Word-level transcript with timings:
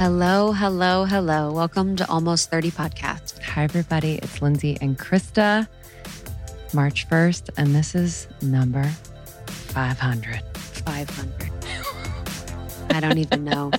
Hello, 0.00 0.52
hello, 0.52 1.04
hello. 1.04 1.52
Welcome 1.52 1.94
to 1.96 2.08
Almost 2.08 2.50
30 2.50 2.70
Podcast. 2.70 3.38
Hi, 3.42 3.64
everybody. 3.64 4.14
It's 4.14 4.40
Lindsay 4.40 4.78
and 4.80 4.98
Krista. 4.98 5.68
March 6.72 7.06
1st, 7.08 7.50
and 7.58 7.74
this 7.74 7.94
is 7.94 8.26
number 8.40 8.84
500. 9.46 10.40
500. 10.56 11.50
I 12.94 13.00
don't 13.00 13.18
even 13.18 13.44
know. 13.44 13.70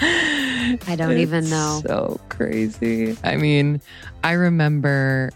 I 0.00 0.96
don't 0.96 1.18
even 1.18 1.50
know. 1.50 1.82
So 1.86 2.18
crazy. 2.30 3.14
I 3.22 3.36
mean, 3.36 3.82
I 4.24 4.32
remember. 4.32 5.30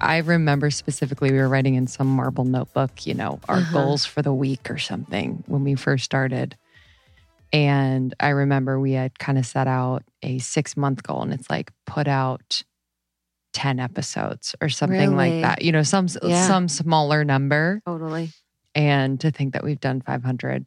I 0.00 0.18
remember 0.18 0.70
specifically 0.70 1.32
we 1.32 1.38
were 1.38 1.48
writing 1.48 1.76
in 1.76 1.86
some 1.86 2.08
marble 2.08 2.44
notebook, 2.44 3.06
you 3.06 3.14
know, 3.14 3.40
our 3.48 3.56
Uh-huh. 3.56 3.72
goals 3.72 4.04
for 4.04 4.20
the 4.20 4.34
week 4.34 4.70
or 4.70 4.76
something 4.76 5.42
when 5.46 5.64
we 5.64 5.74
first 5.76 6.04
started. 6.04 6.56
And 7.54 8.12
I 8.18 8.30
remember 8.30 8.80
we 8.80 8.92
had 8.92 9.16
kind 9.18 9.38
of 9.38 9.46
set 9.46 9.68
out 9.68 10.02
a 10.22 10.38
six 10.40 10.76
month 10.76 11.04
goal 11.04 11.22
and 11.22 11.32
it's 11.32 11.48
like 11.48 11.70
put 11.86 12.08
out 12.08 12.64
10 13.52 13.78
episodes 13.78 14.56
or 14.60 14.68
something 14.68 15.12
Really? 15.12 15.40
like 15.40 15.42
that. 15.42 15.62
You 15.62 15.70
know, 15.70 15.84
some 15.84 16.08
Yeah. 16.22 16.48
some 16.48 16.68
smaller 16.68 17.24
number. 17.24 17.80
Totally. 17.86 18.30
And 18.74 19.20
to 19.20 19.30
think 19.30 19.52
that 19.52 19.62
we've 19.62 19.78
done 19.78 20.00
500 20.00 20.66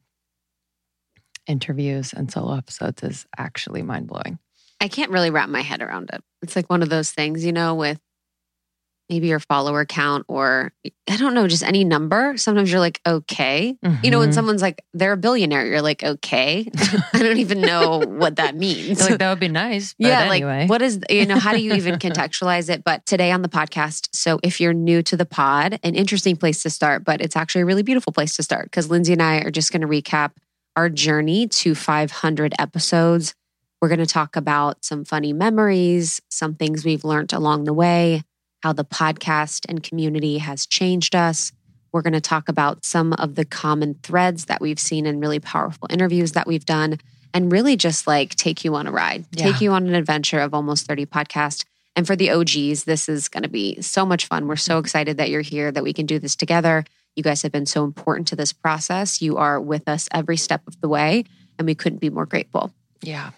interviews 1.46 2.14
and 2.14 2.32
solo 2.32 2.56
episodes 2.56 3.04
is 3.04 3.26
actually 3.38 3.82
mind 3.82 4.08
blowing. 4.08 4.40
I 4.80 4.88
can't 4.88 5.12
really 5.12 5.30
wrap 5.30 5.50
my 5.50 5.62
head 5.62 5.82
around 5.82 6.10
it. 6.14 6.24
It's 6.42 6.56
like 6.56 6.70
one 6.70 6.84
of 6.84 6.90
those 6.90 7.12
things, 7.12 7.44
you 7.44 7.52
know, 7.52 7.76
with 7.76 8.00
maybe 9.10 9.28
your 9.28 9.40
follower 9.40 9.86
count 9.86 10.26
or 10.28 10.74
I 11.10 11.16
don't 11.18 11.34
know, 11.34 11.48
just 11.48 11.64
any 11.64 11.84
number. 11.86 12.36
Sometimes 12.36 12.70
you're 12.70 12.82
like, 12.82 13.00
okay. 13.06 13.78
You 14.04 14.12
know, 14.12 14.20
when 14.20 14.30
Mhm. 14.30 14.34
someone's 14.34 14.62
like, 14.62 14.84
they're 14.94 15.14
a 15.14 15.18
billionaire, 15.18 15.66
you're 15.66 15.82
like, 15.82 16.04
okay. 16.04 16.70
I 17.14 17.20
don't 17.20 17.38
even 17.38 17.62
know 17.62 18.00
what 18.00 18.36
that 18.36 18.56
means. 18.56 19.00
Like 19.10 19.20
that 19.20 19.30
would 19.30 19.40
be 19.40 19.48
nice. 19.48 19.96
But 19.98 20.08
yeah, 20.08 20.20
anyway. 20.24 20.62
like 20.62 20.70
what 20.70 20.82
is 20.82 21.00
you 21.10 21.26
know 21.26 21.38
how 21.40 21.54
do 21.54 21.62
you 21.62 21.74
even 21.74 21.96
contextualize 22.00 22.70
it? 22.70 22.84
But 22.84 23.06
today 23.06 23.32
on 23.32 23.42
the 23.42 23.50
podcast, 23.50 24.10
so 24.14 24.40
if 24.44 24.60
you're 24.60 24.74
new 24.74 25.02
to 25.04 25.16
the 25.16 25.26
pod, 25.26 25.80
an 25.84 25.96
interesting 25.96 26.36
place 26.36 26.62
to 26.64 26.70
start, 26.70 27.04
but 27.06 27.22
it's 27.22 27.36
actually 27.36 27.62
a 27.62 27.66
really 27.66 27.84
beautiful 27.84 28.12
place 28.12 28.36
to 28.36 28.44
start 28.44 28.66
because 28.66 28.90
Lindsay 28.90 29.14
and 29.14 29.22
I 29.22 29.38
are 29.40 29.52
just 29.52 29.72
going 29.72 29.82
to 29.82 29.88
recap 29.88 30.32
our 30.76 30.90
journey 30.90 31.48
to 31.48 31.74
500 31.74 32.54
episodes. 32.60 33.34
We're 33.82 33.88
going 33.90 34.00
to 34.00 34.06
talk 34.08 34.36
about 34.36 34.84
some 34.84 35.06
funny 35.06 35.34
memories, 35.34 36.20
some 36.30 36.56
things 36.56 36.84
we've 36.84 37.04
learned 37.04 37.32
along 37.34 37.64
the 37.66 37.74
way, 37.74 38.24
how 38.64 38.74
the 38.74 38.86
podcast 38.86 39.66
and 39.70 39.84
community 39.84 40.40
has 40.40 40.66
changed 40.66 41.16
us. 41.16 41.52
We're 41.92 42.02
going 42.02 42.14
to 42.14 42.22
talk 42.22 42.50
about 42.50 42.86
some 42.86 43.14
of 43.14 43.36
the 43.36 43.46
common 43.46 43.96
threads 44.04 44.46
that 44.46 44.62
we've 44.62 44.80
seen 44.80 45.06
in 45.06 45.20
really 45.20 45.40
powerful 45.40 45.88
interviews 45.90 46.34
that 46.34 46.48
we've 46.48 46.66
done 46.66 46.98
and 47.34 47.52
really 47.52 47.76
just 47.76 48.08
like 48.08 48.36
take 48.36 48.64
you 48.64 48.76
on 48.76 48.88
a 48.88 48.92
ride, 48.92 49.26
Yeah. 49.32 49.52
take 49.52 49.62
you 49.62 49.72
on 49.72 49.88
an 49.88 49.96
adventure 49.96 50.40
of 50.40 50.54
almost 50.54 50.88
30 50.88 51.06
podcast. 51.06 51.66
And 51.96 52.06
for 52.06 52.16
the 52.16 52.30
OGs, 52.32 52.84
this 52.84 53.10
is 53.10 53.28
going 53.28 53.44
to 53.44 53.50
be 53.50 53.82
so 53.82 54.06
much 54.06 54.26
fun. 54.28 54.48
We're 54.48 54.56
so 54.56 54.74
mm-hmm. 54.74 54.86
excited 54.86 55.18
that 55.18 55.30
you're 55.30 55.42
here, 55.42 55.72
that 55.72 55.84
we 55.84 55.94
can 55.94 56.06
do 56.06 56.20
this 56.20 56.36
together. 56.36 56.84
You 57.16 57.24
guys 57.24 57.42
have 57.42 57.52
been 57.52 57.66
so 57.66 57.84
important 57.84 58.28
to 58.28 58.36
this 58.36 58.54
process. 58.54 59.22
You 59.22 59.38
are 59.38 59.60
with 59.60 59.88
us 59.90 60.08
every 60.14 60.38
step 60.38 60.62
of 60.68 60.80
the 60.82 60.88
way, 60.88 61.24
and 61.58 61.66
we 61.66 61.74
couldn't 61.74 62.00
be 62.00 62.10
more 62.10 62.26
grateful. 62.26 62.72
yeah. 63.02 63.32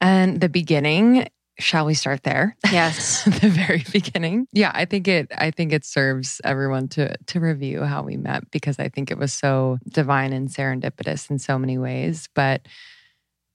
And 0.00 0.40
the 0.40 0.48
beginning, 0.48 1.28
shall 1.58 1.86
we 1.86 1.94
start 1.94 2.22
there? 2.22 2.56
Yes. 2.70 3.24
the 3.40 3.48
very 3.48 3.84
beginning. 3.92 4.46
Yeah, 4.52 4.70
I 4.74 4.84
think 4.84 5.08
it 5.08 5.30
I 5.36 5.50
think 5.50 5.72
it 5.72 5.84
serves 5.84 6.40
everyone 6.44 6.88
to 6.88 7.16
to 7.16 7.40
review 7.40 7.82
how 7.82 8.02
we 8.02 8.16
met 8.16 8.50
because 8.50 8.78
I 8.78 8.88
think 8.88 9.10
it 9.10 9.18
was 9.18 9.32
so 9.32 9.78
divine 9.88 10.32
and 10.32 10.48
serendipitous 10.48 11.30
in 11.30 11.38
so 11.38 11.58
many 11.58 11.78
ways. 11.78 12.28
But 12.34 12.66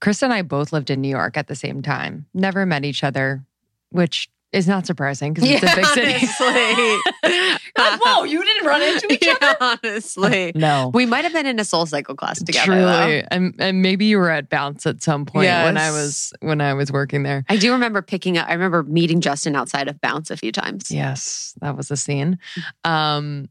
Krista 0.02 0.24
and 0.24 0.34
I 0.34 0.42
both 0.42 0.74
lived 0.74 0.90
in 0.90 1.02
New 1.02 1.09
York 1.09 1.38
at 1.38 1.48
the 1.48 1.56
same 1.56 1.81
time. 1.81 2.25
Never 2.34 2.66
met 2.66 2.86
each 2.86 3.03
other, 3.03 3.46
which 3.90 4.30
is 4.53 4.67
not 4.67 4.85
surprising 4.85 5.34
because 5.34 5.50
it's 5.50 5.63
a 5.63 5.75
big 5.75 5.85
city. 5.85 6.28
honestly. 6.39 7.57
Whoa, 8.03 8.23
you 8.23 8.44
didn't 8.44 8.67
run 8.67 8.81
into 8.81 9.13
each 9.13 9.25
Yeah, 9.25 9.56
honestly. 9.59 10.51
No. 10.62 10.91
We 10.94 11.06
might 11.06 11.23
have 11.23 11.34
been 11.34 11.45
in 11.45 11.59
a 11.59 11.66
soul 11.66 11.85
cycle 11.85 12.16
class 12.16 12.44
together. 12.44 12.66
Truly. 12.66 13.23
And 13.31 13.56
and 13.59 13.81
maybe 13.81 14.06
you 14.06 14.17
were 14.17 14.29
at 14.29 14.50
Bounce 14.50 14.85
at 14.85 15.01
some 15.01 15.25
point 15.25 15.45
when 15.47 15.78
I 15.78 15.91
was 15.91 16.34
when 16.41 16.59
I 16.62 16.73
was 16.73 16.91
working 16.91 17.23
there. 17.23 17.45
I 17.50 17.57
do 17.57 17.72
remember 17.72 18.01
picking 18.01 18.38
up, 18.38 18.47
I 18.50 18.53
remember 18.53 18.84
meeting 18.84 19.22
Justin 19.22 19.56
outside 19.56 19.88
of 19.88 20.00
Bounce 20.01 20.29
a 20.29 20.38
few 20.38 20.51
times. 20.51 20.91
Yes, 20.91 21.53
that 21.62 21.78
was 21.78 21.89
a 21.89 21.97
scene. 21.97 22.38
Um, 22.83 23.50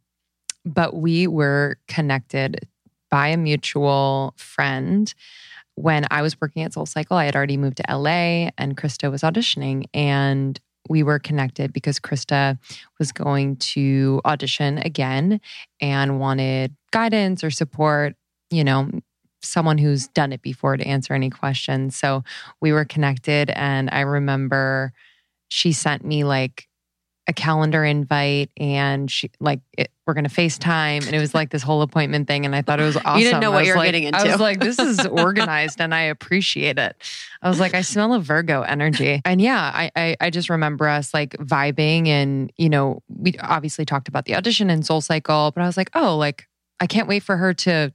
but 0.65 0.95
we 0.95 1.27
were 1.27 1.79
connected 1.89 2.69
by 3.11 3.29
a 3.29 3.37
mutual 3.37 4.35
friend. 4.37 5.13
When 5.77 6.05
I 6.11 6.21
was 6.21 6.39
working 6.41 6.63
at 6.63 6.75
Soul 6.75 6.85
Cycle, 6.85 7.17
I 7.17 7.25
had 7.25 7.35
already 7.35 7.57
moved 7.57 7.79
to 7.79 7.85
LA 7.89 8.51
and 8.59 8.77
Krista 8.77 9.11
was 9.11 9.23
auditioning. 9.23 9.85
And 9.95 10.61
we 10.91 11.05
were 11.05 11.21
connected 11.21 11.73
because 11.73 12.01
Krista 12.01 12.59
was 12.99 13.13
going 13.13 13.57
to 13.57 14.21
audition 14.25 14.79
again 14.79 15.41
and 15.81 16.19
wanted 16.19 16.75
guidance 16.91 17.45
or 17.45 17.51
support, 17.51 18.17
you 18.51 18.65
know, 18.65 18.91
someone 19.41 19.79
who's 19.79 20.09
done 20.09 20.33
it 20.33 20.43
before 20.43 20.77
to 20.77 20.85
answer 20.85 21.15
any 21.15 21.31
questions. 21.31 21.97
So 21.97 22.25
we 22.61 22.73
were 22.73 22.85
connected. 22.85 23.51
And 23.51 23.89
I 23.91 24.01
remember 24.01 24.93
she 25.49 25.73
sent 25.73 26.05
me 26.05 26.25
like 26.25 26.67
a 27.31 27.33
calendar 27.33 27.85
invite 27.85 28.51
and 28.57 29.09
she 29.09 29.31
like 29.39 29.61
it, 29.79 29.93
we're 30.05 30.15
gonna 30.15 30.29
FaceTime 30.29 31.07
and 31.07 31.15
it 31.15 31.21
was 31.21 31.33
like 31.33 31.51
this 31.51 31.63
whole 31.63 31.81
appointment 31.81 32.27
thing 32.27 32.45
and 32.45 32.57
I 32.57 32.63
thought 32.63 32.81
it 32.81 32.85
was 32.85 32.97
awesome. 32.97 33.19
You 33.21 33.25
didn't 33.25 33.41
know 33.41 33.53
what 33.53 33.65
you 33.65 33.71
were 33.71 33.79
like- 33.79 33.93
getting 33.93 34.13
I 34.13 34.25
was 34.25 34.41
like, 34.41 34.59
this 34.59 34.81
is 34.81 35.07
organized 35.07 35.81
and 35.81 35.95
I 35.95 36.03
appreciate 36.03 36.77
it. 36.77 36.97
I 37.41 37.49
was 37.49 37.61
like, 37.61 37.73
I 37.73 37.83
smell 37.83 38.13
a 38.15 38.21
Virgo 38.21 38.63
energy. 38.63 39.23
And 39.25 39.41
yeah, 39.41 39.71
I, 39.73 39.93
I 39.95 40.17
I 40.21 40.31
just 40.31 40.51
remember 40.51 40.89
us 40.89 41.15
like 41.15 41.37
vibing 41.37 42.09
and 42.09 42.53
you 42.57 42.69
know, 42.69 43.03
we 43.09 43.37
obviously 43.39 43.85
talked 43.85 44.09
about 44.09 44.25
the 44.25 44.35
audition 44.35 44.69
and 44.69 44.85
Soul 44.85 45.01
Cycle, 45.01 45.53
but 45.55 45.63
I 45.63 45.67
was 45.67 45.77
like, 45.77 45.91
oh, 45.95 46.17
like 46.17 46.49
I 46.81 46.89
can't 46.89 47.07
wait 47.07 47.23
for 47.23 47.37
her 47.37 47.55
to 47.55 47.93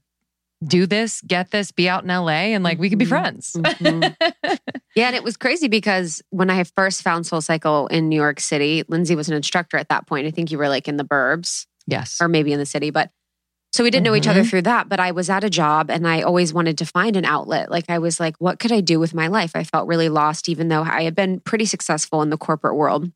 do 0.65 0.85
this, 0.85 1.21
get 1.21 1.51
this, 1.51 1.71
be 1.71 1.87
out 1.89 2.03
in 2.03 2.09
LA 2.09 2.53
and 2.55 2.63
like 2.63 2.79
we 2.79 2.89
could 2.89 2.99
be 2.99 3.05
Mhm. 3.05 3.09
friends. 3.09 3.53
Mhm. 3.59 4.15
Yeah, 4.95 5.07
and 5.07 5.15
it 5.17 5.25
was 5.25 5.35
crazy 5.35 5.67
because 5.67 6.21
when 6.29 6.49
I 6.49 6.63
first 6.63 7.01
found 7.01 7.27
Soul 7.27 7.41
Cycle 7.41 7.87
in 7.87 8.07
New 8.07 8.15
York 8.15 8.39
City, 8.39 8.83
Lindsay 8.87 9.13
was 9.13 9.27
an 9.27 9.35
instructor 9.35 9.75
at 9.75 9.89
that 9.89 10.07
point. 10.07 10.25
I 10.25 10.31
think 10.31 10.51
you 10.51 10.57
were 10.57 10.69
like 10.69 10.87
in 10.87 10.95
the 10.95 11.03
burbs 11.03 11.65
yes. 11.85 12.17
or 12.21 12.29
maybe 12.29 12.53
in 12.53 12.59
the 12.59 12.65
city, 12.65 12.91
but 12.91 13.11
so 13.73 13.83
we 13.83 13.91
didn't 13.91 14.05
know 14.05 14.15
each 14.15 14.25
other 14.27 14.43
Mhm. 14.43 14.49
through 14.49 14.61
that. 14.61 14.87
But 14.87 15.01
I 15.01 15.11
was 15.11 15.29
at 15.29 15.43
a 15.43 15.49
job 15.49 15.91
and 15.91 16.07
I 16.07 16.21
always 16.21 16.53
wanted 16.53 16.77
to 16.77 16.85
find 16.85 17.17
an 17.17 17.25
outlet. 17.25 17.69
Like 17.69 17.89
I 17.89 17.99
was 17.99 18.21
like, 18.21 18.37
what 18.39 18.57
could 18.57 18.71
I 18.71 18.79
do 18.79 19.01
with 19.01 19.13
my 19.13 19.27
life? 19.27 19.51
I 19.53 19.65
felt 19.65 19.85
really 19.89 20.07
lost, 20.07 20.47
even 20.47 20.69
though 20.69 20.83
I 20.83 21.03
had 21.03 21.13
been 21.13 21.41
pretty 21.41 21.65
successful 21.65 22.21
in 22.21 22.29
the 22.29 22.37
corporate 22.37 22.75
world 22.77 23.11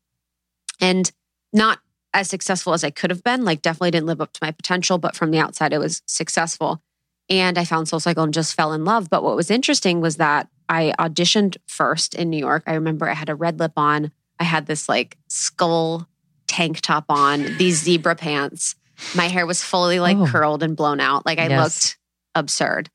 and 0.82 1.10
not 1.54 1.78
as 2.12 2.28
successful 2.28 2.74
as 2.74 2.84
I 2.84 2.90
could 2.90 3.08
have 3.08 3.24
been. 3.24 3.42
Like 3.46 3.62
definitely 3.62 3.92
didn't 3.92 4.06
live 4.06 4.20
up 4.20 4.34
to 4.34 4.40
my 4.42 4.50
potential, 4.50 4.98
but 4.98 5.16
from 5.16 5.30
the 5.30 5.38
outside, 5.38 5.72
it 5.72 5.78
was 5.78 6.02
successful. 6.04 6.82
And 7.30 7.56
I 7.58 7.64
found 7.64 7.88
Soul 7.88 8.00
Cycle 8.00 8.24
and 8.24 8.34
just 8.34 8.54
fell 8.54 8.72
in 8.72 8.84
love. 8.84 9.08
But 9.08 9.22
what 9.22 9.36
was 9.36 9.50
interesting 9.50 10.00
was 10.00 10.16
that 10.16 10.48
I 10.68 10.92
auditioned 10.98 11.56
first 11.68 12.14
in 12.14 12.28
New 12.28 12.36
York. 12.38 12.64
I 12.66 12.74
remember 12.74 13.08
I 13.08 13.14
had 13.14 13.28
a 13.28 13.34
red 13.34 13.58
lip 13.60 13.72
on. 13.76 14.10
I 14.40 14.44
had 14.44 14.66
this 14.66 14.88
like 14.88 15.16
skull 15.28 16.08
tank 16.48 16.80
top 16.80 17.04
on, 17.08 17.56
these 17.58 17.82
zebra 17.82 18.16
pants. 18.16 18.74
My 19.14 19.28
hair 19.28 19.46
was 19.46 19.62
fully 19.62 20.00
like 20.00 20.16
Oh. 20.16 20.26
curled 20.26 20.62
and 20.62 20.76
blown 20.76 21.00
out. 21.00 21.24
Like 21.24 21.38
I 21.38 21.46
Yes. 21.48 21.62
looked 21.62 21.98
absurd. 22.34 22.90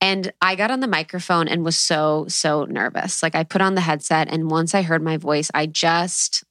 And 0.00 0.32
I 0.40 0.54
got 0.54 0.70
on 0.70 0.78
the 0.78 0.86
microphone 0.86 1.48
and 1.48 1.64
was 1.64 1.76
so, 1.76 2.26
so 2.28 2.64
nervous. 2.66 3.20
Like 3.22 3.34
I 3.34 3.42
put 3.42 3.60
on 3.60 3.74
the 3.74 3.80
headset, 3.80 4.28
and 4.32 4.48
once 4.48 4.72
I 4.74 4.82
heard 4.82 5.02
my 5.02 5.16
voice, 5.16 5.50
I 5.54 5.66
just 5.66 6.44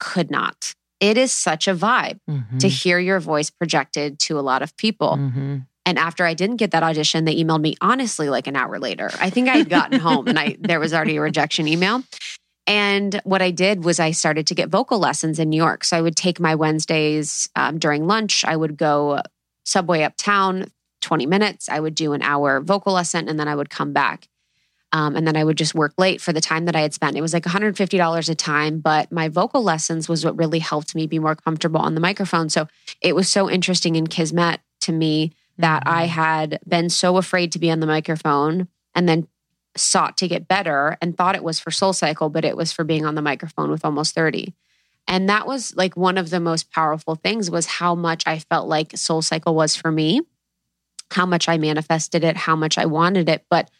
could 0.00 0.30
not. 0.30 0.72
It 0.98 1.18
is 1.18 1.30
such 1.30 1.68
a 1.68 1.74
vibe 1.74 2.20
Mhm. 2.28 2.58
to 2.60 2.68
hear 2.68 2.98
your 2.98 3.20
voice 3.20 3.50
projected 3.50 4.18
to 4.20 4.38
a 4.38 4.40
lot 4.40 4.62
of 4.62 4.74
people. 4.78 5.16
Mhm. 5.18 5.66
And 5.86 6.00
after 6.00 6.26
I 6.26 6.34
didn't 6.34 6.56
get 6.56 6.72
that 6.72 6.82
audition, 6.82 7.24
they 7.24 7.36
emailed 7.36 7.60
me 7.60 7.76
honestly 7.80 8.28
like 8.28 8.48
an 8.48 8.56
hour 8.56 8.78
later. 8.80 9.08
I 9.20 9.30
think 9.30 9.48
I 9.48 9.56
had 9.56 9.70
gotten 9.70 10.00
home 10.00 10.26
and 10.26 10.38
I 10.38 10.56
there 10.60 10.80
was 10.80 10.92
already 10.92 11.16
a 11.16 11.20
rejection 11.20 11.68
email. 11.68 12.02
And 12.66 13.20
what 13.22 13.40
I 13.40 13.52
did 13.52 13.84
was 13.84 14.00
I 14.00 14.10
started 14.10 14.48
to 14.48 14.54
get 14.54 14.68
vocal 14.68 14.98
lessons 14.98 15.38
in 15.38 15.48
New 15.48 15.56
York. 15.56 15.84
So 15.84 15.96
I 15.96 16.02
would 16.02 16.16
take 16.16 16.40
my 16.40 16.56
Wednesdays 16.56 17.48
um, 17.54 17.78
during 17.78 18.08
lunch. 18.08 18.44
I 18.44 18.56
would 18.56 18.76
go 18.76 19.20
subway 19.64 20.02
uptown, 20.02 20.66
20 21.02 21.26
minutes. 21.26 21.68
I 21.68 21.78
would 21.78 21.94
do 21.94 22.12
an 22.12 22.22
hour 22.22 22.60
vocal 22.60 22.92
lesson 22.92 23.28
and 23.28 23.38
then 23.38 23.46
I 23.46 23.54
would 23.54 23.70
come 23.70 23.92
back. 23.92 24.26
Um, 24.92 25.14
and 25.14 25.26
then 25.26 25.36
I 25.36 25.44
would 25.44 25.58
just 25.58 25.74
work 25.74 25.92
late 25.98 26.20
for 26.20 26.32
the 26.32 26.40
time 26.40 26.64
that 26.64 26.74
I 26.74 26.80
had 26.80 26.94
spent. 26.94 27.16
It 27.16 27.20
was 27.20 27.32
like 27.32 27.44
$150 27.44 28.28
a 28.28 28.34
time, 28.34 28.80
but 28.80 29.12
my 29.12 29.28
vocal 29.28 29.62
lessons 29.62 30.08
was 30.08 30.24
what 30.24 30.36
really 30.36 30.58
helped 30.58 30.94
me 30.94 31.06
be 31.06 31.18
more 31.18 31.36
comfortable 31.36 31.80
on 31.80 31.94
the 31.94 32.00
microphone. 32.00 32.48
So 32.48 32.66
it 33.00 33.14
was 33.14 33.28
so 33.28 33.48
interesting 33.48 33.94
in 33.94 34.06
kismet 34.06 34.60
to 34.80 34.92
me 34.92 35.32
that 35.58 35.82
I 35.86 36.06
had 36.06 36.58
been 36.66 36.90
so 36.90 37.16
afraid 37.16 37.52
to 37.52 37.58
be 37.58 37.70
on 37.70 37.80
the 37.80 37.86
microphone 37.86 38.68
and 38.94 39.08
then 39.08 39.26
sought 39.76 40.16
to 40.18 40.28
get 40.28 40.48
better 40.48 40.96
and 41.00 41.16
thought 41.16 41.34
it 41.34 41.44
was 41.44 41.60
for 41.60 41.70
Soul 41.70 41.92
Cycle, 41.92 42.28
but 42.28 42.44
it 42.44 42.56
was 42.56 42.72
for 42.72 42.84
being 42.84 43.04
on 43.04 43.14
the 43.14 43.22
microphone 43.22 43.70
with 43.70 43.84
almost 43.84 44.14
30. 44.14 44.54
And 45.08 45.28
that 45.28 45.46
was 45.46 45.76
like 45.76 45.96
one 45.96 46.18
of 46.18 46.30
the 46.30 46.40
most 46.40 46.72
powerful 46.72 47.14
things 47.14 47.50
was 47.50 47.66
how 47.66 47.94
much 47.94 48.24
I 48.26 48.38
felt 48.38 48.68
like 48.68 48.96
Soul 48.96 49.22
Cycle 49.22 49.54
was 49.54 49.76
for 49.76 49.92
me, 49.92 50.20
how 51.10 51.26
much 51.26 51.48
I 51.48 51.58
manifested 51.58 52.24
it, 52.24 52.36
how 52.36 52.56
much 52.56 52.76
I 52.76 52.86
wanted 52.86 53.28
it. 53.28 53.44
But 53.48 53.70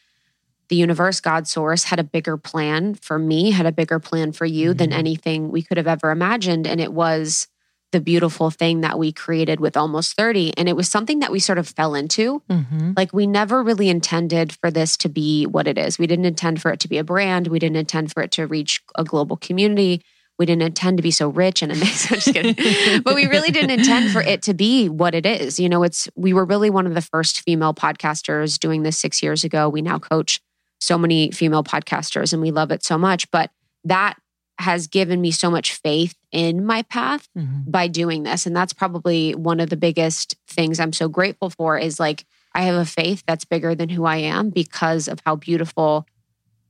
the 0.69 0.77
universe, 0.77 1.21
God 1.21 1.47
source, 1.49 1.85
had 1.85 1.99
a 1.99 2.05
bigger 2.05 2.37
plan 2.37 2.95
for 2.95 3.19
me, 3.19 3.51
had 3.51 3.67
a 3.67 3.73
bigger 3.73 3.99
plan 3.99 4.33
for 4.33 4.47
you 4.47 4.71
mm-hmm. 4.71 4.79
than 4.79 4.93
anything 4.93 5.51
we 5.51 5.63
could 5.63 5.77
have 5.77 5.87
ever 5.87 6.11
imagined. 6.11 6.67
And 6.67 6.81
it 6.81 6.93
was 6.93 7.49
the 7.97 8.01
beautiful 8.03 8.51
thing 8.51 8.83
that 8.83 8.99
we 8.99 9.11
created 9.11 9.59
with 9.59 9.75
almost 9.75 10.19
30. 10.19 10.53
And 10.59 10.69
it 10.69 10.77
was 10.77 10.87
something 10.87 11.21
that 11.21 11.33
we 11.33 11.39
sort 11.39 11.57
of 11.57 11.67
fell 11.67 11.95
into. 11.95 12.43
Mm-hmm. 12.51 12.93
Like 12.95 13.15
we 13.15 13.27
never 13.27 13.63
really 13.63 13.89
intended 13.89 14.53
for 14.53 14.71
this 14.71 14.99
to 14.99 15.09
be 15.09 15.47
what 15.47 15.67
it 15.67 15.79
is. 15.79 15.99
We 15.99 16.07
didn't 16.07 16.27
intend 16.27 16.61
for 16.61 16.71
it 16.71 16.79
to 16.81 16.89
be 16.89 16.99
a 16.99 17.05
brand. 17.05 17.47
We 17.47 17.59
didn't 17.59 17.79
intend 17.79 18.13
for 18.13 18.23
it 18.23 18.33
to 18.33 18.47
reach 18.47 18.83
a 18.97 19.03
global 19.03 19.39
community. 19.39 20.03
We 20.39 20.45
didn't 20.45 20.61
intend 20.61 20.99
to 20.99 21.03
be 21.03 21.11
so 21.11 21.31
rich 21.31 21.63
and 21.63 21.73
amazing. 21.73 22.55
but 23.03 23.15
we 23.15 23.29
really 23.29 23.51
didn't 23.51 23.71
intend 23.71 24.11
for 24.13 24.21
it 24.21 24.43
to 24.43 24.53
be 24.53 24.91
what 24.91 25.15
it 25.15 25.25
is. 25.25 25.59
You 25.59 25.71
know, 25.71 25.83
it's 25.83 26.07
we 26.17 26.35
were 26.35 26.45
really 26.45 26.69
one 26.69 26.87
of 26.87 26.93
the 26.93 27.01
first 27.01 27.41
female 27.41 27.73
podcasters 27.73 28.59
doing 28.59 28.83
this 28.83 28.99
six 28.99 29.23
years 29.23 29.43
ago. 29.43 29.71
We 29.71 29.81
now 29.81 29.99
coach 29.99 30.43
so 30.83 30.99
many 30.99 31.31
female 31.31 31.65
podcasters 31.65 32.35
and 32.35 32.43
we 32.43 32.51
love 32.51 32.71
it 32.73 32.85
so 32.85 32.99
much. 32.99 33.31
But 33.31 33.51
that 33.85 34.19
has 34.59 34.87
given 34.87 35.21
me 35.21 35.31
so 35.31 35.51
much 35.51 35.75
faith 35.75 36.15
in 36.33 36.65
my 36.65 36.83
path 36.83 37.29
mm-hmm. 37.37 37.71
by 37.71 37.89
doing 37.89 38.23
this. 38.23 38.47
And 38.47 38.57
that's 38.57 38.73
probably 38.73 39.35
one 39.35 39.61
of 39.61 39.71
the 39.71 39.77
biggest 39.77 40.37
things 40.49 40.81
I'm 40.81 40.93
so 40.93 41.09
grateful 41.09 41.51
for 41.51 41.79
is 41.79 42.01
like, 42.01 42.25
I 42.55 42.63
have 42.63 42.77
a 42.77 42.87
faith 42.87 43.23
that's 43.27 43.45
bigger 43.45 43.75
than 43.75 43.91
who 43.91 44.07
I 44.07 44.17
am 44.17 44.49
because 44.49 45.09
of 45.09 45.21
how 45.27 45.37
beautiful 45.37 46.07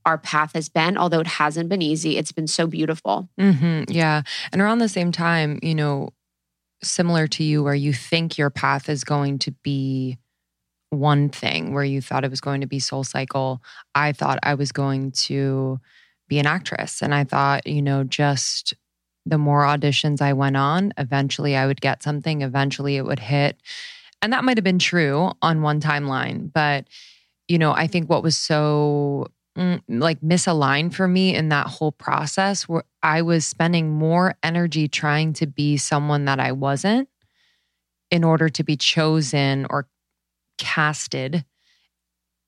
our 0.05 0.17
path 0.17 0.51
has 0.53 0.67
been. 0.67 0.97
Although 0.97 1.21
it 1.21 1.27
hasn't 1.27 1.69
been 1.69 1.81
easy, 1.81 2.17
it's 2.17 2.33
been 2.33 2.47
so 2.47 2.67
beautiful. 2.67 3.29
Mm-hmm. 3.39 3.91
Yeah. 3.91 4.23
And 4.51 4.61
around 4.61 4.79
the 4.79 4.89
same 4.89 5.13
time, 5.13 5.59
you 5.61 5.75
know, 5.75 6.09
similar 6.83 7.25
to 7.27 7.43
you, 7.43 7.63
where 7.63 7.73
you 7.73 7.93
think 7.93 8.37
your 8.37 8.49
path 8.49 8.89
is 8.89 9.03
going 9.03 9.39
to 9.39 9.51
be 9.63 10.17
one 10.89 11.29
thing, 11.29 11.73
where 11.73 11.83
you 11.83 12.01
thought 12.01 12.23
it 12.23 12.29
was 12.29 12.41
going 12.41 12.61
to 12.61 12.67
be 12.67 12.79
Soul 12.79 13.03
Cycle, 13.03 13.61
I 13.95 14.11
thought 14.11 14.39
I 14.43 14.55
was 14.55 14.71
going 14.71 15.11
to 15.11 15.79
be 16.27 16.39
an 16.39 16.45
actress. 16.45 17.01
And 17.01 17.13
I 17.13 17.23
thought, 17.23 17.67
you 17.67 17.81
know, 17.81 18.03
just 18.03 18.73
the 19.25 19.37
more 19.37 19.63
auditions 19.63 20.21
I 20.21 20.33
went 20.33 20.57
on, 20.57 20.93
eventually 20.97 21.55
I 21.55 21.67
would 21.67 21.81
get 21.81 22.03
something, 22.03 22.41
eventually 22.41 22.97
it 22.97 23.05
would 23.05 23.19
hit. 23.19 23.57
And 24.21 24.33
that 24.33 24.43
might 24.43 24.57
have 24.57 24.63
been 24.63 24.79
true 24.79 25.31
on 25.41 25.61
one 25.61 25.79
timeline. 25.79 26.51
But, 26.51 26.87
you 27.47 27.57
know, 27.57 27.71
I 27.71 27.87
think 27.87 28.09
what 28.09 28.23
was 28.23 28.37
so 28.37 29.27
mm, 29.57 29.81
like 29.87 30.21
misaligned 30.21 30.93
for 30.93 31.07
me 31.07 31.35
in 31.35 31.49
that 31.49 31.67
whole 31.67 31.91
process 31.91 32.67
where 32.67 32.83
I 33.03 33.21
was 33.21 33.45
spending 33.45 33.91
more 33.91 34.35
energy 34.43 34.87
trying 34.87 35.33
to 35.33 35.47
be 35.47 35.77
someone 35.77 36.25
that 36.25 36.39
I 36.39 36.51
wasn't 36.51 37.09
in 38.09 38.23
order 38.23 38.49
to 38.49 38.63
be 38.63 38.77
chosen 38.77 39.67
or 39.69 39.87
casted 40.57 41.45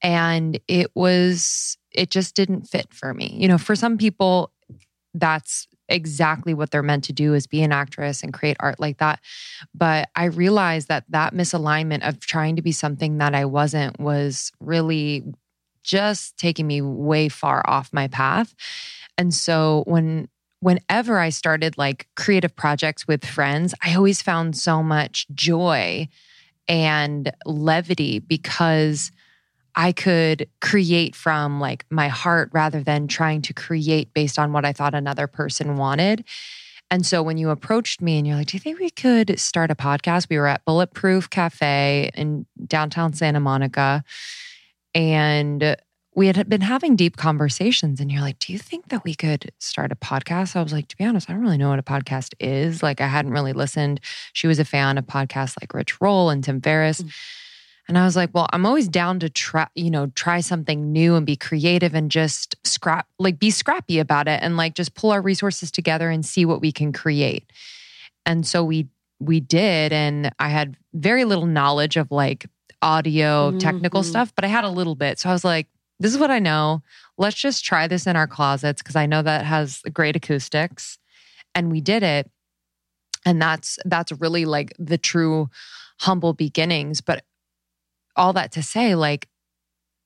and 0.01 0.59
it 0.67 0.91
was 0.95 1.77
it 1.99 2.09
just 2.09 2.33
didn't 2.33 2.65
fit 2.65 2.93
for 2.93 3.13
me. 3.13 3.35
You 3.37 3.47
know 3.47 3.57
for 3.57 3.75
some 3.75 3.97
people 3.97 4.51
that's 5.13 5.67
exactly 5.89 6.53
what 6.53 6.69
they're 6.69 6.83
meant 6.83 7.03
to 7.03 7.13
do 7.13 7.33
is 7.33 7.47
be 7.47 7.63
an 7.63 7.71
actress 7.71 8.21
and 8.21 8.31
create 8.31 8.55
art 8.59 8.79
like 8.79 8.99
that. 8.99 9.19
But 9.73 10.09
i 10.15 10.25
realized 10.25 10.87
that 10.87 11.03
that 11.09 11.33
misalignment 11.33 12.07
of 12.07 12.19
trying 12.19 12.55
to 12.55 12.61
be 12.61 12.71
something 12.71 13.17
that 13.17 13.35
i 13.35 13.43
wasn't 13.43 13.99
was 13.99 14.51
really 14.59 15.23
just 15.83 16.37
taking 16.37 16.67
me 16.67 16.81
way 16.81 17.29
far 17.29 17.67
off 17.67 17.91
my 17.91 18.07
path. 18.07 18.53
And 19.17 19.33
so 19.33 19.83
when 19.87 20.29
whenever 20.61 21.19
i 21.19 21.29
started 21.29 21.77
like 21.77 22.07
creative 22.15 22.55
projects 22.55 23.07
with 23.07 23.25
friends 23.25 23.73
i 23.81 23.95
always 23.95 24.21
found 24.21 24.57
so 24.57 24.83
much 24.83 25.25
joy 25.33 26.07
and 26.67 27.31
levity 27.45 28.19
because 28.19 29.11
I 29.79 29.93
could 29.93 30.49
create 30.59 31.15
from 31.15 31.61
like 31.61 31.85
my 31.89 32.09
heart 32.09 32.49
rather 32.51 32.83
than 32.83 33.07
trying 33.07 33.41
to 33.43 33.53
create 33.53 34.13
based 34.13 34.37
on 34.37 34.51
what 34.51 34.65
I 34.65 34.73
thought 34.73 34.93
another 34.93 35.25
person 35.25 35.77
wanted. 35.77 36.25
And 36.91 37.05
so 37.05 37.23
when 37.23 37.37
you 37.37 37.49
approached 37.49 38.01
me 38.01 38.17
and 38.17 38.27
you're 38.27 38.35
like, 38.35 38.47
Do 38.47 38.57
you 38.57 38.59
think 38.59 38.77
we 38.77 38.89
could 38.89 39.39
start 39.39 39.71
a 39.71 39.75
podcast? 39.75 40.27
We 40.29 40.37
were 40.37 40.47
at 40.47 40.65
Bulletproof 40.65 41.29
Cafe 41.29 42.11
in 42.13 42.45
downtown 42.67 43.13
Santa 43.13 43.39
Monica. 43.39 44.03
And 44.93 45.77
we 46.13 46.27
had 46.27 46.49
been 46.49 46.59
having 46.59 46.97
deep 46.97 47.15
conversations. 47.15 48.01
And 48.01 48.11
you're 48.11 48.19
like, 48.19 48.39
Do 48.39 48.51
you 48.51 48.59
think 48.59 48.89
that 48.89 49.05
we 49.05 49.15
could 49.15 49.49
start 49.59 49.93
a 49.93 49.95
podcast? 49.95 50.57
I 50.57 50.61
was 50.61 50.73
like, 50.73 50.89
To 50.89 50.97
be 50.97 51.05
honest, 51.05 51.29
I 51.29 51.33
don't 51.33 51.41
really 51.41 51.57
know 51.57 51.69
what 51.69 51.79
a 51.79 51.83
podcast 51.83 52.33
is. 52.37 52.83
Like, 52.83 52.99
I 52.99 53.07
hadn't 53.07 53.31
really 53.31 53.53
listened. 53.53 54.01
She 54.33 54.47
was 54.47 54.59
a 54.59 54.65
fan 54.65 54.97
of 54.97 55.05
podcasts 55.05 55.55
like 55.61 55.73
Rich 55.73 56.01
Roll 56.01 56.31
and 56.31 56.43
Tim 56.43 56.59
Ferriss. 56.59 56.99
Mm-hmm. 56.99 57.09
And 57.89 57.97
I 57.97 58.05
was 58.05 58.15
like, 58.15 58.29
well, 58.33 58.45
I'm 58.53 58.67
always 58.67 58.87
down 58.87 59.19
to 59.21 59.29
try, 59.29 59.67
you 59.73 59.89
know, 59.89 60.11
try 60.13 60.41
something 60.41 60.91
new 60.91 61.15
and 61.15 61.25
be 61.25 61.35
creative 61.35 61.95
and 61.95 62.11
just 62.11 62.55
scrap, 62.63 63.07
like 63.17 63.39
be 63.39 63.49
scrappy 63.49 63.97
about 63.97 64.27
it 64.27 64.41
and 64.43 64.55
like 64.55 64.75
just 64.75 64.93
pull 64.93 65.09
our 65.09 65.23
resources 65.23 65.71
together 65.71 66.11
and 66.11 66.23
see 66.23 66.45
what 66.45 66.61
we 66.61 66.71
can 66.71 66.93
create. 66.93 67.51
And 68.27 68.45
so 68.45 68.63
we 68.63 68.87
we 69.19 69.39
did 69.39 69.91
and 69.91 70.31
I 70.37 70.49
had 70.49 70.77
very 70.93 71.25
little 71.25 71.47
knowledge 71.47 71.97
of 71.97 72.11
like 72.11 72.45
audio 72.83 73.57
technical 73.57 74.01
mm-hmm. 74.01 74.09
stuff, 74.09 74.33
but 74.35 74.45
I 74.45 74.49
had 74.49 74.63
a 74.63 74.69
little 74.69 74.95
bit. 74.95 75.17
So 75.17 75.29
I 75.29 75.33
was 75.33 75.43
like, 75.43 75.67
this 75.99 76.13
is 76.13 76.19
what 76.19 76.31
I 76.31 76.37
know. 76.37 76.83
Let's 77.17 77.35
just 77.35 77.65
try 77.65 77.87
this 77.87 78.05
in 78.05 78.15
our 78.15 78.27
closets 78.27 78.83
because 78.83 78.95
I 78.95 79.07
know 79.07 79.23
that 79.23 79.45
has 79.45 79.81
great 79.91 80.15
acoustics. 80.15 80.99
And 81.55 81.71
we 81.71 81.81
did 81.81 82.03
it. 82.03 82.29
And 83.25 83.41
that's 83.41 83.79
that's 83.83 84.11
really 84.11 84.45
like 84.45 84.73
the 84.77 84.99
true 84.99 85.49
humble 85.99 86.33
beginnings, 86.33 87.01
but 87.01 87.23
all 88.19 88.33
that 88.33 88.51
to 88.51 88.61
say, 88.61 88.93
like, 88.95 89.27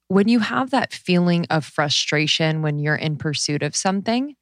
when 0.07 0.27
you 0.27 0.39
have 0.39 0.69
that 0.69 0.93
feeling 0.93 1.45
of 1.49 1.65
frustration 1.65 2.61
when 2.61 2.77
you're 2.77 2.95
in 2.95 3.17
pursuit 3.17 3.63
of 3.63 3.75
something, 3.75 4.35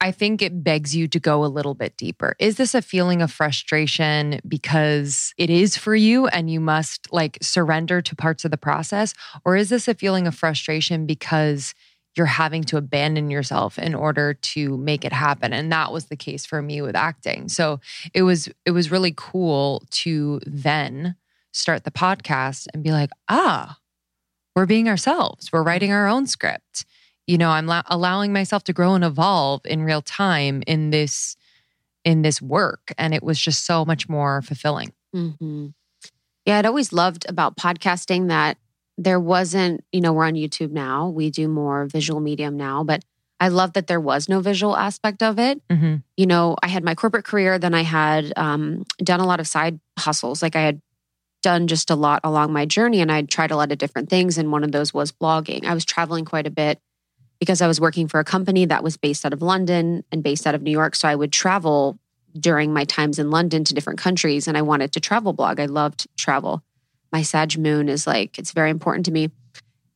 I 0.00 0.12
think 0.12 0.40
it 0.40 0.62
begs 0.62 0.94
you 0.94 1.08
to 1.08 1.18
go 1.18 1.44
a 1.44 1.46
little 1.46 1.74
bit 1.74 1.96
deeper. 1.96 2.36
Is 2.38 2.56
this 2.56 2.74
a 2.74 2.80
feeling 2.80 3.20
of 3.20 3.32
frustration 3.32 4.40
because 4.46 5.34
it 5.36 5.50
is 5.50 5.76
for 5.76 5.94
you 5.94 6.28
and 6.28 6.48
you 6.50 6.60
must 6.60 7.12
like 7.12 7.36
surrender 7.42 8.00
to 8.00 8.16
parts 8.16 8.44
of 8.44 8.50
the 8.52 8.56
process? 8.56 9.12
Or 9.44 9.56
is 9.56 9.68
this 9.68 9.88
a 9.88 9.94
feeling 9.94 10.26
of 10.26 10.34
frustration 10.36 11.04
because 11.04 11.74
you're 12.16 12.26
having 12.26 12.62
to 12.64 12.76
abandon 12.76 13.30
yourself 13.30 13.78
in 13.78 13.94
order 13.94 14.34
to 14.34 14.76
make 14.78 15.04
it 15.04 15.12
happen? 15.12 15.52
And 15.52 15.70
that 15.72 15.92
was 15.92 16.06
the 16.06 16.16
case 16.16 16.46
for 16.46 16.62
me 16.62 16.80
with 16.80 16.94
acting. 16.94 17.48
So 17.48 17.80
it 18.14 18.22
was 18.22 18.48
it 18.64 18.70
was 18.70 18.92
really 18.92 19.12
cool 19.16 19.82
to 19.90 20.40
then 20.46 21.16
start 21.52 21.84
the 21.84 21.90
podcast 21.90 22.66
and 22.72 22.82
be 22.82 22.90
like, 22.90 23.10
ah, 23.28 23.78
we're 24.54 24.66
being 24.66 24.88
ourselves. 24.88 25.50
We're 25.52 25.62
writing 25.62 25.92
our 25.92 26.08
own 26.08 26.26
script. 26.26 26.84
You 27.26 27.38
know, 27.38 27.50
I'm 27.50 27.66
la- 27.66 27.82
allowing 27.86 28.32
myself 28.32 28.64
to 28.64 28.72
grow 28.72 28.94
and 28.94 29.04
evolve 29.04 29.60
in 29.64 29.82
real 29.82 30.02
time 30.02 30.62
in 30.66 30.90
this 30.90 31.36
in 32.04 32.22
this 32.22 32.40
work, 32.40 32.92
and 32.96 33.12
it 33.12 33.22
was 33.22 33.38
just 33.38 33.66
so 33.66 33.84
much 33.84 34.08
more 34.08 34.40
fulfilling. 34.40 34.92
Mm-hmm. 35.14 35.68
Yeah, 36.46 36.58
I'd 36.58 36.66
always 36.66 36.92
loved 36.92 37.26
about 37.28 37.56
podcasting 37.56 38.28
that 38.28 38.56
there 38.96 39.20
wasn't. 39.20 39.84
You 39.92 40.00
know, 40.00 40.12
we're 40.12 40.24
on 40.24 40.34
YouTube 40.34 40.70
now. 40.70 41.08
We 41.08 41.30
do 41.30 41.48
more 41.48 41.86
visual 41.86 42.20
medium 42.20 42.56
now, 42.56 42.82
but 42.82 43.04
I 43.40 43.48
love 43.48 43.74
that 43.74 43.86
there 43.86 44.00
was 44.00 44.28
no 44.28 44.40
visual 44.40 44.76
aspect 44.76 45.22
of 45.22 45.38
it. 45.38 45.60
Mm-hmm. 45.68 45.96
You 46.16 46.26
know, 46.26 46.56
I 46.62 46.68
had 46.68 46.82
my 46.82 46.94
corporate 46.94 47.24
career, 47.24 47.58
then 47.58 47.74
I 47.74 47.82
had 47.82 48.32
um, 48.36 48.84
done 48.98 49.20
a 49.20 49.26
lot 49.26 49.38
of 49.38 49.46
side 49.46 49.78
hustles. 49.98 50.42
Like 50.42 50.56
I 50.56 50.62
had 50.62 50.80
done 51.42 51.66
just 51.66 51.90
a 51.90 51.94
lot 51.94 52.20
along 52.24 52.52
my 52.52 52.66
journey 52.66 53.00
and 53.00 53.10
I'd 53.10 53.28
tried 53.28 53.50
a 53.50 53.56
lot 53.56 53.72
of 53.72 53.78
different 53.78 54.10
things. 54.10 54.38
And 54.38 54.50
one 54.50 54.64
of 54.64 54.72
those 54.72 54.92
was 54.92 55.12
blogging. 55.12 55.64
I 55.64 55.74
was 55.74 55.84
traveling 55.84 56.24
quite 56.24 56.46
a 56.46 56.50
bit 56.50 56.80
because 57.38 57.62
I 57.62 57.68
was 57.68 57.80
working 57.80 58.08
for 58.08 58.20
a 58.20 58.24
company 58.24 58.64
that 58.64 58.82
was 58.82 58.96
based 58.96 59.24
out 59.24 59.32
of 59.32 59.42
London 59.42 60.04
and 60.10 60.22
based 60.22 60.46
out 60.46 60.54
of 60.54 60.62
New 60.62 60.70
York. 60.70 60.96
So 60.96 61.08
I 61.08 61.14
would 61.14 61.32
travel 61.32 61.98
during 62.38 62.72
my 62.72 62.84
times 62.84 63.18
in 63.18 63.30
London 63.30 63.64
to 63.64 63.74
different 63.74 63.98
countries 63.98 64.48
and 64.48 64.56
I 64.56 64.62
wanted 64.62 64.92
to 64.92 65.00
travel 65.00 65.32
blog. 65.32 65.60
I 65.60 65.66
loved 65.66 66.06
travel. 66.16 66.62
My 67.12 67.22
Sag 67.22 67.56
moon 67.58 67.88
is 67.88 68.06
like, 68.06 68.38
it's 68.38 68.52
very 68.52 68.70
important 68.70 69.06
to 69.06 69.12
me. 69.12 69.30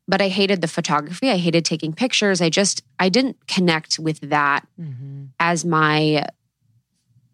But 0.08 0.20
I 0.20 0.28
hated 0.28 0.60
the 0.60 0.68
photography. 0.68 1.30
I 1.30 1.36
hated 1.36 1.64
taking 1.64 1.92
pictures. 1.92 2.40
I 2.40 2.50
just, 2.50 2.82
I 2.98 3.08
didn't 3.08 3.46
connect 3.46 3.98
with 3.98 4.20
that 4.30 4.66
mm-hmm. 4.80 5.26
as 5.38 5.64
my 5.64 6.26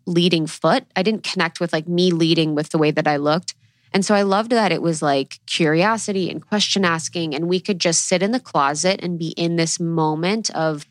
leading 0.07 0.47
foot. 0.47 0.85
I 0.97 1.03
didn't 1.03 1.23
connect 1.23 1.61
with 1.61 1.73
like 1.73 1.89
me 1.89 2.11
leading 2.11 2.55
with 2.55 2.71
the 2.71 2.79
way 2.79 2.91
that 2.91 3.07
I 3.07 3.17
looked. 3.17 3.55
And 3.93 4.05
so 4.05 4.15
I 4.15 4.23
loved 4.23 4.51
that 4.51 4.73
it 4.73 4.83
was 4.83 5.03
like 5.03 5.39
curiosity 5.47 6.31
and 6.31 6.47
question 6.47 6.85
asking 6.85 7.35
and 7.35 7.49
we 7.49 7.61
could 7.61 7.79
just 7.79 8.07
sit 8.07 8.23
in 8.23 8.33
the 8.33 8.41
closet 8.41 9.01
and 9.03 9.19
be 9.19 9.29
in 9.29 9.57
this 9.57 9.81
moment 9.81 10.51
of 10.51 10.87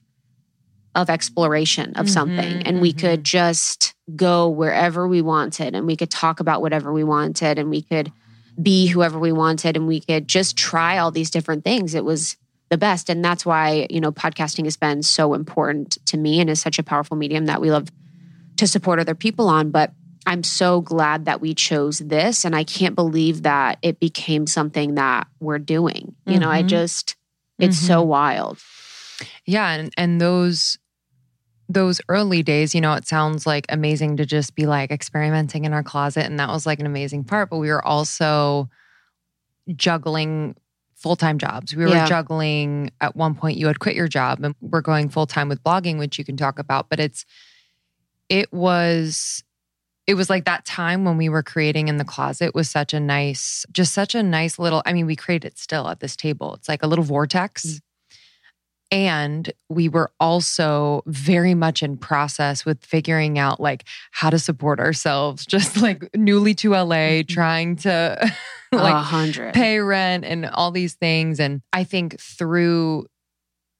of 0.96 1.12
exploration 1.12 1.92
of 1.92 2.08
mm-hmm, 2.08 2.14
something 2.14 2.54
and 2.64 2.66
mm-hmm. 2.66 2.80
we 2.80 2.92
could 2.92 3.24
just 3.24 3.94
go 4.16 4.50
wherever 4.50 5.08
we 5.08 5.22
wanted 5.22 5.76
and 5.76 5.86
we 5.86 5.96
could 5.96 6.10
talk 6.10 6.40
about 6.40 6.62
whatever 6.62 6.92
we 6.92 7.04
wanted 7.04 7.60
and 7.60 7.70
we 7.70 7.84
could 7.84 8.12
be 8.60 8.88
whoever 8.88 9.20
we 9.20 9.32
wanted 9.32 9.78
and 9.78 9.88
we 9.88 10.00
could 10.00 10.28
just 10.28 10.58
try 10.58 10.98
all 10.98 11.12
these 11.12 11.30
different 11.30 11.64
things. 11.64 11.94
It 11.94 12.04
was 12.04 12.36
the 12.70 12.78
best 12.78 13.10
and 13.10 13.24
that's 13.24 13.46
why, 13.46 13.86
you 13.90 14.02
know, 14.02 14.12
podcasting 14.12 14.64
has 14.64 14.76
been 14.76 15.04
so 15.04 15.36
important 15.36 16.04
to 16.08 16.18
me 16.18 16.42
and 16.42 16.50
is 16.50 16.60
such 16.60 16.80
a 16.80 16.84
powerful 16.84 17.16
medium 17.16 17.46
that 17.46 17.62
we 17.62 17.70
love 17.70 17.90
to 18.58 18.66
support 18.66 19.00
other 19.00 19.14
people 19.14 19.48
on, 19.48 19.70
but 19.70 19.92
I'm 20.26 20.44
so 20.44 20.82
glad 20.82 21.26
that 21.26 21.40
we 21.42 21.54
chose 21.54 22.00
this. 22.00 22.44
And 22.46 22.56
I 22.56 22.64
can't 22.64 22.96
believe 22.96 23.44
that 23.44 23.78
it 23.82 24.00
became 24.00 24.48
something 24.48 24.96
that 24.96 25.28
we're 25.40 25.60
doing. 25.60 26.16
You 26.26 26.40
know, 26.40 26.50
I 26.50 26.64
Mhm. 26.64 26.68
just, 26.68 27.16
it's 27.60 27.78
so 27.78 28.02
wild. 28.04 28.60
Yeah, 29.46 29.70
and 29.72 29.92
and 29.98 30.20
those 30.22 30.78
those 31.70 32.00
early 32.08 32.44
days, 32.44 32.74
you 32.74 32.80
know, 32.80 32.94
it 32.94 33.06
sounds 33.08 33.46
like 33.46 33.66
amazing 33.68 34.16
to 34.18 34.26
just 34.26 34.56
be 34.56 34.66
like 34.66 34.90
experimenting 34.90 35.66
in 35.66 35.74
our 35.74 35.84
closet 35.84 36.26
and 36.26 36.40
that 36.40 36.48
was 36.48 36.66
like 36.66 36.80
an 36.80 36.86
amazing 36.86 37.26
part, 37.26 37.50
but 37.50 37.58
we 37.58 37.68
were 37.70 37.86
also 37.86 38.70
juggling 39.76 40.56
full-time 40.96 41.38
jobs. 41.38 41.76
We 41.76 41.84
were 41.86 41.92
Yeah. 41.92 42.06
juggling 42.08 42.92
at 43.02 43.16
one 43.16 43.36
point 43.36 43.58
you 43.58 43.68
had 43.68 43.80
quit 43.80 43.96
your 43.96 44.08
job 44.08 44.44
and 44.44 44.56
we're 44.62 44.82
going 44.82 45.10
full-time 45.10 45.50
with 45.50 45.62
blogging 45.64 45.98
which 46.00 46.18
you 46.18 46.24
can 46.26 46.38
talk 46.38 46.58
about, 46.58 46.90
but 46.90 47.00
it's 47.00 47.26
it 48.30 48.52
was 48.52 49.44
it 50.08 50.16
was 50.16 50.30
like 50.30 50.46
that 50.46 50.66
time 50.66 51.04
when 51.04 51.18
we 51.18 51.28
were 51.28 51.44
creating 51.44 51.90
in 51.90 51.98
the 51.98 52.06
closet 52.06 52.56
was 52.56 52.70
such 52.70 52.94
a 52.94 53.00
nice 53.00 53.66
just 53.72 53.94
such 53.94 54.16
a 54.16 54.24
nice 54.24 54.58
little 54.58 54.82
I 54.86 54.94
mean 54.94 55.06
we 55.06 55.16
create 55.16 55.46
it 55.46 55.60
still 55.60 55.88
at 55.90 56.00
this 56.00 56.16
table. 56.16 56.56
It's 56.56 56.70
like 56.70 56.82
a 56.82 56.88
little 56.88 57.04
vortex. 57.04 57.66
Mm-hmm. 57.66 57.78
And 58.90 59.52
we 59.68 59.90
were 59.90 60.12
also 60.18 61.04
very 61.08 61.54
much 61.54 61.84
in 61.84 61.98
process 61.98 62.64
with 62.64 62.86
figuring 62.86 63.38
out 63.38 63.60
like 63.60 63.84
how 64.12 64.30
to 64.30 64.40
support 64.40 64.80
ourselves, 64.80 65.46
just 65.48 65.82
like 65.82 66.10
newly 66.16 66.54
to 66.56 66.72
LA, 66.72 66.96
mm-hmm. 67.20 67.34
trying 67.34 67.76
to 67.78 68.32
like 68.72 69.04
hundred. 69.04 69.54
pay 69.54 69.80
rent 69.80 70.24
and 70.24 70.46
all 70.46 70.72
these 70.72 70.94
things. 70.94 71.38
And 71.42 71.62
I 71.74 71.84
think 71.84 72.18
through 72.18 73.08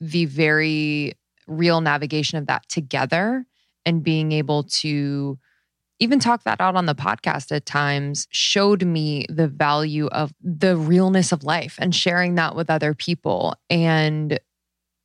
the 0.02 0.26
very 0.26 1.14
real 1.48 1.80
navigation 1.80 2.38
of 2.38 2.48
that 2.48 2.68
together 2.68 3.46
and 3.86 4.04
being 4.04 4.34
able 4.34 4.64
to 4.64 5.40
even 6.00 6.20
talk 6.20 6.44
that 6.44 6.62
out 6.62 6.76
on 6.76 6.86
the 6.86 6.96
podcast 6.96 7.52
at 7.56 7.66
times 7.66 8.28
showed 8.30 8.86
me 8.86 9.26
the 9.30 9.48
value 9.48 10.08
of 10.08 10.32
the 10.42 10.78
realness 10.78 11.32
of 11.32 11.44
life 11.44 11.76
and 11.80 11.96
sharing 11.96 12.36
that 12.36 12.56
with 12.56 12.70
other 12.70 12.94
people 12.94 13.56
and 13.70 14.40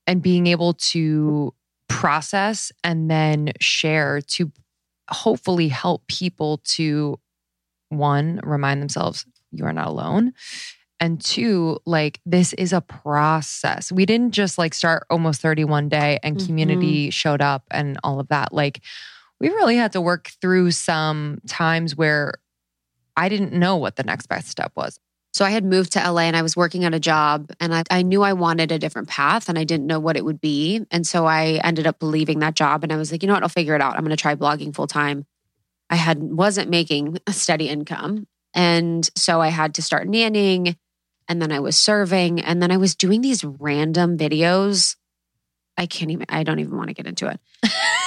and 0.07 0.21
being 0.23 0.47
able 0.49 0.75
to 0.75 1.55
process 1.89 2.73
and 2.83 3.11
then 3.11 3.53
share 3.61 4.21
to 4.23 4.51
hopefully 5.11 5.69
help 5.69 6.07
people 6.09 6.61
to 6.65 7.19
one 7.89 8.41
remind 8.43 8.81
themselves 8.81 9.27
you 9.51 9.65
are 9.65 9.73
not 9.73 9.87
alone 9.89 10.33
and 11.01 11.21
two 11.21 11.79
like 11.85 12.21
this 12.25 12.53
is 12.55 12.73
a 12.73 12.81
process 12.81 13.93
we 13.93 14.07
didn't 14.07 14.33
just 14.33 14.57
like 14.59 14.73
start 14.75 15.07
almost 15.11 15.41
31 15.41 15.89
day 15.89 16.19
and 16.23 16.37
Mhm. 16.39 16.47
community 16.47 17.11
showed 17.11 17.43
up 17.43 17.65
and 17.71 17.99
all 18.03 18.19
of 18.21 18.29
that 18.29 18.53
like 18.53 18.81
we 19.43 19.51
really 19.51 19.77
had 19.77 19.93
to 19.93 20.01
work 20.01 20.31
through 20.41 20.71
some 20.71 21.41
times 21.47 21.95
where 21.95 22.35
i 23.17 23.29
didn't 23.29 23.53
know 23.53 23.77
what 23.77 23.97
the 23.97 24.05
next 24.05 24.27
best 24.27 24.49
step 24.49 24.73
was 24.75 24.99
So 25.35 25.47
I 25.47 25.51
had 25.51 25.65
moved 25.65 25.93
to 25.93 26.11
LA 26.11 26.23
and 26.23 26.37
I 26.37 26.43
was 26.43 26.57
working 26.57 26.85
at 26.85 26.93
a 26.93 27.01
job 27.01 27.51
and 27.59 27.75
I, 27.75 27.85
I 27.91 28.03
knew 28.03 28.23
I 28.23 28.35
wanted 28.35 28.71
a 28.71 28.79
different 28.79 29.09
path 29.09 29.49
and 29.49 29.59
I 29.59 29.65
didn't 29.65 29.87
know 29.87 29.99
what 29.99 30.19
it 30.19 30.27
would 30.27 30.43
be. 30.43 30.85
And 30.91 31.07
so 31.07 31.25
I 31.25 31.59
ended 31.65 31.87
up 31.87 31.97
leaving 32.03 32.41
that 32.41 32.55
job 32.55 32.83
and 32.83 32.93
I 32.93 32.97
was 32.97 33.11
like, 33.11 33.23
you 33.23 33.29
know 33.29 33.33
what, 33.33 33.43
I'll 33.43 33.49
figure 33.49 33.75
it 33.75 33.81
out. 33.81 33.95
I'm 33.95 34.05
going 34.05 34.11
to 34.11 34.17
try 34.17 34.35
blogging 34.35 34.75
full 34.75 34.87
time. 34.87 35.25
I 35.89 35.97
had 35.97 36.23
wasn't 36.23 36.69
making 36.69 37.17
a 37.27 37.33
steady 37.33 37.71
income. 37.71 38.27
And 38.53 39.09
so 39.17 39.41
I 39.41 39.49
had 39.49 39.75
to 39.77 39.83
start 39.83 40.07
nannying 40.07 40.77
and 41.29 41.41
then 41.41 41.51
I 41.51 41.61
was 41.61 41.79
serving 41.79 42.41
and 42.41 42.61
then 42.61 42.71
I 42.71 42.77
was 42.77 42.95
doing 42.95 43.23
these 43.23 43.43
random 43.43 44.19
videos. 44.19 44.97
I 45.79 45.87
can't 45.87 46.11
even 46.11 46.27
I 46.29 46.43
don't 46.43 46.59
even 46.59 46.77
want 46.77 46.89
to 46.89 46.95
get 46.95 47.07
into 47.07 47.29
it. 47.29 47.41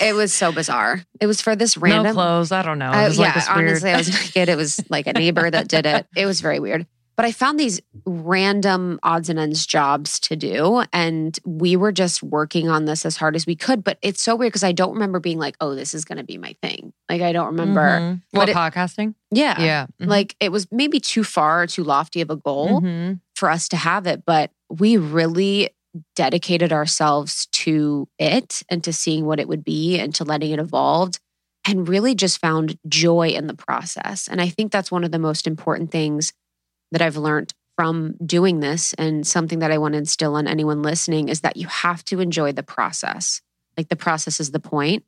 it 0.00 0.14
was 0.14 0.32
so 0.32 0.50
bizarre. 0.52 1.02
It 1.20 1.26
was 1.26 1.40
for 1.40 1.54
this 1.54 1.76
random 1.76 2.04
no 2.04 2.12
clothes 2.14 2.50
i 2.52 2.62
don't 2.62 2.78
know 2.78 2.90
I- 2.90 3.04
it 3.04 3.08
was 3.08 3.18
yeah, 3.18 3.32
like 3.36 3.50
honestly, 3.50 3.90
I 3.92 3.96
was 3.98 4.08
naked. 4.36 4.48
It 4.48 4.56
was 4.56 4.80
like 4.90 5.06
a 5.06 5.12
neighbor 5.12 5.50
that 5.50 5.68
did 5.68 5.86
it. 5.86 6.06
It 6.16 6.26
was 6.26 6.40
very 6.40 6.58
weird. 6.60 6.86
But 7.16 7.26
I 7.26 7.32
found 7.32 7.60
these 7.60 7.82
random 8.06 8.98
odds 9.02 9.28
and 9.28 9.38
ends 9.38 9.66
jobs 9.66 10.18
to 10.20 10.36
do. 10.36 10.82
And 10.92 11.38
we 11.44 11.76
were 11.76 11.92
just 11.92 12.22
working 12.22 12.70
on 12.70 12.86
this 12.86 13.04
as 13.04 13.16
hard 13.18 13.36
as 13.36 13.44
we 13.46 13.56
could. 13.56 13.84
But 13.84 13.98
it's 14.00 14.22
so 14.22 14.36
weird 14.36 14.52
because 14.52 14.64
I 14.64 14.72
don't 14.72 14.94
remember 14.94 15.20
being 15.20 15.38
like, 15.38 15.56
oh, 15.60 15.74
this 15.74 15.92
is 15.92 16.06
going 16.06 16.16
to 16.16 16.24
be 16.24 16.38
my 16.38 16.56
thing. 16.62 16.94
Like, 17.10 17.20
I 17.20 17.32
don't 17.32 17.48
remember. 17.48 17.80
Mhm. 18.00 18.22
what 18.30 18.48
it- 18.48 18.56
podcasting 18.56 19.14
Yeah. 19.30 19.60
yeah 19.60 19.86
Mhm. 20.00 20.06
Like, 20.08 20.34
it 20.40 20.50
was 20.50 20.66
maybe 20.72 20.98
too 20.98 21.22
far 21.24 21.62
or 21.62 21.66
too 21.66 21.84
lofty 21.84 22.22
of 22.22 22.30
a 22.30 22.36
goal 22.36 22.80
Mhm. 22.80 23.20
for 23.34 23.50
us 23.50 23.68
to 23.68 23.76
have 23.76 24.06
it. 24.06 24.24
But 24.24 24.50
we 24.70 24.96
really 24.96 25.70
dedicated 26.14 26.72
ourselves 26.72 27.46
to 27.52 28.08
it 28.18 28.62
and 28.68 28.84
to 28.84 28.92
seeing 28.92 29.24
what 29.24 29.40
it 29.40 29.48
would 29.48 29.64
be 29.64 29.98
and 29.98 30.14
to 30.14 30.24
letting 30.24 30.52
it 30.52 30.58
evolve 30.58 31.14
and 31.66 31.88
really 31.88 32.14
just 32.14 32.40
found 32.40 32.78
joy 32.88 33.28
in 33.28 33.46
the 33.46 33.54
process. 33.54 34.28
And 34.28 34.40
I 34.40 34.48
think 34.48 34.72
that's 34.72 34.90
one 34.90 35.04
of 35.04 35.10
the 35.10 35.18
most 35.18 35.46
important 35.46 35.90
things 35.90 36.32
that 36.92 37.02
I've 37.02 37.16
learned 37.16 37.52
from 37.76 38.14
doing 38.24 38.60
this 38.60 38.92
and 38.94 39.26
something 39.26 39.60
that 39.60 39.70
I 39.70 39.78
want 39.78 39.94
to 39.94 39.98
instill 39.98 40.36
on 40.36 40.46
anyone 40.46 40.82
listening 40.82 41.28
is 41.28 41.40
that 41.40 41.56
you 41.56 41.66
have 41.66 42.04
to 42.06 42.20
enjoy 42.20 42.52
the 42.52 42.62
process. 42.62 43.40
Like 43.76 43.88
the 43.88 43.96
process 43.96 44.40
is 44.40 44.50
the 44.50 44.60
point. 44.60 45.04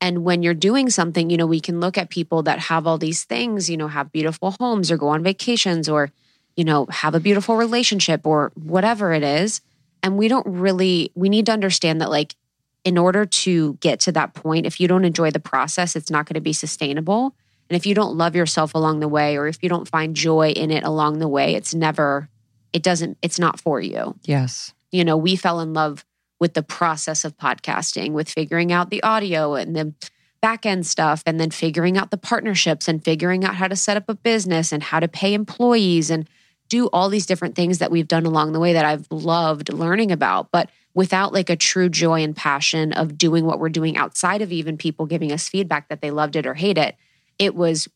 And 0.00 0.24
when 0.24 0.42
you're 0.42 0.54
doing 0.54 0.90
something, 0.90 1.30
you 1.30 1.36
know, 1.36 1.46
we 1.46 1.60
can 1.60 1.80
look 1.80 1.96
at 1.96 2.10
people 2.10 2.42
that 2.44 2.58
have 2.58 2.86
all 2.86 2.98
these 2.98 3.24
things, 3.24 3.70
you 3.70 3.76
know, 3.76 3.88
have 3.88 4.12
beautiful 4.12 4.54
homes 4.58 4.90
or 4.90 4.96
go 4.96 5.08
on 5.08 5.22
vacations 5.22 5.88
or, 5.88 6.10
you 6.56 6.64
know, 6.64 6.86
have 6.86 7.14
a 7.14 7.20
beautiful 7.20 7.56
relationship 7.56 8.26
or 8.26 8.52
whatever 8.54 9.12
it 9.12 9.22
is. 9.22 9.60
And 10.02 10.16
we 10.16 10.28
don't 10.28 10.46
really, 10.46 11.12
we 11.14 11.28
need 11.28 11.46
to 11.46 11.52
understand 11.52 12.00
that, 12.00 12.10
like, 12.10 12.34
in 12.84 12.98
order 12.98 13.24
to 13.24 13.74
get 13.74 14.00
to 14.00 14.12
that 14.12 14.34
point, 14.34 14.66
if 14.66 14.80
you 14.80 14.88
don't 14.88 15.04
enjoy 15.04 15.30
the 15.30 15.40
process, 15.40 15.94
it's 15.94 16.10
not 16.10 16.26
going 16.26 16.34
to 16.34 16.40
be 16.40 16.52
sustainable. 16.52 17.36
And 17.70 17.76
if 17.76 17.86
you 17.86 17.94
don't 17.94 18.16
love 18.16 18.34
yourself 18.34 18.74
along 18.74 19.00
the 19.00 19.08
way, 19.08 19.36
or 19.36 19.46
if 19.46 19.62
you 19.62 19.68
don't 19.68 19.88
find 19.88 20.16
joy 20.16 20.50
in 20.50 20.70
it 20.70 20.82
along 20.84 21.18
the 21.18 21.28
way, 21.28 21.54
it's 21.54 21.74
never, 21.74 22.28
it 22.72 22.82
doesn't, 22.82 23.18
it's 23.22 23.38
not 23.38 23.60
for 23.60 23.80
you. 23.80 24.16
yes 24.24 24.74
You 24.90 25.04
know, 25.04 25.16
we 25.16 25.36
fell 25.36 25.60
in 25.60 25.72
love 25.72 26.04
with 26.40 26.54
the 26.54 26.62
process 26.62 27.24
of 27.24 27.36
podcasting, 27.38 28.12
with 28.12 28.28
figuring 28.28 28.72
out 28.72 28.90
the 28.90 29.02
audio 29.04 29.54
and 29.54 29.76
the 29.76 29.94
back 30.40 30.66
end 30.66 30.84
stuff, 30.84 31.22
and 31.24 31.38
then 31.38 31.52
figuring 31.52 31.96
out 31.96 32.10
the 32.10 32.18
partnerships 32.18 32.88
and 32.88 33.04
figuring 33.04 33.44
out 33.44 33.54
how 33.54 33.68
to 33.68 33.76
set 33.76 33.96
up 33.96 34.08
a 34.08 34.14
business 34.16 34.72
and 34.72 34.82
how 34.82 34.98
to 34.98 35.06
pay 35.06 35.34
employees 35.34 36.10
and 36.10 36.28
do 36.72 36.86
all 36.86 37.10
these 37.10 37.26
different 37.26 37.54
things 37.54 37.80
that 37.80 37.90
we've 37.90 38.08
done 38.08 38.24
along 38.24 38.52
the 38.52 38.58
way 38.58 38.72
that 38.72 38.86
I've 38.86 39.06
loved 39.10 39.70
learning 39.70 40.10
about. 40.10 40.50
But 40.50 40.70
without 40.94 41.34
like 41.34 41.50
a 41.50 41.56
true 41.56 41.90
joy 41.90 42.22
and 42.22 42.34
passion 42.34 42.94
of 42.94 43.18
doing 43.18 43.44
what 43.44 43.60
we're 43.60 43.68
doing 43.68 43.98
outside 43.98 44.40
of 44.40 44.50
even 44.50 44.78
people 44.78 45.04
giving 45.04 45.32
us 45.32 45.50
feedback 45.50 45.90
that 45.90 46.00
they 46.00 46.10
loved 46.10 46.34
it 46.34 46.46
or 46.46 46.54
hate 46.54 46.78
it, 46.78 46.96
it 47.38 47.54
was 47.54 47.88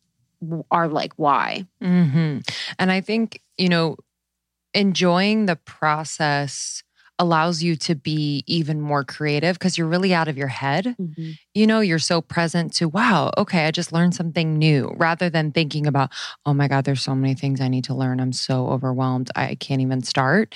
our 0.70 0.88
like 0.88 1.14
why. 1.16 1.66
hmm 1.80 2.40
And 2.78 2.92
I 2.92 3.00
think, 3.00 3.40
you 3.56 3.70
know, 3.70 3.96
enjoying 4.74 5.46
the 5.46 5.56
process 5.56 6.82
allows 7.18 7.62
you 7.62 7.76
to 7.76 7.94
be 7.94 8.44
even 8.46 8.80
more 8.80 9.02
creative 9.02 9.58
because 9.58 9.78
you're 9.78 9.86
really 9.86 10.12
out 10.12 10.28
of 10.28 10.36
your 10.36 10.48
head. 10.48 10.94
Mm-hmm. 11.00 11.30
You 11.54 11.66
know, 11.66 11.80
you're 11.80 11.98
so 11.98 12.20
present 12.20 12.74
to, 12.74 12.88
wow, 12.88 13.32
okay, 13.38 13.66
I 13.66 13.70
just 13.70 13.92
learned 13.92 14.14
something 14.14 14.58
new 14.58 14.92
rather 14.96 15.30
than 15.30 15.52
thinking 15.52 15.86
about, 15.86 16.10
oh 16.44 16.52
my 16.52 16.68
God, 16.68 16.84
there's 16.84 17.02
so 17.02 17.14
many 17.14 17.34
things 17.34 17.60
I 17.60 17.68
need 17.68 17.84
to 17.84 17.94
learn. 17.94 18.20
I'm 18.20 18.32
so 18.32 18.68
overwhelmed. 18.68 19.30
I 19.34 19.54
can't 19.54 19.80
even 19.80 20.02
start. 20.02 20.54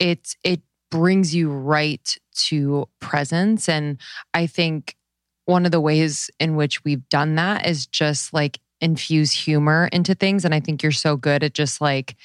It's, 0.00 0.36
it 0.42 0.62
brings 0.90 1.34
you 1.34 1.50
right 1.50 2.16
to 2.34 2.88
presence. 3.00 3.68
And 3.68 4.00
I 4.32 4.46
think 4.46 4.96
one 5.44 5.64
of 5.64 5.72
the 5.72 5.80
ways 5.80 6.30
in 6.40 6.56
which 6.56 6.82
we've 6.84 7.08
done 7.08 7.36
that 7.36 7.66
is 7.66 7.86
just 7.86 8.32
like 8.32 8.58
infuse 8.80 9.32
humor 9.32 9.88
into 9.92 10.14
things. 10.14 10.44
And 10.44 10.54
I 10.54 10.60
think 10.60 10.82
you're 10.82 10.92
so 10.92 11.16
good 11.16 11.44
at 11.44 11.54
just 11.54 11.80
like, 11.80 12.16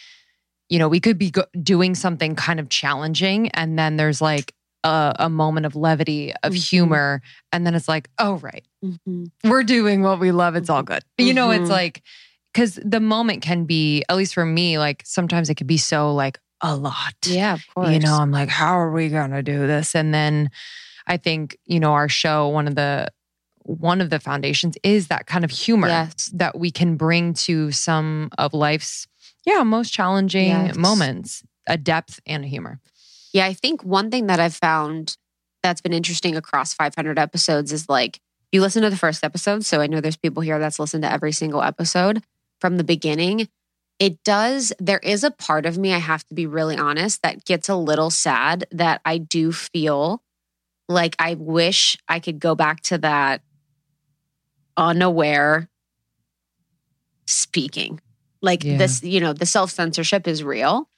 you 0.70 0.80
know, 0.80 0.88
we 0.88 1.00
could 1.00 1.18
be 1.18 1.32
go- 1.32 1.46
doing 1.62 1.96
something 1.96 2.36
kind 2.36 2.60
of 2.60 2.70
challenging, 2.70 3.50
and 3.50 3.78
then 3.78 3.98
there's 3.98 4.22
like 4.22 4.54
a, 4.84 5.14
a 5.20 5.30
moment 5.30 5.66
of 5.66 5.76
levity, 5.76 6.34
of 6.44 6.54
Mhm. 6.54 6.70
humor, 6.70 7.22
and 7.52 7.66
then 7.66 7.76
it's 7.76 7.88
like, 7.88 8.10
oh, 8.20 8.36
right, 8.36 8.66
we're 9.44 9.64
doing 9.64 10.02
what 10.04 10.20
we 10.20 10.32
love. 10.32 10.56
It's 10.56 10.70
all 10.70 10.84
good. 10.84 11.04
You 11.18 11.34
know, 11.34 11.52
it's 11.52 11.66
Mhm. 11.70 11.74
like, 11.74 12.02
because 12.54 12.80
the 12.84 13.00
moment 13.00 13.42
can 13.42 13.66
be, 13.66 14.04
at 14.10 14.16
least 14.16 14.34
for 14.34 14.46
me, 14.46 14.78
like 14.80 15.04
sometimes 15.06 15.50
it 15.50 15.56
could 15.56 15.68
be 15.68 15.78
so 15.78 16.14
like 16.14 16.40
a 16.62 16.76
lot. 16.76 17.14
Yeah, 17.26 17.54
of 17.54 17.64
course. 17.74 17.90
You 17.92 18.00
know, 18.00 18.14
I'm 18.16 18.32
like, 18.32 18.50
how 18.50 18.80
are 18.80 18.92
we 18.92 19.10
going 19.10 19.32
to 19.32 19.44
do 19.44 19.66
this? 19.68 19.96
And 19.96 20.14
then 20.14 20.50
I 21.08 21.18
think, 21.18 21.58
you 21.66 21.80
know, 21.80 21.94
our 21.94 22.10
show, 22.10 22.48
one 22.50 22.68
of 22.68 22.76
the, 22.76 23.08
one 23.64 24.02
of 24.02 24.10
the 24.10 24.20
foundations 24.20 24.76
is 24.84 25.08
that 25.10 25.26
kind 25.28 25.44
of 25.46 25.52
humor 25.52 25.88
Yes. 25.88 26.30
that 26.34 26.58
we 26.58 26.72
can 26.72 26.96
bring 26.98 27.34
to 27.36 27.72
some 27.72 28.30
of 28.38 28.54
life's 28.54 29.08
yeah 29.46 29.64
most 29.64 29.92
challenging 29.94 30.48
Yes. 30.50 30.76
moments 30.76 31.44
a 31.68 31.78
depth 31.78 32.20
and 32.26 32.44
a 32.44 32.48
humor 32.48 32.80
Yeah, 33.34 33.46
I 33.46 33.54
think 33.54 33.84
one 33.84 34.10
thing 34.12 34.28
that 34.28 34.40
I've 34.40 34.56
found 34.56 35.16
that's 35.62 35.82
been 35.82 35.94
interesting 35.94 36.36
across 36.36 36.74
500 36.74 37.20
episodes 37.20 37.72
is 37.72 37.88
like 37.90 38.20
you 38.52 38.62
listen 38.62 38.82
to 38.82 38.90
the 38.90 38.98
first 38.98 39.24
episode. 39.24 39.64
So 39.66 39.80
I 39.82 39.88
know 39.88 40.02
there's 40.02 40.18
people 40.18 40.42
here 40.42 40.58
that's 40.58 40.80
listened 40.80 41.04
to 41.04 41.12
every 41.12 41.32
single 41.32 41.62
episode 41.62 42.24
from 42.60 42.78
the 42.78 42.84
beginning. 42.84 43.48
It 44.00 44.24
does, 44.24 44.74
there 44.80 45.00
is 45.04 45.24
a 45.24 45.30
part 45.30 45.66
of 45.68 45.78
me, 45.78 45.94
I 45.94 46.00
have 46.00 46.26
to 46.28 46.34
be 46.34 46.48
really 46.48 46.78
honest, 46.78 47.22
that 47.22 47.46
gets 47.46 47.70
a 47.70 47.76
little 47.76 48.10
sad 48.10 48.66
that 48.72 49.02
I 49.06 49.18
do 49.20 49.52
feel 49.52 50.24
like 50.88 51.16
I 51.20 51.36
wish 51.36 51.98
I 52.08 52.20
could 52.20 52.40
go 52.40 52.56
back 52.56 52.82
to 52.84 52.98
that 53.00 53.42
unaware 54.78 55.70
speaking. 57.28 58.00
Like 58.42 58.64
Yeah. 58.64 58.78
this, 58.78 59.04
you 59.04 59.20
know, 59.20 59.34
the 59.34 59.46
self 59.46 59.72
censorship 59.72 60.28
is 60.28 60.44
real. 60.44 60.90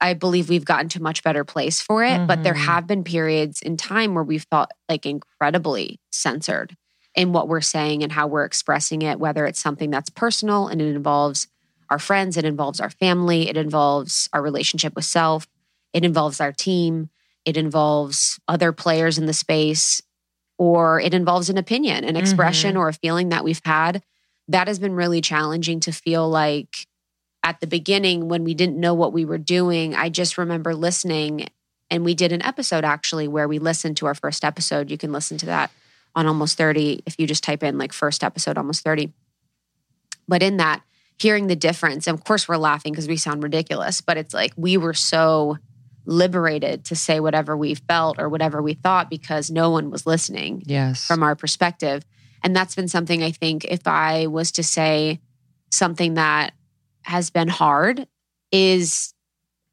I 0.00 0.14
believe 0.14 0.48
we've 0.48 0.64
gotten 0.64 0.88
to 0.90 0.98
a 0.98 1.02
much 1.02 1.22
better 1.22 1.44
place 1.44 1.80
for 1.80 2.04
it, 2.04 2.26
but 2.26 2.42
there 2.42 2.54
Mhm. 2.54 2.66
have 2.66 2.86
been 2.86 3.04
periods 3.04 3.62
in 3.62 3.76
time 3.76 4.14
where 4.14 4.24
we've 4.24 4.46
felt 4.50 4.70
like 4.88 5.06
incredibly 5.06 6.00
censored 6.12 6.76
in 7.14 7.32
what 7.32 7.48
we're 7.48 7.60
saying 7.60 8.02
and 8.02 8.12
how 8.12 8.26
we're 8.26 8.44
expressing 8.44 9.02
it, 9.02 9.18
whether 9.20 9.46
it's 9.46 9.60
something 9.60 9.90
that's 9.90 10.10
personal 10.10 10.66
and 10.68 10.82
it 10.82 10.94
involves 10.94 11.46
our 11.90 11.98
friends, 11.98 12.36
it 12.36 12.44
involves 12.44 12.80
our 12.80 12.90
family, 12.90 13.48
it 13.48 13.56
involves 13.56 14.28
our 14.32 14.42
relationship 14.42 14.94
with 14.96 15.04
self, 15.04 15.46
it 15.92 16.04
involves 16.04 16.40
our 16.40 16.52
team, 16.52 17.08
it 17.44 17.56
involves 17.56 18.38
other 18.48 18.72
players 18.72 19.16
in 19.18 19.26
the 19.26 19.32
space, 19.32 20.02
or 20.58 21.00
it 21.00 21.14
involves 21.14 21.48
an 21.50 21.58
opinion, 21.58 22.04
an 22.04 22.16
expression, 22.16 22.76
or 22.76 22.88
a 22.88 22.92
feeling 22.94 23.28
that 23.30 23.44
we've 23.44 23.60
had. 23.64 24.02
That 24.48 24.68
has 24.68 24.78
been 24.78 24.94
really 24.94 25.20
challenging 25.20 25.80
to 25.80 25.92
feel 25.92 26.28
like 26.28 26.86
at 27.42 27.60
the 27.60 27.66
beginning 27.66 28.28
when 28.28 28.44
we 28.44 28.54
didn't 28.54 28.78
know 28.78 28.94
what 28.94 29.12
we 29.12 29.24
were 29.24 29.38
doing. 29.38 29.94
I 29.94 30.08
just 30.08 30.38
remember 30.38 30.74
listening, 30.74 31.48
and 31.90 32.04
we 32.04 32.14
did 32.14 32.32
an 32.32 32.42
episode 32.42 32.84
actually 32.84 33.28
where 33.28 33.48
we 33.48 33.58
listened 33.58 33.96
to 33.98 34.06
our 34.06 34.14
first 34.14 34.44
episode. 34.44 34.90
You 34.90 34.98
can 34.98 35.12
listen 35.12 35.38
to 35.38 35.46
that 35.46 35.70
on 36.14 36.26
Almost 36.26 36.56
30 36.56 37.02
if 37.06 37.16
you 37.18 37.26
just 37.26 37.44
type 37.44 37.62
in 37.62 37.76
like 37.78 37.92
first 37.92 38.22
episode, 38.24 38.56
Almost 38.56 38.84
30. 38.84 39.12
But 40.26 40.42
in 40.42 40.56
that, 40.58 40.82
hearing 41.18 41.46
the 41.46 41.56
difference, 41.56 42.06
and 42.06 42.18
of 42.18 42.24
course, 42.24 42.48
we're 42.48 42.56
laughing 42.56 42.92
because 42.92 43.08
we 43.08 43.16
sound 43.16 43.42
ridiculous, 43.42 44.00
but 44.00 44.16
it's 44.16 44.34
like 44.34 44.52
we 44.56 44.76
were 44.76 44.94
so 44.94 45.58
liberated 46.06 46.84
to 46.86 46.96
say 46.96 47.18
whatever 47.20 47.56
we 47.56 47.74
felt 47.74 48.18
or 48.18 48.28
whatever 48.28 48.60
we 48.60 48.74
thought 48.74 49.08
because 49.08 49.50
no 49.50 49.70
one 49.70 49.90
was 49.90 50.06
listening 50.06 50.62
Yes. 50.66 51.06
from 51.06 51.22
our 51.22 51.34
perspective. 51.34 52.04
And 52.44 52.54
that's 52.54 52.76
been 52.76 52.88
something 52.88 53.22
I 53.22 53.32
think 53.32 53.64
if 53.64 53.86
I 53.88 54.26
was 54.28 54.52
to 54.52 54.62
say 54.62 55.18
something 55.72 56.14
that 56.14 56.52
has 57.02 57.30
been 57.30 57.48
hard 57.48 58.06
is 58.52 59.12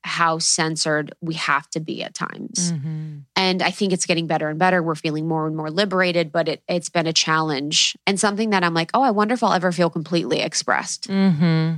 how 0.03 0.39
censored 0.39 1.13
we 1.21 1.35
have 1.35 1.69
to 1.69 1.79
be 1.79 2.01
at 2.01 2.15
times. 2.15 2.71
Mhm. 2.71 3.25
And 3.35 3.61
I 3.61 3.69
think 3.69 3.93
it's 3.93 4.07
getting 4.07 4.25
better 4.25 4.49
and 4.49 4.57
better. 4.57 4.81
We're 4.81 4.95
feeling 4.95 5.27
more 5.27 5.45
and 5.45 5.55
more 5.55 5.69
liberated, 5.69 6.31
but 6.31 6.47
it, 6.47 6.63
it's 6.67 6.89
been 6.89 7.05
a 7.05 7.13
challenge 7.13 7.95
and 8.07 8.19
something 8.19 8.49
that 8.49 8.63
I'm 8.63 8.73
like, 8.73 8.89
oh, 8.95 9.03
I 9.03 9.11
wonder 9.11 9.35
if 9.35 9.43
I'll 9.43 9.53
ever 9.53 9.71
feel 9.71 9.91
completely 9.91 10.39
expressed. 10.41 11.05
hmm 11.05 11.73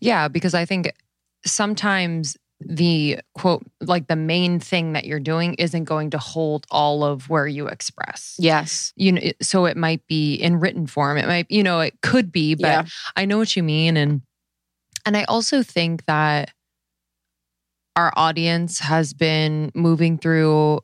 Yeah, 0.00 0.28
because 0.28 0.54
I 0.54 0.64
think 0.64 0.94
sometimes 1.44 2.36
the 2.60 3.20
quote, 3.34 3.64
like 3.80 4.08
the 4.08 4.16
main 4.16 4.58
thing 4.58 4.92
that 4.94 5.04
you're 5.04 5.20
doing 5.20 5.54
isn't 5.54 5.84
going 5.84 6.10
to 6.10 6.18
hold 6.18 6.66
all 6.70 7.04
of 7.04 7.28
where 7.28 7.46
you 7.46 7.68
express. 7.68 8.34
Yes. 8.38 8.92
You 8.96 9.12
know, 9.12 9.20
so 9.40 9.66
it 9.66 9.76
might 9.76 10.06
be 10.06 10.34
in 10.34 10.58
written 10.58 10.86
form. 10.86 11.18
It 11.18 11.26
might, 11.26 11.46
you 11.50 11.62
know, 11.62 11.80
it 11.80 12.00
could 12.02 12.32
be, 12.32 12.54
but 12.54 12.68
Yeah. 12.68 12.84
I 13.16 13.24
know 13.26 13.38
what 13.38 13.54
you 13.56 13.62
mean. 13.62 13.96
And 13.96 14.22
and 15.06 15.16
I 15.16 15.24
also 15.24 15.62
think 15.62 16.04
that 16.06 16.52
our 17.96 18.12
audience 18.16 18.80
has 18.80 19.12
been 19.14 19.70
moving 19.74 20.18
through 20.18 20.80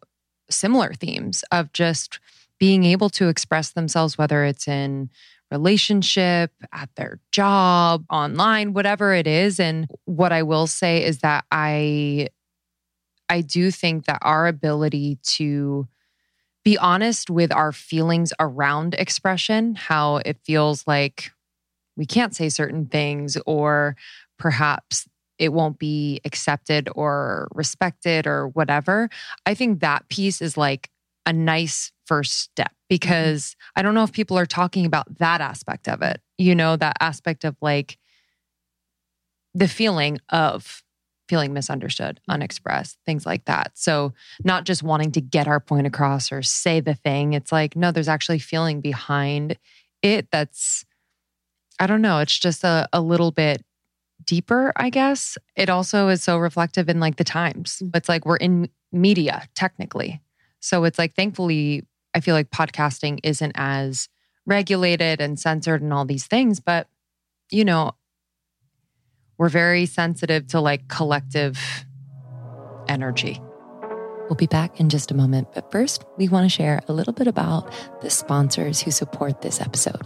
similar 0.50 0.92
themes 0.94 1.44
of 1.50 1.72
just 1.72 2.20
being 2.58 2.84
able 2.84 3.10
to 3.10 3.28
express 3.28 3.70
themselves, 3.70 4.16
whether 4.16 4.44
it's 4.44 4.68
in 4.68 5.10
relationship, 5.50 6.52
at 6.72 6.88
their 6.96 7.20
job, 7.30 8.04
online, 8.10 8.72
whatever 8.72 9.14
it 9.14 9.26
is. 9.26 9.60
And 9.60 9.86
what 10.04 10.32
I 10.32 10.42
will 10.42 10.66
say 10.66 11.04
is 11.04 11.18
that 11.18 11.44
I 11.50 12.28
I 13.28 13.40
do 13.40 13.70
think 13.70 14.04
that 14.04 14.18
our 14.22 14.46
ability 14.46 15.18
to 15.36 15.88
be 16.64 16.78
honest 16.78 17.30
with 17.30 17.52
our 17.52 17.72
feelings 17.72 18.32
around 18.40 18.94
expression, 18.94 19.74
how 19.74 20.16
it 20.16 20.38
feels 20.44 20.86
like 20.86 21.32
we 21.96 22.06
can't 22.06 22.34
say 22.34 22.48
certain 22.48 22.86
things, 22.86 23.36
or 23.46 23.96
perhaps 24.38 25.06
it 25.38 25.52
won't 25.52 25.78
be 25.78 26.20
accepted 26.24 26.88
or 26.94 27.48
respected 27.52 28.26
or 28.26 28.48
whatever. 28.48 29.10
I 29.46 29.54
think 29.54 29.80
that 29.80 30.08
piece 30.08 30.40
is 30.40 30.56
like 30.56 30.90
a 31.26 31.32
nice 31.32 31.92
first 32.06 32.38
step 32.38 32.70
mm-hmm. 32.70 32.86
because 32.88 33.56
I 33.76 33.82
don't 33.82 33.94
know 33.94 34.04
if 34.04 34.12
people 34.12 34.38
are 34.38 34.46
talking 34.46 34.86
about 34.86 35.18
that 35.18 35.40
aspect 35.40 35.88
of 35.88 36.02
it, 36.02 36.20
you 36.38 36.54
know, 36.54 36.76
that 36.76 36.96
aspect 37.00 37.44
of 37.44 37.56
like 37.60 37.98
the 39.54 39.68
feeling 39.68 40.18
of 40.30 40.82
feeling 41.28 41.52
misunderstood, 41.52 42.16
mm-hmm. 42.16 42.32
unexpressed, 42.32 42.98
things 43.06 43.24
like 43.26 43.44
that. 43.46 43.72
So, 43.74 44.12
not 44.44 44.64
just 44.64 44.82
wanting 44.82 45.12
to 45.12 45.20
get 45.20 45.48
our 45.48 45.60
point 45.60 45.86
across 45.86 46.32
or 46.32 46.42
say 46.42 46.80
the 46.80 46.94
thing. 46.94 47.32
It's 47.32 47.52
like, 47.52 47.76
no, 47.76 47.92
there's 47.92 48.08
actually 48.08 48.38
feeling 48.38 48.80
behind 48.80 49.56
it 50.02 50.30
that's, 50.30 50.84
I 51.78 51.86
don't 51.86 52.02
know, 52.02 52.18
it's 52.18 52.38
just 52.38 52.64
a, 52.64 52.88
a 52.92 53.00
little 53.00 53.30
bit 53.30 53.64
deeper, 54.24 54.72
I 54.76 54.90
guess. 54.90 55.38
It 55.56 55.70
also 55.70 56.08
is 56.08 56.22
so 56.22 56.38
reflective 56.38 56.88
in 56.88 57.00
like 57.00 57.16
the 57.16 57.24
times. 57.24 57.82
Mm. 57.82 57.96
It's 57.96 58.08
like 58.08 58.26
we're 58.26 58.36
in 58.36 58.68
media 58.92 59.48
technically. 59.54 60.20
So, 60.60 60.84
it's 60.84 60.98
like, 60.98 61.14
thankfully, 61.14 61.84
I 62.14 62.20
feel 62.20 62.34
like 62.34 62.50
podcasting 62.50 63.20
isn't 63.22 63.52
as 63.54 64.08
regulated 64.46 65.20
and 65.20 65.38
censored 65.38 65.82
and 65.82 65.92
all 65.92 66.04
these 66.04 66.26
things, 66.26 66.60
but 66.60 66.88
you 67.50 67.64
know, 67.64 67.92
we're 69.38 69.48
very 69.48 69.86
sensitive 69.86 70.46
to 70.48 70.60
like 70.60 70.88
collective 70.88 71.58
energy. 72.88 73.40
We'll 74.28 74.36
be 74.36 74.46
back 74.46 74.80
in 74.80 74.88
just 74.88 75.10
a 75.10 75.14
moment, 75.14 75.48
but 75.54 75.70
first, 75.70 76.04
we 76.16 76.28
want 76.28 76.44
to 76.44 76.48
share 76.48 76.80
a 76.88 76.92
little 76.92 77.12
bit 77.12 77.26
about 77.26 77.72
the 78.00 78.08
sponsors 78.08 78.80
who 78.80 78.90
support 78.90 79.42
this 79.42 79.60
episode. 79.60 80.00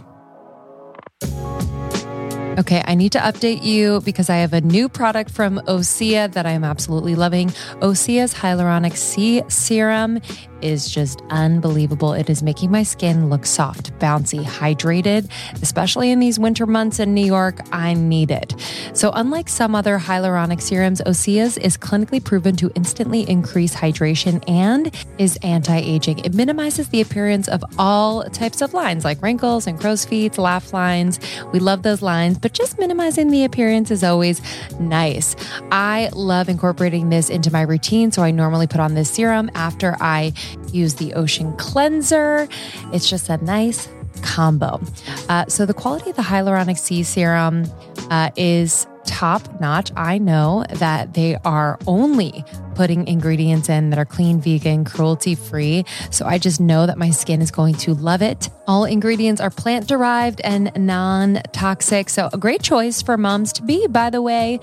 Okay, 2.59 2.83
I 2.85 2.95
need 2.95 3.13
to 3.13 3.19
update 3.19 3.63
you 3.63 4.01
because 4.01 4.29
I 4.29 4.37
have 4.37 4.51
a 4.51 4.59
new 4.59 4.89
product 4.89 5.31
from 5.31 5.59
Osea 5.59 6.29
that 6.33 6.45
I 6.45 6.51
am 6.51 6.65
absolutely 6.65 7.15
loving. 7.15 7.47
Osea's 7.81 8.33
Hyaluronic 8.33 8.97
Sea 8.97 9.43
Serum 9.47 10.19
is 10.61 10.89
just 10.89 11.21
unbelievable. 11.29 12.13
It 12.13 12.29
is 12.29 12.43
making 12.43 12.71
my 12.71 12.83
skin 12.83 13.29
look 13.29 13.45
soft, 13.45 13.91
bouncy, 13.99 14.43
hydrated, 14.43 15.29
especially 15.61 16.11
in 16.11 16.19
these 16.19 16.39
winter 16.39 16.65
months 16.65 16.99
in 16.99 17.13
New 17.13 17.25
York. 17.25 17.59
I 17.71 17.93
need 17.93 18.31
it. 18.31 18.55
So, 18.93 19.11
unlike 19.13 19.49
some 19.49 19.75
other 19.75 19.99
hyaluronic 19.99 20.61
serums, 20.61 21.01
Osea's 21.01 21.57
is 21.57 21.77
clinically 21.77 22.23
proven 22.23 22.55
to 22.57 22.71
instantly 22.75 23.29
increase 23.29 23.73
hydration 23.75 24.43
and 24.49 24.93
is 25.17 25.37
anti 25.43 25.77
aging. 25.77 26.19
It 26.19 26.33
minimizes 26.33 26.89
the 26.89 27.01
appearance 27.01 27.47
of 27.47 27.63
all 27.77 28.23
types 28.25 28.61
of 28.61 28.73
lines 28.73 29.05
like 29.05 29.21
wrinkles 29.21 29.67
and 29.67 29.79
crow's 29.79 30.05
feet, 30.05 30.37
laugh 30.37 30.73
lines. 30.73 31.19
We 31.51 31.59
love 31.59 31.83
those 31.83 32.01
lines, 32.01 32.37
but 32.37 32.53
just 32.53 32.79
minimizing 32.79 33.31
the 33.31 33.43
appearance 33.43 33.91
is 33.91 34.03
always 34.03 34.41
nice. 34.79 35.35
I 35.71 36.09
love 36.13 36.49
incorporating 36.49 37.09
this 37.09 37.29
into 37.29 37.51
my 37.51 37.61
routine. 37.61 38.11
So, 38.11 38.23
I 38.23 38.31
normally 38.31 38.67
put 38.67 38.79
on 38.79 38.93
this 38.93 39.09
serum 39.09 39.49
after 39.55 39.95
I 39.99 40.33
use 40.71 40.95
the 40.95 41.11
Osea 41.11 41.57
cleanser. 41.57 42.47
It's 42.93 43.09
just 43.09 43.29
a 43.29 43.37
nice 43.37 43.87
combo. 44.21 44.81
Uh, 45.29 45.45
so, 45.47 45.65
the 45.65 45.73
quality 45.73 46.09
of 46.09 46.15
the 46.15 46.21
hyaluronic 46.21 46.77
Sea 46.77 47.03
serum 47.03 47.65
uh, 48.09 48.31
is 48.35 48.87
top 49.09 49.59
notch. 49.59 49.91
I 49.95 50.19
know 50.19 50.65
that 50.69 51.13
they 51.13 51.35
are 51.43 51.79
only 51.87 52.45
putting 52.75 53.07
ingredients 53.07 53.67
in 53.67 53.89
that 53.89 53.99
are 53.99 54.05
clean, 54.05 54.39
vegan, 54.39 54.85
cruelty 54.85 55.35
free. 55.35 55.83
So 56.11 56.25
I 56.25 56.37
just 56.37 56.61
know 56.61 56.85
that 56.85 56.97
my 56.97 57.09
skin 57.09 57.41
is 57.41 57.51
going 57.51 57.75
to 57.75 57.93
love 57.93 58.21
it. 58.21 58.49
All 58.67 58.85
ingredients 58.85 59.41
are 59.41 59.49
plant 59.49 59.87
derived 59.87 60.41
and 60.41 60.71
non 60.77 61.41
toxic. 61.51 62.09
So 62.09 62.29
a 62.31 62.37
great 62.37 62.61
choice 62.61 63.01
for 63.01 63.17
moms 63.17 63.51
to 63.53 63.63
be, 63.63 63.87
by 63.87 64.09
the 64.09 64.21
way. 64.21 64.59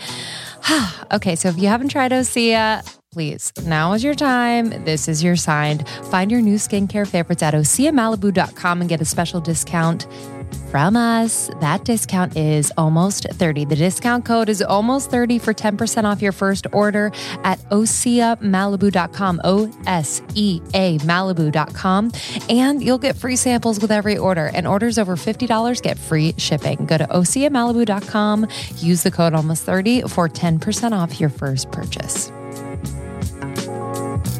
okay, 1.12 1.37
so 1.37 1.49
if 1.49 1.59
you 1.59 1.68
haven't 1.68 1.88
tried 1.88 2.12
Osea, 2.12 2.95
please, 3.16 3.50
now 3.64 3.94
is 3.94 4.05
your 4.05 4.14
time. 4.14 4.68
This 4.85 5.09
is 5.09 5.22
your 5.22 5.37
sign. 5.37 5.79
Find 6.11 6.31
your 6.31 6.42
new 6.42 6.57
skincare 6.57 7.09
favorites 7.09 7.42
at 7.42 7.55
oseamalibu.com 7.55 8.81
and 8.83 8.90
get 8.90 9.00
a 9.00 9.07
special 9.07 9.40
discount 9.40 10.07
from 10.70 10.96
us. 10.96 11.48
That 11.62 11.87
discount 11.87 12.37
is 12.37 12.70
almost 12.76 13.26
30. 13.31 13.64
The 13.64 13.76
discount 13.76 14.26
code 14.26 14.50
is 14.50 14.61
almost 14.61 15.11
30 15.11 15.38
for 15.38 15.55
10% 15.55 16.05
off 16.05 16.20
your 16.20 16.33
first 16.33 16.66
order 16.72 17.11
at 17.42 17.59
oseamalibu.com, 17.70 19.40
O 19.44 19.72
S 19.87 20.20
E 20.35 20.61
A 20.74 20.98
Malibu.com. 20.98 22.12
And 22.50 22.83
you'll 22.83 22.98
get 22.98 23.16
free 23.16 23.37
samples 23.37 23.81
with 23.81 23.92
every 23.92 24.18
order. 24.18 24.50
And 24.52 24.66
orders 24.66 24.98
over 24.98 25.16
$50 25.16 25.81
get 25.81 25.98
free 25.98 26.35
shipping. 26.37 26.85
Go 26.85 26.98
to 26.98 27.07
oseamalibu.com, 27.07 28.46
use 28.76 29.05
the 29.05 29.11
code 29.11 29.33
almost 29.33 29.64
30 29.64 30.02
for 30.02 30.29
10% 30.29 30.92
off 30.92 31.18
your 31.18 31.31
first 31.31 31.72
purchase. 31.72 32.31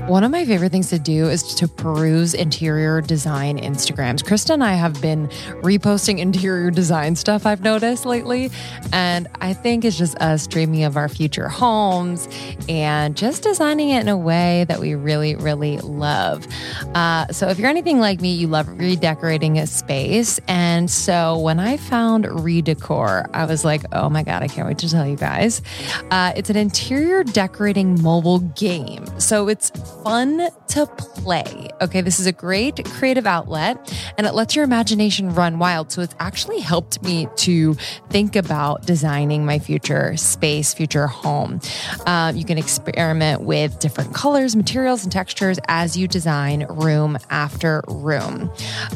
One 0.07 0.23
of 0.23 0.31
my 0.31 0.45
favorite 0.45 0.71
things 0.71 0.88
to 0.90 1.01
do 1.01 1.29
is 1.29 1.42
to 1.57 1.66
peruse 1.66 2.33
interior 2.33 3.01
design 3.01 3.59
Instagrams. 3.59 4.23
Krista 4.23 4.51
and 4.51 4.62
I 4.62 4.75
have 4.75 5.03
been 5.03 5.27
reposting 5.62 6.21
interior 6.21 6.71
design 6.71 7.16
stuff 7.16 7.45
I've 7.45 7.62
noticed 7.62 8.07
lately. 8.07 8.53
And 8.92 9.27
I 9.40 9.53
think 9.53 9.85
it's 9.85 9.99
just 9.99 10.16
us 10.19 10.47
dreaming 10.47 10.85
of 10.85 10.97
our 10.97 11.09
future 11.09 11.49
homes 11.49 12.29
and 12.69 13.16
just 13.16 13.42
designing 13.42 13.90
it 13.90 14.01
in 14.01 14.09
a 14.09 14.16
way 14.16 14.64
that 14.69 14.79
we 14.79 14.95
really, 14.95 15.35
really 15.35 15.79
love. 15.79 16.47
Uh, 16.95 17.27
so 17.33 17.49
if 17.49 17.59
you're 17.59 17.69
anything 17.69 17.99
like 17.99 18.21
me, 18.21 18.33
you 18.33 18.47
love 18.47 18.69
redecorating 18.79 19.59
a 19.59 19.66
space. 19.66 20.38
And 20.47 20.88
so 20.88 21.37
when 21.38 21.59
I 21.59 21.79
found 21.79 22.27
Redecor, 22.27 23.29
I 23.35 23.45
was 23.45 23.64
like, 23.64 23.83
oh 23.90 24.09
my 24.09 24.23
God, 24.23 24.45
I 24.45 24.47
can't 24.47 24.69
wait 24.69 24.79
to 24.79 24.88
tell 24.88 25.05
you 25.07 25.16
guys. 25.16 25.62
Uh, 26.12 26.33
it's 26.37 26.49
an 26.49 26.57
interior 26.57 27.25
decorating 27.25 28.01
mobile 28.01 28.38
game. 28.38 29.05
So 29.19 29.49
it's 29.49 29.73
fun 30.07 30.49
to 30.69 30.87
play. 30.87 31.69
Okay, 31.81 32.01
this 32.01 32.21
is 32.21 32.27
a 32.27 32.33
great 32.33 32.85
creative 32.85 33.27
outlet 33.27 33.92
and 34.16 34.25
it 34.25 34.35
lets 34.35 34.55
your 34.55 34.64
imagination 34.64 35.35
run 35.35 35.59
wild. 35.59 35.90
So 35.90 36.01
it's 36.01 36.14
actually 36.21 36.61
helped 36.61 37.03
me 37.03 37.27
to 37.38 37.75
think 38.09 38.37
about 38.37 38.87
designing 38.87 39.45
my 39.45 39.59
future 39.59 40.16
space, 40.16 40.73
future 40.73 41.09
home. 41.09 41.61
Um, 42.07 42.37
you 42.37 42.45
can 42.45 42.57
experiment 42.57 43.40
with 43.40 43.81
different 43.81 44.14
colors, 44.14 44.55
materials, 44.55 45.03
and 45.03 45.11
textures 45.11 45.59
as 45.66 45.97
you 45.97 46.07
design 46.07 46.66
room 46.71 47.19
after 47.29 47.83
room. 47.88 48.49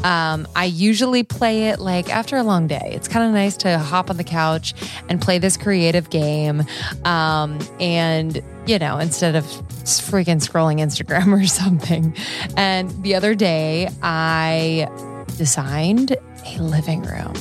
Um, 0.05 0.46
I 0.55 0.66
usually 0.66 1.25
play 1.25 1.70
it 1.70 1.81
like 1.81 2.09
after 2.09 2.37
a 2.37 2.44
long 2.44 2.68
day. 2.68 2.92
It's 2.92 3.09
kind 3.09 3.27
of 3.27 3.33
nice 3.33 3.57
to 3.59 3.81
hop 3.81 4.11
on 4.11 4.16
the 4.16 4.23
couch 4.23 4.75
and 5.09 5.20
play 5.20 5.38
this 5.38 5.57
creative 5.57 6.09
game. 6.09 6.62
Um, 7.05 7.59
and 7.81 8.40
you 8.66 8.79
know, 8.79 8.99
instead 8.99 9.37
of 9.37 9.44
freaking 9.85 10.40
scrolling 10.40 10.81
Instagram 10.81 11.33
or 11.42 11.46
something. 11.46 12.14
And 12.57 12.90
the 13.03 13.14
other 13.14 13.35
day, 13.35 13.88
I 14.03 14.88
designed 15.37 16.16
a 16.44 16.59
living 16.62 17.03
room. 17.03 17.33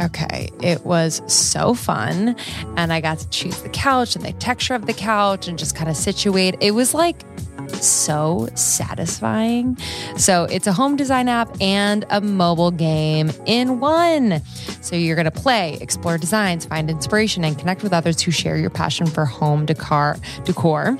Okay, 0.00 0.50
it 0.60 0.84
was 0.84 1.22
so 1.32 1.74
fun. 1.74 2.36
And 2.76 2.92
I 2.92 3.00
got 3.00 3.18
to 3.20 3.28
choose 3.30 3.62
the 3.62 3.68
couch 3.68 4.16
and 4.16 4.24
the 4.24 4.32
texture 4.32 4.74
of 4.74 4.86
the 4.86 4.92
couch 4.92 5.46
and 5.46 5.58
just 5.58 5.76
kind 5.76 5.88
of 5.88 5.96
situate. 5.96 6.56
It 6.60 6.72
was 6.72 6.94
like 6.94 7.22
so 7.82 8.48
satisfying. 8.54 9.76
So 10.16 10.44
it's 10.44 10.66
a 10.66 10.72
home 10.72 10.96
design 10.96 11.28
app 11.28 11.48
and 11.60 12.04
a 12.10 12.20
mobile 12.20 12.70
game 12.70 13.30
in 13.46 13.80
one. 13.80 14.42
So 14.80 14.96
you're 14.96 15.16
going 15.16 15.24
to 15.24 15.30
play, 15.30 15.78
explore 15.80 16.18
designs, 16.18 16.64
find 16.64 16.90
inspiration, 16.90 17.44
and 17.44 17.58
connect 17.58 17.82
with 17.82 17.92
others 17.92 18.20
who 18.20 18.30
share 18.30 18.56
your 18.56 18.70
passion 18.70 19.06
for 19.06 19.24
home 19.24 19.66
decor. 19.66 20.16
decor. 20.44 20.98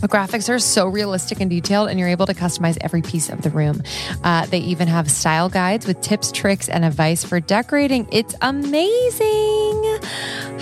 The 0.00 0.08
graphics 0.08 0.50
are 0.50 0.58
so 0.58 0.86
realistic 0.86 1.40
and 1.40 1.48
detailed, 1.48 1.88
and 1.88 1.98
you're 1.98 2.08
able 2.08 2.26
to 2.26 2.34
customize 2.34 2.76
every 2.82 3.00
piece 3.00 3.30
of 3.30 3.40
the 3.40 3.48
room. 3.48 3.82
Uh, 4.22 4.44
they 4.46 4.58
even 4.58 4.86
have 4.88 5.10
style 5.10 5.48
guides 5.48 5.86
with 5.86 6.00
tips, 6.02 6.30
tricks, 6.30 6.68
and 6.68 6.84
advice 6.84 7.24
for 7.24 7.40
decorating. 7.40 8.06
It's 8.12 8.34
amazing. 8.42 9.98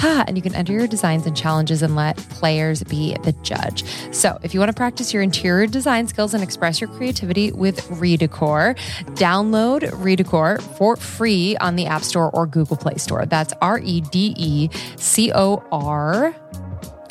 Ah, 0.01 0.25
and 0.27 0.37
you 0.37 0.43
can 0.43 0.55
enter 0.55 0.73
your 0.73 0.87
designs 0.87 1.27
and 1.27 1.37
challenges 1.37 1.83
and 1.83 1.95
let 1.95 2.17
players 2.17 2.83
be 2.85 3.17
the 3.23 3.33
judge. 3.43 3.85
So, 4.13 4.39
if 4.43 4.55
you 4.55 4.61
want 4.61 4.71
to 4.71 4.77
practice 4.77 5.13
your 5.13 5.23
interior 5.23 5.67
design 5.67 6.09
skills 6.09 6.35
and 6.35 6.43
express 6.43 6.81
your 6.81 6.91
creativity 6.91 7.53
with 7.53 7.81
Redecor, 7.89 8.77
download 9.15 9.83
Redecor 9.91 10.61
for 10.77 10.97
free 10.97 11.57
on 11.59 11.77
the 11.77 11.87
App 11.87 12.03
Store 12.03 12.31
or 12.31 12.47
Google 12.47 12.77
Play 12.77 12.97
Store. 12.97 13.27
That's 13.27 13.53
R 13.61 13.79
E 13.79 14.01
D 14.01 14.35
E 14.37 14.69
C 14.97 15.33
O 15.33 15.63
R 15.71 16.35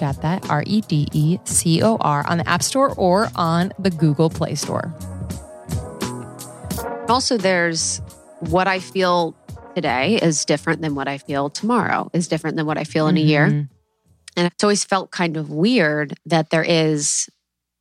got 0.01 0.21
that 0.23 0.49
R 0.49 0.63
E 0.65 0.81
D 0.81 1.07
E 1.13 1.37
C 1.45 1.81
O 1.83 1.95
R 1.97 2.27
on 2.27 2.39
the 2.39 2.49
App 2.49 2.63
Store 2.63 2.93
or 2.95 3.29
on 3.35 3.71
the 3.79 3.91
Google 3.91 4.29
Play 4.29 4.55
Store. 4.55 4.93
Also, 7.07 7.37
there's 7.37 8.01
what 8.39 8.67
I 8.67 8.79
feel 8.79 9.35
today 9.75 10.15
is 10.21 10.45
different 10.45 10.81
than 10.81 10.95
what 10.95 11.07
I 11.07 11.17
feel 11.17 11.49
tomorrow, 11.49 12.09
is 12.13 12.27
different 12.27 12.57
than 12.57 12.65
what 12.65 12.77
I 12.77 12.83
feel 12.83 13.07
in 13.07 13.17
a 13.17 13.21
year. 13.21 13.47
Mhm. 13.47 13.69
And 14.37 14.47
it's 14.47 14.63
always 14.63 14.83
felt 14.83 15.11
kind 15.11 15.37
of 15.37 15.49
weird 15.49 16.13
that 16.25 16.49
there 16.49 16.63
is 16.63 17.29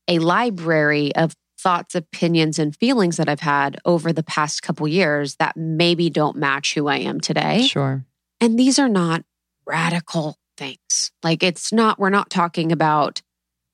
a 0.09 0.19
library 0.19 1.15
of 1.15 1.35
thoughts, 1.59 1.95
opinions, 1.95 2.59
and 2.59 2.75
feelings 2.75 3.17
that 3.19 3.29
I've 3.29 3.41
had 3.41 3.79
over 3.85 4.13
the 4.13 4.23
past 4.23 4.63
couple 4.63 4.89
years 4.89 5.37
that 5.37 5.57
maybe 5.57 6.11
don't 6.11 6.37
match 6.37 6.75
who 6.75 6.89
I 6.89 6.97
am 6.97 7.21
today. 7.21 7.67
Sure. 7.67 8.05
And 8.41 8.59
these 8.59 8.79
are 8.79 8.89
not 8.89 9.25
radical 9.67 10.39
things. 10.57 11.13
Like 11.23 11.43
it's 11.43 11.73
not, 11.73 11.99
we're 11.99 12.11
not 12.11 12.31
talking 12.31 12.73
about 12.73 13.23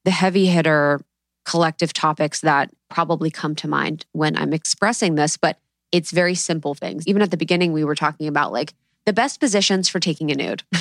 the 0.04 0.10
heavy 0.10 0.46
hitter 0.46 1.00
collective 1.44 1.92
topics 1.92 2.40
that 2.40 2.70
probably 2.90 3.30
come 3.30 3.54
to 3.54 3.68
mind 3.68 4.04
when 4.12 4.36
I'm 4.36 4.52
expressing 4.52 5.14
this, 5.14 5.36
but 5.36 5.58
it's 5.92 6.10
very 6.10 6.34
simple 6.34 6.74
things. 6.74 7.06
Even 7.06 7.22
at 7.22 7.30
the 7.30 7.36
beginning, 7.36 7.72
we 7.72 7.84
were 7.84 7.94
talking 7.94 8.28
about 8.28 8.52
like 8.52 8.74
the 9.04 9.12
best 9.12 9.40
positions 9.40 9.88
for 9.88 10.00
taking 10.00 10.30
a 10.30 10.34
nude. 10.34 10.62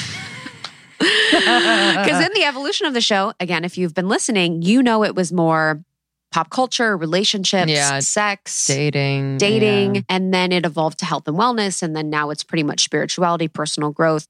Because 0.98 2.26
in 2.26 2.32
the 2.34 2.44
evolution 2.46 2.88
of 2.88 2.94
the 2.94 3.02
show, 3.02 3.34
again, 3.40 3.66
if 3.66 3.78
you've 3.78 3.94
been 3.94 4.08
listening, 4.08 4.62
you 4.62 4.82
know 4.82 5.04
it 5.04 5.16
was 5.16 5.34
more 5.34 5.84
pop 6.32 6.50
culture, 6.50 6.96
relationships, 6.96 7.70
Yeah. 7.72 8.00
sex, 8.00 8.68
Dating. 8.68 9.38
dating, 9.38 9.96
yeah. 9.96 10.02
and 10.10 10.34
then 10.34 10.52
it 10.52 10.66
evolved 10.66 11.00
to 11.00 11.06
health 11.06 11.28
and 11.28 11.38
wellness. 11.38 11.84
And 11.84 11.96
then 11.96 12.10
now 12.10 12.30
it's 12.30 12.44
pretty 12.44 12.64
much 12.64 12.84
spirituality, 12.84 13.48
personal 13.48 13.92
growth. 13.92 14.28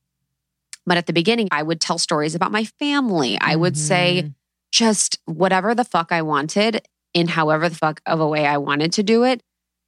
But 0.85 0.97
at 0.97 1.05
the 1.05 1.13
beginning, 1.13 1.47
I 1.51 1.61
would 1.63 1.79
tell 1.81 1.97
stories 1.97 2.35
about 2.35 2.51
my 2.51 2.63
family. 2.63 3.37
I 3.39 3.55
would 3.55 3.77
say 3.77 4.23
Mhm. 4.25 4.33
just 4.71 5.19
whatever 5.25 5.73
the 5.75 5.83
fuck 5.85 6.11
I 6.11 6.21
wanted 6.23 6.81
in 7.13 7.27
however 7.27 7.69
the 7.69 7.75
fuck 7.75 8.01
of 8.05 8.19
a 8.19 8.27
way 8.27 8.45
I 8.45 8.57
wanted 8.57 8.91
to 8.93 9.03
do 9.03 9.23
it. 9.23 9.41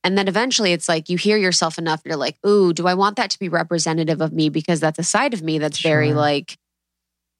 And 0.08 0.17
then 0.17 0.30
eventually 0.30 0.72
it's 0.72 0.88
like 0.88 1.10
you 1.10 1.17
hear 1.17 1.36
yourself 1.36 1.78
enough, 1.78 2.02
you're 2.06 2.15
like, 2.15 2.38
ooh, 2.46 2.72
do 2.72 2.88
I 2.88 2.93
want 2.93 3.17
that 3.17 3.30
to 3.32 3.39
be 3.39 3.50
representative 3.50 4.22
of 4.22 4.32
me? 4.32 4.48
Because 4.48 4.80
that's 4.80 4.98
a 4.98 5.04
side 5.04 5.34
of 5.34 5.43
me 5.43 5.60
that's 5.60 5.82
very 5.82 6.13
like 6.13 6.58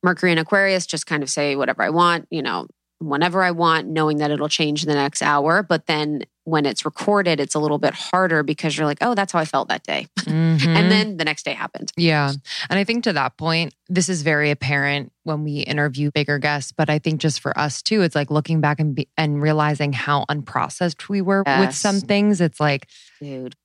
Mercury 0.04 0.32
and 0.32 0.40
Aquarius, 0.42 0.86
just 0.86 1.08
kind 1.08 1.24
of 1.24 1.30
say 1.30 1.56
whatever 1.56 1.82
I 1.82 1.92
want, 1.92 2.28
you 2.30 2.42
know, 2.42 2.68
whenever 3.00 3.42
I 3.42 3.52
want, 3.52 3.88
knowing 3.88 4.18
that 4.18 4.32
it'll 4.32 4.50
change 4.50 4.84
in 4.84 4.90
the 4.90 4.96
next 4.96 5.22
hour. 5.22 5.64
But 5.64 5.86
then 5.86 6.26
when 6.48 6.66
it's 6.66 6.86
recorded, 6.86 7.42
it's 7.42 7.56
a 7.56 7.60
little 7.60 7.78
bit 7.78 7.94
harder 7.94 8.42
because 8.42 8.78
you're 8.78 8.86
like, 8.86 9.00
oh, 9.02 9.14
that's 9.14 9.34
how 9.34 9.40
I 9.40 9.44
felt 9.44 9.68
that 9.68 9.84
day. 9.84 10.08
Mhm. 10.20 10.66
And 10.78 10.90
then 10.90 11.18
the 11.18 11.26
next 11.26 11.44
day 11.44 11.52
happened. 11.52 11.92
Yeah. 11.98 12.32
And 12.70 12.80
I 12.80 12.86
think 12.86 13.04
to 13.04 13.12
that 13.12 13.36
point, 13.36 13.74
this 13.90 14.08
is 14.08 14.22
very 14.22 14.50
apparent 14.50 15.12
when 15.24 15.44
we 15.44 15.60
interview 15.60 16.10
bigger 16.10 16.40
guests, 16.40 16.72
but 16.72 16.90
I 16.90 17.00
think 17.00 17.20
just 17.20 17.42
for 17.42 17.58
us 17.60 17.82
too, 17.82 18.02
it's 18.02 18.16
like 18.16 18.32
looking 18.32 18.62
back 18.62 18.80
and 18.80 18.96
be, 18.96 19.10
and 19.18 19.42
realizing 19.42 19.92
how 19.92 20.24
unprocessed 20.30 21.10
we 21.10 21.22
were 21.22 21.44
with 21.46 21.76
some 21.76 22.00
things. 22.00 22.40
It's 22.40 22.62
like, 22.62 22.88
Dude. 23.20 23.56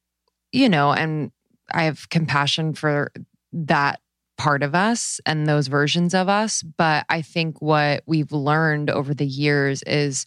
you 0.50 0.68
know, 0.68 0.90
and 0.92 1.30
I 1.72 1.84
have 1.84 2.08
compassion 2.10 2.74
for 2.74 3.12
that 3.52 4.00
part 4.38 4.64
of 4.64 4.74
us 4.74 5.20
and 5.24 5.46
those 5.46 5.68
versions 5.68 6.14
of 6.14 6.28
us, 6.28 6.64
but 6.64 7.06
I 7.08 7.22
think 7.22 7.62
what 7.62 8.02
we've 8.06 8.32
learned 8.32 8.90
over 8.90 9.14
the 9.14 9.26
years 9.26 9.84
is 9.84 10.26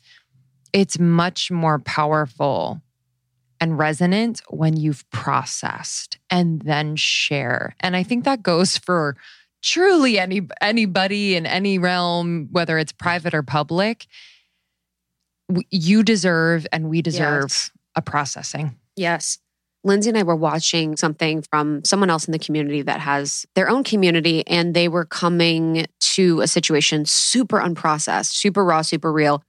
it's 0.76 1.00
much 1.00 1.50
more 1.50 1.80
powerful 1.80 2.82
and 3.62 3.78
resonant 3.80 4.42
when 4.50 4.76
you've 4.76 5.10
processed 5.10 6.18
and 6.30 6.62
then 6.64 6.98
share. 6.98 7.74
And 7.80 7.96
I 7.96 8.04
think 8.04 8.26
that 8.26 8.44
goes 8.44 8.78
for 8.78 9.16
truly 9.64 10.20
any 10.20 10.42
anybody 10.60 11.36
in 11.36 11.46
any 11.46 11.80
realm 11.80 12.50
whether 12.52 12.78
it's 12.78 12.92
private 12.92 13.34
or 13.34 13.42
public. 13.42 14.06
You 15.72 16.04
deserve 16.04 16.68
and 16.74 16.90
we 16.90 17.02
deserve 17.02 17.44
Yes. 17.44 17.72
a 17.96 18.02
processing. 18.02 18.76
Yes. 18.98 19.38
Lindsay 19.86 20.10
and 20.10 20.18
I 20.18 20.24
were 20.24 20.36
watching 20.36 20.98
something 20.98 21.44
from 21.44 21.86
someone 21.86 22.10
else 22.10 22.26
in 22.28 22.32
the 22.34 22.40
community 22.40 22.82
that 22.82 23.00
has 23.00 23.46
their 23.56 23.70
own 23.70 23.84
community, 23.84 24.46
and 24.48 24.74
they 24.74 24.88
were 24.88 25.06
coming 25.06 25.86
to 26.16 26.42
a 26.42 26.48
situation 26.48 27.06
super 27.06 27.60
unprocessed, 27.60 28.34
super 28.34 28.66
raw, 28.66 28.82
super 28.82 29.14
real, 29.14 29.44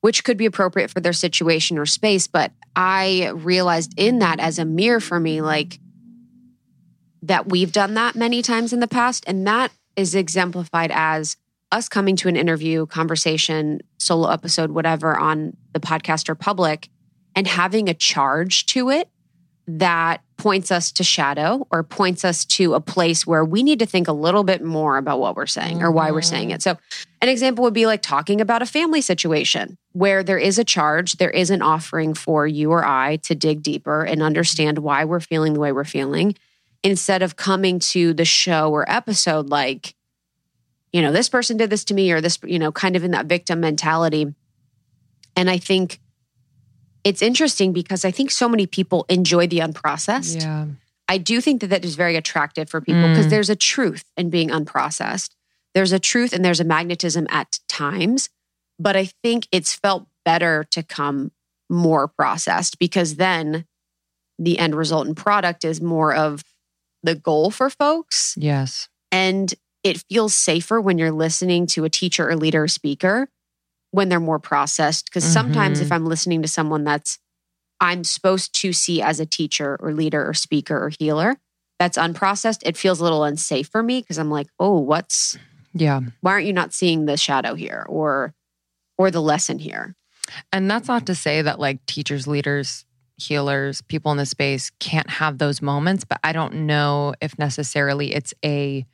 which 0.00 0.24
could 0.24 0.36
be 0.36 0.46
appropriate 0.46 0.90
for 0.90 1.00
their 1.00 1.12
situation 1.12 1.78
or 1.78 1.86
space. 1.86 2.26
But 2.26 2.52
I 2.74 3.32
realized 3.34 3.94
in 3.96 4.20
that 4.20 4.40
as 4.40 4.58
a 4.58 4.64
mirror 4.64 5.00
for 5.00 5.20
me, 5.20 5.42
like 5.42 5.78
that 7.22 7.48
we've 7.48 7.72
done 7.72 7.94
that 7.94 8.14
many 8.14 8.42
times 8.42 8.72
in 8.72 8.80
the 8.80 8.88
past. 8.88 9.24
And 9.26 9.46
that 9.46 9.72
is 9.96 10.14
exemplified 10.14 10.90
as 10.92 11.36
us 11.72 11.88
coming 11.88 12.16
to 12.16 12.28
an 12.28 12.36
interview, 12.36 12.86
conversation, 12.86 13.80
solo 13.98 14.30
episode, 14.30 14.70
whatever 14.70 15.16
on 15.16 15.56
the 15.72 15.80
podcast 15.80 16.28
or 16.28 16.34
public, 16.34 16.88
and 17.36 17.46
having 17.46 17.88
a 17.88 17.94
charge 17.94 18.66
to 18.66 18.90
it 18.90 19.08
that 19.78 20.22
points 20.36 20.70
us 20.70 20.90
to 20.92 21.04
shadow 21.04 21.66
or 21.70 21.82
points 21.82 22.24
us 22.24 22.44
to 22.44 22.74
a 22.74 22.80
place 22.80 23.26
where 23.26 23.44
we 23.44 23.62
need 23.62 23.78
to 23.78 23.86
think 23.86 24.08
a 24.08 24.12
little 24.12 24.42
bit 24.42 24.64
more 24.64 24.96
about 24.96 25.20
what 25.20 25.36
we're 25.36 25.46
saying 25.46 25.82
or 25.82 25.90
why 25.90 26.10
we're 26.10 26.22
saying 26.22 26.50
it. 26.50 26.62
So, 26.62 26.78
an 27.20 27.28
example 27.28 27.62
would 27.64 27.74
be 27.74 27.86
like 27.86 28.00
talking 28.00 28.40
about 28.40 28.62
a 28.62 28.66
family 28.66 29.02
situation 29.02 29.76
where 29.92 30.22
there 30.22 30.38
is 30.38 30.58
a 30.58 30.64
charge, 30.64 31.14
there 31.14 31.30
is 31.30 31.50
an 31.50 31.60
offering 31.60 32.14
for 32.14 32.46
you 32.46 32.70
or 32.70 32.84
I 32.84 33.16
to 33.16 33.34
dig 33.34 33.62
deeper 33.62 34.02
and 34.02 34.22
understand 34.22 34.78
why 34.78 35.04
we're 35.04 35.20
feeling 35.20 35.52
the 35.52 35.60
way 35.60 35.72
we're 35.72 35.84
feeling 35.84 36.34
instead 36.82 37.22
of 37.22 37.36
coming 37.36 37.78
to 37.78 38.14
the 38.14 38.24
show 38.24 38.70
or 38.70 38.90
episode 38.90 39.50
like, 39.50 39.94
you 40.92 41.02
know, 41.02 41.12
this 41.12 41.28
person 41.28 41.58
did 41.58 41.70
this 41.70 41.84
to 41.84 41.94
me 41.94 42.10
or 42.10 42.20
this, 42.20 42.38
you 42.44 42.58
know, 42.58 42.72
kind 42.72 42.96
of 42.96 43.04
in 43.04 43.10
that 43.10 43.26
victim 43.26 43.60
mentality. 43.60 44.34
And 45.36 45.50
I 45.50 45.58
think 45.58 46.00
it's 47.04 47.22
interesting 47.22 47.72
because 47.72 48.04
I 48.04 48.10
think 48.10 48.30
so 48.30 48.48
many 48.48 48.66
people 48.66 49.06
enjoy 49.08 49.46
the 49.46 49.58
unprocessed. 49.58 50.40
Yeah. 50.42 50.66
I 51.08 51.18
do 51.18 51.40
think 51.40 51.60
that 51.60 51.68
that 51.68 51.84
is 51.84 51.96
very 51.96 52.16
attractive 52.16 52.70
for 52.70 52.80
people 52.80 53.08
because 53.08 53.26
Mm. 53.26 53.30
there's 53.30 53.50
a 53.50 53.56
truth 53.56 54.04
in 54.16 54.30
being 54.30 54.48
unprocessed. 54.50 55.30
There's 55.74 55.92
a 55.92 55.98
truth 55.98 56.32
and 56.32 56.44
there's 56.44 56.60
a 56.60 56.64
magnetism 56.64 57.26
at 57.30 57.58
times, 57.68 58.28
but 58.78 58.96
I 58.96 59.06
think 59.22 59.48
it's 59.50 59.74
felt 59.74 60.06
better 60.24 60.64
to 60.70 60.82
come 60.82 61.32
more 61.68 62.06
processed 62.08 62.78
because 62.78 63.16
then 63.16 63.64
the 64.38 64.58
end 64.58 64.74
result 64.74 65.06
and 65.06 65.16
product 65.16 65.64
is 65.64 65.80
more 65.80 66.14
of 66.14 66.42
the 67.02 67.14
goal 67.14 67.50
for 67.50 67.70
folks. 67.70 68.34
Yes. 68.36 68.88
And 69.12 69.52
it 69.82 70.04
feels 70.10 70.34
safer 70.34 70.80
when 70.80 70.98
you're 70.98 71.10
listening 71.12 71.66
to 71.68 71.84
a 71.84 71.90
teacher 71.90 72.28
or 72.28 72.36
leader 72.36 72.64
or 72.64 72.68
speaker 72.68 73.28
when 73.90 74.08
they're 74.08 74.20
more 74.20 74.38
processed. 74.38 75.06
Because 75.06 75.24
sometimes 75.24 75.78
Mhm. 75.78 75.82
if 75.82 75.92
I'm 75.92 76.06
listening 76.06 76.42
to 76.42 76.48
someone 76.48 76.84
that's 76.84 77.18
I'm 77.82 78.04
supposed 78.04 78.52
to 78.60 78.72
see 78.74 79.00
as 79.00 79.20
a 79.20 79.26
teacher 79.26 79.78
or 79.80 79.94
leader 79.94 80.28
or 80.28 80.34
speaker 80.34 80.76
or 80.76 80.90
healer 80.98 81.38
that's 81.78 81.96
unprocessed, 81.96 82.60
it 82.64 82.76
feels 82.76 83.00
a 83.00 83.04
little 83.04 83.24
unsafe 83.24 83.68
for 83.68 83.82
me 83.82 84.00
because 84.02 84.18
I'm 84.18 84.30
like, 84.30 84.48
oh, 84.58 84.78
what's 84.78 85.38
Yeah. 85.72 86.00
why 86.20 86.32
aren't 86.32 86.46
you 86.46 86.52
not 86.52 86.74
seeing 86.74 87.06
the 87.06 87.16
shadow 87.16 87.54
here 87.54 87.86
or 87.88 88.34
or 88.98 89.10
the 89.10 89.22
lesson 89.22 89.58
here? 89.58 89.96
And 90.52 90.70
that's 90.70 90.88
not 90.88 91.06
to 91.06 91.14
say 91.14 91.40
that 91.42 91.58
like 91.58 91.84
teachers, 91.86 92.26
leaders, 92.26 92.84
healers, 93.16 93.80
people 93.82 94.12
in 94.12 94.18
the 94.18 94.26
space 94.26 94.70
can't 94.78 95.08
have 95.08 95.38
those 95.38 95.62
moments, 95.62 96.04
but 96.04 96.20
I 96.22 96.32
don't 96.32 96.66
know 96.66 97.14
if 97.20 97.38
necessarily 97.38 98.14
it's 98.14 98.34
a 98.44 98.86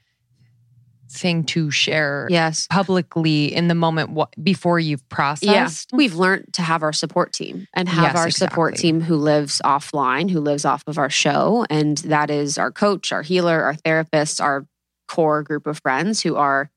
thing 1.16 1.44
to 1.44 1.70
share 1.70 2.26
Yes. 2.30 2.66
publicly 2.70 3.54
in 3.54 3.68
the 3.68 3.74
moment 3.74 4.18
before 4.42 4.78
you've 4.78 5.02
Yeah. 5.10 5.16
processed. 5.16 5.90
We've 5.92 6.14
learned 6.14 6.52
to 6.54 6.62
have 6.62 6.82
our 6.82 6.92
support 6.92 7.32
team 7.32 7.66
and 7.74 7.88
have 7.88 8.14
Yes, 8.14 8.16
our 8.16 8.30
support 8.30 8.76
team 8.76 9.00
who 9.00 9.16
lives 9.16 9.60
offline, 9.64 10.30
who 10.30 10.40
lives 10.40 10.64
off 10.64 10.82
of 10.86 10.98
our 10.98 11.10
show. 11.10 11.64
And 11.70 11.98
that 11.98 12.30
is 12.30 12.58
our 12.58 12.70
coach, 12.70 13.12
our 13.12 13.22
healer, 13.22 13.62
our 13.64 13.74
therapist, 13.74 14.40
our 14.40 14.66
core 15.08 15.42
group 15.42 15.66
of 15.66 15.80
friends 15.82 16.20
who 16.22 16.36
are 16.36 16.70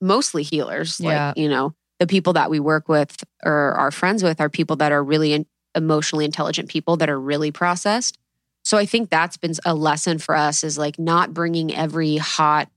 mostly 0.00 0.42
healers. 0.42 1.00
Yeah. 1.00 1.28
Like, 1.28 1.38
you 1.38 1.48
know, 1.48 1.74
the 2.00 2.06
people 2.06 2.34
that 2.34 2.50
we 2.50 2.60
work 2.60 2.88
with 2.88 3.16
or 3.44 3.72
are 3.74 3.90
friends 3.90 4.22
with 4.22 4.40
are 4.40 4.48
people 4.50 4.76
that 4.76 4.92
are 4.92 5.02
really 5.02 5.32
in- 5.32 5.46
emotionally 5.74 6.24
intelligent 6.24 6.68
people 6.68 6.96
that 6.98 7.08
are 7.08 7.20
really 7.20 7.50
processed. 7.50 8.18
So 8.64 8.76
I 8.76 8.84
think 8.84 9.10
that's 9.10 9.36
been 9.36 9.52
a 9.64 9.74
lesson 9.74 10.18
for 10.18 10.34
us 10.34 10.64
is 10.64 10.76
like 10.76 10.98
not 10.98 11.32
bringing 11.32 11.74
every 11.74 12.16
hot, 12.16 12.68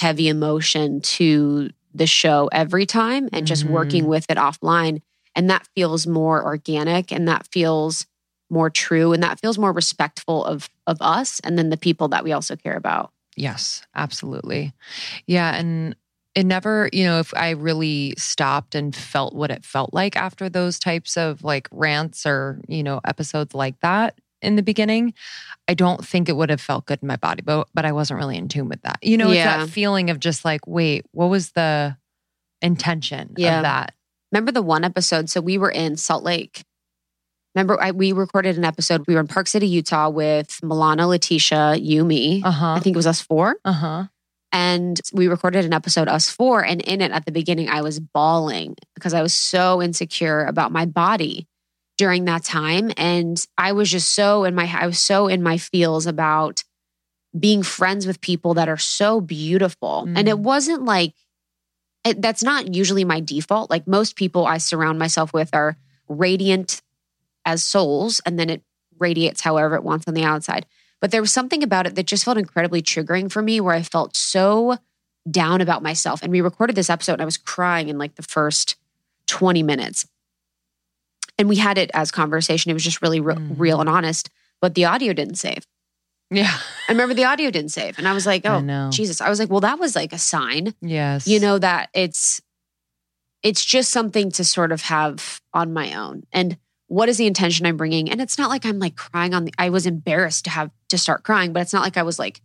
heavy 0.00 0.28
emotion 0.28 1.00
to 1.02 1.70
the 1.94 2.06
show 2.06 2.48
every 2.52 2.86
time 2.86 3.28
and 3.32 3.46
just 3.46 3.64
Mhm. 3.64 3.70
working 3.70 4.06
with 4.06 4.26
it 4.28 4.38
offline. 4.38 5.02
And 5.34 5.50
that 5.50 5.68
feels 5.74 6.06
more 6.06 6.42
organic 6.44 7.12
and 7.12 7.28
that 7.28 7.46
feels 7.52 8.06
more 8.50 8.70
true 8.70 9.12
and 9.12 9.22
that 9.22 9.38
feels 9.40 9.58
more 9.58 9.72
respectful 9.72 10.44
of 10.44 10.68
of 10.86 10.96
us 11.00 11.40
and 11.44 11.56
then 11.58 11.70
the 11.70 11.76
people 11.76 12.08
that 12.08 12.24
we 12.24 12.32
also 12.32 12.56
care 12.56 12.76
about. 12.76 13.12
Yes, 13.36 13.82
absolutely. 13.94 14.72
Yeah. 15.26 15.54
And 15.54 15.94
it 16.34 16.44
never, 16.46 16.88
you 16.92 17.04
know, 17.04 17.18
if 17.20 17.32
I 17.34 17.50
really 17.50 18.14
stopped 18.18 18.74
and 18.74 18.94
felt 18.94 19.34
what 19.34 19.50
it 19.50 19.64
felt 19.64 19.92
like 19.92 20.16
after 20.16 20.48
those 20.48 20.78
types 20.78 21.16
of 21.16 21.42
like 21.44 21.68
rants 21.70 22.24
or, 22.26 22.60
you 22.68 22.82
know, 22.82 23.00
episodes 23.04 23.54
like 23.54 23.78
that 23.80 24.18
in 24.42 24.56
the 24.56 24.62
beginning, 24.62 25.14
I 25.68 25.74
don't 25.74 26.04
think 26.04 26.28
it 26.28 26.36
would 26.36 26.50
have 26.50 26.60
felt 26.60 26.86
good 26.86 27.00
in 27.02 27.08
my 27.08 27.16
body, 27.16 27.42
but 27.42 27.68
but 27.74 27.84
I 27.84 27.92
wasn't 27.92 28.18
really 28.18 28.36
in 28.36 28.48
tune 28.48 28.68
with 28.68 28.82
that. 28.82 28.98
You 29.02 29.16
know, 29.16 29.30
it's 29.30 29.44
that 29.44 29.68
feeling 29.68 30.10
of 30.10 30.18
just 30.20 30.44
like, 30.44 30.66
wait, 30.66 31.04
what 31.12 31.26
was 31.26 31.52
the 31.52 31.96
intention 32.62 33.34
Yeah. 33.36 33.58
of 33.58 33.62
that? 33.64 33.94
Remember 34.32 34.52
the 34.52 34.62
one 34.62 34.84
episode? 34.84 35.28
So 35.30 35.40
we 35.40 35.58
were 35.58 35.70
in 35.70 35.96
Salt 35.96 36.22
Lake. 36.22 36.62
Remember, 37.54 37.82
I, 37.82 37.90
we 37.90 38.12
recorded 38.12 38.56
an 38.56 38.64
episode. 38.64 39.04
We 39.08 39.14
were 39.14 39.20
in 39.20 39.26
Park 39.26 39.48
City, 39.48 39.66
Utah 39.66 40.08
with 40.08 40.60
Milana, 40.62 41.08
Letitia, 41.08 41.76
you, 41.76 42.04
me. 42.04 42.42
Uh-huh. 42.44 42.74
I 42.74 42.80
think 42.80 42.94
it 42.94 42.96
was 42.96 43.08
us 43.08 43.20
four. 43.20 43.56
Uh-huh. 43.64 44.04
And 44.52 45.00
we 45.12 45.26
recorded 45.26 45.64
an 45.64 45.72
episode, 45.72 46.06
us 46.08 46.30
four. 46.30 46.64
And 46.64 46.80
in 46.82 47.00
it, 47.00 47.10
at 47.10 47.24
the 47.24 47.32
beginning, 47.32 47.68
I 47.68 47.82
was 47.82 47.98
bawling 47.98 48.76
because 48.94 49.14
I 49.14 49.22
was 49.22 49.34
so 49.34 49.82
insecure 49.82 50.44
about 50.44 50.70
my 50.70 50.86
body 50.86 51.48
during 52.00 52.24
that 52.24 52.42
time. 52.42 52.90
And 52.96 53.36
I 53.58 53.72
was 53.72 53.90
just 53.90 54.14
so 54.14 54.44
in 54.44 54.54
my, 54.54 54.64
I 54.74 54.86
was 54.86 54.98
so 54.98 55.28
in 55.28 55.42
my 55.42 55.58
feels 55.58 56.06
about 56.06 56.64
being 57.38 57.62
friends 57.62 58.06
with 58.06 58.22
people 58.22 58.54
that 58.54 58.70
are 58.70 58.78
so 58.78 59.20
beautiful. 59.20 60.08
And 60.16 60.26
it 60.26 60.36
Mm. 60.36 60.40
wasn't 60.40 60.86
like, 60.86 61.12
it, 62.02 62.22
that's 62.22 62.42
not 62.42 62.74
usually 62.74 63.04
my 63.04 63.20
default. 63.20 63.68
Like 63.68 63.86
most 63.86 64.16
people 64.16 64.46
I 64.46 64.56
surround 64.56 64.98
myself 64.98 65.34
with 65.34 65.50
are 65.52 65.76
radiant 66.08 66.80
as 67.44 67.62
souls, 67.62 68.22
and 68.24 68.38
then 68.38 68.48
it 68.48 68.62
radiates 68.98 69.42
however 69.42 69.74
it 69.74 69.84
wants 69.84 70.08
on 70.08 70.14
the 70.14 70.24
outside. 70.24 70.64
But 71.02 71.10
there 71.10 71.20
was 71.20 71.32
something 71.32 71.62
about 71.62 71.86
it 71.86 71.96
that 71.96 72.06
just 72.06 72.24
felt 72.24 72.38
incredibly 72.38 72.80
triggering 72.80 73.30
for 73.30 73.42
me 73.42 73.60
where 73.60 73.74
I 73.74 73.82
felt 73.82 74.16
so 74.16 74.78
down 75.30 75.60
about 75.60 75.82
myself. 75.82 76.22
And 76.22 76.32
we 76.32 76.40
recorded 76.40 76.76
this 76.76 76.88
episode 76.88 77.14
and 77.14 77.22
I 77.22 77.26
was 77.26 77.36
crying 77.36 77.90
in 77.90 77.98
like 77.98 78.14
the 78.14 78.22
first 78.22 78.76
20 79.26 79.62
minutes. 79.62 80.06
And 81.40 81.48
we 81.48 81.56
had 81.56 81.78
it 81.78 81.90
as 81.94 82.10
conversation. 82.10 82.70
It 82.70 82.74
was 82.74 82.84
just 82.84 83.00
really 83.00 83.18
re- 83.20 83.34
Mhm. 83.34 83.54
real 83.58 83.80
and 83.80 83.88
honest, 83.88 84.28
but 84.60 84.74
the 84.74 84.84
audio 84.84 85.14
didn't 85.14 85.36
save. 85.36 85.66
Yeah. 86.30 86.54
I 86.88 86.92
remember 86.92 87.14
the 87.14 87.24
audio 87.24 87.50
didn't 87.50 87.70
save. 87.72 87.98
And 87.98 88.06
I 88.06 88.12
was 88.12 88.26
like, 88.26 88.44
oh, 88.44 88.60
know. 88.60 88.90
Jesus. 88.92 89.20
I 89.22 89.28
was 89.30 89.38
like, 89.40 89.48
well, 89.50 89.60
that 89.60 89.78
was 89.78 89.96
like 89.96 90.12
a 90.12 90.18
sign 90.18 90.74
Yes. 90.82 91.26
you 91.26 91.40
know 91.40 91.58
that 91.58 91.88
it's 91.94 92.40
it's 93.42 93.64
just 93.64 93.90
something 93.90 94.30
to 94.32 94.44
sort 94.44 94.70
of 94.70 94.82
have 94.82 95.40
on 95.54 95.72
my 95.72 95.94
own 95.94 96.24
and 96.30 96.58
what 96.88 97.08
is 97.08 97.16
the 97.16 97.26
intention 97.26 97.64
i'm 97.64 97.76
bringing 97.78 98.10
and 98.10 98.20
it's 98.20 98.36
not 98.36 98.50
like 98.50 98.66
i'm 98.66 98.78
like 98.78 98.96
crying 98.96 99.32
on 99.32 99.46
the 99.46 99.54
i 99.56 99.70
was 99.70 99.86
embarrassed 99.86 100.44
to 100.44 100.50
have 100.50 100.70
to 100.90 100.98
start 100.98 101.22
crying 101.22 101.50
but 101.54 101.60
it's 101.62 101.72
not 101.72 101.82
like 101.82 101.96
i 101.96 102.02
was 102.02 102.18
like 102.18 102.42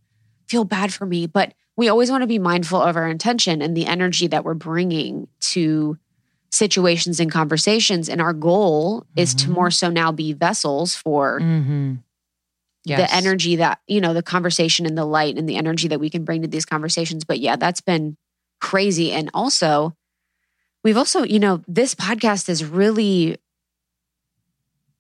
feel 0.48 0.64
bad 0.64 0.94
for 0.94 1.06
me 1.06 1.28
but 1.28 1.54
we 1.76 1.90
always 1.90 2.10
want 2.10 2.22
to 2.22 2.28
be 2.28 2.40
mindful 2.40 2.82
of 2.82 2.96
our 2.96 3.10
intention 3.10 3.62
and 3.62 3.76
the 3.76 3.86
energy 3.86 4.28
that 4.28 4.46
we're 4.46 4.54
bringing 4.54 5.28
to 5.42 5.98
situations 6.56 7.20
and 7.20 7.30
conversations 7.32 8.08
and 8.08 8.22
our 8.22 8.34
goal 8.34 9.06
is 9.16 9.34
to 9.36 9.48
Mhm. 9.50 9.54
more 9.54 9.72
so 9.72 9.90
now 9.90 10.12
be 10.12 10.32
vessels 10.34 10.96
for 10.96 11.40
Mm-hmm. 11.42 11.96
Yes. 12.88 13.00
the 13.10 13.16
energy 13.16 13.56
that 13.58 13.80
you 13.88 14.00
know 14.00 14.14
the 14.14 14.22
conversation 14.24 14.86
and 14.86 14.96
the 14.98 15.06
light 15.06 15.38
and 15.40 15.50
the 15.50 15.56
energy 15.58 15.88
that 15.88 16.00
we 16.00 16.10
can 16.10 16.24
bring 16.24 16.44
to 16.44 16.48
these 16.48 16.66
conversations 16.66 17.24
but 17.26 17.40
yeah 17.40 17.56
that's 17.56 17.82
been 17.82 18.16
crazy 18.62 19.12
and 19.12 19.30
also 19.34 19.96
we've 20.84 20.96
also 20.98 21.24
you 21.24 21.40
know 21.40 21.62
this 21.68 21.96
podcast 21.96 22.46
has 22.48 22.64
really 22.64 23.38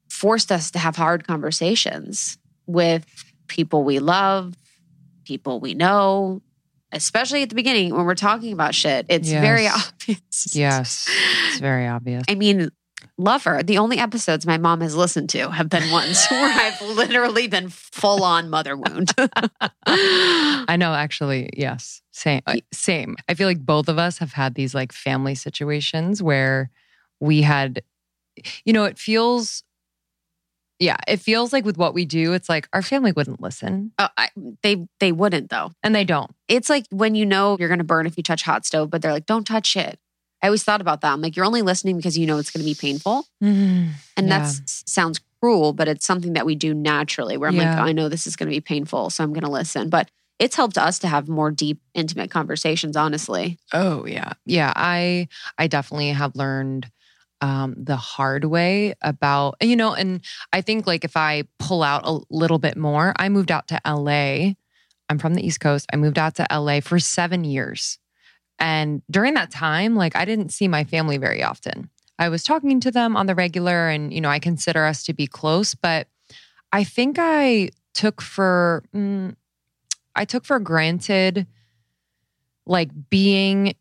forced 0.09 0.51
us 0.51 0.71
to 0.71 0.79
have 0.79 0.95
hard 0.95 1.27
conversations 1.27 2.37
with 2.65 3.05
people 3.47 3.83
we 3.83 3.99
love 3.99 4.55
people 5.25 5.59
we 5.59 5.73
know 5.75 6.41
especially 6.95 7.43
at 7.43 7.49
the 7.49 7.55
beginning 7.55 7.93
when 7.95 8.05
we're 8.05 8.15
talking 8.15 8.53
about 8.53 8.73
shit 8.73 9.05
it's 9.09 9.29
very 9.29 9.67
obvious 9.67 10.55
Yes. 10.55 11.09
It's 11.49 11.59
very 11.59 11.87
obvious. 11.87 12.23
I 12.29 12.35
mean, 12.35 12.69
Lover. 13.17 13.63
The 13.63 13.77
only 13.77 13.97
episodes 13.97 14.45
my 14.45 14.57
mom 14.57 14.81
has 14.81 14.95
listened 14.95 15.29
to 15.31 15.49
have 15.49 15.69
been 15.69 15.89
ones 15.91 16.25
where 16.31 16.51
I've 16.53 16.81
literally 16.81 17.47
been 17.47 17.69
full 17.69 18.23
on 18.23 18.49
mother 18.49 18.75
wound. 18.75 19.13
I 19.85 20.75
know, 20.77 20.93
actually, 20.93 21.49
yes. 21.55 22.01
Same. 22.11 22.41
uh, 22.45 22.55
Same. 22.73 23.15
I 23.29 23.33
feel 23.35 23.47
like 23.47 23.59
both 23.65 23.87
of 23.89 23.97
us 23.97 24.17
have 24.17 24.33
had 24.33 24.55
these 24.55 24.73
like 24.75 24.91
family 24.91 25.35
situations 25.35 26.21
where 26.21 26.71
we 27.19 27.41
had, 27.41 27.83
you 28.65 28.73
know, 28.73 28.83
it 28.85 28.97
feels, 28.97 29.63
yeah, 30.79 30.97
it 31.07 31.17
feels 31.17 31.53
like 31.53 31.63
with 31.65 31.77
what 31.77 31.93
we 31.93 32.05
do, 32.05 32.33
it's 32.33 32.49
like 32.49 32.67
our 32.73 32.81
family 32.81 33.11
wouldn't 33.11 33.41
listen 33.41 33.91
Oh, 33.97 34.07
I, 34.17 34.29
they 34.61 34.87
they 34.99 35.11
wouldn't 35.11 35.49
though. 35.49 35.71
and 35.83 35.95
they 35.95 36.03
don't. 36.03 36.31
It's 36.47 36.69
like 36.69 36.85
when 36.91 37.15
you 37.15 37.25
know 37.25 37.55
you're 37.59 37.69
going 37.69 37.79
to 37.79 37.83
burn 37.85 38.05
if 38.07 38.17
you 38.17 38.23
touch 38.23 38.43
hot 38.43 38.65
stove, 38.65 38.89
but 38.89 39.01
they're 39.01 39.13
like, 39.13 39.25
don't 39.25 39.45
touch 39.47 39.75
it. 39.75 39.99
I 40.41 40.47
always 40.47 40.63
thought 40.63 40.81
about 40.81 41.01
that. 41.01 41.11
I'm 41.13 41.21
like, 41.21 41.35
you're 41.35 41.45
only 41.45 41.61
listening 41.61 41.95
because 41.97 42.17
you 42.17 42.27
know 42.27 42.37
it's 42.37 42.51
going 42.51 42.63
to 42.63 42.69
be 42.69 42.75
painful, 42.75 43.25
mm-hmm. 43.43 43.89
and 44.17 44.27
Yeah. 44.27 44.39
that 44.39 44.61
sounds 44.65 45.19
cruel, 45.41 45.73
but 45.73 45.87
it's 45.87 46.05
something 46.05 46.33
that 46.33 46.45
we 46.45 46.55
do 46.55 46.73
naturally. 46.73 47.37
Where 47.37 47.49
I'm 47.49 47.55
Yeah. 47.55 47.75
like, 47.77 47.89
I 47.89 47.91
know 47.93 48.09
this 48.09 48.27
is 48.27 48.35
going 48.35 48.49
to 48.49 48.55
be 48.55 48.61
painful, 48.61 49.09
so 49.09 49.23
I'm 49.23 49.31
going 49.33 49.43
to 49.45 49.49
listen. 49.49 49.89
But 49.89 50.11
it's 50.37 50.55
helped 50.57 50.77
us 50.77 50.99
to 50.99 51.07
have 51.07 51.29
more 51.29 51.49
deep, 51.49 51.79
intimate 51.93 52.29
conversations. 52.29 52.97
Honestly, 52.97 53.57
Oh 53.73 54.05
yeah. 54.05 54.33
Yeah. 54.45 54.73
I 54.75 55.29
I 55.57 55.67
definitely 55.67 56.09
have 56.09 56.35
learned 56.35 56.91
um 57.45 57.75
the 57.77 57.95
hard 57.95 58.45
way 58.45 58.95
about 59.03 59.55
you 59.61 59.75
know, 59.75 59.93
and 59.93 60.21
I 60.51 60.61
think 60.61 60.87
like 60.87 61.05
if 61.05 61.15
I 61.15 61.43
pull 61.59 61.83
out 61.83 62.01
a 62.05 62.19
little 62.31 62.57
bit 62.57 62.75
more, 62.75 63.13
I 63.17 63.29
moved 63.29 63.51
out 63.51 63.67
to 63.67 63.79
LA. 63.85 64.53
I'm 65.07 65.19
from 65.19 65.35
the 65.35 65.45
East 65.45 65.59
Coast. 65.59 65.85
I 65.93 65.97
moved 65.97 66.17
out 66.17 66.35
to 66.35 66.47
LA 66.51 66.79
for 66.79 66.97
seven 66.97 67.43
years. 67.43 67.99
And 68.57 69.03
during 69.11 69.35
that 69.35 69.51
time, 69.51 69.95
like 69.95 70.15
I 70.15 70.25
didn't 70.25 70.49
see 70.49 70.67
my 70.67 70.83
family 70.85 71.17
very 71.17 71.43
often. 71.43 71.91
I 72.17 72.29
was 72.29 72.43
talking 72.43 72.79
to 72.79 72.91
them 72.91 73.15
on 73.15 73.27
the 73.27 73.35
regular 73.35 73.89
and 73.89 74.11
you 74.11 74.21
know, 74.21 74.29
I 74.29 74.39
consider 74.39 74.83
us 74.83 75.03
to 75.03 75.13
be 75.13 75.27
close, 75.27 75.75
but 75.75 76.07
I 76.71 76.83
think 76.83 77.17
I 77.19 77.69
took 77.93 78.21
for 78.21 78.83
mm, 78.95 79.35
I 80.15 80.25
took 80.25 80.45
for 80.45 80.59
granted 80.59 81.45
like 82.65 82.89
being 83.11 83.75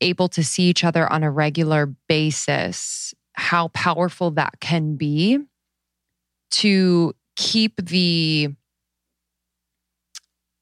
able 0.00 0.28
to 0.28 0.42
see 0.42 0.64
each 0.64 0.84
other 0.84 1.10
on 1.10 1.22
a 1.22 1.30
regular 1.30 1.86
basis, 2.08 3.14
how 3.34 3.68
powerful 3.68 4.30
that 4.32 4.60
can 4.60 4.96
be 4.96 5.38
to 6.52 7.14
keep 7.36 7.76
the 7.76 8.54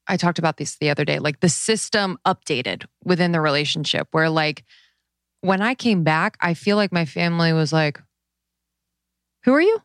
I 0.07 0.17
talked 0.17 0.37
about 0.37 0.57
this 0.57 0.77
the 0.77 0.91
other 0.91 1.03
day, 1.03 1.17
like 1.17 1.39
the 1.39 1.49
system 1.49 2.19
updated 2.27 2.85
within 3.03 3.31
the 3.31 3.41
relationship 3.41 4.07
where 4.11 4.29
like 4.29 4.63
when 5.41 5.61
I 5.61 5.73
came 5.73 6.03
back, 6.03 6.37
I 6.41 6.53
feel 6.53 6.77
like 6.77 6.91
my 6.91 7.05
family 7.05 7.53
was 7.53 7.73
like, 7.73 7.99
"Who 9.43 9.53
are 9.53 9.61
you?" 9.61 9.81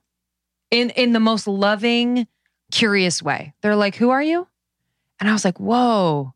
in 0.70 0.90
in 0.90 1.12
the 1.12 1.20
most 1.20 1.46
loving, 1.46 2.26
curious 2.70 3.22
way. 3.22 3.54
They're 3.62 3.76
like, 3.76 3.96
"Who 3.96 4.10
are 4.10 4.22
you?" 4.22 4.46
And 5.18 5.28
I 5.28 5.32
was 5.32 5.44
like, 5.44 5.58
"Whoa, 5.58 6.34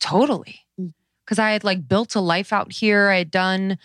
totally." 0.00 0.60
Because 1.24 1.38
I 1.38 1.50
had 1.52 1.64
like 1.64 1.86
built 1.88 2.14
a 2.14 2.20
life 2.20 2.52
out 2.52 2.72
here. 2.72 3.08
I 3.10 3.18
had 3.18 3.30
done 3.30 3.78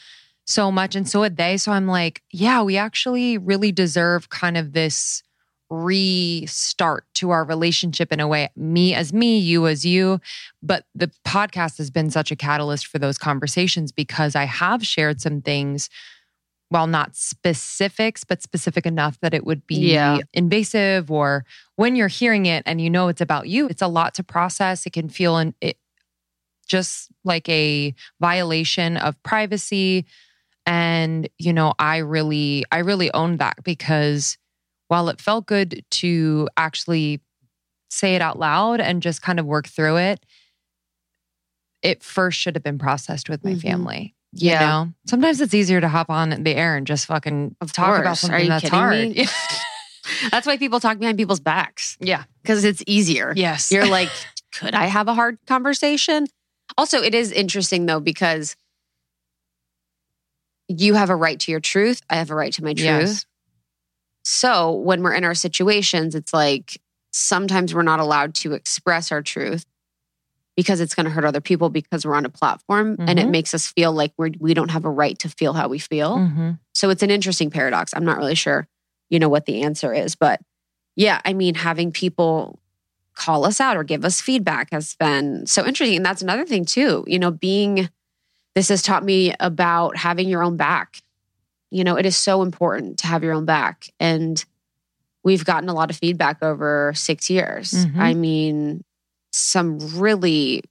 so 0.45 0.71
much, 0.71 0.95
and 0.95 1.07
so 1.07 1.23
had 1.23 1.37
they. 1.37 1.57
So 1.57 1.71
I'm 1.71 1.87
like, 1.87 2.21
"Yeah, 2.31 2.61
we 2.63 2.77
actually 2.77 3.37
really 3.37 3.71
deserve 3.71 4.29
kind 4.29 4.57
of 4.57 4.73
this." 4.73 5.23
restart 5.69 7.03
to 7.13 7.29
our 7.31 7.43
relationship 7.43 8.13
in 8.13 8.21
a 8.21 8.27
way 8.27 8.47
me 8.55 8.93
as 8.93 9.11
me 9.11 9.37
you 9.37 9.67
as 9.67 9.85
you 9.85 10.17
but 10.63 10.85
the 10.95 11.11
podcast 11.25 11.77
has 11.77 11.89
been 11.91 12.09
such 12.09 12.31
a 12.31 12.37
catalyst 12.37 12.87
for 12.87 12.99
those 12.99 13.17
conversations 13.17 13.91
because 13.91 14.33
i 14.33 14.45
have 14.45 14.85
shared 14.85 15.19
some 15.19 15.41
things 15.41 15.89
while 16.69 16.87
not 16.87 17.17
specifics 17.17 18.23
but 18.23 18.41
specific 18.41 18.85
enough 18.85 19.19
that 19.19 19.33
it 19.33 19.45
would 19.45 19.67
be 19.67 19.75
Yeah. 19.91 20.19
invasive 20.33 21.11
or 21.11 21.43
when 21.75 21.97
you're 21.97 22.07
hearing 22.07 22.45
it 22.45 22.63
and 22.65 22.79
you 22.79 22.89
know 22.89 23.09
it's 23.09 23.19
about 23.21 23.49
you 23.49 23.67
it's 23.67 23.81
a 23.81 23.87
lot 23.89 24.13
to 24.15 24.23
process 24.23 24.85
it 24.85 24.93
can 24.93 25.09
feel 25.09 25.35
an, 25.35 25.53
it 25.59 25.77
just 26.67 27.09
like 27.23 27.47
a 27.49 27.93
violation 28.21 28.97
of 28.97 29.21
privacy 29.23 30.05
and 30.65 31.27
you 31.39 31.53
know 31.53 31.73
i 31.79 31.97
really 31.97 32.63
i 32.71 32.79
really 32.79 33.11
owned 33.13 33.39
that 33.39 33.55
because 33.63 34.37
while 34.89 35.09
it 35.09 35.19
felt 35.21 35.45
good 35.45 35.83
to 35.89 36.47
actually 36.57 37.19
say 37.89 38.15
it 38.15 38.21
out 38.21 38.37
loud 38.37 38.79
and 38.81 39.01
just 39.01 39.21
kind 39.21 39.39
of 39.39 39.45
work 39.45 39.67
through 39.67 39.97
it, 39.97 40.25
it 41.81 42.03
first 42.03 42.37
should 42.39 42.55
have 42.55 42.63
been 42.63 42.77
processed 42.77 43.29
with 43.29 43.43
my 43.43 43.51
Mhm. 43.53 43.61
family. 43.61 44.15
Yeah. 44.33 44.53
You 44.61 44.67
know, 44.67 44.93
sometimes 45.07 45.41
it's 45.41 45.53
easier 45.53 45.79
to 45.81 45.87
hop 45.87 46.09
on 46.09 46.43
the 46.43 46.55
air 46.55 46.75
and 46.75 46.85
just 46.87 47.05
fucking 47.05 47.55
Of 47.61 47.71
talk 47.71 47.99
about 47.99 48.03
course. 48.03 48.23
Are 48.25 48.27
something 48.27 48.49
that's 48.49 48.69
hard. 48.69 49.15
That's 50.31 50.47
why 50.47 50.55
people 50.55 50.79
talk 50.79 50.99
behind 50.99 51.17
people's 51.17 51.41
backs 51.41 51.97
yeah. 51.99 52.23
because 52.41 52.63
it's 52.63 52.81
easier. 52.87 53.33
Yes. 53.35 53.71
You're 53.73 53.85
like, 53.89 54.09
could 54.53 54.73
I 54.73 54.85
have 54.85 55.09
a 55.09 55.13
hard 55.13 55.37
conversation? 55.47 56.27
Also, 56.77 57.01
it 57.01 57.15
is 57.15 57.31
interesting 57.31 57.85
though, 57.85 57.99
because 57.99 58.55
you 60.67 60.95
have 60.95 61.09
a 61.09 61.15
right 61.15 61.39
to 61.39 61.51
your 61.51 61.59
truth. 61.59 62.01
I 62.09 62.15
have 62.17 62.29
a 62.31 62.35
right 62.35 62.51
to 62.53 62.63
my 62.63 62.73
truth. 62.73 62.85
Yes. 62.85 63.25
So 64.25 64.73
when 64.73 65.01
we're 65.01 65.13
in 65.13 65.23
our 65.23 65.35
situations, 65.35 66.13
it's 66.13 66.33
like 66.33 66.81
sometimes 67.11 67.73
we're 67.73 67.83
not 67.83 67.99
allowed 67.99 68.35
to 68.35 68.53
express 68.53 69.11
our 69.11 69.21
truth 69.21 69.65
because 70.57 70.81
it's 70.81 70.93
going 70.95 71.05
to 71.05 71.09
hurt 71.11 71.23
other 71.23 71.39
people 71.39 71.69
because 71.69 72.05
we're 72.05 72.15
on 72.15 72.25
a 72.25 72.29
platform 72.29 72.97
and 72.99 73.19
it 73.19 73.27
Mhm. 73.27 73.31
makes 73.31 73.53
us 73.53 73.67
feel 73.67 73.93
like 73.93 74.11
we're, 74.17 74.31
we 74.39 74.53
don't 74.53 74.71
have 74.71 74.85
a 74.85 74.89
right 74.89 75.17
to 75.19 75.29
feel 75.29 75.53
how 75.53 75.67
we 75.67 75.79
feel. 75.79 76.17
hmm 76.17 76.51
So 76.73 76.89
it's 76.89 77.03
an 77.03 77.11
interesting 77.11 77.49
paradox. 77.49 77.93
I'm 77.95 78.05
not 78.05 78.17
really 78.17 78.35
sure, 78.35 78.67
you 79.09 79.19
know, 79.19 79.29
what 79.29 79.45
the 79.45 79.61
answer 79.63 79.93
is, 79.93 80.15
but 80.15 80.41
yeah, 80.95 81.21
I 81.23 81.33
mean, 81.33 81.55
having 81.55 81.91
people 81.91 82.59
call 83.17 83.45
us 83.45 83.59
out 83.59 83.75
or 83.75 83.83
give 83.83 84.05
us 84.05 84.21
feedback 84.21 84.69
has 84.71 84.93
been 84.95 85.45
so 85.47 85.65
interesting. 85.65 85.97
And 85.97 86.05
that's 86.05 86.21
another 86.21 86.45
thing 86.45 86.65
too, 86.65 87.03
you 87.07 87.17
know, 87.17 87.31
being 87.31 87.89
this 88.53 88.69
has 88.69 88.81
taught 88.81 89.03
me 89.03 89.33
about 89.39 89.97
having 89.97 90.29
your 90.29 90.43
own 90.43 90.55
back. 90.55 91.01
You 91.71 91.83
know, 91.83 91.95
it 91.95 92.05
is 92.05 92.15
so 92.15 92.43
important 92.43 92.99
to 92.99 93.07
have 93.07 93.23
your 93.23 93.33
own 93.33 93.45
back. 93.45 93.89
And 93.99 94.43
we've 95.23 95.43
gotten 95.43 95.67
a 95.67 95.73
lot 95.73 95.89
of 95.89 95.97
feedback 95.97 96.41
over 96.41 96.93
six 96.95 97.29
years. 97.29 97.71
Mhm. 97.71 97.97
I 97.97 98.13
mean, 98.13 98.83
some 99.31 99.79
really 99.99 100.63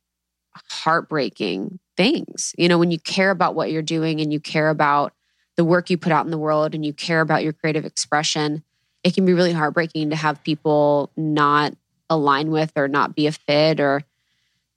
heartbreaking 0.71 1.79
things. 1.97 2.55
You 2.57 2.69
know, 2.69 2.79
when 2.79 2.91
you 2.91 2.99
care 2.99 3.31
about 3.31 3.55
what 3.55 3.71
you're 3.71 3.83
doing 3.83 4.21
and 4.21 4.33
you 4.33 4.41
care 4.41 4.69
about 4.69 5.13
the 5.57 5.65
work 5.65 5.91
you 5.91 5.99
put 5.99 6.13
out 6.13 6.25
in 6.25 6.31
the 6.31 6.39
world 6.39 6.75
and 6.75 6.85
you 6.85 6.93
care 6.93 7.21
about 7.21 7.43
your 7.43 7.53
creative 7.53 7.85
expression, 7.85 8.63
it 9.03 9.15
can 9.15 9.25
be 9.25 9.33
really 9.33 9.53
heartbreaking 9.53 10.11
to 10.11 10.17
have 10.17 10.43
people 10.43 11.11
not 11.17 11.75
align 12.11 12.51
with 12.51 12.73
or 12.77 12.89
not 12.89 13.15
be 13.15 13.27
a 13.27 13.33
fit 13.33 13.81
or 13.81 14.03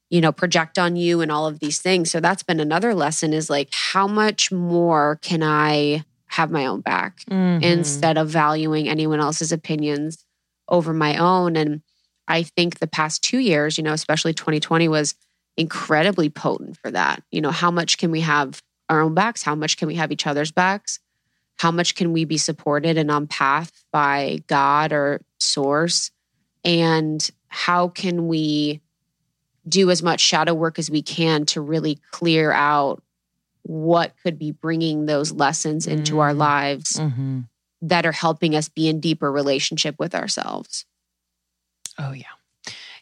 you 0.10 0.22
know 0.22 0.32
project 0.32 0.80
on 0.80 0.96
you 0.96 1.22
and 1.22 1.32
all 1.32 1.46
of 1.48 1.60
these 1.60 1.80
things 1.82 2.10
so 2.10 2.20
that's 2.20 2.42
been 2.44 2.60
another 2.60 2.94
lesson 2.96 3.34
is 3.34 3.50
like 3.50 3.70
how 3.72 4.08
much 4.08 4.52
more 4.52 5.20
can 5.22 5.44
i 5.44 6.04
have 6.28 6.50
my 6.52 6.66
own 6.66 6.82
back 6.82 7.20
Mhm. 7.30 7.62
instead 7.64 8.18
of 8.18 8.30
valuing 8.30 8.88
anyone 8.90 9.20
else's 9.20 9.52
opinions 9.52 10.26
over 10.68 10.94
my 10.94 11.18
own. 11.18 11.56
And 11.56 11.82
I 12.28 12.44
think 12.44 12.78
the 12.78 12.86
past 12.86 13.24
two 13.24 13.40
years, 13.40 13.80
you 13.80 13.84
know, 13.84 13.94
especially 13.94 14.34
2020 14.36 14.88
was 14.88 15.16
incredibly 15.58 16.30
potent 16.30 16.78
for 16.78 16.92
that. 16.92 17.24
You 17.32 17.42
know, 17.42 17.50
how 17.50 17.72
much 17.72 17.98
can 17.98 18.12
we 18.12 18.22
have 18.22 18.62
our 18.88 19.02
own 19.02 19.16
backs? 19.16 19.42
How 19.42 19.56
much 19.56 19.78
can 19.78 19.88
we 19.88 19.96
have 19.96 20.12
each 20.12 20.28
other's 20.28 20.52
backs? 20.52 21.00
How 21.58 21.72
much 21.72 21.96
can 21.96 22.14
we 22.14 22.24
be 22.26 22.38
supported 22.38 22.96
and 23.00 23.10
on 23.10 23.26
path 23.26 23.72
by 23.92 24.44
God 24.46 24.94
or 24.94 25.22
source? 25.40 26.12
And 26.64 27.30
how 27.48 27.88
can 27.90 28.28
we 28.28 28.82
do 29.68 29.92
as 29.92 30.02
much 30.02 30.20
shadow 30.20 30.54
work 30.54 30.80
as 30.80 30.90
we 30.90 31.02
can 31.02 31.46
to 31.48 31.62
really 31.62 32.00
clear 32.12 32.52
out 32.52 33.04
what 33.64 34.14
could 34.24 34.40
be 34.40 34.52
bringing 34.52 35.06
those 35.06 35.32
lessons 35.32 35.86
into 35.86 36.20
our 36.20 36.34
Mm. 36.34 36.38
lives 36.38 36.94
Mhm. 37.00 37.48
that 37.82 38.06
are 38.06 38.12
helping 38.12 38.56
us 38.56 38.68
be 38.70 38.88
in 38.88 39.00
deeper 39.00 39.32
relationship 39.32 39.96
with 40.00 40.16
ourselves. 40.16 40.86
Oh 41.98 42.14
yeah. 42.14 42.26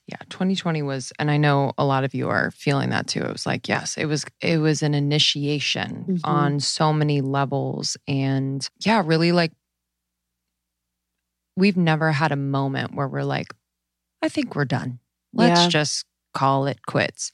Yeah, 0.08 0.18
2020 0.30 0.82
was 0.84 1.12
and 1.20 1.30
I 1.30 1.36
know 1.38 1.74
a 1.78 1.84
lot 1.84 2.04
of 2.06 2.14
you 2.14 2.30
are 2.30 2.52
feeling 2.52 2.92
that 2.92 3.08
too. 3.08 3.22
It 3.22 3.32
was 3.32 3.46
like, 3.46 3.68
yes, 3.68 3.98
it 3.98 4.06
was 4.06 4.26
it 4.42 4.58
was 4.60 4.82
an 4.82 4.94
initiation 4.94 6.06
Mhm. 6.10 6.20
on 6.24 6.60
so 6.60 6.94
many 6.94 7.20
levels 7.22 7.98
and 8.08 8.68
yeah, 8.80 9.02
really 9.06 9.32
like 9.34 9.52
we've 11.58 11.76
never 11.76 12.14
had 12.14 12.32
a 12.32 12.38
moment 12.38 12.96
where 12.96 13.08
we're 13.08 13.24
like 13.24 13.48
I 14.22 14.30
think 14.30 14.56
we're 14.56 14.66
done. 14.66 15.00
Let's 15.34 15.64
Yeah. 15.64 15.70
just 15.70 16.06
call 16.34 16.66
it 16.68 16.86
quits. 16.86 17.32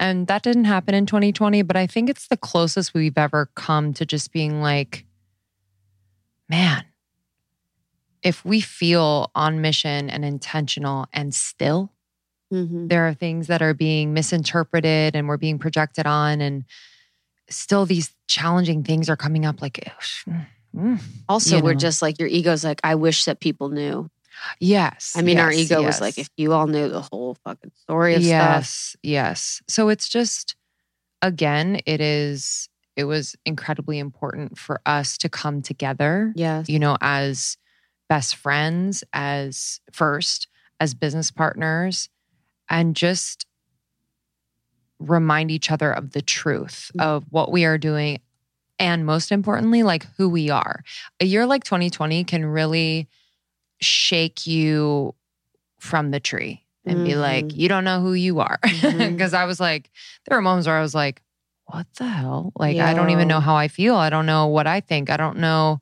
And 0.00 0.26
that 0.26 0.42
didn't 0.42 0.64
happen 0.64 0.94
in 0.94 1.06
2020, 1.06 1.62
but 1.62 1.76
I 1.76 1.86
think 1.86 2.10
it's 2.10 2.26
the 2.28 2.36
closest 2.36 2.92
we've 2.94 3.16
ever 3.16 3.50
come 3.54 3.92
to 3.94 4.04
just 4.04 4.32
being 4.32 4.60
like 4.60 5.04
man, 6.48 6.84
if 8.22 8.44
we 8.44 8.60
feel 8.60 9.30
on 9.34 9.60
mission 9.60 10.10
and 10.10 10.24
intentional 10.24 11.06
and 11.12 11.34
still 11.34 11.92
Mm-hmm. 12.52 12.88
there 12.88 13.08
are 13.08 13.14
things 13.14 13.46
that 13.46 13.62
are 13.62 13.72
being 13.72 14.12
misinterpreted 14.12 15.16
and 15.16 15.26
we're 15.26 15.38
being 15.38 15.58
projected 15.58 16.04
on 16.04 16.42
and 16.42 16.66
still 17.48 17.86
these 17.86 18.14
challenging 18.28 18.82
things 18.84 19.08
are 19.08 19.16
coming 19.16 19.46
up 19.46 19.62
like 19.62 19.90
mm, 20.74 21.00
Also, 21.28 21.60
we're 21.62 21.72
know. 21.72 21.78
just 21.78 22.02
like 22.02 22.18
your 22.18 22.28
ego's 22.28 22.64
like, 22.64 22.80
I 22.84 22.94
wish 22.94 23.24
that 23.26 23.40
people 23.40 23.68
knew. 23.70 24.08
yes 24.60 25.12
I 25.16 25.22
mean, 25.22 25.38
our 25.38 25.52
ego 25.52 25.80
yes. 25.80 25.86
was 25.86 26.00
like, 26.00 26.18
if 26.18 26.28
you 26.36 26.52
all 26.52 26.66
knew 26.66 26.88
the 26.88 27.02
whole 27.02 27.36
fucking 27.44 27.72
story 27.82 28.14
of 28.14 28.22
stuff. 28.22 28.30
yes 28.30 28.96
yes 29.02 29.62
so 29.68 29.88
it's 29.88 30.08
just 30.08 30.56
again 31.20 31.80
it 31.86 32.00
is 32.00 32.68
it 32.96 33.04
was 33.04 33.34
incredibly 33.46 33.98
important 33.98 34.58
for 34.58 34.80
us 34.86 35.16
to 35.18 35.28
come 35.28 35.62
together 35.62 36.32
Yes. 36.34 36.68
you 36.68 36.78
know 36.78 36.96
as 37.00 37.56
best 38.08 38.36
friends 38.36 39.04
as 39.12 39.80
first 39.92 40.48
as 40.80 40.94
business 40.94 41.30
partners 41.30 42.08
and 42.68 42.96
just 42.96 43.46
remind 44.98 45.50
each 45.50 45.70
other 45.70 45.90
of 45.92 46.12
the 46.12 46.22
truth 46.22 46.90
Mhm. 46.96 47.02
of 47.02 47.24
what 47.30 47.50
we 47.50 47.64
are 47.64 47.78
doing 47.78 48.20
and 48.82 49.06
most 49.06 49.30
importantly 49.30 49.82
like 49.84 50.06
who 50.16 50.28
we 50.28 50.50
are. 50.50 50.82
A 51.20 51.24
year 51.24 51.46
like 51.46 51.62
2020 51.64 52.24
can 52.24 52.44
really 52.44 53.08
shake 53.80 54.46
you 54.46 55.14
from 55.78 56.10
the 56.10 56.20
tree 56.20 56.64
and 56.84 57.04
be 57.04 57.14
like 57.14 57.54
you 57.54 57.68
don't 57.68 57.84
know 57.84 58.00
who 58.00 58.12
you 58.12 58.40
are. 58.40 58.58
Because 58.62 59.32
Mhm. 59.32 59.38
i 59.42 59.44
was 59.44 59.60
like 59.60 59.90
there 60.26 60.36
were 60.36 60.42
moments 60.42 60.66
where 60.66 60.76
i 60.76 60.82
was 60.82 60.94
like 60.94 61.22
what 61.66 61.86
the 61.96 62.04
hell? 62.04 62.52
Like 62.56 62.76
i 62.78 62.92
don't 62.92 63.10
even 63.10 63.28
know 63.28 63.40
how 63.40 63.54
i 63.56 63.68
feel. 63.68 63.94
I 63.94 64.10
don't 64.10 64.26
know 64.26 64.46
what 64.48 64.66
i 64.66 64.80
think. 64.80 65.10
I 65.10 65.16
don't 65.16 65.38
know 65.38 65.80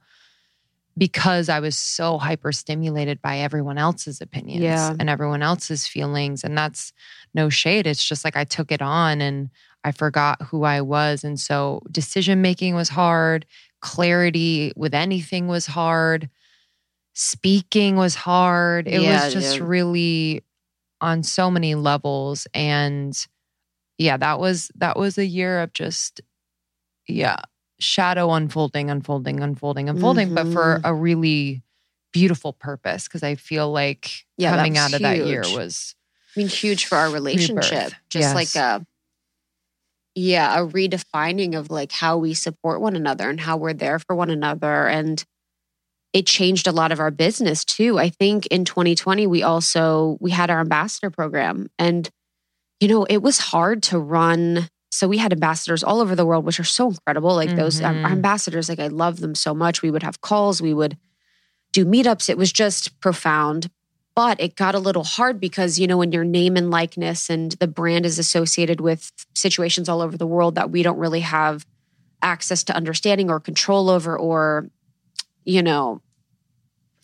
because 1.00 1.48
I 1.48 1.60
was 1.60 1.76
so 1.78 2.18
hyperstimulated 2.18 3.22
by 3.22 3.38
everyone 3.38 3.78
else's 3.78 4.20
opinions 4.20 4.62
Yeah. 4.62 4.94
and 5.00 5.08
everyone 5.08 5.42
else's 5.42 5.86
feelings. 5.86 6.44
And 6.44 6.56
that's 6.58 6.92
no 7.32 7.48
shade. 7.48 7.86
It's 7.86 8.04
just 8.06 8.22
like 8.22 8.36
I 8.36 8.44
took 8.44 8.70
it 8.70 8.82
on 8.82 9.22
and 9.22 9.48
I 9.82 9.92
forgot 9.92 10.42
who 10.42 10.64
I 10.64 10.82
was. 10.82 11.24
And 11.24 11.40
so 11.40 11.80
decision 11.90 12.42
making 12.42 12.74
was 12.74 12.90
hard. 12.90 13.46
Clarity 13.80 14.72
with 14.76 14.92
anything 14.92 15.48
was 15.48 15.64
hard. 15.64 16.28
Speaking 17.14 17.96
was 17.96 18.14
hard. 18.14 18.86
It 18.86 19.00
Yeah, 19.00 19.24
was 19.24 19.32
just 19.32 19.54
dude. 19.56 19.66
really 19.66 20.44
on 21.00 21.22
so 21.22 21.50
many 21.50 21.74
levels. 21.76 22.46
And 22.52 23.16
yeah, 23.96 24.18
that 24.18 24.38
was 24.38 24.70
that 24.74 24.98
was 24.98 25.16
a 25.16 25.24
year 25.24 25.60
of 25.62 25.72
just 25.72 26.20
yeah, 27.08 27.36
shadow 27.80 28.32
unfolding, 28.32 28.90
unfolding, 28.90 29.40
unfolding, 29.40 29.88
unfolding, 29.88 30.34
but 30.34 30.46
for 30.48 30.78
Mhm. 30.78 30.80
a 30.84 30.94
really 30.94 31.62
beautiful 32.12 32.52
purpose 32.52 33.04
because 33.08 33.22
I 33.22 33.34
feel 33.36 33.70
like 33.70 34.24
Yeah, 34.36 34.56
coming 34.56 34.76
out 34.76 34.92
of 34.94 35.02
that 35.02 35.16
year 35.26 35.42
was 35.42 35.94
I 36.36 36.40
mean, 36.40 36.48
huge 36.48 36.86
for 36.86 36.96
our 36.96 37.10
relationship. 37.10 37.92
Just 38.08 38.34
Yes. 38.34 38.34
like 38.34 38.54
a, 38.56 38.84
yeah, 40.14 40.60
a 40.60 40.66
redefining 40.66 41.56
of 41.56 41.70
like 41.70 41.92
how 41.92 42.16
we 42.18 42.34
support 42.34 42.80
one 42.80 42.96
another 42.96 43.30
and 43.30 43.40
how 43.40 43.56
we're 43.56 43.72
there 43.72 43.98
for 43.98 44.14
one 44.16 44.30
another. 44.30 44.86
And 44.88 45.24
it 46.12 46.26
changed 46.26 46.66
a 46.66 46.72
lot 46.72 46.90
of 46.90 46.98
our 46.98 47.12
business 47.12 47.64
too. 47.64 47.98
I 47.98 48.08
think 48.10 48.46
in 48.46 48.64
2020, 48.64 49.26
we 49.28 49.42
also, 49.44 50.18
we 50.20 50.32
had 50.32 50.50
our 50.50 50.60
ambassador 50.60 51.10
program 51.10 51.68
and, 51.78 52.10
you 52.80 52.88
know, 52.88 53.04
it 53.04 53.18
was 53.22 53.38
hard 53.38 53.82
to 53.84 53.98
run. 53.98 54.68
So 54.90 55.06
we 55.08 55.18
had 55.18 55.32
ambassadors 55.32 55.84
all 55.84 56.00
over 56.00 56.14
the 56.16 56.26
world, 56.26 56.44
which 56.44 56.58
are 56.60 56.64
so 56.64 56.88
incredible. 56.88 57.34
Like 57.34 57.54
those 57.56 57.80
um, 57.80 58.04
our 58.04 58.10
Mhm. 58.10 58.12
ambassadors, 58.12 58.68
like 58.68 58.80
I 58.80 58.88
love 58.88 59.20
them 59.20 59.34
so 59.34 59.54
much. 59.54 59.82
We 59.82 59.90
would 59.90 60.02
have 60.02 60.20
calls, 60.20 60.60
we 60.60 60.74
would 60.74 60.96
do 61.72 61.84
meetups. 61.84 62.28
It 62.28 62.36
was 62.38 62.52
just 62.52 62.98
profound 63.00 63.70
but 64.16 64.40
it 64.40 64.56
got 64.56 64.74
a 64.74 64.78
little 64.80 65.04
hard 65.04 65.40
because 65.40 65.78
you 65.78 65.86
know 65.86 65.96
when 65.96 66.10
your 66.10 66.24
name 66.24 66.56
and 66.56 66.68
likeness 66.70 67.30
and 67.30 67.52
the 67.52 67.68
brand 67.68 68.04
is 68.04 68.18
associated 68.18 68.80
with 68.80 69.10
situations 69.36 69.88
all 69.88 70.02
over 70.02 70.18
the 70.18 70.26
world 70.26 70.56
that 70.56 70.68
we 70.70 70.82
don't 70.82 70.98
really 70.98 71.20
have 71.20 71.64
access 72.20 72.64
to 72.64 72.74
understanding 72.76 73.30
or 73.30 73.38
control 73.38 73.88
over 73.88 74.18
or 74.18 74.68
you 75.44 75.62
know 75.62 76.02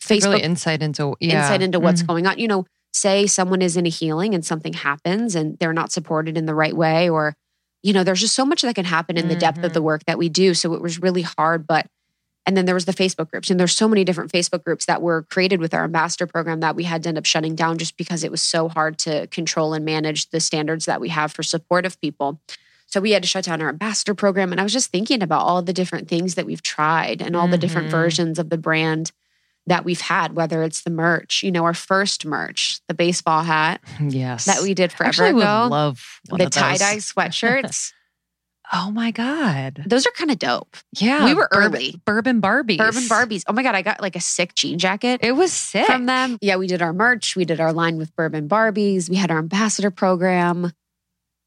facebook 0.01 0.24
really 0.32 0.43
insight 0.43 0.82
into 0.82 1.14
yeah. 1.20 1.43
insight 1.43 1.62
into 1.62 1.78
what's 1.80 2.03
Mhm. 2.03 2.07
going 2.09 2.26
on 2.26 2.39
you 2.39 2.49
know 2.49 2.66
say 2.93 3.26
someone 3.26 3.62
is 3.62 3.76
in 3.76 3.87
a 3.87 3.89
healing 3.91 4.34
and 4.34 4.45
something 4.45 4.72
happens 4.72 5.37
and 5.37 5.57
they're 5.59 5.72
not 5.72 5.93
supported 5.93 6.37
in 6.37 6.45
the 6.47 6.55
right 6.57 6.76
way 6.76 7.09
or 7.09 7.34
you 7.87 7.93
know 7.93 8.03
there's 8.05 8.20
just 8.20 8.34
so 8.34 8.45
much 8.45 8.62
that 8.62 8.74
can 8.74 8.84
happen 8.84 9.16
in 9.16 9.28
the 9.28 9.37
depth 9.37 9.62
of 9.62 9.72
the 9.72 9.80
work 9.82 10.05
that 10.07 10.18
we 10.18 10.28
do. 10.28 10.55
So 10.55 10.74
it 10.74 10.82
was 10.82 11.01
really 11.01 11.22
hard 11.22 11.66
but 11.66 11.87
and 12.49 12.57
then 12.57 12.64
there 12.64 12.74
was 12.76 12.84
the 12.84 12.93
facebook 12.93 13.30
groups 13.30 13.51
and 13.51 13.59
there's 13.59 13.76
so 13.76 13.89
many 13.89 14.05
different 14.05 14.30
facebook 14.32 14.62
groups 14.64 14.87
that 14.87 15.03
were 15.03 15.22
created 15.34 15.61
with 15.61 15.72
our 15.74 15.84
ambassador 15.84 16.26
program 16.26 16.61
that 16.61 16.76
we 16.76 16.84
had 16.84 17.03
to 17.03 17.09
end 17.09 17.18
up 17.18 17.24
shutting 17.24 17.55
down 17.57 17.78
just 17.78 17.97
because 17.97 18.22
it 18.24 18.30
was 18.30 18.43
so 18.43 18.68
hard 18.68 18.99
to 18.99 19.26
control 19.28 19.72
and 19.74 19.84
manage 19.84 20.30
the 20.30 20.41
standards 20.41 20.84
that 20.87 21.01
we 21.01 21.09
have 21.09 21.32
for 21.32 21.43
support 21.43 21.84
of 21.87 22.01
people. 22.01 22.41
So 22.87 23.01
we 23.01 23.11
had 23.12 23.22
to 23.24 23.28
shut 23.28 23.45
down 23.47 23.61
our 23.62 23.68
ambassador 23.68 24.14
program 24.14 24.53
and 24.53 24.61
i 24.61 24.64
was 24.64 24.72
just 24.72 24.91
thinking 24.93 25.22
about 25.22 25.43
all 25.43 25.61
the 25.62 25.72
different 25.72 26.09
things 26.09 26.34
that 26.37 26.47
we've 26.47 26.62
tried 26.62 27.20
and 27.22 27.34
all 27.37 27.49
the 27.49 27.59
different 27.59 27.89
Mhm. 27.89 27.99
versions 27.99 28.39
of 28.39 28.49
the 28.51 28.59
brand 28.59 29.11
that 29.67 29.85
we've 29.85 30.01
had, 30.01 30.35
whether 30.37 30.62
it's 30.62 30.83
the 30.83 30.91
merch, 30.91 31.43
you 31.43 31.51
know, 31.51 31.64
our 31.64 31.75
first 31.75 32.25
merch, 32.25 32.81
the 32.89 32.95
baseball 32.95 33.43
hat 33.43 33.81
yes 34.01 34.45
that 34.45 34.62
we 34.62 34.75
did 34.75 34.93
forever 34.93 35.25
Actually, 35.25 35.43
ago, 35.43 35.69
love 35.71 36.21
the 36.31 36.49
tie 36.51 36.77
dye 36.77 36.97
sweatshirts. 36.97 37.93
Oh 38.73 38.91
my 38.91 39.12
god! 39.12 39.85
Those 39.87 40.09
are 40.09 40.11
kind 40.11 40.29
of 40.33 40.41
dope. 40.41 40.77
Yeah, 40.99 41.25
We 41.25 41.35
were 41.35 41.47
Bourbon- 41.53 41.75
early. 41.77 42.03
Bourbon 42.05 42.41
Barbies. 42.43 42.79
Bourbon 42.79 43.05
Barbies. 43.05 43.45
Oh 43.47 43.53
my 43.53 43.62
God, 43.62 43.77
I 43.77 43.83
got 43.83 44.01
like 44.03 44.17
a 44.17 44.21
sick 44.21 44.57
jean 44.57 44.77
jacket 44.81 45.21
It 45.23 45.31
was 45.37 45.53
sick 45.53 45.87
from 45.87 46.07
them. 46.07 46.37
Yeah, 46.41 46.57
we 46.57 46.67
did 46.67 46.83
our 46.83 46.93
merch. 46.93 47.37
We 47.37 47.45
did 47.45 47.61
our 47.61 47.73
line 47.73 47.97
with 47.97 48.12
Bourbon 48.17 48.49
Barbies. 48.49 49.09
We 49.09 49.14
had 49.14 49.31
our 49.31 49.39
ambassador 49.39 49.93
program. 49.93 50.73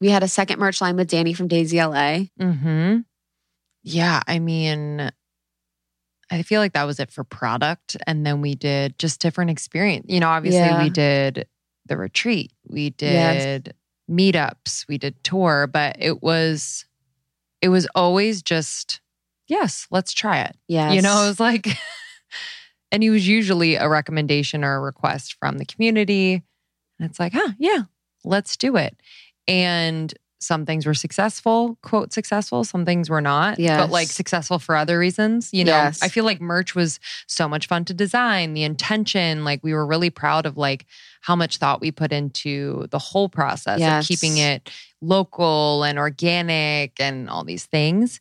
We 0.00 0.08
had 0.08 0.22
a 0.22 0.28
second 0.28 0.60
merch 0.60 0.80
line 0.80 0.96
with 0.96 1.08
Danny 1.08 1.34
from 1.34 1.46
Daisy 1.46 1.76
LA. 1.84 2.20
Hmm. 2.40 3.00
Yeah, 3.82 4.22
I 4.26 4.38
mean, 4.38 5.10
I 6.30 6.42
feel 6.42 6.60
like 6.60 6.74
that 6.74 6.84
was 6.84 7.00
it 7.00 7.10
for 7.10 7.24
product, 7.24 7.96
and 8.06 8.24
then 8.24 8.40
we 8.40 8.54
did 8.54 8.98
just 8.98 9.20
different 9.20 9.50
experience. 9.50 10.06
You 10.08 10.20
know, 10.20 10.28
obviously 10.28 10.60
Yeah. 10.60 10.82
we 10.84 10.90
did 10.90 11.46
the 11.86 11.96
retreat, 11.96 12.52
we 12.68 12.94
Yes. 13.00 13.44
did 13.44 13.74
meetups, 14.10 14.86
we 14.88 14.98
did 14.98 15.22
tour, 15.24 15.66
but 15.66 15.96
it 15.98 16.22
was, 16.22 16.84
it 17.62 17.68
was 17.68 17.86
always 17.94 18.42
just 18.42 19.00
yes, 19.48 19.88
let's 19.90 20.12
try 20.12 20.40
it. 20.42 20.56
Yes. 20.68 20.94
You 20.94 21.02
know, 21.02 21.24
it 21.24 21.26
was 21.26 21.40
like, 21.40 21.66
and 22.92 23.02
it 23.02 23.10
was 23.10 23.26
usually 23.26 23.74
a 23.74 23.88
recommendation 23.88 24.62
or 24.62 24.76
a 24.76 24.80
request 24.80 25.34
from 25.40 25.58
the 25.58 25.64
community. 25.64 26.34
And 26.98 27.10
it's 27.10 27.18
like, 27.18 27.32
huh, 27.32 27.50
yeah, 27.58 27.82
let's 28.24 28.56
do 28.56 28.76
it. 28.76 28.96
And 29.48 30.14
some 30.42 30.64
things 30.64 30.86
were 30.86 30.94
successful, 30.94 31.76
quote, 31.82 32.12
successful. 32.14 32.64
Some 32.64 32.84
things 32.86 33.10
were 33.10 33.20
not, 33.20 33.58
but 33.58 33.90
like 33.90 34.08
successful 34.08 34.58
for 34.58 34.74
other 34.74 34.98
reasons. 34.98 35.50
You 35.52 35.64
know, 35.64 35.72
Yes. 35.72 36.02
I 36.02 36.08
feel 36.08 36.24
like 36.24 36.40
merch 36.40 36.74
was 36.74 36.98
so 37.26 37.46
much 37.46 37.66
fun 37.66 37.84
to 37.84 37.94
design, 37.94 38.54
the 38.54 38.62
intention, 38.64 39.44
like 39.44 39.60
we 39.62 39.74
were 39.74 39.86
really 39.86 40.08
proud 40.10 40.46
of 40.46 40.56
like 40.56 40.86
how 41.20 41.36
much 41.36 41.58
thought 41.58 41.82
we 41.82 41.90
put 41.92 42.10
into 42.10 42.86
the 42.90 42.98
whole 42.98 43.28
process 43.28 43.80
Yes. 43.80 44.04
of 44.04 44.08
keeping 44.08 44.38
it 44.38 44.70
local 45.02 45.84
and 45.84 45.98
organic 45.98 46.98
and 46.98 47.28
all 47.28 47.44
these 47.44 47.66
things. 47.66 48.18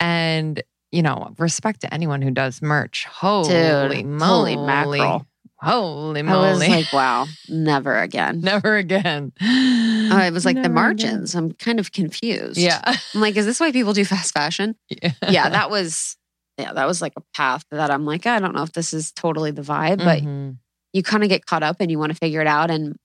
And, 0.00 0.60
you 0.90 1.02
know, 1.02 1.32
respect 1.38 1.80
to 1.82 1.94
anyone 1.94 2.22
who 2.22 2.32
does 2.32 2.60
merch. 2.60 3.04
Holy 3.08 3.48
Dude, 3.48 4.04
moly. 4.06 4.54
holy 4.54 4.66
mackerel. 4.66 5.26
Holy 5.62 6.22
moly. 6.22 6.48
I 6.48 6.50
was 6.52 6.68
like, 6.68 6.92
wow, 6.92 7.26
never 7.48 7.96
again. 7.98 8.40
Never 8.44 8.76
again. 8.76 9.32
Uh, 9.40 10.24
it 10.26 10.32
was 10.32 10.44
like 10.44 10.56
the 10.56 10.62
Never 10.62 10.74
margins. 10.74 11.34
I'm 11.34 11.52
kind 11.52 11.78
of 11.78 11.92
confused. 11.92 12.58
Yeah. 12.58 12.80
I'm 13.14 13.20
like, 13.20 13.36
is 13.36 13.46
this 13.46 13.60
why 13.60 13.70
people 13.72 13.92
do 13.92 14.04
fast 14.04 14.34
fashion? 14.34 14.74
yeah. 14.88 15.12
yeah, 15.28 15.48
that 15.48 15.70
was 15.70 16.16
yeah, 16.58 16.72
that 16.72 16.86
was 16.86 17.00
like 17.00 17.12
a 17.16 17.22
path 17.34 17.64
that 17.70 17.90
I'm 17.90 18.04
like, 18.04 18.26
I 18.26 18.38
don't 18.40 18.54
know 18.54 18.62
if 18.64 18.72
this 18.72 18.92
is 18.92 19.12
totally 19.12 19.52
the 19.52 19.62
vibe, 19.62 19.98
but 19.98 20.22
Mhm. 20.22 20.56
you 20.92 21.02
kind 21.02 21.22
of 21.22 21.28
get 21.28 21.46
caught 21.46 21.62
up 21.62 21.76
and 21.80 21.90
you 21.90 21.98
want 21.98 22.10
to 22.12 22.18
figure 22.18 22.40
it 22.40 22.46
out. 22.46 22.70
And 22.70 22.96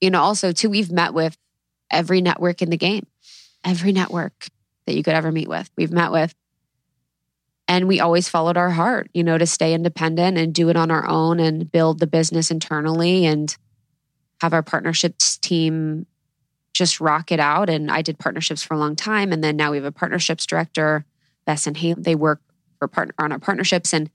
you 0.00 0.10
know, 0.10 0.22
also 0.22 0.52
too, 0.52 0.70
we've 0.70 0.92
met 0.92 1.12
with 1.12 1.36
every 1.90 2.20
network 2.20 2.62
in 2.62 2.70
the 2.70 2.76
game, 2.76 3.06
every 3.64 3.92
network 3.92 4.46
that 4.86 4.94
you 4.94 5.02
could 5.02 5.14
ever 5.14 5.32
meet 5.32 5.48
with. 5.48 5.68
We've 5.76 5.92
met 5.92 6.12
with. 6.12 6.34
And 7.68 7.88
we 7.88 8.00
always 8.00 8.28
followed 8.28 8.56
our 8.56 8.70
heart, 8.70 9.10
you 9.12 9.24
know, 9.24 9.38
to 9.38 9.46
stay 9.46 9.74
independent 9.74 10.38
and 10.38 10.54
do 10.54 10.68
it 10.68 10.76
on 10.76 10.90
our 10.90 11.06
own 11.06 11.40
and 11.40 11.70
build 11.70 11.98
the 11.98 12.06
business 12.06 12.50
internally 12.50 13.26
and 13.26 13.56
have 14.40 14.52
our 14.52 14.62
partnerships 14.62 15.36
team 15.38 16.06
just 16.72 17.00
rock 17.00 17.32
it 17.32 17.40
out. 17.40 17.68
And 17.68 17.90
I 17.90 18.02
did 18.02 18.18
partnerships 18.18 18.62
for 18.62 18.74
a 18.74 18.78
long 18.78 18.94
time. 18.94 19.32
And 19.32 19.42
then 19.42 19.56
now 19.56 19.70
we 19.70 19.78
have 19.78 19.84
a 19.84 19.92
partnerships 19.92 20.46
director, 20.46 21.04
Bess 21.44 21.66
and 21.66 21.76
Haley. 21.76 22.02
They 22.02 22.14
work 22.14 22.40
for 22.78 22.86
partner 22.86 23.14
on 23.18 23.32
our 23.32 23.38
partnerships. 23.38 23.92
And 23.92 24.10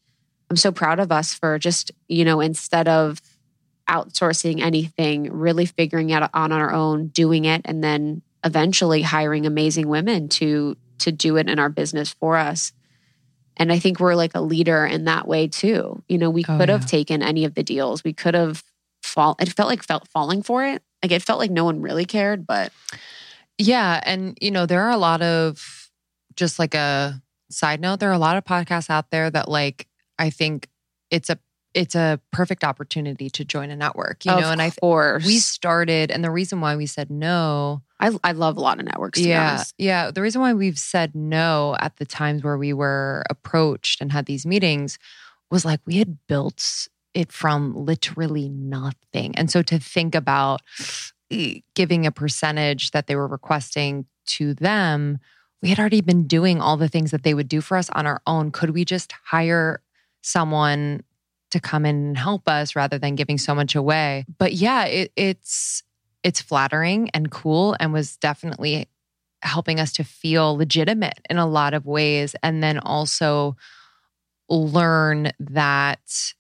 I'm 0.50 0.58
so 0.58 0.72
proud 0.72 1.00
of 1.00 1.12
us 1.12 1.34
for 1.34 1.58
just, 1.58 1.92
you 2.08 2.24
know, 2.24 2.40
instead 2.40 2.88
of 2.88 3.20
outsourcing 3.90 4.62
anything, 4.62 5.32
really 5.32 5.66
figuring 5.66 6.14
out 6.14 6.30
on 6.34 6.52
our 6.52 6.72
own, 6.72 7.08
doing 7.08 7.46
it, 7.46 7.62
and 7.66 7.84
then 7.84 8.22
eventually 8.44 9.02
hiring 9.02 9.46
amazing 9.46 9.88
women 9.88 10.30
to 10.30 10.78
to 11.00 11.12
do 11.12 11.38
it 11.38 11.50
in 11.50 11.58
our 11.58 11.70
business 11.70 12.14
for 12.14 12.38
us. 12.38 12.74
And 13.62 13.72
I 13.72 13.78
think 13.78 14.00
we're 14.00 14.16
like 14.16 14.32
a 14.34 14.42
leader 14.42 14.86
in 14.86 15.06
that 15.06 15.28
way 15.28 15.48
too. 15.48 16.02
You 16.10 16.18
know, 16.18 16.32
we 16.32 16.44
Oh, 16.48 16.58
could 16.58 16.70
have 16.70 16.82
yeah. 16.82 16.88
taken 16.88 17.22
any 17.22 17.46
of 17.46 17.54
the 17.54 17.62
deals. 17.64 18.04
We 18.04 18.12
could 18.12 18.34
have 18.34 18.64
fall. 19.04 19.36
It 19.40 19.50
felt 19.54 19.70
like 19.70 19.84
felt 19.84 20.08
falling 20.08 20.42
for 20.42 20.66
it. 20.66 20.82
Like 21.04 21.12
it 21.12 21.22
felt 21.22 21.38
like 21.38 21.52
no 21.52 21.64
one 21.66 21.80
really 21.82 22.06
cared, 22.06 22.48
but 22.48 22.72
Yeah. 23.60 24.00
And, 24.04 24.36
you 24.42 24.50
know, 24.50 24.66
there 24.66 24.82
are 24.82 24.90
a 24.90 24.98
lot 24.98 25.22
of, 25.22 25.90
just 26.36 26.58
like 26.58 26.74
a 26.74 27.22
side 27.52 27.80
note, 27.82 28.00
there 28.00 28.10
are 28.10 28.14
a 28.14 28.18
lot 28.18 28.38
of 28.38 28.44
podcasts 28.46 28.90
out 28.90 29.12
there 29.12 29.30
that, 29.30 29.48
like, 29.48 29.88
I 30.18 30.32
think 30.32 30.68
it's 31.12 31.30
a, 31.30 31.38
it's 31.74 31.96
a 31.96 32.20
perfect 32.32 32.64
opportunity 32.64 33.30
to 33.30 33.46
join 33.46 33.70
a 33.72 33.76
network, 33.76 34.26
you 34.26 34.32
of 34.32 34.42
know, 34.42 34.52
and 34.52 34.62
I, 34.62 34.72
course, 34.72 35.26
we 35.26 35.40
started, 35.40 36.12
and 36.12 36.24
the 36.24 36.32
reason 36.32 36.62
why 36.62 36.76
we 36.76 36.86
said 36.86 37.10
no, 37.10 37.82
I, 38.00 38.12
I 38.24 38.32
love 38.34 38.58
a 38.58 38.60
lot 38.60 38.80
of 38.80 38.86
networks. 38.86 39.20
To 39.20 39.28
yeah, 39.28 39.64
yeah, 39.78 40.12
the 40.12 40.22
reason 40.22 40.42
why 40.42 40.54
we've 40.54 40.80
said 40.80 41.16
no 41.16 41.76
at 41.80 41.98
the 41.98 42.06
times 42.06 42.44
where 42.44 42.58
we 42.58 42.74
were 42.74 43.24
approached 43.30 44.02
and 44.02 44.12
had 44.12 44.26
these 44.26 44.46
meetings 44.46 45.00
was 45.50 45.66
like 45.66 45.80
we 45.86 45.98
had 45.98 46.18
built 46.28 46.88
it 47.14 47.32
from 47.32 47.76
literally 47.76 48.50
nothing. 48.50 49.36
And 49.36 49.52
so 49.52 49.62
to 49.64 49.80
think 49.80 50.16
about 50.16 50.62
giving 51.76 52.06
a 52.06 52.12
percentage 52.12 52.92
that 52.92 53.08
they 53.08 53.16
were 53.16 53.28
requesting 53.28 54.06
to 54.28 54.54
them, 54.54 55.20
we 55.62 55.70
had 55.70 55.80
already 55.80 56.02
been 56.02 56.28
doing 56.28 56.60
all 56.60 56.78
the 56.78 56.88
things 56.88 57.12
that 57.12 57.24
they 57.24 57.34
would 57.34 57.48
do 57.48 57.62
for 57.62 57.78
us 57.78 57.90
on 57.92 58.08
our 58.08 58.22
own. 58.26 58.52
Could 58.52 58.72
we 58.72 58.86
just 58.86 59.14
hire 59.26 59.82
someone 60.22 61.04
to 61.52 61.60
come 61.60 61.86
in 61.86 61.96
and 61.96 62.18
help 62.18 62.48
us 62.48 62.76
rather 62.76 62.98
than 62.98 63.16
giving 63.16 63.38
so 63.38 63.54
much 63.54 63.76
away? 63.76 64.26
But 64.38 64.54
yeah, 64.54 64.86
it, 64.86 65.12
it's 65.16 65.84
it's 66.24 66.42
flattering 66.42 67.10
and 67.14 67.32
cool 67.32 67.76
and 67.80 67.94
was 67.94 68.18
definitely 68.18 68.88
helping 69.42 69.80
us 69.80 69.92
to 69.94 70.04
feel 70.04 70.56
legitimate 70.56 71.20
in 71.30 71.38
a 71.38 71.48
lot 71.48 71.74
of 71.74 71.86
ways 71.86 72.36
and 72.44 72.62
then 72.62 72.78
also 72.80 73.56
learn 74.50 75.32
that 75.40 76.34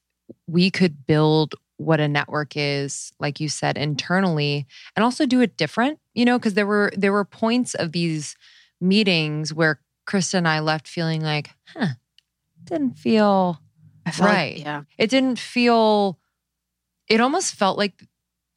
we 0.48 0.70
could 0.70 1.06
build 1.06 1.56
what 1.78 2.00
a 2.00 2.08
network 2.08 2.54
is 2.56 3.12
like 3.20 3.40
you 3.40 3.50
said 3.50 3.76
internally 3.76 4.68
and 4.96 5.04
also 5.04 5.26
do 5.26 5.42
it 5.42 5.58
different 5.58 5.98
you 6.14 6.24
know 6.24 6.38
because 6.38 6.54
there 6.54 6.68
were 6.68 6.92
there 6.96 7.12
were 7.12 7.26
points 7.26 7.74
of 7.74 7.92
these 7.92 8.36
meetings 8.80 9.52
where 9.52 9.80
krista 10.08 10.36
and 10.36 10.48
i 10.48 10.60
left 10.60 10.88
feeling 10.88 11.22
like 11.22 11.50
huh 11.74 11.88
didn't 12.66 13.00
feel 13.00 13.60
I 14.06 14.12
felt 14.12 14.30
like- 14.30 14.36
Right. 14.38 14.58
yeah. 14.60 14.84
it 14.98 15.10
didn't 15.10 15.40
feel 15.40 16.18
it 17.08 17.20
almost 17.20 17.56
felt 17.56 17.78
like 17.78 17.94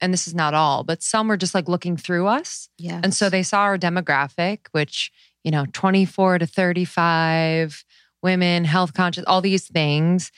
and 0.01 0.13
this 0.13 0.27
is 0.27 0.35
not 0.35 0.55
all, 0.55 0.85
but 0.85 1.03
some 1.03 1.29
were 1.29 1.37
just 1.37 1.55
like 1.55 1.69
looking 1.69 1.97
through 1.97 2.27
us. 2.27 2.69
Yeah. 2.77 3.01
And 3.03 3.15
so 3.15 3.31
they 3.31 3.43
saw 3.43 3.61
our 3.63 3.79
demographic, 3.79 4.67
which, 4.73 5.11
you 5.45 5.51
know, 5.51 5.65
24 5.73 6.39
to 6.41 6.47
35, 6.47 7.85
women, 8.23 8.65
health 8.65 8.93
conscious, 8.93 9.25
all 9.27 9.41
these 9.41 9.67
things, 9.67 10.31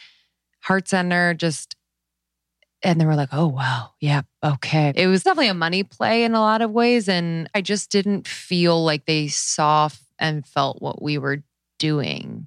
heart 0.61 0.87
center, 0.89 1.35
just, 1.35 1.75
and 2.83 3.01
they 3.01 3.07
were 3.07 3.17
like, 3.17 3.31
oh, 3.33 3.49
wow. 3.49 3.95
Yeah. 4.01 4.23
Okay. 4.45 4.93
It 4.95 5.09
was 5.09 5.25
definitely 5.25 5.49
a 5.49 5.55
money 5.55 5.83
play 5.83 6.23
in 6.25 6.35
a 6.35 6.41
lot 6.41 6.63
of 6.63 6.71
ways. 6.71 7.09
And 7.09 7.51
I 7.55 7.61
just 7.61 7.91
didn't 7.91 8.29
feel 8.29 8.85
like 8.85 9.07
they 9.07 9.27
saw 9.27 9.89
and 10.19 10.47
felt 10.47 10.81
what 10.81 11.03
we 11.03 11.19
were 11.19 11.43
doing, 11.81 12.47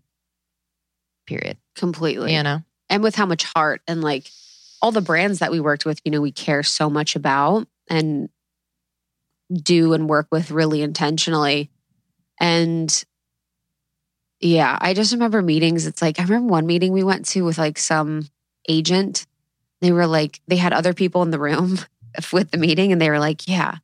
period. 1.28 1.58
Completely. 1.80 2.36
You 2.36 2.44
know? 2.44 2.62
and 2.90 3.04
with 3.04 3.16
how 3.16 3.26
much 3.26 3.44
heart 3.44 3.82
and 3.88 4.02
like 4.02 4.30
all 4.82 4.92
the 4.92 5.02
brands 5.02 5.40
that 5.40 5.52
we 5.52 5.60
worked 5.60 5.86
with, 5.86 6.02
you 6.04 6.12
know, 6.12 6.22
we 6.22 6.32
care 6.32 6.64
so 6.64 6.90
much 6.90 7.16
about 7.16 7.68
and 7.90 8.30
do 9.54 9.94
and 9.94 10.10
work 10.10 10.28
with 10.32 10.52
really 10.52 10.82
intentionally. 10.82 11.70
And 12.40 13.04
yeah, 14.40 14.78
I 14.80 14.94
just 14.94 15.12
remember 15.12 15.42
meetings. 15.42 15.86
It's 15.86 16.02
like, 16.02 16.20
I 16.20 16.24
remember 16.24 16.52
one 16.52 16.66
meeting 16.66 16.94
we 16.94 17.04
went 17.04 17.26
to 17.30 17.44
with 17.44 17.58
like 17.58 17.78
some 17.78 18.28
agent. 18.68 19.28
They 19.82 19.92
were 19.92 20.08
like, 20.08 20.40
they 20.48 20.56
had 20.56 20.74
other 20.74 20.94
people 20.94 21.22
in 21.24 21.32
the 21.32 21.40
room 21.40 21.78
with 22.34 22.52
the 22.52 22.58
meeting 22.58 22.92
and 22.92 23.02
they 23.02 23.10
were 23.10 23.20
like, 23.20 23.48
yeah, 23.48 23.76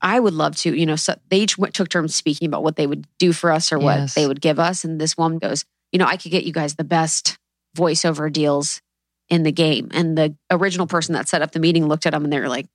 I 0.00 0.18
would 0.18 0.34
love 0.34 0.56
to, 0.56 0.74
you 0.74 0.86
know, 0.86 0.96
so 0.96 1.16
they 1.28 1.40
each 1.40 1.58
went, 1.58 1.74
took 1.74 1.88
turns 1.88 2.14
speaking 2.14 2.46
about 2.46 2.62
what 2.62 2.76
they 2.76 2.86
would 2.86 3.06
do 3.18 3.32
for 3.32 3.50
us 3.52 3.72
or 3.72 3.78
what 3.78 3.98
Yes. 3.98 4.14
they 4.14 4.26
would 4.26 4.40
give 4.40 4.58
us. 4.58 4.84
And 4.84 5.00
this 5.00 5.18
woman 5.18 5.38
goes, 5.38 5.64
you 5.92 5.98
know, 5.98 6.06
I 6.06 6.16
could 6.16 6.30
get 6.30 6.44
you 6.44 6.52
guys 6.52 6.74
the 6.74 6.84
best 6.84 7.38
voiceover 7.76 8.32
deals 8.32 8.80
in 9.28 9.42
the 9.42 9.52
game. 9.52 9.88
And 9.92 10.16
the 10.18 10.36
original 10.50 10.86
person 10.86 11.14
that 11.14 11.28
set 11.28 11.42
up 11.42 11.52
the 11.52 11.60
meeting 11.60 11.86
looked 11.86 12.06
at 12.06 12.12
them 12.12 12.24
and 12.24 12.32
they 12.32 12.40
were 12.40 12.48
like, 12.48 12.66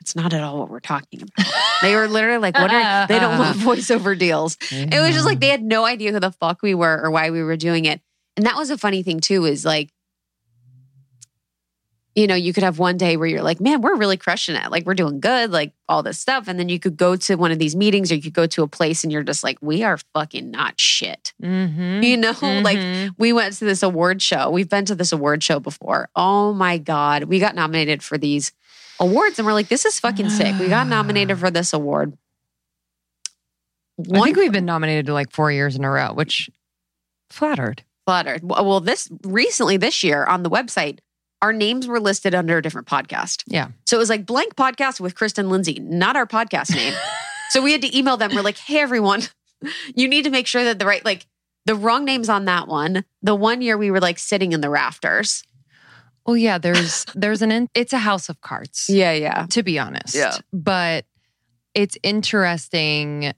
that's 0.00 0.16
not 0.16 0.32
at 0.32 0.42
all 0.42 0.58
what 0.58 0.70
we're 0.70 0.80
talking 0.80 1.22
about. 1.22 1.46
They 1.82 1.96
were 1.96 2.08
literally 2.08 2.42
like, 2.42 2.56
what 2.56 2.70
are, 2.70 3.06
they 3.06 3.18
don't 3.18 3.38
want 3.38 3.56
voiceover 3.60 4.18
deals. 4.18 4.58
It 4.70 5.00
was 5.00 5.14
just 5.14 5.24
like 5.24 5.40
they 5.40 5.48
had 5.48 5.62
no 5.62 5.86
idea 5.86 6.12
who 6.12 6.20
the 6.20 6.30
fuck 6.30 6.60
we 6.60 6.74
were 6.74 7.00
or 7.02 7.10
why 7.10 7.30
we 7.30 7.42
were 7.42 7.56
doing 7.56 7.86
it. 7.86 8.02
And 8.36 8.44
that 8.44 8.56
was 8.56 8.68
a 8.68 8.76
funny 8.76 9.02
thing 9.02 9.20
too, 9.20 9.46
is 9.46 9.64
like, 9.64 9.88
you 12.16 12.26
know, 12.26 12.34
you 12.34 12.52
could 12.52 12.64
have 12.64 12.78
one 12.80 12.96
day 12.96 13.16
where 13.16 13.28
you're 13.28 13.42
like, 13.42 13.60
man, 13.60 13.80
we're 13.82 13.94
really 13.94 14.16
crushing 14.16 14.56
it. 14.56 14.70
Like 14.70 14.84
we're 14.84 14.94
doing 14.94 15.20
good, 15.20 15.52
like 15.52 15.72
all 15.88 16.02
this 16.02 16.18
stuff. 16.18 16.48
And 16.48 16.58
then 16.58 16.68
you 16.68 16.80
could 16.80 16.96
go 16.96 17.14
to 17.14 17.36
one 17.36 17.52
of 17.52 17.58
these 17.60 17.76
meetings 17.76 18.10
or 18.10 18.16
you 18.16 18.22
could 18.22 18.32
go 18.34 18.46
to 18.46 18.62
a 18.64 18.66
place 18.68 19.04
and 19.04 19.12
you're 19.12 19.22
just 19.22 19.44
like, 19.44 19.58
we 19.60 19.84
are 19.84 19.96
fucking 20.12 20.50
not 20.50 20.78
shit. 20.80 21.32
Mhm. 21.40 22.02
You 22.02 22.16
know, 22.16 22.30
like 22.42 22.78
Mhm. 22.78 23.14
we 23.16 23.32
went 23.32 23.54
to 23.54 23.64
this 23.64 23.82
award 23.84 24.20
show. 24.22 24.50
We've 24.50 24.68
been 24.68 24.84
to 24.86 24.94
this 24.96 25.12
award 25.12 25.42
show 25.44 25.60
before. 25.60 26.08
Oh 26.16 26.52
my 26.52 26.78
God. 26.78 27.24
We 27.24 27.38
got 27.38 27.54
nominated 27.54 28.02
for 28.02 28.18
these 28.18 28.50
awards 28.98 29.38
and 29.38 29.46
we're 29.46 29.52
like, 29.54 29.68
this 29.68 29.84
is 29.84 30.00
fucking 30.00 30.30
sick. 30.30 30.58
We 30.58 30.66
got 30.68 30.88
nominated 30.88 31.38
for 31.40 31.50
this 31.50 31.72
award. 31.72 32.16
I 34.12 34.20
think 34.20 34.36
we've 34.36 34.52
been 34.52 34.64
nominated 34.64 35.06
to 35.06 35.12
like 35.12 35.30
four 35.30 35.52
years 35.52 35.76
in 35.76 35.84
a 35.84 35.90
row, 35.90 36.12
which 36.12 36.50
flattered. 37.28 37.84
flattered. 38.06 38.40
Well, 38.42 38.80
this 38.80 39.08
recently 39.24 39.76
this 39.76 40.02
year 40.02 40.24
on 40.24 40.42
the 40.42 40.50
website, 40.50 40.98
our 41.42 41.52
names 41.52 41.86
were 41.86 42.00
listed 42.00 42.34
under 42.34 42.58
a 42.58 42.62
different 42.62 42.86
podcast. 42.86 43.42
Yeah. 43.46 43.68
So 43.86 43.96
it 43.96 44.00
was 44.00 44.10
like 44.10 44.26
blank 44.26 44.56
podcast 44.56 45.00
with 45.00 45.14
Kristen 45.14 45.48
Lindsey, 45.48 45.78
not 45.80 46.16
our 46.16 46.26
podcast 46.26 46.74
name. 46.74 46.94
so 47.50 47.62
we 47.62 47.72
had 47.72 47.82
to 47.82 47.96
email 47.96 48.16
them. 48.16 48.34
We're 48.34 48.42
like, 48.42 48.58
hey, 48.58 48.80
everyone, 48.80 49.22
you 49.94 50.08
need 50.08 50.24
to 50.24 50.30
make 50.30 50.46
sure 50.46 50.64
that 50.64 50.78
the 50.78 50.86
right, 50.86 51.04
like, 51.04 51.26
the 51.66 51.74
wrong 51.74 52.04
name's 52.04 52.28
on 52.28 52.46
that 52.46 52.68
one. 52.68 53.04
The 53.22 53.34
one 53.34 53.62
year 53.62 53.76
we 53.76 53.90
were 53.90 54.00
like 54.00 54.18
sitting 54.18 54.52
in 54.52 54.60
the 54.60 54.70
rafters. 54.70 55.44
Oh 56.26 56.34
yeah, 56.34 56.58
there's 56.58 57.06
there's 57.14 57.42
an 57.42 57.52
in, 57.52 57.68
it's 57.74 57.92
a 57.92 57.98
house 57.98 58.28
of 58.28 58.40
cards. 58.40 58.86
Yeah, 58.88 59.12
yeah. 59.12 59.46
to 59.50 59.62
be 59.62 59.78
honest. 59.78 60.14
Yeah. 60.14 60.36
But 60.52 61.04
it's 61.74 61.96
interesting 62.02 63.32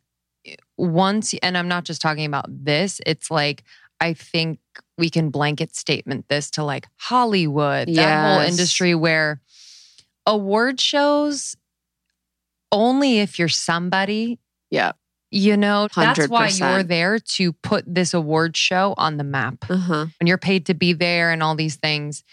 once, 0.76 1.34
and 1.42 1.56
I'm 1.56 1.68
not 1.68 1.84
just 1.84 2.00
talking 2.00 2.24
about 2.24 2.46
this, 2.48 3.00
it's 3.06 3.30
like, 3.30 3.62
I 4.00 4.14
think 4.14 4.58
we 4.98 5.10
can 5.10 5.30
blanket 5.30 5.74
statement 5.74 6.26
this 6.28 6.50
to 6.52 6.64
like 6.64 6.86
Hollywood, 6.98 7.88
that 7.88 8.20
whole 8.22 8.40
industry 8.40 8.94
where 8.94 9.40
award 10.26 10.80
shows, 10.80 11.56
only 12.70 13.18
if 13.20 13.38
you're 13.38 13.48
somebody, 13.48 14.38
Yeah. 14.70 14.92
you 15.30 15.56
know, 15.56 15.88
that's 15.94 16.28
why 16.28 16.48
you're 16.48 16.82
there 16.82 17.18
to 17.18 17.52
put 17.52 17.84
this 17.86 18.14
award 18.14 18.56
show 18.56 18.94
on 18.96 19.16
the 19.16 19.24
map 19.24 19.64
Uh 19.68 19.76
huh. 19.76 20.06
when 20.20 20.26
you're 20.26 20.38
paid 20.38 20.66
to 20.66 20.74
be 20.74 20.92
there 20.92 21.30
and 21.30 21.42
all 21.42 21.54
these 21.54 21.76
things. 21.76 22.24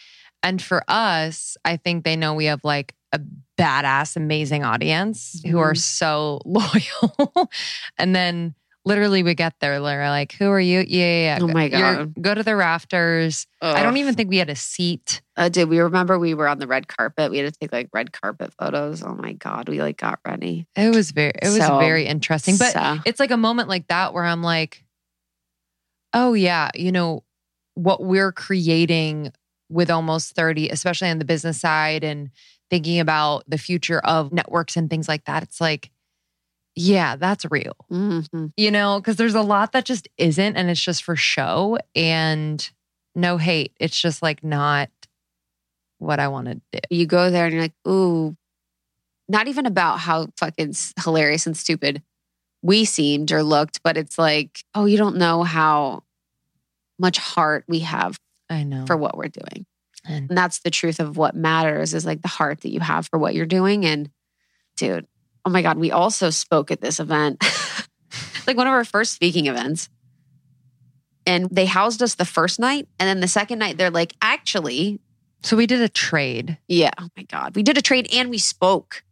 And 0.42 0.62
for 0.62 0.84
us, 0.88 1.58
I 1.66 1.76
think 1.78 2.06
they 2.06 2.16
know 2.16 2.34
we 2.34 2.46
have 2.46 2.64
like 2.64 2.94
a 3.12 3.20
badass, 3.58 4.16
amazing 4.16 4.64
audience 4.64 5.42
who 5.46 5.60
are 5.60 5.74
Mhm. 5.74 5.78
so 5.82 6.42
loyal. 6.46 7.50
and 7.98 8.16
then 8.16 8.56
literally 8.90 9.24
we 9.24 9.36
get 9.36 9.54
there, 9.62 9.80
they're 9.82 10.10
like, 10.10 10.34
who 10.34 10.50
are 10.50 10.60
you? 10.60 10.80
Yeah, 10.80 11.06
yeah, 11.06 11.38
yeah. 11.38 11.40
Oh 11.42 11.48
my 11.48 11.66
You're- 11.66 11.80
God. 11.80 12.14
Go 12.22 12.36
to 12.36 12.44
the 12.44 12.56
rafters. 12.58 13.48
I 13.62 13.82
don't 13.84 13.96
even 13.98 14.16
think 14.16 14.30
we 14.30 14.38
had 14.38 14.50
a 14.50 14.56
seat. 14.56 15.22
Uh, 15.38 15.48
did 15.48 15.70
we 15.70 15.80
remember 15.80 16.20
we 16.20 16.34
were 16.34 16.48
on 16.50 16.60
the 16.60 16.68
red 16.68 16.88
carpet? 16.90 17.32
We 17.32 17.38
had 17.38 17.54
to 17.54 17.58
take 17.58 17.72
like 17.72 17.88
red 17.94 18.12
carpet 18.12 18.54
photos. 18.60 19.02
Oh 19.04 19.16
my 19.16 19.32
God. 19.34 19.70
We 19.70 19.82
like 19.82 19.98
got 19.98 20.20
ready. 20.28 20.68
It 20.76 20.94
was 20.94 21.12
very, 21.12 21.32
it 21.42 21.48
was 21.48 21.58
So- 21.58 21.80
very 21.80 22.06
interesting. 22.06 22.58
But 22.58 22.74
So- 22.74 22.98
it's 23.06 23.20
like 23.22 23.32
a 23.32 23.38
moment 23.38 23.70
like 23.70 23.88
that 23.88 24.14
where 24.14 24.26
I'm 24.26 24.44
like, 24.44 24.84
oh 26.14 26.34
yeah, 26.34 26.70
you 26.76 26.92
know, 26.92 27.24
what 27.76 28.04
we're 28.04 28.32
creating 28.32 29.32
with 29.70 29.90
almost 29.92 30.36
30, 30.36 30.70
especially 30.70 31.10
on 31.10 31.20
the 31.20 31.26
business 31.26 31.62
side 31.62 32.04
and 32.04 32.32
thinking 32.70 33.00
about 33.00 33.44
the 33.48 33.58
future 33.58 34.00
of 34.00 34.34
networks 34.34 34.76
and 34.76 34.90
things 34.90 35.08
like 35.08 35.26
that. 35.26 35.44
It's 35.44 35.62
like, 35.62 35.92
yeah, 36.82 37.18
that's 37.18 37.46
real, 37.52 37.76
Mhm. 37.92 38.54
you 38.56 38.72
know, 38.72 39.00
because 39.02 39.18
there's 39.18 39.36
a 39.36 39.42
lot 39.42 39.74
that 39.74 39.84
just 39.84 40.08
isn't 40.18 40.56
and 40.56 40.70
it's 40.70 40.80
just 40.82 41.04
for 41.04 41.16
show 41.18 41.78
and 41.94 42.70
no 43.16 43.38
hate. 43.38 43.74
It's 43.82 44.00
just 44.00 44.22
like 44.22 44.44
not 44.46 44.90
what 45.98 46.20
I 46.22 46.30
want 46.30 46.48
to 46.48 46.56
do. 46.72 46.80
you 46.90 47.06
go 47.06 47.30
there 47.30 47.46
and 47.46 47.54
you're 47.54 47.64
like, 47.64 47.74
ooh, 47.88 48.38
not 49.28 49.48
even 49.50 49.66
about 49.66 50.00
how 50.00 50.28
fucking 50.38 50.74
hilarious 51.04 51.46
and 51.46 51.58
stupid 51.58 52.02
we 52.62 52.86
seemed 52.86 53.32
or 53.34 53.44
looked, 53.44 53.82
but 53.84 53.98
it's 53.98 54.18
like, 54.18 54.64
oh, 54.74 54.86
you 54.86 54.98
don't 54.98 55.18
know 55.18 55.44
how 55.44 56.04
much 56.98 57.18
heart 57.18 57.66
we 57.68 57.80
have 57.80 58.18
I 58.50 58.64
know. 58.64 58.86
for 58.86 58.96
what 58.96 59.18
we're 59.18 59.28
doing. 59.28 59.66
And 60.06 60.30
And 60.30 60.38
that's 60.38 60.60
the 60.60 60.72
truth 60.72 61.02
of 61.02 61.18
what 61.18 61.36
matters 61.36 61.94
is 61.94 62.06
like 62.06 62.22
the 62.22 62.28
heart 62.30 62.62
that 62.62 62.72
you 62.72 62.80
have 62.80 63.08
for 63.08 63.20
what 63.20 63.36
you're 63.36 63.46
doing. 63.46 63.86
And 63.86 64.10
dude, 64.78 65.08
oh 65.46 65.50
my 65.50 65.62
God, 65.62 65.78
we 65.78 65.92
also 65.92 66.30
spoke 66.30 66.72
at 66.72 66.82
this 66.82 67.00
event, 67.00 67.44
like 68.48 68.58
one 68.58 68.68
of 68.68 68.74
our 68.74 68.86
first 68.86 69.14
speaking 69.14 69.48
events. 69.48 69.90
And 71.26 71.48
they 71.52 71.66
housed 71.66 72.02
us 72.02 72.16
the 72.16 72.26
first 72.26 72.60
night. 72.60 72.88
And 73.00 73.08
then 73.08 73.20
the 73.20 73.28
second 73.28 73.60
night, 73.60 73.78
they're 73.78 73.92
like, 73.92 74.16
actually, 74.22 75.00
so 75.44 75.56
we 75.56 75.68
did 75.68 75.82
a 75.82 75.90
trade. 75.90 76.58
yeah, 76.68 76.92
oh 76.98 77.08
my 77.16 77.24
God, 77.24 77.56
we 77.56 77.64
did 77.64 77.78
a 77.78 77.82
trade 77.82 78.08
and 78.14 78.30
we 78.30 78.38
spoke. 78.38 79.04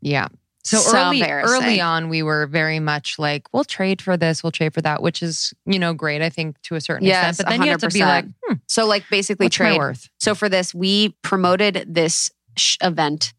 Yeah. 0.00 0.28
So, 0.64 0.78
So 0.78 0.96
early 0.96 1.22
early 1.22 1.80
on 1.80 2.08
we 2.08 2.22
were 2.22 2.46
very 2.46 2.78
much 2.78 3.18
like 3.18 3.52
we'll 3.52 3.64
trade 3.64 4.00
for 4.00 4.16
this, 4.16 4.42
we'll 4.44 4.52
trade 4.52 4.74
for 4.74 4.80
that, 4.82 5.02
which 5.02 5.22
is, 5.22 5.52
you 5.66 5.78
know, 5.78 5.92
great 5.94 6.22
I 6.22 6.28
think 6.30 6.60
to 6.62 6.74
a 6.76 6.80
certain 6.80 7.06
Yes, 7.06 7.30
extent, 7.30 7.46
but 7.48 7.50
then 7.50 7.62
you 7.62 7.70
have 7.70 7.80
to 7.80 7.88
be 7.88 8.04
like, 8.04 8.26
hmm, 8.44 8.54
So, 8.68 8.86
like, 8.86 9.04
basically, 9.10 9.48
trade. 9.48 9.78
worth? 9.78 10.08
So, 10.20 10.34
for 10.34 10.48
this, 10.48 10.72
we 10.74 11.10
promoted 11.22 11.84
this 11.88 12.30
sh- 12.56 12.76
event 12.80 13.32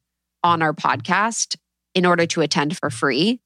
on 0.43 0.61
our 0.61 0.73
podcast 0.73 1.55
in 1.93 2.05
order 2.05 2.25
to 2.25 2.41
attend 2.41 2.77
for 2.77 2.89
free. 2.89 3.39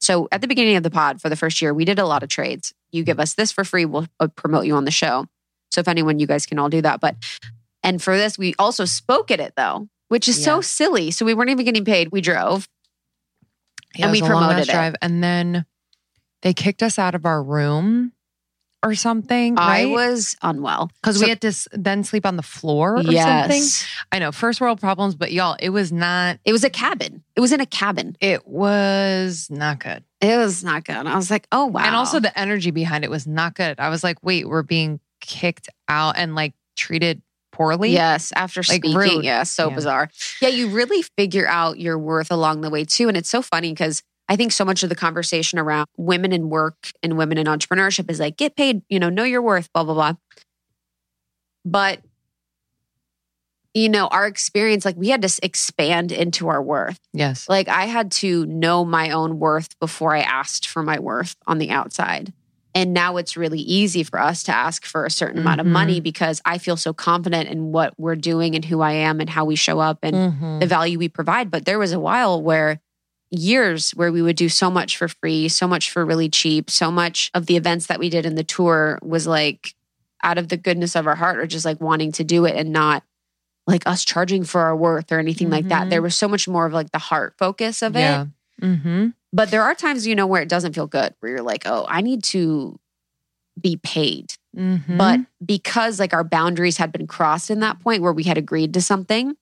So, 0.00 0.28
at 0.32 0.40
the 0.40 0.48
beginning 0.48 0.76
of 0.76 0.82
the 0.82 0.90
pod 0.90 1.20
for 1.20 1.28
the 1.28 1.36
first 1.36 1.60
year, 1.60 1.74
we 1.74 1.84
did 1.84 1.98
a 1.98 2.06
lot 2.06 2.22
of 2.22 2.28
trades. 2.28 2.72
You 2.90 3.04
give 3.04 3.20
us 3.20 3.34
this 3.34 3.52
for 3.52 3.64
free, 3.64 3.84
we'll 3.84 4.06
uh, 4.18 4.28
promote 4.28 4.64
you 4.66 4.74
on 4.74 4.84
the 4.84 4.90
show. 4.90 5.26
So, 5.70 5.80
if 5.80 5.88
anyone, 5.88 6.18
you 6.18 6.26
guys 6.26 6.46
can 6.46 6.58
all 6.58 6.68
do 6.70 6.80
that. 6.82 7.00
But, 7.00 7.16
and 7.82 8.02
for 8.02 8.16
this, 8.16 8.38
we 8.38 8.54
also 8.58 8.84
spoke 8.86 9.30
at 9.30 9.40
it 9.40 9.52
though, 9.56 9.88
which 10.08 10.26
is 10.26 10.42
so 10.42 10.60
silly. 10.60 11.10
So, 11.10 11.26
we 11.26 11.34
weren't 11.34 11.50
even 11.50 11.64
getting 11.66 11.84
paid. 11.84 12.10
We 12.12 12.20
drove. 12.22 12.66
Yeah, 13.94 14.06
And 14.06 14.12
we 14.12 14.20
promoted 14.22 14.68
it. 14.68 14.70
drive. 14.70 14.94
And 15.02 15.22
then 15.22 15.66
they 16.42 16.54
kicked 16.54 16.82
us 16.82 16.98
out 16.98 17.14
of 17.14 17.26
our 17.26 17.42
room 17.42 18.12
or 18.82 18.94
something, 18.94 19.58
I 19.58 19.86
was 19.86 20.36
unwell. 20.42 20.90
because 21.02 21.18
so- 21.18 21.24
we 21.24 21.28
had 21.28 21.40
to 21.42 21.48
s- 21.48 21.68
then 21.72 22.02
sleep 22.04 22.24
on 22.24 22.36
the 22.36 22.42
floor 22.42 22.94
or 22.96 23.02
something. 23.02 23.12
Yes. 23.14 23.86
I 24.10 24.18
know, 24.18 24.32
first 24.32 24.60
world 24.60 24.80
problems, 24.80 25.14
but 25.14 25.32
y'all, 25.32 25.56
it 25.60 25.68
was 25.70 25.92
not. 25.92 26.38
It 26.44 26.52
was 26.52 26.64
a 26.64 26.70
cabin. 26.70 27.22
It 27.36 27.40
was 27.40 27.52
in 27.52 27.60
a 27.60 27.66
cabin. 27.66 28.16
It 28.20 28.46
was 28.46 29.48
not 29.50 29.80
good. 29.80 30.02
It 30.20 30.36
was 30.36 30.64
not 30.64 30.84
good. 30.84 30.96
I 30.96 31.16
was 31.16 31.30
like, 31.30 31.46
oh, 31.52 31.66
wow. 31.66 31.82
And 31.84 31.94
also 31.94 32.20
the 32.20 32.36
energy 32.38 32.70
behind 32.70 33.04
it 33.04 33.10
was 33.10 33.26
not 33.26 33.54
good. 33.54 33.78
I 33.80 33.88
was 33.90 34.02
like, 34.02 34.16
wait, 34.22 34.48
we're 34.48 34.62
being 34.62 35.00
kicked 35.20 35.68
out 35.88 36.16
and 36.16 36.34
like 36.34 36.54
treated 36.76 37.20
poorly. 37.52 37.90
Yes, 37.90 38.32
after 38.36 38.60
Like, 38.60 38.66
speaking. 38.84 38.94
rude. 38.94 39.24
Yeah, 39.24 39.42
so 39.42 39.68
Yeah. 39.68 39.74
bizarre. 39.74 40.10
Yeah, 40.40 40.48
you 40.48 40.68
really 40.68 41.02
figure 41.18 41.46
out 41.46 41.78
your 41.78 41.98
worth 41.98 42.30
along 42.30 42.62
the 42.62 42.70
way 42.70 42.84
too. 42.84 43.08
And 43.08 43.16
it's 43.16 43.28
so 43.28 43.42
funny 43.42 43.72
because 43.72 44.02
I 44.30 44.36
think 44.36 44.52
so 44.52 44.64
much 44.64 44.84
of 44.84 44.88
the 44.88 44.94
conversation 44.94 45.58
around 45.58 45.88
women 45.96 46.32
in 46.32 46.48
work 46.50 46.92
and 47.02 47.18
women 47.18 47.36
in 47.36 47.48
entrepreneurship 47.48 48.08
is 48.08 48.20
like, 48.20 48.36
get 48.36 48.54
paid, 48.54 48.80
you 48.88 49.00
know, 49.00 49.10
know 49.10 49.24
your 49.24 49.42
worth, 49.42 49.70
blah, 49.72 49.82
blah, 49.82 49.94
blah. 49.94 50.12
But 51.64 52.00
you 53.74 53.88
know, 53.88 54.06
our 54.08 54.26
experience, 54.26 54.84
like 54.84 54.96
we 54.96 55.08
had 55.10 55.22
to 55.22 55.38
expand 55.44 56.10
into 56.10 56.48
our 56.48 56.60
worth. 56.62 56.98
Yes. 57.12 57.48
Like 57.48 57.68
I 57.68 57.86
had 57.86 58.10
to 58.12 58.44
know 58.46 58.84
my 58.84 59.10
own 59.10 59.38
worth 59.38 59.78
before 59.78 60.14
I 60.14 60.20
asked 60.20 60.66
for 60.66 60.82
my 60.82 60.98
worth 60.98 61.36
on 61.46 61.58
the 61.58 61.70
outside. 61.70 62.32
And 62.74 62.92
now 62.92 63.16
it's 63.16 63.36
really 63.36 63.60
easy 63.60 64.02
for 64.04 64.20
us 64.20 64.44
to 64.44 64.52
ask 64.52 64.84
for 64.84 65.04
a 65.04 65.10
certain 65.10 65.40
amount 65.40 65.60
of 65.60 65.66
money 65.66 66.00
because 66.00 66.40
I 66.44 66.58
feel 66.58 66.76
so 66.76 66.92
confident 66.92 67.48
in 67.48 67.72
what 67.72 67.94
we're 67.98 68.16
doing 68.16 68.54
and 68.54 68.64
who 68.64 68.80
I 68.80 68.92
am 68.92 69.20
and 69.20 69.28
how 69.30 69.44
we 69.44 69.56
show 69.56 69.80
up 69.80 69.98
and 70.02 70.14
Mhm. 70.16 70.60
the 70.60 70.66
value 70.66 70.98
we 70.98 71.08
provide. 71.08 71.50
But 71.50 71.64
there 71.64 71.78
was 71.80 71.92
a 71.92 71.98
while 72.00 72.40
where 72.40 72.80
years 73.30 73.92
where 73.92 74.12
we 74.12 74.22
would 74.22 74.36
do 74.36 74.48
so 74.48 74.70
much 74.70 74.96
for 74.96 75.08
free, 75.08 75.48
so 75.48 75.66
much 75.66 75.90
for 75.90 76.04
really 76.04 76.28
cheap, 76.28 76.70
so 76.70 76.90
much 76.90 77.30
of 77.34 77.46
the 77.46 77.56
events 77.56 77.86
that 77.86 77.98
we 77.98 78.10
did 78.10 78.26
in 78.26 78.34
the 78.34 78.44
tour 78.44 78.98
was 79.02 79.26
like 79.26 79.74
out 80.22 80.38
of 80.38 80.48
the 80.48 80.56
goodness 80.56 80.96
of 80.96 81.06
our 81.06 81.14
heart 81.14 81.38
or 81.38 81.46
just 81.46 81.64
like 81.64 81.80
wanting 81.80 82.12
to 82.12 82.24
do 82.24 82.44
it 82.44 82.56
and 82.56 82.72
not 82.72 83.02
like 83.66 83.86
us 83.86 84.04
charging 84.04 84.44
for 84.44 84.60
our 84.62 84.76
worth 84.76 85.12
or 85.12 85.18
anything 85.18 85.48
like 85.48 85.68
that. 85.68 85.90
There 85.90 86.02
was 86.02 86.16
so 86.16 86.26
much 86.28 86.48
more 86.48 86.66
of 86.66 86.72
like 86.72 86.90
the 86.90 86.98
heart 86.98 87.34
focus 87.38 87.82
of 87.82 87.94
it. 87.94 88.26
Mm-hmm. 88.60 89.08
But 89.32 89.50
there 89.50 89.62
are 89.62 89.74
times, 89.74 90.06
you 90.06 90.16
know, 90.16 90.26
where 90.26 90.42
it 90.42 90.48
doesn't 90.48 90.74
feel 90.74 90.88
good, 90.88 91.14
where 91.20 91.30
you're 91.30 91.42
like, 91.42 91.62
oh, 91.66 91.86
I 91.88 92.00
need 92.00 92.24
to 92.24 92.78
be 93.60 93.76
paid. 93.76 94.34
Mm-hmm. 94.56 94.96
But 94.96 95.20
because 95.44 96.00
like 96.00 96.12
our 96.12 96.24
boundaries 96.24 96.78
had 96.78 96.90
been 96.90 97.06
crossed 97.06 97.50
in 97.50 97.60
that 97.60 97.78
point 97.78 98.02
where 98.02 98.12
we 98.12 98.24
had 98.24 98.38
agreed 98.38 98.74
to 98.74 98.80
something 98.80 99.36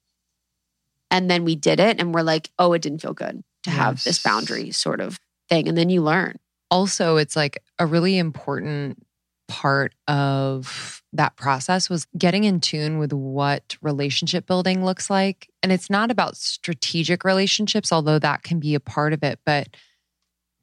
and 1.11 1.31
then 1.31 1.45
we 1.45 1.57
did 1.57 1.81
it 1.81 1.99
and 1.99 2.13
we're 2.13 2.23
like, 2.23 2.51
oh, 2.59 2.75
it 2.75 2.83
didn't 2.83 3.01
feel 3.01 3.15
good 3.15 3.43
to 3.69 3.77
have 3.77 4.05
this 4.05 4.23
boundary 4.23 4.71
sort 4.71 5.01
of 5.01 5.19
thing. 5.49 5.69
And 5.69 5.77
then 5.77 5.91
you 5.91 6.03
learn. 6.03 6.37
also 6.71 7.17
it's 7.17 7.37
like 7.37 7.63
a 7.79 7.87
really 7.87 8.19
important 8.19 9.05
part 9.49 9.95
of 10.07 11.03
that 11.15 11.37
process 11.37 11.89
was 11.89 12.07
getting 12.19 12.45
in 12.45 12.61
tune 12.61 12.99
with 12.99 13.15
what 13.15 13.77
relationship 13.81 14.47
building 14.47 14.85
looks 14.85 15.09
like 15.09 15.49
and 15.63 15.73
it's 15.73 15.89
not 15.89 16.11
about 16.11 16.37
strategic 16.37 17.25
relationships 17.25 17.91
although 17.91 18.19
that 18.19 18.43
can 18.43 18.61
be 18.61 18.75
a 18.75 18.81
part 18.81 19.15
of 19.15 19.23
it 19.23 19.39
but 19.47 19.69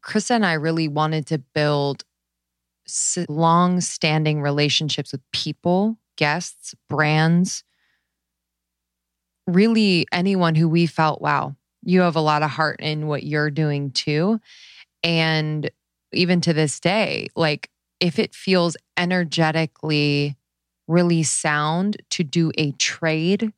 Krista 0.05 0.31
and 0.31 0.45
I 0.45 0.53
really 0.53 0.87
wanted 0.87 1.25
to 1.27 1.39
build 1.39 2.03
long 3.27 3.81
standing 3.81 4.41
relationships 4.41 5.11
with 5.11 5.21
people, 5.31 5.97
guests, 6.15 6.75
brands, 6.87 7.63
really 9.47 10.05
anyone 10.11 10.53
who 10.55 10.69
we 10.69 10.85
felt, 10.85 11.21
wow, 11.21 11.55
you 11.85 12.01
have 12.01 12.15
a 12.15 12.21
lot 12.21 12.43
of 12.43 12.49
heart 12.49 12.79
in 12.81 13.07
what 13.07 13.23
you're 13.23 13.51
doing 13.51 13.91
too. 13.91 14.39
And 15.03 15.69
even 16.11 16.41
to 16.41 16.53
this 16.53 16.79
day, 16.79 17.27
like 17.35 17.69
if 17.99 18.19
it 18.19 18.35
feels 18.35 18.75
energetically 18.97 20.35
really 20.87 21.23
sound 21.23 21.97
to 22.11 22.23
do 22.23 22.51
a 22.57 22.71
trade 22.73 23.53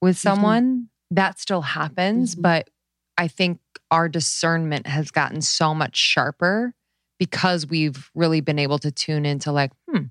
with 0.00 0.16
someone, 0.16 0.88
that 1.10 1.38
still 1.38 1.62
happens. 1.62 2.36
Mhm. 2.36 2.42
But 2.42 2.70
I 3.18 3.28
think 3.28 3.60
our 3.90 4.08
discernment 4.08 4.86
has 4.86 5.10
gotten 5.10 5.40
so 5.42 5.74
much 5.74 5.96
sharper 5.96 6.74
because 7.18 7.66
we've 7.66 8.10
really 8.14 8.40
been 8.40 8.58
able 8.58 8.78
to 8.78 8.90
tune 8.90 9.26
into 9.26 9.52
like, 9.52 9.72
hmm, 9.88 10.04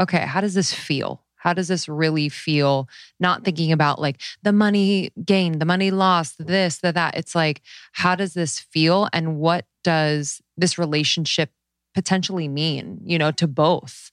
okay, 0.00 0.24
how 0.26 0.40
does 0.40 0.54
this 0.54 0.72
feel? 0.72 1.23
How 1.44 1.52
does 1.52 1.68
this 1.68 1.88
really 1.88 2.30
feel? 2.30 2.88
Not 3.20 3.44
thinking 3.44 3.70
about 3.70 4.00
like 4.00 4.20
the 4.42 4.52
money 4.52 5.10
gained, 5.24 5.60
the 5.60 5.66
money 5.66 5.90
lost, 5.90 6.44
this, 6.44 6.78
the, 6.78 6.90
that. 6.92 7.16
It's 7.16 7.34
like, 7.34 7.60
how 7.92 8.14
does 8.16 8.32
this 8.32 8.58
feel? 8.58 9.08
And 9.12 9.36
what 9.36 9.66
does 9.84 10.40
this 10.56 10.78
relationship 10.78 11.50
potentially 11.94 12.48
mean, 12.48 12.98
you 13.04 13.18
know, 13.18 13.30
to 13.32 13.46
both 13.46 14.10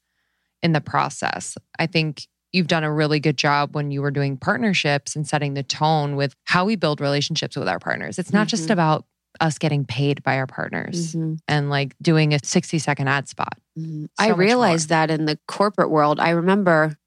in 0.62 0.74
the 0.74 0.82
process? 0.82 1.58
I 1.80 1.88
think 1.88 2.28
you've 2.52 2.68
done 2.68 2.84
a 2.84 2.92
really 2.92 3.22
good 3.22 3.38
job 3.38 3.74
when 3.74 3.92
you 3.92 4.02
were 4.02 4.12
doing 4.12 4.36
partnerships 4.36 5.16
and 5.16 5.26
setting 5.26 5.54
the 5.54 5.64
tone 5.64 6.18
with 6.18 6.36
how 6.44 6.66
we 6.66 6.76
build 6.76 7.00
relationships 7.00 7.56
with 7.56 7.70
our 7.70 7.80
partners. 7.80 8.20
It's 8.20 8.34
not 8.34 8.48
just 8.48 8.68
Mhm. 8.68 8.72
about 8.74 9.06
us 9.40 9.58
getting 9.58 9.86
paid 9.86 10.22
by 10.24 10.36
our 10.38 10.46
partners 10.46 11.16
Mhm. 11.16 11.40
and 11.48 11.70
like 11.70 11.96
doing 12.02 12.34
a 12.34 12.40
60 12.44 12.78
second 12.78 13.08
ad 13.08 13.30
spot. 13.30 13.58
Mhm. 13.80 14.10
So 14.20 14.26
I 14.26 14.30
realized 14.32 14.90
that 14.90 15.10
in 15.10 15.24
the 15.24 15.40
corporate 15.48 15.90
world. 15.90 16.20
I 16.20 16.32
remember 16.32 16.98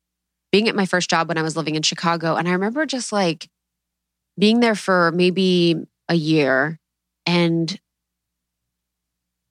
being 0.54 0.68
at 0.68 0.76
my 0.76 0.86
first 0.86 1.10
job 1.10 1.26
when 1.26 1.36
I 1.36 1.42
was 1.42 1.56
living 1.56 1.74
in 1.74 1.82
Chicago. 1.82 2.36
And 2.36 2.48
I 2.48 2.52
remember 2.52 2.86
just 2.86 3.10
like 3.10 3.48
being 4.38 4.60
there 4.60 4.76
for 4.76 5.10
maybe 5.10 5.74
a 6.08 6.14
year. 6.14 6.78
And 7.26 7.76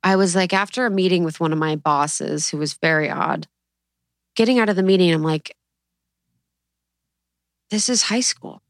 I 0.01 0.15
was 0.15 0.33
like, 0.33 0.53
after 0.53 0.85
a 0.85 0.89
meeting 0.89 1.25
with 1.25 1.41
one 1.41 1.51
of 1.51 1.59
my 1.59 1.75
bosses, 1.75 2.47
who 2.47 2.57
was 2.57 2.75
very 2.75 3.09
odd, 3.09 3.47
getting 4.37 4.59
out 4.59 4.69
of 4.69 4.77
the 4.77 4.81
meeting, 4.81 5.13
I'm 5.13 5.23
like, 5.23 5.57
this 7.69 7.89
is 7.89 8.03
high 8.03 8.21
school. 8.21 8.61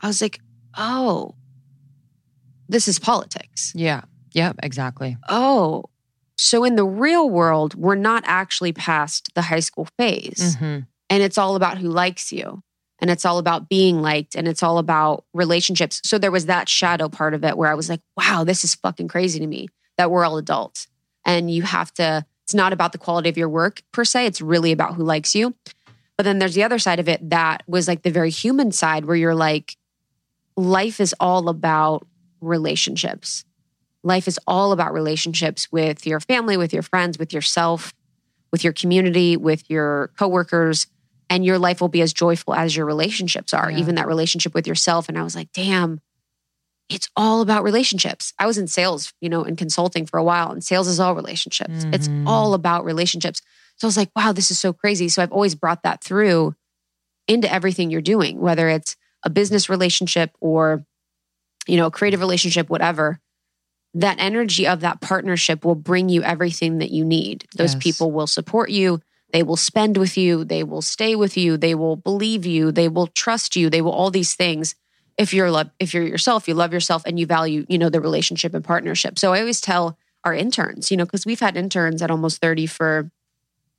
I 0.00 0.06
was 0.06 0.22
like, 0.22 0.38
oh, 0.78 1.34
this 2.68 2.86
is 2.86 3.00
politics. 3.00 3.72
Yeah. 3.74 4.02
Yep. 4.34 4.60
Exactly. 4.62 5.16
Oh, 5.28 5.86
so 6.38 6.62
in 6.62 6.76
the 6.76 6.86
real 6.86 7.28
world, 7.28 7.74
we're 7.74 7.96
not 7.96 8.22
actually 8.24 8.72
past 8.72 9.34
the 9.34 9.42
high 9.42 9.58
school 9.58 9.88
phase. 9.98 10.56
Mhm. 10.60 10.86
And 11.08 11.22
it's 11.22 11.38
all 11.38 11.56
about 11.56 11.78
who 11.78 11.88
likes 11.88 12.32
you. 12.32 12.62
And 12.98 13.10
it's 13.10 13.24
all 13.24 13.38
about 13.38 13.68
being 13.68 14.00
liked. 14.00 14.34
And 14.34 14.48
it's 14.48 14.62
all 14.62 14.78
about 14.78 15.24
relationships. 15.34 16.00
So 16.04 16.18
there 16.18 16.30
was 16.30 16.46
that 16.46 16.68
shadow 16.68 17.08
part 17.08 17.34
of 17.34 17.44
it 17.44 17.56
where 17.56 17.70
I 17.70 17.74
was 17.74 17.88
like, 17.88 18.00
wow, 18.16 18.44
this 18.44 18.64
is 18.64 18.74
fucking 18.74 19.08
crazy 19.08 19.38
to 19.38 19.46
me 19.46 19.68
that 19.98 20.10
we're 20.10 20.24
all 20.24 20.38
adults. 20.38 20.88
And 21.24 21.50
you 21.50 21.62
have 21.62 21.92
to, 21.94 22.24
it's 22.44 22.54
not 22.54 22.72
about 22.72 22.92
the 22.92 22.98
quality 22.98 23.28
of 23.28 23.36
your 23.36 23.48
work 23.48 23.82
per 23.92 24.04
se. 24.04 24.26
It's 24.26 24.40
really 24.40 24.72
about 24.72 24.94
who 24.94 25.04
likes 25.04 25.34
you. 25.34 25.54
But 26.16 26.24
then 26.24 26.38
there's 26.38 26.54
the 26.54 26.62
other 26.62 26.78
side 26.78 26.98
of 26.98 27.08
it 27.08 27.28
that 27.30 27.62
was 27.66 27.86
like 27.86 28.02
the 28.02 28.10
very 28.10 28.30
human 28.30 28.72
side 28.72 29.04
where 29.04 29.16
you're 29.16 29.34
like, 29.34 29.76
life 30.56 31.00
is 31.00 31.14
all 31.20 31.48
about 31.48 32.06
relationships. 32.40 33.44
Life 34.02 34.28
is 34.28 34.38
all 34.46 34.72
about 34.72 34.94
relationships 34.94 35.70
with 35.70 36.06
your 36.06 36.20
family, 36.20 36.56
with 36.56 36.72
your 36.72 36.82
friends, 36.82 37.18
with 37.18 37.32
yourself, 37.32 37.92
with 38.52 38.64
your 38.64 38.72
community, 38.72 39.36
with 39.36 39.68
your 39.68 40.12
coworkers, 40.16 40.86
and 41.28 41.44
your 41.44 41.58
life 41.58 41.80
will 41.80 41.88
be 41.88 42.02
as 42.02 42.12
joyful 42.12 42.54
as 42.54 42.76
your 42.76 42.86
relationships 42.86 43.52
are, 43.52 43.70
Yeah. 43.70 43.78
even 43.78 43.94
that 43.96 44.06
relationship 44.06 44.54
with 44.54 44.66
yourself. 44.66 45.08
And 45.08 45.18
I 45.18 45.22
was 45.22 45.34
like, 45.34 45.50
damn, 45.52 46.00
it's 46.88 47.08
all 47.16 47.40
about 47.40 47.64
relationships. 47.64 48.32
I 48.38 48.46
was 48.46 48.58
in 48.58 48.68
sales, 48.68 49.12
you 49.20 49.28
know, 49.28 49.42
and 49.42 49.58
consulting 49.58 50.06
for 50.06 50.18
a 50.18 50.24
while, 50.24 50.52
and 50.52 50.62
sales 50.62 50.86
is 50.86 51.00
all 51.00 51.14
relationships. 51.16 51.84
It's 51.92 52.06
Mhm. 52.08 52.24
all 52.26 52.54
about 52.54 52.84
relationships. 52.84 53.40
So 53.76 53.86
I 53.86 53.88
was 53.88 53.96
like, 53.96 54.10
wow, 54.14 54.32
this 54.32 54.50
is 54.50 54.58
so 54.60 54.72
crazy. 54.72 55.08
So 55.08 55.22
I've 55.22 55.32
always 55.32 55.54
brought 55.56 55.82
that 55.82 56.02
through 56.02 56.54
into 57.26 57.52
everything 57.52 57.90
you're 57.90 58.00
doing, 58.00 58.38
whether 58.40 58.68
it's 58.68 58.94
a 59.24 59.30
business 59.30 59.68
relationship 59.68 60.30
or, 60.40 60.86
you 61.66 61.76
know, 61.76 61.86
a 61.86 61.90
creative 61.90 62.20
relationship, 62.20 62.70
whatever. 62.70 63.20
That 63.94 64.20
energy 64.20 64.66
of 64.66 64.80
that 64.80 65.00
partnership 65.00 65.64
will 65.64 65.74
bring 65.74 66.08
you 66.08 66.22
everything 66.22 66.78
that 66.78 66.90
you 66.92 67.04
need. 67.04 67.46
Those 67.56 67.74
Yes. 67.74 67.82
people 67.82 68.12
will 68.12 68.26
support 68.28 68.70
you. 68.70 69.00
They 69.32 69.42
will 69.42 69.56
spend 69.56 69.96
with 69.96 70.16
you. 70.16 70.44
They 70.44 70.62
will 70.62 70.82
stay 70.82 71.16
with 71.16 71.36
you. 71.36 71.56
They 71.56 71.74
will 71.74 71.96
believe 71.96 72.46
you. 72.46 72.70
They 72.72 72.88
will 72.88 73.08
trust 73.08 73.56
you. 73.56 73.68
They 73.68 73.82
will 73.82 73.92
all 73.92 74.10
these 74.10 74.34
things. 74.34 74.74
If 75.18 75.32
you're 75.34 75.50
love, 75.50 75.70
if 75.80 75.94
you're 75.94 76.06
yourself, 76.06 76.46
you 76.46 76.54
love 76.54 76.72
yourself, 76.72 77.02
and 77.06 77.18
you 77.18 77.26
value, 77.26 77.64
you 77.68 77.78
know, 77.78 77.88
the 77.88 78.00
relationship 78.00 78.54
and 78.54 78.64
partnership. 78.64 79.18
So 79.18 79.32
I 79.32 79.40
always 79.40 79.60
tell 79.60 79.98
our 80.24 80.34
interns, 80.34 80.90
you 80.90 80.96
know, 80.96 81.04
because 81.04 81.24
we've 81.24 81.40
had 81.40 81.56
interns 81.56 82.02
at 82.02 82.10
almost 82.10 82.40
thirty 82.40 82.66
for 82.66 83.10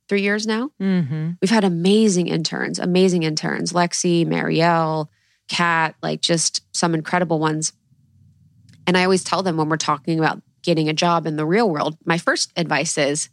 three 0.08 0.22
years 0.22 0.46
now. 0.46 0.70
Mhm. 0.80 1.36
We've 1.40 1.50
had 1.50 1.64
amazing 1.64 2.28
interns, 2.28 2.78
amazing 2.78 3.22
interns, 3.22 3.72
Lexi, 3.72 4.26
Marielle, 4.26 5.08
Kat, 5.48 5.94
like 6.02 6.20
just 6.20 6.62
some 6.74 6.94
incredible 6.94 7.38
ones. 7.38 7.72
And 8.86 8.96
I 8.96 9.04
always 9.04 9.22
tell 9.22 9.42
them 9.42 9.56
when 9.58 9.68
we're 9.68 9.76
talking 9.76 10.18
about 10.18 10.42
getting 10.62 10.88
a 10.88 10.94
job 10.94 11.26
in 11.26 11.36
the 11.36 11.46
real 11.46 11.70
world, 11.70 11.96
my 12.04 12.18
first 12.18 12.52
advice 12.56 12.98
is 12.98 13.28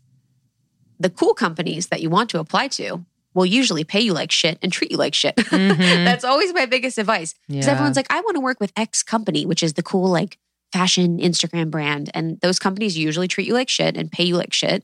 the 1.00 1.10
cool 1.10 1.34
companies 1.34 1.88
that 1.88 2.02
you 2.02 2.10
want 2.10 2.30
to 2.32 2.40
apply 2.40 2.68
to 2.70 3.04
will 3.34 3.46
usually 3.46 3.84
pay 3.84 4.00
you 4.00 4.14
like 4.14 4.32
shit 4.32 4.58
and 4.62 4.72
treat 4.72 4.92
you 4.92 4.98
like 4.98 5.14
shit. 5.14 5.36
Mhm. 5.52 6.06
That's 6.06 6.24
always 6.24 6.54
my 6.54 6.66
biggest 6.66 6.98
advice. 6.98 7.34
Because 7.48 7.66
Yeah. 7.66 7.72
everyone's 7.74 7.98
like, 7.98 8.12
I 8.12 8.22
want 8.22 8.36
to 8.36 8.42
work 8.42 8.60
with 8.62 8.72
X 8.78 9.04
company, 9.04 9.46
which 9.46 9.62
is 9.62 9.74
the 9.74 9.84
cool 9.84 10.10
like 10.10 10.38
fashion 10.72 11.18
Instagram 11.20 11.70
brand. 11.70 12.10
And 12.14 12.40
those 12.42 12.60
companies 12.60 12.98
usually 12.98 13.28
treat 13.28 13.48
you 13.48 13.54
like 13.54 13.70
shit 13.70 13.98
and 13.98 14.12
pay 14.12 14.24
you 14.24 14.38
like 14.38 14.54
shit. 14.54 14.84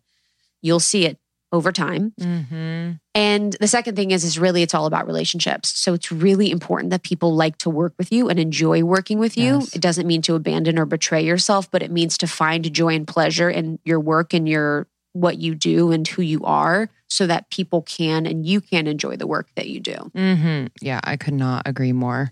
You'll 0.61 0.79
see 0.81 1.05
it 1.05 1.17
over 1.53 1.71
time. 1.73 2.13
Mhm. 2.19 2.99
And 3.13 3.57
the 3.59 3.67
second 3.67 3.95
thing 3.95 4.11
is, 4.11 4.23
is 4.23 4.39
really 4.39 4.61
it's 4.61 4.73
all 4.73 4.85
about 4.85 5.05
relationships. 5.05 5.77
So 5.77 5.93
it's 5.93 6.11
really 6.11 6.49
important 6.49 6.91
that 6.91 7.03
people 7.03 7.35
like 7.35 7.57
to 7.59 7.69
work 7.69 7.93
with 7.97 8.09
you 8.11 8.29
and 8.29 8.39
enjoy 8.39 8.83
working 8.83 9.19
with 9.19 9.37
you. 9.37 9.59
Yes. 9.59 9.75
It 9.75 9.81
doesn't 9.81 10.07
mean 10.07 10.21
to 10.23 10.35
abandon 10.35 10.79
or 10.79 10.85
betray 10.85 11.23
yourself, 11.25 11.69
but 11.69 11.83
it 11.83 11.91
means 11.91 12.17
to 12.19 12.27
find 12.27 12.71
joy 12.73 12.95
and 12.95 13.05
pleasure 13.07 13.49
in 13.49 13.79
your 13.83 13.99
work 13.99 14.33
and 14.33 14.47
your 14.47 14.87
what 15.13 15.39
you 15.39 15.55
do 15.55 15.91
and 15.91 16.07
who 16.07 16.21
you 16.21 16.43
are 16.43 16.89
so 17.09 17.27
that 17.27 17.49
people 17.49 17.81
can 17.81 18.25
and 18.25 18.45
you 18.45 18.61
can 18.61 18.87
enjoy 18.87 19.15
the 19.17 19.27
work 19.27 19.49
that 19.55 19.67
you 19.67 19.79
do. 19.79 19.95
hmm 20.15 20.65
Yeah, 20.81 21.01
I 21.03 21.17
could 21.17 21.33
not 21.33 21.63
agree 21.67 21.91
more. 21.91 22.31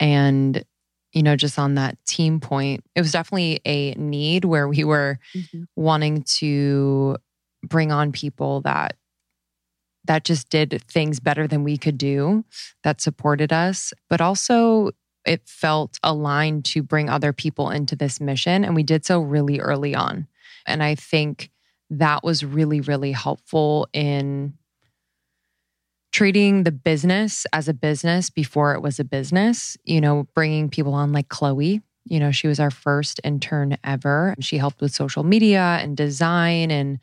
And, 0.00 0.64
you 1.12 1.22
know, 1.22 1.36
just 1.36 1.58
on 1.58 1.74
that 1.74 1.98
team 2.06 2.40
point, 2.40 2.84
it 2.94 3.00
was 3.00 3.12
definitely 3.12 3.60
a 3.66 3.92
need 3.94 4.44
where 4.44 4.68
we 4.68 4.84
were 4.84 5.18
wanting 5.76 6.22
to 6.38 7.16
bring 7.62 7.92
on 7.92 8.12
people 8.12 8.62
that 8.62 8.96
that 10.04 10.24
just 10.24 10.50
did 10.50 10.82
things 10.88 11.18
better 11.20 11.46
than 11.48 11.64
we 11.64 11.76
could 11.76 11.98
do, 11.98 12.44
that 12.84 13.00
supported 13.00 13.52
us, 13.52 13.92
but 14.08 14.20
also 14.20 14.90
it 15.26 15.42
felt 15.46 15.98
aligned 16.04 16.64
to 16.64 16.82
bring 16.82 17.10
other 17.10 17.32
people 17.32 17.70
into 17.70 17.96
this 17.96 18.20
mission. 18.20 18.64
And 18.64 18.74
we 18.76 18.84
did 18.84 19.04
so 19.04 19.20
really 19.20 19.58
early 19.58 19.94
on. 19.94 20.28
And 20.64 20.82
I 20.82 20.94
think 20.94 21.50
that 21.90 22.24
was 22.24 22.44
really, 22.44 22.80
really 22.80 23.12
helpful 23.12 23.88
in 23.92 24.54
treating 26.12 26.62
the 26.62 26.72
business 26.72 27.46
as 27.52 27.68
a 27.68 27.74
business 27.74 28.30
before 28.30 28.74
it 28.74 28.80
was 28.80 28.98
a 28.98 29.04
business, 29.04 29.76
you 29.84 30.00
know, 30.00 30.26
bringing 30.34 30.68
people 30.68 30.94
on 30.94 31.12
like 31.12 31.28
Chloe. 31.28 31.82
You 32.06 32.20
know, 32.20 32.30
she 32.30 32.48
was 32.48 32.58
our 32.58 32.70
first 32.70 33.20
intern 33.22 33.76
ever. 33.84 34.34
She 34.40 34.58
helped 34.58 34.80
with 34.80 34.94
social 34.94 35.24
media 35.24 35.78
and 35.82 35.96
design 35.96 36.70
and 36.70 36.98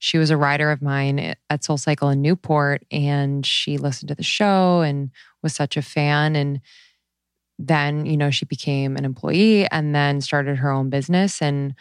she 0.00 0.18
was 0.18 0.30
a 0.30 0.36
writer 0.36 0.70
of 0.70 0.82
mine 0.82 1.34
at 1.48 1.64
Soul 1.64 1.78
Cycle 1.78 2.10
in 2.10 2.20
Newport 2.20 2.84
and 2.90 3.44
she 3.44 3.78
listened 3.78 4.08
to 4.08 4.14
the 4.14 4.22
show 4.22 4.80
and 4.82 5.10
was 5.42 5.54
such 5.54 5.76
a 5.76 5.82
fan 5.82 6.36
and 6.36 6.60
then, 7.58 8.06
you 8.06 8.16
know, 8.16 8.30
she 8.30 8.44
became 8.44 8.96
an 8.96 9.04
employee 9.04 9.66
and 9.68 9.94
then 9.94 10.20
started 10.20 10.58
her 10.58 10.70
own 10.70 10.90
business 10.90 11.40
and 11.40 11.74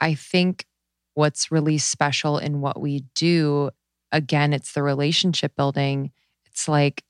I 0.00 0.14
think 0.14 0.66
what's 1.14 1.50
really 1.50 1.78
special 1.78 2.38
in 2.38 2.60
what 2.60 2.80
we 2.80 3.04
do 3.14 3.70
again 4.12 4.52
it's 4.52 4.72
the 4.72 4.82
relationship 4.82 5.54
building 5.56 6.10
it's 6.46 6.68
like 6.68 7.02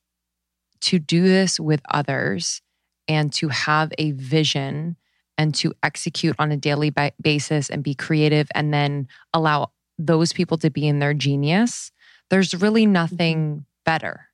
to 0.81 0.99
do 0.99 1.23
this 1.23 1.59
with 1.59 1.81
others 1.91 2.61
and 3.09 3.33
to 3.33 3.49
have 3.49 3.93
a 3.99 4.13
vision 4.13 4.97
and 5.37 5.55
to 5.55 5.73
execute 5.83 6.37
on 6.39 6.53
a 6.53 6.57
daily 6.57 6.93
basis 7.21 7.71
and 7.71 7.83
be 7.83 7.95
creative 7.95 8.49
and 8.55 8.73
then 8.73 9.09
allow 9.33 9.71
those 9.99 10.33
people 10.33 10.59
to 10.59 10.71
be 10.71 10.87
in 10.87 10.99
their 10.99 11.15
genius, 11.15 11.91
there's 12.31 12.55
really 12.55 12.87
nothing 12.87 13.39
mm-hmm. 13.39 13.61
better. 13.85 14.29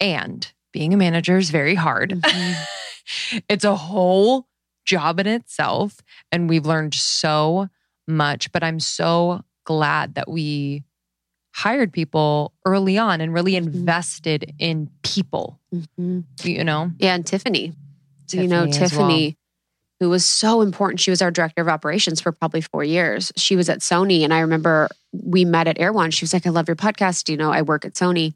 And 0.00 0.50
being 0.72 0.92
a 0.94 0.96
manager 0.96 1.36
is 1.36 1.50
very 1.50 1.74
hard. 1.74 2.10
Mm-hmm. 2.10 3.38
it's 3.48 3.64
a 3.64 3.76
whole 3.76 4.46
job 4.84 5.20
in 5.20 5.26
itself. 5.26 6.00
And 6.30 6.48
we've 6.48 6.66
learned 6.66 6.94
so 6.94 7.68
much, 8.12 8.52
but 8.52 8.62
I'm 8.62 8.80
so 8.80 9.42
glad 9.64 10.14
that 10.14 10.30
we 10.30 10.84
hired 11.54 11.92
people 11.92 12.52
early 12.64 12.96
on 12.98 13.20
and 13.20 13.32
really 13.34 13.52
mm-hmm. 13.52 13.74
invested 13.74 14.54
in 14.58 14.90
people, 15.02 15.60
mm-hmm. 15.74 16.20
you 16.42 16.64
know? 16.64 16.90
Yeah. 16.98 17.14
And 17.14 17.26
Tiffany, 17.26 17.72
Tiffany 18.26 18.42
you 18.42 18.48
know, 18.48 18.66
Tiffany. 18.66 19.24
Well 19.24 19.36
who 20.02 20.10
was 20.10 20.26
so 20.26 20.62
important. 20.62 20.98
She 20.98 21.10
was 21.12 21.22
our 21.22 21.30
director 21.30 21.62
of 21.62 21.68
operations 21.68 22.20
for 22.20 22.32
probably 22.32 22.60
four 22.60 22.82
years. 22.82 23.30
She 23.36 23.54
was 23.54 23.68
at 23.68 23.78
Sony. 23.78 24.24
And 24.24 24.34
I 24.34 24.40
remember 24.40 24.88
we 25.12 25.44
met 25.44 25.68
at 25.68 25.78
Erewhon. 25.78 26.10
She 26.10 26.24
was 26.24 26.32
like, 26.32 26.44
I 26.44 26.50
love 26.50 26.66
your 26.66 26.74
podcast. 26.74 27.28
You 27.28 27.36
know, 27.36 27.52
I 27.52 27.62
work 27.62 27.84
at 27.84 27.94
Sony. 27.94 28.34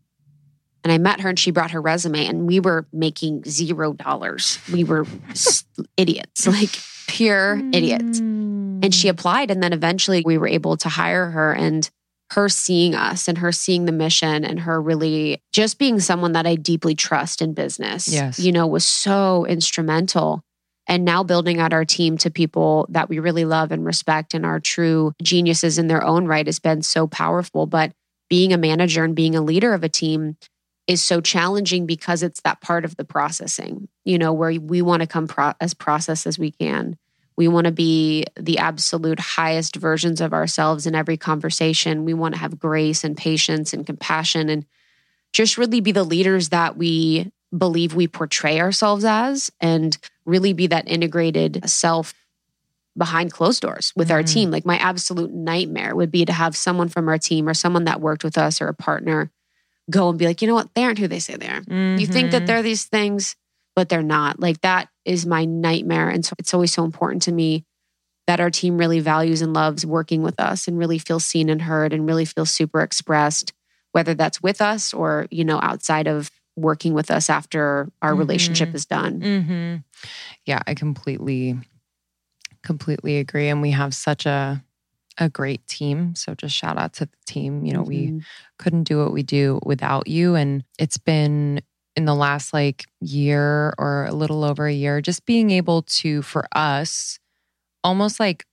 And 0.84 0.92
I 0.92 0.98
met 0.98 1.20
her 1.20 1.28
and 1.28 1.38
she 1.38 1.50
brought 1.50 1.72
her 1.72 1.80
resume 1.80 2.26
and 2.26 2.46
we 2.46 2.60
were 2.60 2.86
making 2.92 3.44
zero 3.44 3.92
dollars. 3.92 4.58
We 4.72 4.84
were 4.84 5.06
idiots, 5.96 6.46
like 6.46 6.78
pure 7.08 7.60
idiots. 7.72 8.18
And 8.18 8.94
she 8.94 9.08
hmm. 9.08 9.12
applied. 9.12 9.50
And 9.50 9.62
then 9.62 9.72
eventually 9.72 10.22
we 10.24 10.38
were 10.38 10.48
able 10.48 10.76
to 10.78 10.88
hire 10.88 11.30
her 11.30 11.52
and 11.52 11.88
her 12.32 12.48
seeing 12.48 12.94
us 12.94 13.28
and 13.28 13.38
her 13.38 13.52
seeing 13.52 13.84
the 13.84 13.92
mission 13.92 14.44
and 14.44 14.60
her 14.60 14.80
really 14.80 15.40
just 15.52 15.78
being 15.78 16.00
someone 16.00 16.32
that 16.32 16.46
I 16.46 16.56
deeply 16.56 16.94
trust 16.94 17.40
in 17.40 17.54
business, 17.54 18.08
yes. 18.08 18.38
you 18.38 18.50
know, 18.50 18.66
was 18.66 18.84
so 18.84 19.46
instrumental 19.46 20.42
and 20.88 21.04
now 21.04 21.22
building 21.22 21.60
out 21.60 21.72
our 21.72 21.84
team 21.84 22.16
to 22.18 22.30
people 22.30 22.86
that 22.90 23.08
we 23.08 23.18
really 23.18 23.44
love 23.44 23.72
and 23.72 23.84
respect 23.84 24.34
and 24.34 24.46
are 24.46 24.60
true 24.60 25.12
geniuses 25.22 25.78
in 25.78 25.88
their 25.88 26.04
own 26.04 26.26
right 26.26 26.46
has 26.46 26.58
been 26.58 26.82
so 26.82 27.06
powerful. 27.06 27.66
But 27.66 27.92
being 28.28 28.52
a 28.52 28.58
manager 28.58 29.04
and 29.04 29.14
being 29.14 29.34
a 29.34 29.40
leader 29.40 29.72
of 29.72 29.84
a 29.84 29.88
team 29.88 30.36
is 30.86 31.02
so 31.02 31.20
challenging 31.20 31.86
because 31.86 32.22
it's 32.22 32.40
that 32.42 32.60
part 32.60 32.84
of 32.84 32.96
the 32.96 33.04
processing, 33.04 33.88
you 34.04 34.18
know, 34.18 34.32
where 34.32 34.52
we 34.60 34.82
want 34.82 35.00
to 35.00 35.06
come 35.06 35.26
pro- 35.26 35.54
as 35.60 35.74
process 35.74 36.26
as 36.26 36.38
we 36.38 36.50
can. 36.50 36.96
We 37.36 37.48
want 37.48 37.66
to 37.66 37.72
be 37.72 38.24
the 38.38 38.58
absolute 38.58 39.20
highest 39.20 39.76
versions 39.76 40.20
of 40.20 40.32
ourselves 40.32 40.86
in 40.86 40.94
every 40.94 41.16
conversation. 41.16 42.04
We 42.04 42.14
want 42.14 42.34
to 42.34 42.40
have 42.40 42.58
grace 42.58 43.04
and 43.04 43.16
patience 43.16 43.72
and 43.72 43.84
compassion 43.84 44.48
and 44.48 44.64
just 45.32 45.58
really 45.58 45.80
be 45.80 45.92
the 45.92 46.04
leaders 46.04 46.48
that 46.48 46.76
we 46.76 47.30
believe 47.56 47.94
we 47.94 48.08
portray 48.08 48.60
ourselves 48.60 49.04
as 49.04 49.52
and 49.60 49.98
really 50.24 50.52
be 50.52 50.66
that 50.68 50.88
integrated 50.88 51.68
self 51.68 52.14
behind 52.96 53.32
closed 53.32 53.60
doors 53.60 53.92
with 53.94 54.08
mm-hmm. 54.08 54.14
our 54.14 54.22
team. 54.22 54.50
Like 54.50 54.64
my 54.64 54.78
absolute 54.78 55.32
nightmare 55.32 55.94
would 55.94 56.10
be 56.10 56.24
to 56.24 56.32
have 56.32 56.56
someone 56.56 56.88
from 56.88 57.08
our 57.08 57.18
team 57.18 57.48
or 57.48 57.54
someone 57.54 57.84
that 57.84 58.00
worked 58.00 58.24
with 58.24 58.38
us 58.38 58.62
or 58.62 58.68
a 58.68 58.74
partner 58.74 59.30
go 59.90 60.08
and 60.08 60.18
be 60.18 60.26
like, 60.26 60.42
you 60.42 60.48
know 60.48 60.54
what? 60.54 60.74
They 60.74 60.84
aren't 60.84 60.98
who 60.98 61.08
they 61.08 61.18
say 61.18 61.36
they 61.36 61.48
are. 61.48 61.60
Mm-hmm. 61.60 62.00
You 62.00 62.06
think 62.06 62.30
that 62.30 62.38
mm-hmm. 62.38 62.46
they're 62.46 62.62
these 62.62 62.84
things, 62.84 63.36
but 63.74 63.88
they're 63.88 64.02
not. 64.02 64.40
Like 64.40 64.60
that 64.62 64.88
is 65.04 65.26
my 65.26 65.44
nightmare. 65.44 66.08
And 66.08 66.24
so 66.24 66.34
it's 66.38 66.54
always 66.54 66.72
so 66.72 66.84
important 66.84 67.22
to 67.22 67.32
me 67.32 67.64
that 68.26 68.40
our 68.40 68.50
team 68.50 68.76
really 68.76 68.98
values 69.00 69.42
and 69.42 69.52
loves 69.52 69.86
working 69.86 70.22
with 70.22 70.40
us 70.40 70.66
and 70.66 70.78
really 70.78 70.98
feels 70.98 71.24
seen 71.24 71.48
and 71.48 71.62
heard 71.62 71.92
and 71.92 72.06
really 72.06 72.24
feels 72.24 72.50
super 72.50 72.80
expressed, 72.80 73.52
whether 73.92 74.14
that's 74.14 74.42
with 74.42 74.60
us 74.60 74.92
or, 74.92 75.28
you 75.30 75.44
know, 75.44 75.60
outside 75.62 76.08
of 76.08 76.30
working 76.56 76.92
with 76.92 77.10
us 77.10 77.30
after 77.30 77.88
our 78.02 78.10
mm-hmm. 78.10 78.18
relationship 78.18 78.74
is 78.74 78.86
done. 78.86 79.20
Mm-hmm. 79.20 79.76
Yeah, 80.44 80.60
I 80.66 80.74
completely, 80.74 81.56
completely 82.62 83.18
agree. 83.18 83.48
And 83.48 83.62
we 83.62 83.70
have 83.70 83.94
such 83.94 84.26
a 84.26 84.64
a 85.18 85.28
great 85.28 85.66
team. 85.66 86.14
So 86.14 86.34
just 86.34 86.54
shout 86.54 86.78
out 86.78 86.92
to 86.94 87.06
the 87.06 87.16
team. 87.26 87.64
You 87.64 87.72
know, 87.72 87.82
mm-hmm. 87.82 88.18
we 88.18 88.22
couldn't 88.58 88.84
do 88.84 88.98
what 88.98 89.12
we 89.12 89.22
do 89.22 89.60
without 89.64 90.06
you. 90.08 90.34
And 90.34 90.64
it's 90.78 90.98
been 90.98 91.60
in 91.94 92.04
the 92.04 92.14
last 92.14 92.52
like 92.52 92.84
year 93.00 93.74
or 93.78 94.04
a 94.04 94.12
little 94.12 94.44
over 94.44 94.66
a 94.66 94.72
year, 94.72 95.00
just 95.00 95.24
being 95.24 95.50
able 95.50 95.82
to, 95.82 96.22
for 96.22 96.46
us, 96.54 97.18
almost 97.82 98.20
like 98.20 98.44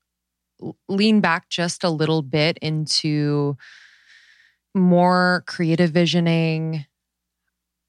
lean 0.88 1.20
back 1.20 1.50
just 1.50 1.84
a 1.84 1.90
little 1.90 2.22
bit 2.22 2.58
into 2.60 3.58
more 4.74 5.44
creative 5.46 5.92
visioning, 5.92 6.86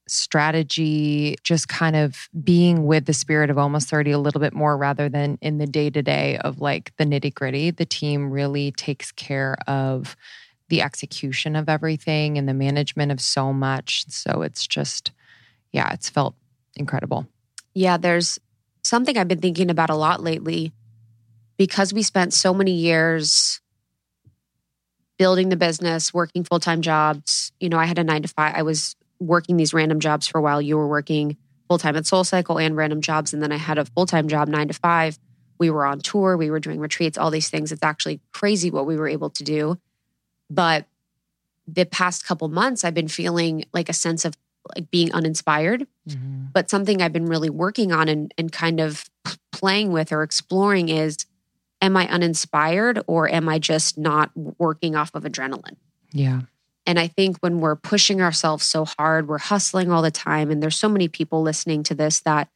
strategy, 0.07 1.37
just 1.43 1.69
kind 1.69 1.97
of 1.97 2.29
being 2.43 2.87
with 2.87 3.07
the 3.07 3.13
spirit 3.13 3.51
of 3.51 3.59
almost 3.59 3.89
30 3.89 4.13
a 4.13 4.19
little 4.19 4.41
bit 4.41 4.53
more 4.53 4.77
rather 4.77 5.09
than 5.09 5.39
in 5.41 5.59
the 5.59 5.67
day 5.67 5.91
to 5.91 6.03
day 6.03 6.39
of 6.39 6.61
like 6.61 6.93
the 6.97 7.05
nitty 7.05 7.33
gritty. 7.35 7.71
The 7.71 7.87
team 7.87 8.31
really 8.31 8.73
takes 8.73 9.13
care 9.13 9.57
of 9.67 10.17
the 10.69 10.83
execution 10.83 11.57
of 11.57 11.69
everything 11.69 12.39
and 12.39 12.49
the 12.49 12.55
management 12.55 13.13
of 13.13 13.21
so 13.21 13.53
much. 13.53 14.05
So 14.09 14.43
it's 14.43 14.67
just, 14.67 15.13
yeah, 15.73 15.93
it's 15.93 16.09
felt 16.09 16.35
incredible. 16.77 17.27
Yeah, 17.75 17.97
there's 17.97 18.39
something 18.83 19.17
I've 19.17 19.29
been 19.29 19.41
thinking 19.41 19.71
about 19.71 19.91
a 19.91 19.97
lot 19.97 20.23
lately 20.23 20.73
because 21.57 21.93
we 21.93 22.03
spent 22.03 22.33
so 22.33 22.53
many 22.55 22.73
years 22.73 23.61
building 25.19 25.49
the 25.49 25.57
business, 25.57 26.13
working 26.13 26.45
full 26.45 26.61
time 26.61 26.83
jobs. 26.83 27.53
You 27.61 27.69
know, 27.69 27.79
I 27.79 27.87
had 27.87 27.99
a 27.99 28.05
nine 28.05 28.23
to 28.23 28.29
five. 28.29 28.55
I 28.57 28.63
was 28.63 28.97
working 29.25 29.57
these 29.57 29.75
random 29.75 30.01
jobs 30.01 30.27
for 30.27 30.39
a 30.39 30.43
while. 30.43 30.61
You 30.61 30.77
were 30.77 30.89
working 30.89 31.37
full 31.69 31.79
time 31.79 31.97
at 31.97 32.07
Soul 32.07 32.25
Cycle 32.25 32.59
and 32.59 32.77
random 32.77 33.01
jobs. 33.01 33.33
And 33.33 33.43
then 33.43 33.53
I 33.53 33.57
had 33.57 33.79
a 33.79 33.85
full 33.85 34.07
time 34.07 34.29
job, 34.29 34.49
nine 34.49 34.69
to 34.69 34.75
five. 34.75 35.19
We 35.59 35.71
were 35.71 35.87
on 35.87 36.01
tour, 36.01 36.37
we 36.37 36.51
were 36.51 36.61
doing 36.61 36.81
retreats, 36.81 37.17
all 37.17 37.31
these 37.31 37.49
things. 37.49 37.73
It's 37.73 37.83
actually 37.83 38.21
crazy 38.33 38.71
what 38.71 38.87
we 38.87 38.97
were 38.97 39.09
able 39.09 39.31
to 39.31 39.45
do. 39.45 39.79
But 40.51 40.87
the 41.67 41.87
past 41.87 42.27
couple 42.27 42.49
months, 42.49 42.85
I've 42.85 42.95
been 42.95 43.09
feeling 43.09 43.65
like 43.73 43.89
a 43.89 43.95
sense 43.95 44.25
of 44.25 44.35
like 44.75 44.91
being 44.91 45.13
uninspired. 45.13 45.87
Mm-hmm. 46.09 46.47
But 46.53 46.71
something 46.71 47.01
I've 47.01 47.13
been 47.13 47.27
really 47.27 47.51
working 47.51 47.93
on 47.93 48.09
and, 48.09 48.35
and 48.37 48.51
kind 48.51 48.81
of 48.81 49.05
playing 49.53 49.93
with 49.93 50.13
or 50.13 50.23
exploring 50.23 50.89
is 50.89 51.27
am 51.81 51.97
I 51.97 52.09
uninspired 52.09 53.01
or 53.07 53.29
am 53.29 53.49
I 53.49 53.59
just 53.59 53.97
not 53.99 54.31
working 54.35 54.97
off 54.97 55.15
of 55.15 55.25
adrenaline? 55.25 55.77
Yeah. 56.13 56.43
And 56.87 56.99
I 56.99 57.07
think 57.07 57.39
when 57.39 57.61
we're 57.61 57.77
pushing 57.77 58.21
ourselves 58.21 58.65
so 58.65 58.85
hard, 58.85 59.27
we're 59.27 59.39
hustling 59.39 59.91
all 59.91 60.03
the 60.03 60.11
time. 60.11 60.51
And 60.51 60.63
there's 60.63 60.77
so 60.77 60.89
many 60.89 61.09
people 61.09 61.43
listening 61.43 61.83
to 61.85 61.95
this 61.95 62.21
that 62.21 62.49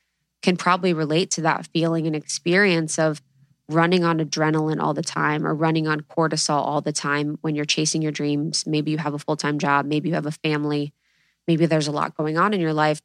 can 0.43 0.57
probably 0.57 0.93
relate 0.93 1.31
to 1.33 1.41
that 1.43 1.67
feeling 1.69 2.07
and 2.07 2.15
experience 2.15 2.99
of 2.99 3.23
running 3.69 4.05
on 4.05 4.19
adrenaline 4.19 4.81
all 4.81 4.95
the 4.95 5.03
time 5.03 5.47
or 5.47 5.55
running 5.55 5.87
on 5.87 6.01
cortisol 6.01 6.57
all 6.57 6.81
the 6.81 6.93
time 6.93 7.39
when 7.43 7.55
you're 7.55 7.65
chasing 7.65 8.03
your 8.03 8.13
dreams. 8.13 8.67
Maybe 8.67 8.91
you 8.91 8.99
have 8.99 9.15
a 9.15 9.19
full 9.19 9.37
time 9.37 9.59
job, 9.59 9.87
maybe 9.87 10.09
you 10.09 10.15
have 10.15 10.27
a 10.27 10.31
family, 10.31 10.93
maybe 11.47 11.67
there's 11.67 11.89
a 11.89 11.93
lot 11.93 12.17
going 12.17 12.39
on 12.39 12.55
in 12.55 12.61
your 12.61 12.73
life. 12.73 13.01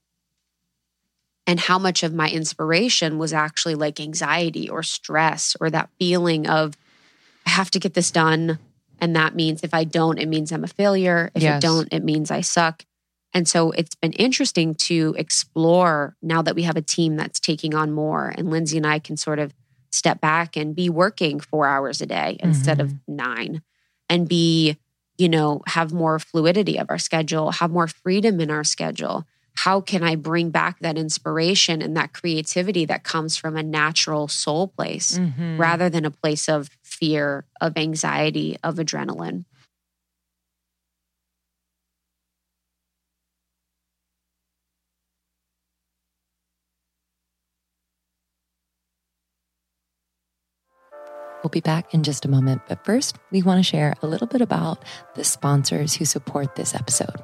And 1.45 1.59
how 1.59 1.77
much 1.77 2.03
of 2.03 2.13
my 2.13 2.29
inspiration 2.29 3.17
was 3.17 3.33
actually 3.33 3.75
like 3.75 3.99
anxiety 3.99 4.69
or 4.69 4.81
stress 4.83 5.57
or 5.59 5.69
that 5.69 5.89
feeling 5.99 6.47
of, 6.47 6.77
I 7.45 7.49
have 7.49 7.69
to 7.71 7.79
get 7.79 7.93
this 7.93 8.11
done. 8.11 8.59
And 8.99 9.15
that 9.15 9.35
means 9.35 9.63
if 9.63 9.73
I 9.73 9.83
don't, 9.83 10.19
it 10.19 10.27
means 10.27 10.51
I'm 10.51 10.63
a 10.63 10.67
failure. 10.67 11.31
If 11.35 11.43
yes. 11.43 11.57
I 11.57 11.59
don't, 11.59 11.91
it 11.91 12.03
means 12.03 12.31
I 12.31 12.41
suck. 12.41 12.85
And 13.33 13.47
so 13.47 13.71
it's 13.71 13.95
been 13.95 14.13
interesting 14.13 14.75
to 14.75 15.15
explore 15.17 16.15
now 16.21 16.41
that 16.43 16.55
we 16.55 16.63
have 16.63 16.77
a 16.77 16.81
team 16.81 17.15
that's 17.15 17.39
taking 17.39 17.73
on 17.73 17.91
more. 17.91 18.33
And 18.37 18.49
Lindsey 18.51 18.77
and 18.77 18.85
I 18.85 18.99
can 18.99 19.17
sort 19.17 19.39
of 19.39 19.53
step 19.91 20.21
back 20.21 20.55
and 20.55 20.75
be 20.75 20.89
working 20.89 21.39
four 21.39 21.65
hours 21.65 22.01
a 22.01 22.05
day 22.05 22.37
mm-hmm. 22.39 22.49
instead 22.49 22.79
of 22.79 22.89
mm-hmm. 22.89 23.15
nine 23.15 23.61
and 24.09 24.29
be 24.29 24.77
you 25.17 25.29
know, 25.29 25.61
have 25.67 25.93
more 25.93 26.19
fluidity 26.19 26.77
of 26.77 26.89
our 26.89 26.97
schedule, 26.97 27.51
have 27.51 27.71
more 27.71 27.87
freedom 27.87 28.39
in 28.39 28.49
our 28.49 28.63
schedule? 28.63 29.27
How 29.55 29.81
can 29.81 30.03
I 30.03 30.15
bring 30.15 30.49
back 30.49 30.79
that 30.79 30.97
inspiration 30.97 31.81
and 31.81 31.95
that 31.95 32.11
creativity 32.13 32.85
that 32.85 33.03
comes 33.03 33.37
from 33.37 33.55
a 33.55 33.63
natural 33.63 34.27
soul 34.27 34.67
place 34.67 35.17
Mhm. 35.17 35.57
rather 35.57 35.89
than 35.89 36.05
a 36.05 36.11
place 36.11 36.49
of 36.49 36.69
fear, 36.83 37.45
of 37.61 37.77
anxiety, 37.77 38.57
of 38.63 38.75
adrenaline? 38.75 39.45
We'll 51.43 51.49
be 51.49 51.59
back 51.59 51.93
in 51.93 52.03
just 52.03 52.23
a 52.23 52.29
moment, 52.29 52.61
but 52.69 52.85
first, 52.85 53.17
we 53.29 53.41
want 53.41 53.59
to 53.59 53.63
share 53.69 53.95
a 54.01 54.07
little 54.07 54.27
bit 54.27 54.39
about 54.39 54.83
the 55.15 55.25
sponsors 55.25 55.93
who 55.93 56.05
support 56.05 56.55
this 56.55 56.73
episode. 56.73 57.21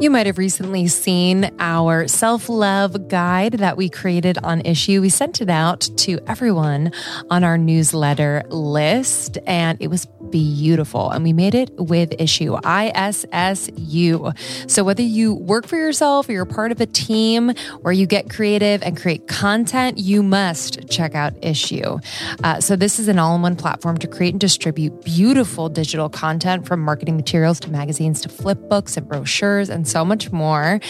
You 0.00 0.08
might 0.08 0.24
have 0.24 0.38
recently 0.38 0.88
seen 0.88 1.54
our 1.58 2.08
self 2.08 2.48
love 2.48 3.08
guide 3.08 3.52
that 3.52 3.76
we 3.76 3.90
created 3.90 4.38
on 4.42 4.62
Issuu. 4.62 5.02
We 5.02 5.10
sent 5.10 5.42
it 5.42 5.50
out 5.50 5.90
to 5.98 6.18
everyone 6.26 6.92
on 7.28 7.44
our 7.44 7.58
newsletter 7.58 8.42
list, 8.48 9.36
and 9.46 9.76
it 9.78 9.88
was 9.88 10.06
beautiful. 10.30 11.10
And 11.10 11.22
we 11.22 11.32
made 11.32 11.54
it 11.54 11.70
with 11.76 12.10
Issuu 12.12 12.60
ISSU. 12.62 14.70
So 14.70 14.84
whether 14.84 15.02
you 15.02 15.34
work 15.34 15.66
for 15.66 15.76
yourself 15.76 16.28
or 16.28 16.32
you're 16.32 16.46
part 16.46 16.72
of 16.72 16.80
a 16.80 16.86
team 16.86 17.52
or 17.84 17.92
you 17.92 18.06
get 18.06 18.30
creative 18.30 18.82
and 18.82 18.96
create 18.96 19.28
content, 19.28 19.98
you 19.98 20.22
must 20.22 20.88
check 20.88 21.14
out 21.14 21.34
Issuu. 21.42 22.02
Uh, 22.42 22.60
so 22.60 22.76
this 22.76 22.98
is 22.98 23.08
an 23.08 23.18
all 23.18 23.36
in 23.36 23.42
one 23.42 23.56
platform 23.56 23.98
to 23.98 24.06
create 24.06 24.32
and 24.32 24.40
distribute 24.40 25.04
beautiful 25.04 25.68
digital 25.68 26.08
content 26.08 26.66
from 26.66 26.80
marketing 26.80 27.16
materials 27.16 27.60
to 27.60 27.70
magazines 27.70 28.20
to 28.22 28.28
flip 28.28 28.58
books 28.68 28.96
and 28.96 29.08
brochures 29.08 29.68
and 29.68 29.86
so 29.90 30.04
much 30.04 30.30
more. 30.32 30.80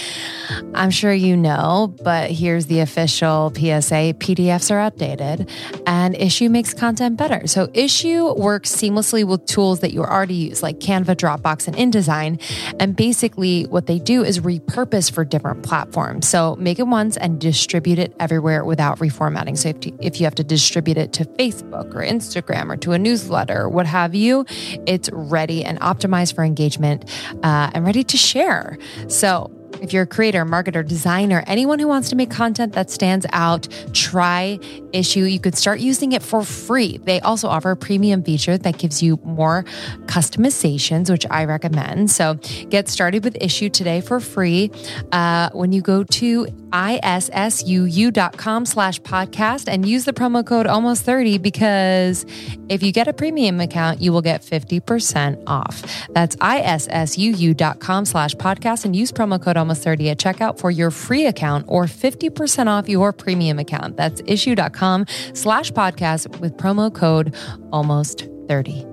I'm 0.75 0.91
sure 0.91 1.13
you 1.13 1.37
know, 1.37 1.95
but 2.03 2.31
here's 2.31 2.67
the 2.67 2.81
official 2.81 3.53
PSA 3.55 4.15
PDFs 4.19 4.71
are 4.71 4.79
outdated 4.79 5.49
and 5.87 6.15
Issuu 6.15 6.51
makes 6.51 6.75
content 6.75 7.17
better. 7.17 7.47
So 7.47 7.69
Issuu 7.69 8.37
works 8.37 8.75
seamlessly 8.75 9.25
with 9.25 9.47
tools 9.47 9.81
that 9.81 9.93
you 9.93 10.03
already 10.03 10.35
use, 10.35 10.63
like 10.63 10.79
Canva, 10.79 11.17
Dropbox, 11.17 11.67
and 11.67 11.77
InDesign. 11.77 12.41
And 12.79 12.95
basically, 12.95 13.65
what 13.65 13.87
they 13.87 13.99
do 13.99 14.23
is 14.23 14.41
repurpose 14.41 15.11
for 15.11 15.25
different 15.25 15.63
platforms. 15.63 16.29
So 16.29 16.57
make 16.57 16.79
it 16.79 16.87
once 16.87 17.17
and 17.17 17.41
distribute 17.41 17.99
it 17.99 18.15
everywhere 18.21 18.65
without 18.65 18.99
reformatting. 18.99 19.57
So 19.57 19.71
if, 19.71 19.87
you, 19.87 19.99
if 20.01 20.21
you 20.21 20.25
have 20.27 20.35
to 20.37 20.45
distribute 20.45 20.99
it 20.99 21.13
to 21.15 21.25
Facebook 21.25 21.95
or 21.95 22.03
Instagram 22.03 22.71
or 22.71 22.77
to 22.79 22.93
a 22.93 22.99
newsletter 22.99 23.69
what 23.69 23.87
have 23.87 24.15
you, 24.15 24.45
it's 24.87 25.09
ready 25.13 25.65
and 25.65 25.79
optimized 25.81 26.35
for 26.35 26.45
engagement 26.45 27.09
uh, 27.43 27.71
and 27.75 27.85
ready 27.85 28.05
to 28.05 28.17
share. 28.17 28.79
So 29.09 29.51
if 29.81 29.93
you're 29.93 30.03
a 30.03 30.07
creator, 30.07 30.45
marketer, 30.45 30.87
designer, 30.87 31.43
anyone 31.47 31.79
who 31.79 31.89
wants 31.89 32.09
to 32.11 32.17
make 32.17 32.31
content 32.31 32.75
that 32.75 32.91
stands 32.91 33.27
out, 33.33 33.69
try 33.93 34.59
Issuu. 34.93 35.31
You 35.31 35.41
could 35.41 35.57
start 35.57 35.81
using 35.81 36.13
it 36.13 36.23
for 36.23 36.43
free. 36.43 36.99
They 36.99 37.21
also 37.21 37.49
offer 37.49 37.71
a 37.71 37.77
premium 37.77 38.23
feature 38.23 38.59
that 38.59 38.79
gives 38.79 39.03
you 39.03 39.19
more 39.25 39.65
customizations, 40.07 41.11
which 41.11 41.27
I 41.31 41.45
recommend. 41.45 42.11
So 42.11 42.35
get 42.69 42.89
started 42.89 43.25
with 43.25 43.35
Issuu 43.35 43.73
today 43.73 44.01
for 44.01 44.21
free 44.21 44.71
uh, 45.13 45.51
when 45.53 45.73
you 45.73 45.81
go 45.81 46.05
to 46.05 46.47
issuu.com 46.73 48.67
slash 48.67 49.01
podcast 49.01 49.67
and 49.67 49.89
use 49.89 50.05
the 50.05 50.13
promo 50.13 50.47
code 50.47 50.67
almost 50.67 51.03
30 51.03 51.39
because 51.39 52.25
if 52.69 52.83
you 52.83 52.93
get 52.93 53.09
a 53.09 53.13
premium 53.13 53.61
account, 53.61 54.01
you 54.01 54.13
will 54.13 54.23
get 54.23 54.43
50% 54.43 55.43
off. 55.47 55.83
That's 56.11 56.37
issuu.com 56.37 58.05
slash 58.05 58.35
podcast 58.37 58.85
and 58.85 58.95
use 58.95 59.11
promo 59.13 59.43
code 59.43 59.57
almost 59.61 59.85
30 59.85 60.11
at 60.11 60.19
checkout 60.19 60.59
for 60.59 60.71
your 60.71 60.91
free 60.91 61.27
account 61.27 61.65
or 61.69 61.85
50% 61.85 62.67
off 62.67 62.89
your 62.89 63.13
premium 63.13 63.59
account. 63.59 63.97
That's 63.97 64.21
issuu.com 64.23 65.07
slash 65.35 65.71
podcast 65.71 66.41
with 66.41 66.57
promo 66.57 66.93
code 66.93 67.35
almost 67.73 68.27
30. 68.49 68.85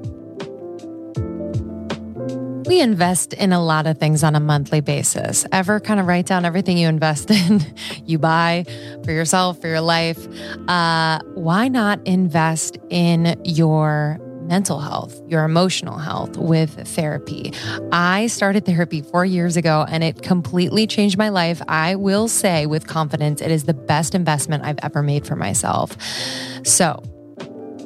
We 2.68 2.82
invest 2.82 3.32
in 3.32 3.53
a 3.53 3.63
lot 3.63 3.88
of 3.88 3.97
things 3.97 4.26
on 4.26 4.36
a 4.36 4.41
monthly 4.41 4.82
basis. 4.82 5.45
Ever 5.53 5.80
kind 5.80 6.01
of 6.01 6.05
write 6.05 6.26
down 6.26 6.43
everything 6.43 6.78
you 6.78 6.89
invest 6.89 7.32
in, 7.32 7.61
you 8.05 8.20
buy 8.20 8.65
for 9.05 9.11
yourself, 9.11 9.61
for 9.61 9.68
your 9.68 9.82
life? 9.82 10.28
Uh, 10.68 11.20
why 11.34 11.70
not 11.70 12.05
invest 12.05 12.78
in 12.89 13.39
your 13.45 14.20
mental 14.47 14.79
health, 14.79 15.19
your 15.27 15.43
emotional 15.43 15.97
health 15.97 16.37
with 16.37 16.87
therapy. 16.87 17.53
I 17.91 18.27
started 18.27 18.65
therapy 18.65 19.01
four 19.01 19.25
years 19.25 19.57
ago 19.57 19.85
and 19.87 20.03
it 20.03 20.21
completely 20.21 20.87
changed 20.87 21.17
my 21.17 21.29
life. 21.29 21.61
I 21.67 21.95
will 21.95 22.27
say 22.27 22.65
with 22.65 22.87
confidence, 22.87 23.41
it 23.41 23.51
is 23.51 23.65
the 23.65 23.73
best 23.73 24.15
investment 24.15 24.63
I've 24.63 24.79
ever 24.81 25.03
made 25.03 25.27
for 25.27 25.35
myself. 25.35 25.95
So, 26.63 27.01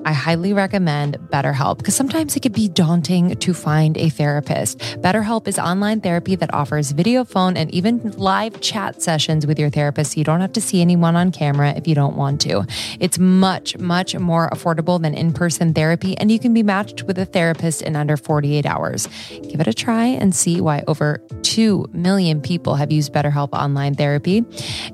I 0.04 0.14
highly 0.14 0.54
recommend 0.54 1.18
BetterHelp 1.32 1.78
because 1.78 1.96
sometimes 1.96 2.36
it 2.36 2.42
can 2.42 2.52
be 2.52 2.68
daunting 2.68 3.36
to 3.36 3.54
find 3.54 3.98
a 3.98 4.10
therapist. 4.10 4.80
BetterHelp 5.02 5.48
is 5.48 5.60
online 5.60 6.02
therapy 6.02 6.36
that 6.36 6.54
offers 6.54 6.92
video, 6.92 7.24
phone, 7.24 7.56
and 7.56 7.72
even 7.72 8.12
live 8.12 8.62
chat 8.62 9.02
sessions 9.02 9.46
with 9.46 9.60
your 9.60 9.70
therapist. 9.70 10.14
So 10.14 10.18
you 10.18 10.24
don't 10.24 10.42
have 10.42 10.54
to 10.54 10.62
see 10.62 10.82
anyone 10.82 11.16
on 11.16 11.32
camera 11.32 11.74
if 11.76 11.88
you 11.88 11.94
don't 11.94 12.16
want 12.16 12.42
to. 12.42 12.66
It's 13.00 13.20
much, 13.20 13.78
much 13.78 14.18
more 14.18 14.50
affordable 14.50 15.02
than 15.02 15.14
in 15.14 15.34
person 15.34 15.74
therapy, 15.74 16.18
and 16.18 16.32
you 16.32 16.40
can 16.40 16.54
be 16.54 16.64
matched 16.64 17.04
with 17.04 17.18
a 17.20 17.26
therapist 17.26 17.82
in 17.82 17.96
under 17.96 18.18
48 18.18 18.66
hours. 18.66 19.08
Give 19.50 19.60
it 19.60 19.68
a 19.68 19.74
try 19.74 20.06
and 20.06 20.36
see 20.36 20.62
why 20.62 20.84
over 20.88 21.22
2 21.44 21.90
million 21.94 22.42
people 22.42 22.76
have 22.76 22.92
used 22.92 23.14
BetterHelp 23.14 23.50
online 23.54 23.96
therapy. 23.96 24.44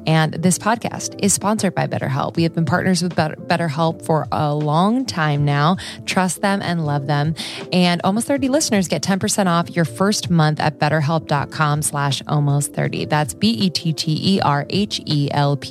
And 0.06 0.34
this 0.34 0.58
podcast 0.58 1.18
is 1.24 1.34
sponsored 1.34 1.76
by 1.76 1.88
BetterHelp. 1.88 2.36
We 2.36 2.44
have 2.44 2.54
been 2.54 2.66
partners 2.66 3.02
with 3.02 3.16
BetterHelp 3.16 4.04
for 4.06 4.28
a 4.32 4.54
long 4.54 4.97
time 5.06 5.46
now. 5.46 5.78
Trust 6.06 6.42
them 6.42 6.62
and 6.62 6.86
love 6.86 7.08
them. 7.08 7.36
And 7.72 8.02
almost 8.04 8.28
30 8.28 8.50
listeners 8.50 8.88
get 8.88 9.02
10% 9.02 9.48
off 9.48 9.76
your 9.76 9.86
first 9.86 10.30
month 10.30 10.60
at 10.60 10.80
betterhelp.com 10.80 11.82
slash 11.82 12.22
almost 12.28 12.74
30. 12.74 13.06
That's 13.06 13.34
B-E-T-T-E-R-H-E-L-P 13.34 13.80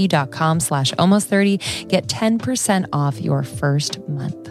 dot 0.09 0.31
com 0.31 0.61
slash 0.61 0.93
almost 0.99 1.29
30. 1.29 1.59
Get 1.89 2.07
10% 2.09 2.87
off 2.93 3.20
your 3.20 3.43
first 3.43 3.99
month. 4.09 4.49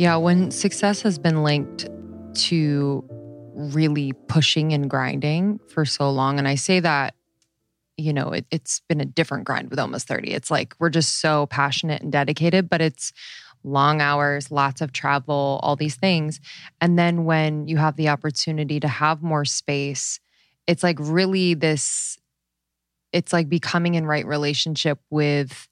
Yeah, 0.00 0.16
when 0.16 0.50
success 0.50 1.02
has 1.02 1.18
been 1.18 1.42
linked 1.42 1.86
to 2.46 3.04
really 3.54 4.12
pushing 4.28 4.72
and 4.72 4.88
grinding 4.88 5.60
for 5.68 5.84
so 5.84 6.10
long, 6.10 6.38
and 6.38 6.48
I 6.48 6.54
say 6.54 6.80
that 6.80 7.14
you 8.00 8.12
know, 8.12 8.30
it, 8.30 8.46
it's 8.50 8.80
been 8.88 9.00
a 9.00 9.04
different 9.04 9.44
grind 9.44 9.70
with 9.70 9.78
almost 9.78 10.08
30. 10.08 10.32
It's 10.32 10.50
like 10.50 10.74
we're 10.78 10.90
just 10.90 11.20
so 11.20 11.46
passionate 11.46 12.02
and 12.02 12.10
dedicated, 12.10 12.68
but 12.68 12.80
it's 12.80 13.12
long 13.62 14.00
hours, 14.00 14.50
lots 14.50 14.80
of 14.80 14.92
travel, 14.92 15.60
all 15.62 15.76
these 15.76 15.96
things. 15.96 16.40
And 16.80 16.98
then 16.98 17.24
when 17.24 17.68
you 17.68 17.76
have 17.76 17.96
the 17.96 18.08
opportunity 18.08 18.80
to 18.80 18.88
have 18.88 19.22
more 19.22 19.44
space, 19.44 20.18
it's 20.66 20.82
like 20.82 20.96
really 20.98 21.54
this, 21.54 22.18
it's 23.12 23.32
like 23.32 23.48
becoming 23.48 23.94
in 23.94 24.06
right 24.06 24.26
relationship 24.26 24.98
with 25.10 25.68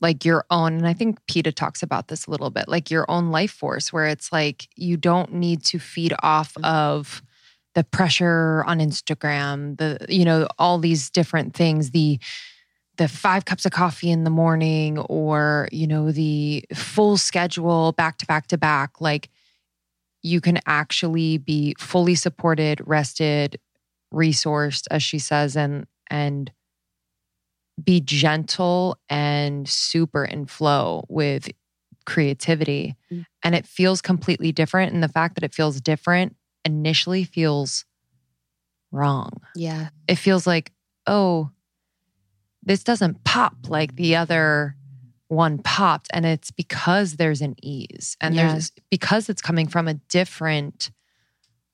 like 0.00 0.24
your 0.24 0.44
own 0.50 0.74
and 0.74 0.86
i 0.86 0.92
think 0.92 1.18
peta 1.26 1.50
talks 1.50 1.82
about 1.82 2.08
this 2.08 2.26
a 2.26 2.30
little 2.30 2.50
bit 2.50 2.68
like 2.68 2.90
your 2.90 3.10
own 3.10 3.30
life 3.30 3.50
force 3.50 3.92
where 3.92 4.06
it's 4.06 4.30
like 4.30 4.68
you 4.76 4.96
don't 4.96 5.32
need 5.32 5.64
to 5.64 5.78
feed 5.78 6.12
off 6.22 6.52
mm-hmm. 6.54 6.64
of 6.66 7.22
the 7.76 7.84
pressure 7.84 8.64
on 8.66 8.78
Instagram, 8.78 9.76
the 9.76 10.04
you 10.08 10.24
know 10.24 10.48
all 10.58 10.78
these 10.78 11.10
different 11.10 11.54
things, 11.54 11.90
the 11.90 12.18
the 12.96 13.06
five 13.06 13.44
cups 13.44 13.66
of 13.66 13.72
coffee 13.72 14.10
in 14.10 14.24
the 14.24 14.30
morning 14.30 14.98
or 14.98 15.68
you 15.70 15.86
know 15.86 16.10
the 16.10 16.64
full 16.74 17.18
schedule 17.18 17.92
back 17.92 18.16
to 18.16 18.26
back 18.26 18.46
to 18.46 18.56
back 18.56 19.00
like 19.00 19.28
you 20.22 20.40
can 20.40 20.58
actually 20.66 21.36
be 21.36 21.76
fully 21.78 22.14
supported, 22.14 22.80
rested, 22.86 23.60
resourced 24.12 24.86
as 24.90 25.02
she 25.02 25.18
says 25.18 25.54
and 25.54 25.86
and 26.08 26.50
be 27.84 28.00
gentle 28.00 28.96
and 29.10 29.68
super 29.68 30.24
in 30.24 30.46
flow 30.46 31.04
with 31.10 31.50
creativity 32.06 32.96
mm-hmm. 33.12 33.22
and 33.44 33.54
it 33.54 33.66
feels 33.66 34.00
completely 34.00 34.50
different 34.50 34.94
and 34.94 35.02
the 35.02 35.08
fact 35.08 35.34
that 35.34 35.44
it 35.44 35.52
feels 35.52 35.78
different 35.78 36.34
initially 36.66 37.24
feels 37.24 37.84
wrong. 38.90 39.30
Yeah. 39.54 39.88
It 40.08 40.16
feels 40.16 40.46
like, 40.46 40.72
oh, 41.06 41.50
this 42.62 42.82
doesn't 42.82 43.24
pop 43.24 43.54
like 43.68 43.96
the 43.96 44.16
other 44.16 44.76
one 45.28 45.58
popped. 45.58 46.08
And 46.12 46.26
it's 46.26 46.50
because 46.50 47.14
there's 47.16 47.40
an 47.40 47.54
ease 47.62 48.16
and 48.20 48.34
yeah. 48.34 48.52
there's 48.52 48.72
because 48.90 49.28
it's 49.28 49.42
coming 49.42 49.68
from 49.68 49.88
a 49.88 49.94
different 49.94 50.90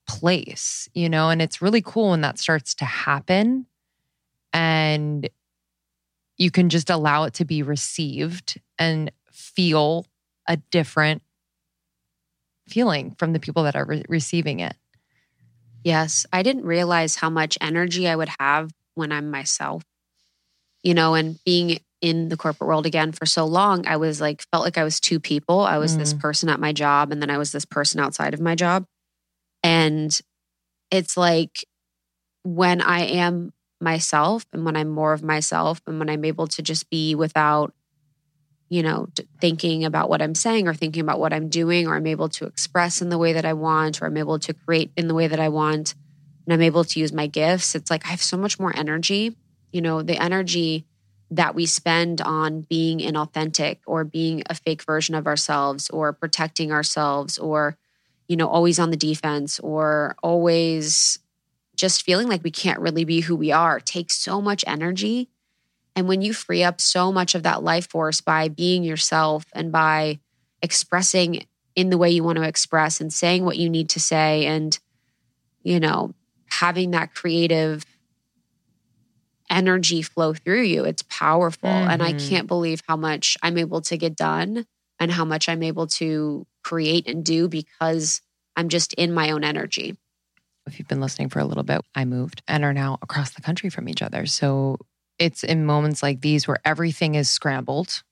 place, 0.07 0.89
you 0.95 1.09
know, 1.09 1.31
and 1.31 1.41
it's 1.41 1.63
really 1.63 1.83
cool 1.83 2.11
when 2.11 2.21
that 2.21 2.39
starts 2.39 2.75
to 2.77 2.85
happen. 2.85 3.67
And 4.53 5.29
you 6.37 6.51
can 6.51 6.69
just 6.69 6.91
allow 6.91 7.25
it 7.25 7.35
to 7.35 7.45
be 7.45 7.63
received 7.63 8.61
and 8.79 9.11
feel 9.31 10.07
a 10.47 10.57
different 10.57 11.23
feeling 12.69 13.15
from 13.19 13.33
the 13.33 13.41
people 13.41 13.63
that 13.65 13.77
are 13.77 13.85
re- 13.85 14.05
receiving 14.09 14.61
it. 14.61 14.77
Yes. 15.85 16.27
I 16.33 16.43
didn't 16.43 16.65
realize 16.65 17.17
how 17.17 17.31
much 17.31 17.59
energy 17.61 18.09
I 18.09 18.17
would 18.17 18.31
have 18.39 18.71
when 18.95 19.13
I'm 19.13 19.31
myself, 19.31 19.83
you 20.83 20.95
know, 20.95 21.15
and 21.15 21.39
being 21.45 21.79
in 22.01 22.29
the 22.29 22.37
corporate 22.37 22.69
world 22.69 22.85
again 22.85 23.13
for 23.13 23.27
so 23.27 23.45
long, 23.45 23.87
I 23.87 23.97
was 23.97 24.21
like, 24.21 24.45
felt 24.51 24.65
like 24.65 24.77
I 24.77 24.85
was 24.85 25.01
two 25.01 25.21
people. 25.21 25.61
I 25.61 25.79
was 25.79 25.95
mm. 25.95 25.99
this 25.99 26.13
person 26.13 26.49
at 26.49 26.61
my 26.61 26.73
job, 26.73 27.13
and 27.13 27.23
then 27.23 27.31
I 27.31 27.39
was 27.39 27.53
this 27.53 27.65
person 27.65 28.01
outside 28.01 28.35
of 28.35 28.41
my 28.41 28.55
job. 28.57 28.85
And 29.63 30.19
it's 30.91 31.17
like 31.17 31.65
when 32.43 32.81
I 32.81 33.03
am 33.03 33.53
myself 33.81 34.45
and 34.53 34.65
when 34.65 34.77
I'm 34.77 34.89
more 34.89 35.13
of 35.13 35.23
myself 35.23 35.81
and 35.87 35.99
when 35.99 36.11
I'm 36.11 36.25
able 36.25 36.47
to 36.49 36.63
just 36.63 36.91
be 36.91 37.15
without 37.15 37.73
you 38.73 38.83
know, 38.83 39.07
thinking 39.39 39.85
about 39.85 40.09
what 40.09 40.23
I'm 40.23 40.35
saying 40.35 40.67
or 40.67 40.73
thinking 40.73 41.03
about 41.03 41.21
what 41.21 41.35
I'm 41.35 41.51
doing, 41.51 41.87
or 41.87 41.95
I'm 41.95 42.07
able 42.07 42.31
to 42.31 42.47
express 42.47 43.03
in 43.03 43.11
the 43.11 43.19
way 43.19 43.35
that 43.35 43.45
I 43.45 43.53
want, 43.53 44.01
or 44.01 44.07
I'm 44.07 44.17
able 44.17 44.39
to 44.39 44.55
create 44.55 44.91
in 44.97 45.09
the 45.09 45.15
way 45.15 45.29
that 45.29 45.39
I 45.39 45.51
want, 45.51 45.95
and 46.47 46.55
I'm 46.55 46.63
able 46.63 46.83
to 46.83 46.99
use 46.99 47.13
my 47.13 47.27
gifts, 47.27 47.75
it's 47.75 47.91
like 47.91 48.07
I 48.07 48.09
have 48.09 48.23
so 48.23 48.39
much 48.39 48.59
more 48.59 48.75
energy. 48.75 49.37
You 49.73 49.83
know, 49.83 50.01
the 50.01 50.17
energy 50.17 50.87
that 51.31 51.55
we 51.55 51.67
spend 51.67 52.23
on 52.23 52.63
being 52.63 53.01
inauthentic 53.01 53.81
or 53.87 54.05
being 54.05 54.43
a 54.47 54.55
fake 54.55 54.85
version 54.85 55.15
of 55.15 55.27
ourselves 55.27 55.91
or 55.91 56.15
protecting 56.15 56.73
ourselves 56.73 57.37
or, 57.37 57.77
you 58.27 58.39
know, 58.39 58.49
always 58.49 58.79
on 58.79 58.91
the 58.91 58.97
defense 58.97 59.61
or 59.61 60.17
always 60.23 61.19
just 61.77 62.05
feeling 62.05 62.27
like 62.27 62.43
we 62.43 62.51
can't 62.51 62.81
really 62.81 63.05
be 63.05 63.21
who 63.21 63.37
we 63.37 63.53
are 63.53 63.81
takes 63.81 64.17
so 64.17 64.41
much 64.41 64.65
energy 64.67 65.29
and 65.95 66.09
when 66.09 66.23
you 66.23 66.33
free 66.33 66.63
up 66.63 66.81
so 66.81 67.13
much 67.13 67.35
of 67.35 67.43
that 67.43 67.63
life 67.63 67.89
force 67.91 68.21
by 68.21 68.49
being 68.49 68.83
yourself 68.83 69.45
and 69.55 69.71
by 69.71 70.19
expressing 70.63 71.47
in 71.75 71.91
the 71.91 71.99
way 71.99 72.11
you 72.11 72.25
want 72.25 72.37
to 72.37 72.45
express 72.45 73.01
and 73.01 73.13
saying 73.13 73.45
what 73.45 73.59
you 73.59 73.69
need 73.69 73.91
to 73.91 74.01
say 74.01 74.47
and, 74.47 74.79
you 75.63 75.81
know, 75.81 76.15
having 76.51 76.93
that 76.93 77.15
creative 77.15 77.85
energy 79.51 80.03
flow 80.03 80.33
through 80.33 80.63
you, 80.63 80.85
it's 80.85 81.03
powerful. 81.03 81.69
Mm-hmm. 81.69 81.91
And 81.91 82.03
I 82.03 82.13
mm-hmm. 82.13 82.29
can't 82.29 82.47
believe 82.47 82.83
how 82.87 82.97
much 82.97 83.37
I'm 83.43 83.59
able 83.59 83.83
to 83.83 83.97
get 83.97 84.17
done 84.17 84.67
and 84.99 85.11
how 85.11 85.25
much 85.25 85.49
I'm 85.49 85.63
able 85.63 85.87
to 85.89 86.47
create 86.63 87.07
and 87.07 87.25
do 87.25 87.49
because 87.49 88.23
I'm 88.57 88.69
just 88.69 88.93
in 88.95 89.13
my 89.13 89.31
own 89.31 89.45
energy. 89.45 89.97
If 90.67 90.79
you've 90.79 90.89
been 90.89 91.01
listening 91.01 91.29
for 91.29 91.41
a 91.41 91.45
little 91.45 91.65
bit, 91.65 91.81
I 91.95 92.05
moved 92.05 92.43
and 92.47 92.65
are 92.65 92.73
now 92.73 92.99
across 93.03 93.31
the 93.31 93.43
country 93.43 93.69
from 93.69 93.89
each 93.89 94.01
other. 94.01 94.27
So 94.27 94.79
it's 95.19 95.45
in 95.45 95.65
moments 95.65 96.03
like 96.03 96.21
these 96.21 96.47
where 96.49 96.61
everything 96.65 97.15
is 97.15 97.31
scrambled 97.31 98.03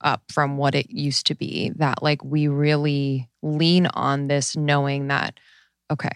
up 0.00 0.22
from 0.30 0.56
what 0.56 0.74
it 0.74 0.90
used 0.90 1.26
to 1.26 1.34
be 1.34 1.72
that 1.76 2.02
like 2.02 2.24
we 2.24 2.48
really 2.48 3.28
lean 3.42 3.86
on 3.86 4.28
this 4.28 4.56
knowing 4.56 5.08
that 5.08 5.38
okay 5.90 6.10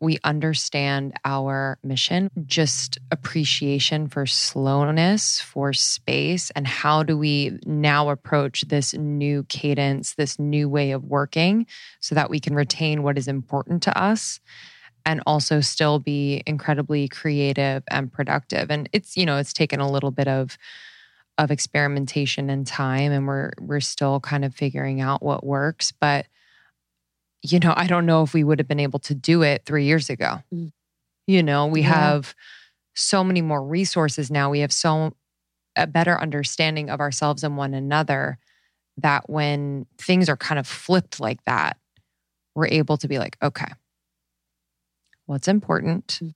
we 0.00 0.18
understand 0.22 1.14
our 1.24 1.78
mission 1.82 2.30
just 2.44 2.98
appreciation 3.10 4.06
for 4.06 4.26
slowness 4.26 5.40
for 5.40 5.72
space 5.72 6.50
and 6.50 6.66
how 6.66 7.02
do 7.02 7.16
we 7.16 7.58
now 7.64 8.10
approach 8.10 8.62
this 8.68 8.94
new 8.94 9.42
cadence 9.44 10.14
this 10.14 10.38
new 10.38 10.68
way 10.68 10.90
of 10.90 11.04
working 11.04 11.66
so 12.00 12.14
that 12.14 12.30
we 12.30 12.38
can 12.38 12.54
retain 12.54 13.02
what 13.02 13.18
is 13.18 13.28
important 13.28 13.82
to 13.82 13.98
us 13.98 14.40
and 15.08 15.22
also 15.26 15.62
still 15.62 15.98
be 15.98 16.42
incredibly 16.46 17.08
creative 17.08 17.82
and 17.90 18.12
productive. 18.12 18.70
And 18.70 18.90
it's, 18.92 19.16
you 19.16 19.24
know, 19.24 19.38
it's 19.38 19.54
taken 19.54 19.80
a 19.80 19.90
little 19.90 20.10
bit 20.10 20.28
of 20.28 20.58
of 21.38 21.50
experimentation 21.52 22.50
and 22.50 22.66
time 22.66 23.12
and 23.12 23.26
we're 23.26 23.52
we're 23.60 23.80
still 23.80 24.18
kind 24.18 24.44
of 24.44 24.54
figuring 24.54 25.00
out 25.00 25.22
what 25.22 25.46
works, 25.46 25.92
but 25.92 26.26
you 27.40 27.58
know, 27.60 27.72
I 27.76 27.86
don't 27.86 28.04
know 28.04 28.22
if 28.22 28.34
we 28.34 28.44
would 28.44 28.58
have 28.58 28.68
been 28.68 28.80
able 28.80 28.98
to 29.00 29.14
do 29.14 29.42
it 29.42 29.62
3 29.64 29.84
years 29.84 30.10
ago. 30.10 30.42
Mm. 30.52 30.72
You 31.26 31.42
know, 31.42 31.68
we 31.68 31.82
yeah. 31.82 31.94
have 31.94 32.34
so 32.94 33.22
many 33.24 33.40
more 33.40 33.62
resources 33.64 34.30
now. 34.30 34.50
We 34.50 34.60
have 34.60 34.72
so 34.72 35.14
a 35.76 35.86
better 35.86 36.20
understanding 36.20 36.90
of 36.90 37.00
ourselves 37.00 37.44
and 37.44 37.56
one 37.56 37.72
another 37.72 38.38
that 38.98 39.30
when 39.30 39.86
things 39.96 40.28
are 40.28 40.36
kind 40.36 40.58
of 40.58 40.66
flipped 40.66 41.20
like 41.20 41.42
that, 41.46 41.78
we're 42.56 42.66
able 42.66 42.96
to 42.98 43.06
be 43.08 43.18
like, 43.18 43.36
okay, 43.40 43.72
what's 45.28 45.46
important, 45.46 46.20
mm. 46.22 46.34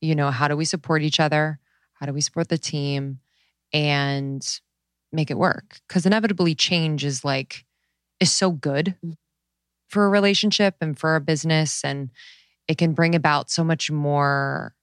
you 0.00 0.14
know, 0.14 0.30
how 0.30 0.48
do 0.48 0.56
we 0.56 0.64
support 0.64 1.02
each 1.02 1.20
other? 1.20 1.60
How 1.94 2.06
do 2.06 2.12
we 2.12 2.20
support 2.20 2.48
the 2.48 2.58
team 2.58 3.20
and 3.72 4.44
make 5.12 5.30
it 5.30 5.38
work? 5.38 5.80
Because 5.86 6.04
inevitably 6.04 6.54
change 6.56 7.04
is 7.04 7.24
like, 7.24 7.64
is 8.18 8.32
so 8.32 8.50
good 8.50 8.96
mm. 9.04 9.14
for 9.88 10.04
a 10.04 10.08
relationship 10.08 10.74
and 10.80 10.98
for 10.98 11.14
a 11.14 11.20
business. 11.20 11.84
And 11.84 12.10
it 12.66 12.78
can 12.78 12.94
bring 12.94 13.14
about 13.14 13.48
so 13.48 13.62
much 13.62 13.92
more, 13.92 14.74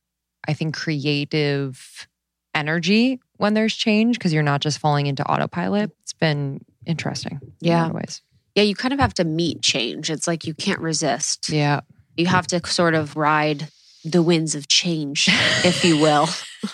I 0.48 0.54
think, 0.54 0.74
creative 0.74 2.08
energy 2.56 3.20
when 3.38 3.56
there's 3.56 3.76
change 3.76 4.18
because 4.18 4.34
you're 4.34 4.42
not 4.42 4.62
just 4.62 4.80
falling 4.80 5.08
into 5.08 5.24
autopilot. 5.30 5.92
It's 6.04 6.14
been 6.14 6.64
interesting. 6.86 7.42
Yeah. 7.60 7.92
ways. 7.92 8.22
Yeah. 8.56 8.64
You 8.64 8.74
kind 8.74 8.94
of 8.94 9.02
have 9.02 9.14
to 9.16 9.26
meet 9.26 9.62
change. 9.62 10.10
It's 10.10 10.28
like 10.28 10.46
you 10.46 10.54
can't 10.54 10.80
resist. 10.80 11.50
Yeah. 11.50 11.82
You 12.18 12.28
have 12.28 12.48
to 12.48 12.66
sort 12.68 12.96
of 12.96 13.16
ride 13.16 13.70
the 14.04 14.22
winds 14.22 14.56
of 14.56 14.68
change, 14.68 15.28
if 15.64 15.84
you 15.84 15.98
will. 15.98 16.28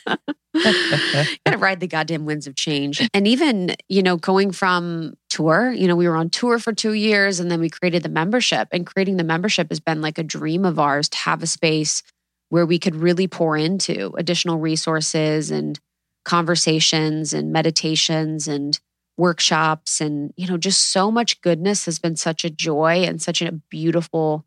gotta 1.46 1.58
ride 1.58 1.80
the 1.80 1.88
goddamn 1.88 2.26
winds 2.26 2.48
of 2.48 2.56
change. 2.56 3.08
And 3.14 3.28
even, 3.28 3.76
you 3.90 4.02
know, 4.02 4.16
going 4.16 4.52
from 4.52 5.16
tour, 5.30 5.72
you 5.72 5.88
know, 5.88 5.96
we 5.96 6.08
were 6.08 6.16
on 6.16 6.30
tour 6.30 6.60
for 6.60 6.72
two 6.72 6.94
years 6.94 7.40
and 7.40 7.52
then 7.52 7.60
we 7.60 7.70
created 7.70 8.04
the 8.04 8.10
membership. 8.10 8.70
And 8.72 8.86
creating 8.86 9.18
the 9.18 9.24
membership 9.24 9.70
has 9.70 9.80
been 9.80 10.02
like 10.02 10.18
a 10.18 10.24
dream 10.24 10.66
of 10.66 10.80
ours 10.80 11.10
to 11.10 11.18
have 11.18 11.44
a 11.44 11.48
space 11.48 12.04
where 12.50 12.66
we 12.66 12.80
could 12.80 12.96
really 12.96 13.28
pour 13.28 13.58
into 13.58 14.14
additional 14.18 14.60
resources 14.60 15.52
and 15.52 15.80
conversations 16.24 17.34
and 17.34 17.52
meditations 17.52 18.48
and 18.48 18.80
workshops 19.18 20.02
and 20.02 20.34
you 20.36 20.46
know 20.46 20.58
just 20.58 20.92
so 20.92 21.10
much 21.10 21.40
goodness 21.40 21.86
has 21.86 22.00
been 22.00 22.18
such 22.18 22.44
a 22.44 22.50
joy 22.50 23.04
and 23.04 23.22
such 23.22 23.42
a 23.42 23.52
beautiful 23.70 24.44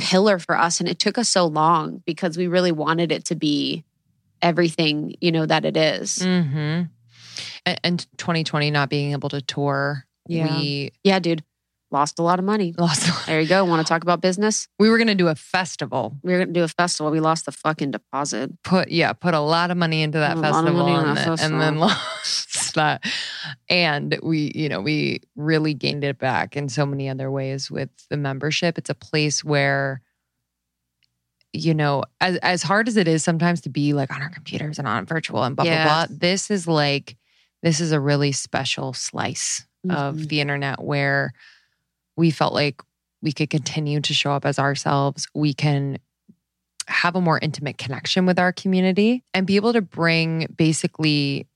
pillar 0.00 0.38
for 0.38 0.56
us 0.56 0.80
and 0.80 0.88
it 0.88 0.98
took 0.98 1.18
us 1.18 1.28
so 1.28 1.46
long 1.46 2.02
because 2.06 2.36
we 2.36 2.46
really 2.46 2.72
wanted 2.72 3.12
it 3.12 3.26
to 3.26 3.34
be 3.34 3.84
everything 4.42 5.14
you 5.20 5.32
know 5.32 5.46
that 5.46 5.64
it 5.64 5.76
is. 5.76 6.18
Mm-hmm. 6.18 6.84
And, 7.66 7.80
and 7.84 8.06
2020 8.16 8.70
not 8.70 8.88
being 8.88 9.12
able 9.12 9.28
to 9.28 9.40
tour 9.40 10.06
yeah. 10.26 10.46
we 10.46 10.92
yeah 11.04 11.18
dude. 11.18 11.44
Lost 11.92 12.20
a 12.20 12.22
lot 12.22 12.38
of 12.38 12.44
money. 12.44 12.72
Lost 12.78 13.26
there 13.26 13.40
you 13.40 13.48
go. 13.48 13.64
Want 13.64 13.84
to 13.84 13.88
talk 13.88 14.02
about 14.02 14.20
business? 14.20 14.68
We 14.78 14.88
were 14.88 14.96
going 14.96 15.08
to 15.08 15.16
do 15.16 15.26
a 15.26 15.34
festival. 15.34 16.16
We 16.22 16.30
were 16.30 16.38
going 16.38 16.54
to 16.54 16.54
do 16.54 16.62
a 16.62 16.68
festival. 16.68 17.10
We 17.10 17.18
lost 17.18 17.46
the 17.46 17.52
fucking 17.52 17.90
deposit. 17.90 18.52
Put 18.62 18.90
yeah 18.90 19.12
put 19.12 19.34
a 19.34 19.40
lot 19.40 19.72
of 19.72 19.76
money 19.76 20.02
into 20.02 20.18
that 20.18 20.38
festival 20.38 20.86
and, 20.86 21.16
that 21.16 21.26
festival. 21.26 21.60
and 21.60 21.60
then 21.60 21.78
lost 21.80 22.49
that 22.74 23.04
and 23.68 24.18
we 24.22 24.52
you 24.54 24.68
know 24.68 24.80
we 24.80 25.20
really 25.36 25.74
gained 25.74 26.04
it 26.04 26.18
back 26.18 26.56
in 26.56 26.68
so 26.68 26.84
many 26.84 27.08
other 27.08 27.30
ways 27.30 27.70
with 27.70 27.90
the 28.08 28.16
membership 28.16 28.78
it's 28.78 28.90
a 28.90 28.94
place 28.94 29.44
where 29.44 30.00
you 31.52 31.74
know 31.74 32.04
as 32.20 32.36
as 32.38 32.62
hard 32.62 32.88
as 32.88 32.96
it 32.96 33.08
is 33.08 33.24
sometimes 33.24 33.60
to 33.60 33.68
be 33.68 33.92
like 33.92 34.12
on 34.14 34.22
our 34.22 34.30
computers 34.30 34.78
and 34.78 34.86
on 34.86 35.04
virtual 35.04 35.42
and 35.42 35.56
blah 35.56 35.64
yes. 35.64 35.86
blah 35.86 36.06
blah 36.06 36.16
this 36.18 36.50
is 36.50 36.68
like 36.68 37.16
this 37.62 37.80
is 37.80 37.92
a 37.92 38.00
really 38.00 38.32
special 38.32 38.92
slice 38.92 39.66
mm-hmm. 39.86 39.96
of 39.96 40.28
the 40.28 40.40
internet 40.40 40.82
where 40.82 41.32
we 42.16 42.30
felt 42.30 42.54
like 42.54 42.82
we 43.22 43.32
could 43.32 43.50
continue 43.50 44.00
to 44.00 44.14
show 44.14 44.32
up 44.32 44.44
as 44.44 44.58
ourselves. 44.58 45.26
We 45.34 45.54
can 45.54 45.98
have 46.86 47.14
a 47.14 47.20
more 47.20 47.38
intimate 47.40 47.78
connection 47.78 48.26
with 48.26 48.38
our 48.38 48.52
community 48.52 49.22
and 49.32 49.46
be 49.46 49.56
able 49.56 49.72
to 49.72 49.82
bring 49.82 50.46
basically 50.56 51.46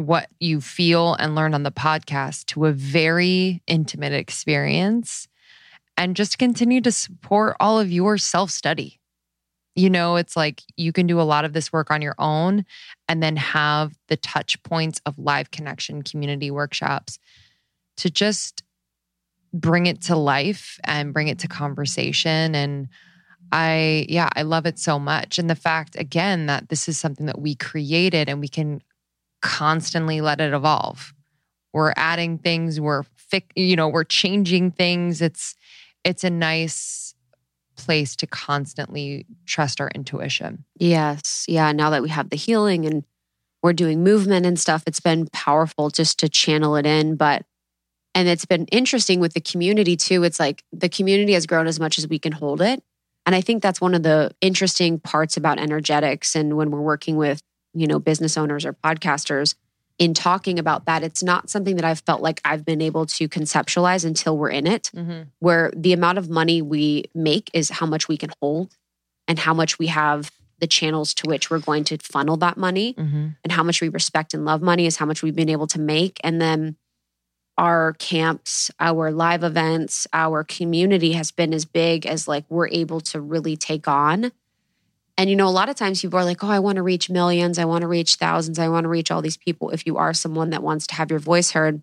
what 0.00 0.28
you 0.40 0.60
feel 0.60 1.14
and 1.14 1.34
learn 1.34 1.52
on 1.52 1.62
the 1.62 1.70
podcast 1.70 2.46
to 2.46 2.64
a 2.64 2.72
very 2.72 3.62
intimate 3.66 4.14
experience 4.14 5.28
and 5.96 6.16
just 6.16 6.38
continue 6.38 6.80
to 6.80 6.90
support 6.90 7.54
all 7.60 7.78
of 7.78 7.92
your 7.92 8.16
self 8.16 8.50
study. 8.50 8.98
You 9.76 9.90
know, 9.90 10.16
it's 10.16 10.36
like 10.36 10.62
you 10.76 10.92
can 10.92 11.06
do 11.06 11.20
a 11.20 11.22
lot 11.22 11.44
of 11.44 11.52
this 11.52 11.72
work 11.72 11.90
on 11.90 12.00
your 12.00 12.14
own 12.18 12.64
and 13.08 13.22
then 13.22 13.36
have 13.36 13.94
the 14.08 14.16
touch 14.16 14.60
points 14.62 15.00
of 15.04 15.18
live 15.18 15.50
connection 15.50 16.02
community 16.02 16.50
workshops 16.50 17.18
to 17.98 18.10
just 18.10 18.62
bring 19.52 19.86
it 19.86 20.00
to 20.02 20.16
life 20.16 20.78
and 20.84 21.12
bring 21.12 21.28
it 21.28 21.40
to 21.40 21.48
conversation 21.48 22.54
and 22.54 22.88
I 23.52 24.06
yeah, 24.08 24.28
I 24.36 24.42
love 24.42 24.64
it 24.64 24.78
so 24.78 24.98
much 24.98 25.38
and 25.38 25.50
the 25.50 25.56
fact 25.56 25.96
again 25.96 26.46
that 26.46 26.68
this 26.68 26.88
is 26.88 26.98
something 26.98 27.26
that 27.26 27.40
we 27.40 27.56
created 27.56 28.28
and 28.28 28.40
we 28.40 28.48
can 28.48 28.80
constantly 29.40 30.20
let 30.20 30.40
it 30.40 30.52
evolve. 30.52 31.12
We're 31.72 31.92
adding 31.96 32.38
things, 32.38 32.80
we're 32.80 33.04
fic- 33.32 33.52
you 33.54 33.76
know, 33.76 33.88
we're 33.88 34.04
changing 34.04 34.72
things. 34.72 35.22
It's 35.22 35.54
it's 36.04 36.24
a 36.24 36.30
nice 36.30 37.14
place 37.76 38.16
to 38.16 38.26
constantly 38.26 39.26
trust 39.46 39.80
our 39.80 39.90
intuition. 39.94 40.64
Yes. 40.78 41.44
Yeah, 41.48 41.72
now 41.72 41.90
that 41.90 42.02
we 42.02 42.08
have 42.10 42.30
the 42.30 42.36
healing 42.36 42.86
and 42.86 43.04
we're 43.62 43.72
doing 43.72 44.02
movement 44.02 44.46
and 44.46 44.58
stuff, 44.58 44.82
it's 44.86 45.00
been 45.00 45.28
powerful 45.32 45.90
just 45.90 46.18
to 46.20 46.28
channel 46.28 46.76
it 46.76 46.86
in. 46.86 47.16
But, 47.16 47.44
and 48.14 48.28
it's 48.28 48.46
been 48.46 48.66
interesting 48.66 49.20
with 49.20 49.34
the 49.34 49.40
community 49.40 49.96
too. 49.96 50.24
It's 50.24 50.40
like 50.40 50.64
the 50.72 50.88
community 50.88 51.34
has 51.34 51.46
grown 51.46 51.66
as 51.66 51.80
much 51.80 51.98
as 51.98 52.08
we 52.08 52.18
can 52.18 52.32
hold 52.32 52.60
it. 52.60 52.82
And 53.26 53.34
I 53.34 53.40
think 53.40 53.62
that's 53.62 53.80
one 53.80 53.94
of 53.94 54.02
the 54.02 54.30
interesting 54.40 54.98
parts 54.98 55.36
about 55.36 55.58
energetics. 55.58 56.34
And 56.34 56.56
when 56.56 56.70
we're 56.70 56.80
working 56.80 57.16
with, 57.16 57.42
you 57.74 57.86
know, 57.86 57.98
business 57.98 58.36
owners 58.36 58.64
or 58.64 58.72
podcasters, 58.72 59.54
in 59.98 60.14
talking 60.14 60.58
about 60.58 60.86
that, 60.86 61.02
it's 61.02 61.22
not 61.22 61.50
something 61.50 61.76
that 61.76 61.84
I've 61.84 62.00
felt 62.00 62.22
like 62.22 62.40
I've 62.42 62.64
been 62.64 62.80
able 62.80 63.04
to 63.04 63.28
conceptualize 63.28 64.04
until 64.04 64.36
we're 64.36 64.48
in 64.48 64.66
it, 64.66 64.90
mm-hmm. 64.96 65.24
where 65.40 65.70
the 65.76 65.92
amount 65.92 66.16
of 66.16 66.30
money 66.30 66.62
we 66.62 67.04
make 67.14 67.50
is 67.52 67.68
how 67.68 67.84
much 67.84 68.08
we 68.08 68.16
can 68.16 68.30
hold 68.40 68.74
and 69.28 69.38
how 69.38 69.52
much 69.52 69.78
we 69.78 69.88
have 69.88 70.30
the 70.58 70.66
channels 70.66 71.12
to 71.14 71.28
which 71.28 71.50
we're 71.50 71.58
going 71.58 71.84
to 71.84 71.98
funnel 71.98 72.38
that 72.38 72.56
money 72.56 72.94
mm-hmm. 72.94 73.28
and 73.44 73.52
how 73.52 73.62
much 73.62 73.82
we 73.82 73.88
respect 73.88 74.32
and 74.32 74.44
love 74.46 74.62
money 74.62 74.86
is 74.86 74.96
how 74.96 75.06
much 75.06 75.22
we've 75.22 75.36
been 75.36 75.50
able 75.50 75.66
to 75.66 75.78
make. 75.78 76.18
And 76.24 76.40
then 76.40 76.76
our 77.58 77.92
camps, 77.98 78.70
our 78.80 79.10
live 79.10 79.44
events, 79.44 80.06
our 80.14 80.44
community 80.44 81.12
has 81.12 81.30
been 81.30 81.52
as 81.52 81.66
big 81.66 82.06
as 82.06 82.26
like 82.26 82.44
we're 82.48 82.68
able 82.68 83.00
to 83.00 83.20
really 83.20 83.56
take 83.56 83.86
on 83.86 84.32
and 85.20 85.28
you 85.28 85.36
know, 85.36 85.48
a 85.48 85.50
lot 85.50 85.68
of 85.68 85.76
times 85.76 86.00
people 86.00 86.18
are 86.18 86.24
like, 86.24 86.42
oh, 86.42 86.48
I 86.48 86.60
want 86.60 86.76
to 86.76 86.82
reach 86.82 87.10
millions, 87.10 87.58
I 87.58 87.66
want 87.66 87.82
to 87.82 87.88
reach 87.88 88.14
thousands, 88.14 88.58
I 88.58 88.70
want 88.70 88.84
to 88.84 88.88
reach 88.88 89.10
all 89.10 89.20
these 89.20 89.36
people. 89.36 89.68
If 89.68 89.84
you 89.84 89.98
are 89.98 90.14
someone 90.14 90.48
that 90.48 90.62
wants 90.62 90.86
to 90.86 90.94
have 90.94 91.10
your 91.10 91.18
voice 91.18 91.50
heard, 91.50 91.82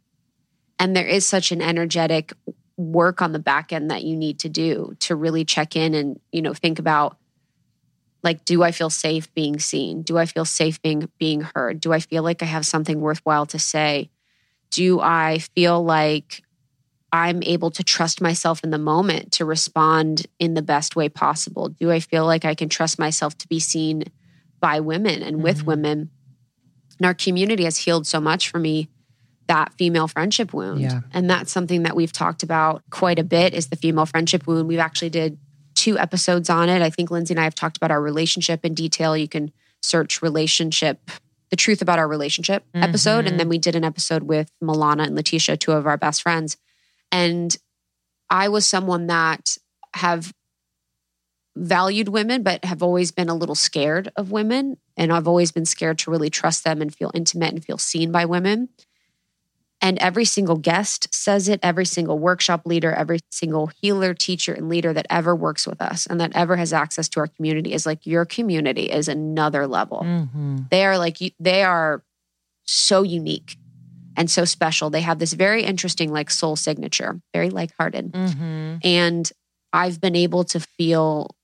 and 0.80 0.96
there 0.96 1.06
is 1.06 1.24
such 1.24 1.52
an 1.52 1.62
energetic 1.62 2.34
work 2.78 3.22
on 3.22 3.34
the 3.34 3.40
back 3.40 3.72
end 3.72 3.92
that 3.92 4.02
you 4.02 4.16
need 4.16 4.40
to 4.40 4.50
do 4.50 4.96
to 5.02 5.16
really 5.16 5.46
check 5.46 5.76
in 5.76 5.94
and, 5.94 6.20
you 6.32 6.42
know, 6.42 6.56
think 6.56 6.80
about 6.80 7.16
like, 8.24 8.44
do 8.44 8.64
I 8.64 8.72
feel 8.72 8.90
safe 8.90 9.32
being 9.36 9.60
seen? 9.60 10.02
Do 10.02 10.18
I 10.18 10.26
feel 10.26 10.44
safe 10.44 10.82
being 10.82 11.08
being 11.20 11.42
heard? 11.42 11.80
Do 11.80 11.94
I 11.94 12.00
feel 12.00 12.24
like 12.24 12.42
I 12.42 12.48
have 12.48 12.66
something 12.66 13.00
worthwhile 13.00 13.46
to 13.46 13.60
say? 13.60 14.10
Do 14.72 15.00
I 15.00 15.38
feel 15.54 15.84
like 15.84 16.42
I'm 17.12 17.42
able 17.44 17.72
to 17.72 17.84
trust 17.84 18.22
myself 18.22 18.64
in 18.64 18.70
the 18.70 18.78
moment 18.78 19.32
to 19.34 19.46
respond 19.46 20.28
in 20.40 20.54
the 20.54 20.62
best 20.62 20.96
way 20.96 21.10
possible? 21.10 21.70
Do 21.70 21.92
I 21.92 22.00
feel 22.00 22.26
like 22.26 22.46
I 22.46 22.56
can 22.56 22.70
trust 22.70 23.00
myself 23.00 23.38
to 23.40 23.48
be 23.48 23.60
seen 23.60 24.06
by 24.60 24.80
women 24.80 25.22
and 25.24 25.42
with 25.42 25.60
mm-hmm. 25.60 25.68
women? 25.68 26.10
And 26.98 27.06
our 27.06 27.14
community 27.14 27.64
has 27.64 27.78
healed 27.78 28.08
so 28.08 28.20
much 28.20 28.50
for 28.50 28.60
me 28.60 28.90
that 29.48 29.74
female 29.74 30.08
friendship 30.08 30.54
wound. 30.54 30.82
Yeah. 30.82 31.02
And 31.14 31.30
that's 31.30 31.52
something 31.52 31.84
that 31.84 31.96
we've 31.96 32.12
talked 32.12 32.44
about 32.44 32.84
quite 32.90 33.20
a 33.20 33.24
bit 33.24 33.54
is 33.54 33.68
the 33.68 33.78
female 33.78 34.06
friendship 34.06 34.46
wound. 34.46 34.68
We've 34.68 34.80
actually 34.80 35.10
did 35.10 35.38
two 35.74 35.98
episodes 35.98 36.50
on 36.50 36.68
it. 36.70 36.82
I 36.82 36.90
think 36.90 37.10
Lindsey 37.10 37.34
and 37.34 37.40
I 37.40 37.46
have 37.46 37.56
talked 37.56 37.78
about 37.78 37.92
our 37.92 38.02
relationship 38.02 38.66
in 38.66 38.74
detail. 38.74 39.16
You 39.16 39.30
can 39.30 39.52
search 39.82 40.22
relationship 40.22 41.10
the 41.50 41.56
truth 41.56 41.82
about 41.82 42.00
our 42.00 42.08
relationship 42.08 42.66
mm-hmm. 42.74 42.84
episode. 42.84 43.26
And 43.26 43.40
then 43.40 43.48
we 43.48 43.58
did 43.58 43.76
an 43.76 43.86
episode 43.86 44.24
with 44.24 44.52
Milana 44.62 45.06
and 45.06 45.16
Letitia, 45.16 45.56
two 45.58 45.72
of 45.72 45.88
our 45.88 45.98
best 45.98 46.22
friends. 46.22 46.58
And 47.12 47.56
I 48.30 48.50
was 48.50 48.66
someone 48.66 49.08
that 49.08 49.58
have 49.94 50.34
valued 51.56 52.10
women, 52.10 52.44
but 52.44 52.64
have 52.66 52.84
always 52.84 53.12
been 53.12 53.30
a 53.30 53.36
little 53.36 53.56
scared 53.56 54.12
of 54.16 54.32
women. 54.32 54.78
And 54.96 55.12
I've 55.12 55.28
always 55.28 55.52
been 55.52 55.66
scared 55.66 55.98
to 56.00 56.12
really 56.12 56.30
trust 56.30 56.64
them 56.64 56.82
and 56.82 56.94
feel 56.94 57.12
intimate 57.14 57.54
and 57.54 57.66
feel 57.66 57.78
seen 57.78 58.12
by 58.12 58.26
women. 58.26 58.70
And 59.80 60.00
every 60.00 60.26
single 60.26 60.58
guest 60.58 61.14
says 61.14 61.48
it, 61.48 61.60
every 61.62 61.86
single 61.86 62.18
workshop 62.18 62.62
leader, 62.66 62.92
every 62.92 63.20
single 63.30 63.72
healer, 63.80 64.14
teacher, 64.16 64.54
and 64.54 64.70
leader 64.70 64.92
that 64.92 65.06
ever 65.10 65.36
works 65.36 65.68
with 65.68 65.82
us 65.82 66.08
and 66.08 66.20
that 66.20 66.36
ever 66.36 66.56
has 66.56 66.74
access 66.74 67.08
to 67.10 67.20
our 67.20 67.28
community 67.28 67.74
is 67.74 67.86
like, 67.86 68.06
your 68.06 68.26
community 68.26 68.90
is 68.92 69.08
another 69.08 69.68
level. 69.68 70.02
Mm-hmm. 70.04 70.58
They 70.72 70.84
are 70.84 70.98
like, 70.98 71.18
they 71.40 71.64
are 71.64 72.04
so 72.64 73.04
unique 73.04 73.56
and 74.18 74.30
so 74.30 74.44
special. 74.44 74.90
They 74.90 75.02
have 75.02 75.20
this 75.20 75.34
very 75.34 75.64
interesting, 75.64 76.12
like 76.12 76.30
soul 76.32 76.56
signature, 76.56 77.22
very 77.34 77.52
like 77.52 77.72
hearted. 77.80 78.12
Mm-hmm. 78.12 78.78
And 78.84 79.32
I've 79.72 80.02
been 80.02 80.16
able 80.16 80.44
to 80.46 80.60
feel 80.60 81.36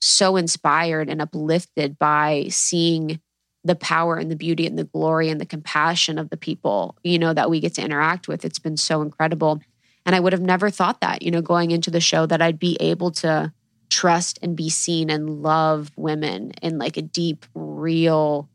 so 0.00 0.36
inspired 0.36 1.08
and 1.08 1.22
uplifted 1.22 1.98
by 1.98 2.46
seeing 2.50 3.20
the 3.64 3.76
power 3.76 4.16
and 4.16 4.30
the 4.30 4.36
beauty 4.36 4.66
and 4.66 4.78
the 4.78 4.84
glory 4.84 5.28
and 5.28 5.40
the 5.40 5.46
compassion 5.46 6.18
of 6.18 6.30
the 6.30 6.36
people, 6.36 6.96
you 7.02 7.18
know, 7.18 7.32
that 7.32 7.48
we 7.48 7.60
get 7.60 7.74
to 7.74 7.82
interact 7.82 8.28
with. 8.28 8.44
It's 8.44 8.58
been 8.58 8.76
so 8.76 9.02
incredible. 9.02 9.60
And 10.04 10.14
I 10.14 10.20
would 10.20 10.32
have 10.32 10.42
never 10.42 10.70
thought 10.70 11.00
that, 11.00 11.22
you 11.22 11.30
know, 11.30 11.42
going 11.42 11.70
into 11.70 11.90
the 11.90 12.00
show 12.00 12.26
that 12.26 12.42
I'd 12.42 12.58
be 12.58 12.76
able 12.80 13.10
to 13.12 13.52
trust 13.88 14.38
and 14.42 14.56
be 14.56 14.68
seen 14.68 15.10
and 15.10 15.42
love 15.42 15.90
women 15.96 16.52
in 16.62 16.78
like 16.78 16.96
a 16.96 17.02
deep, 17.02 17.46
real, 17.54 18.48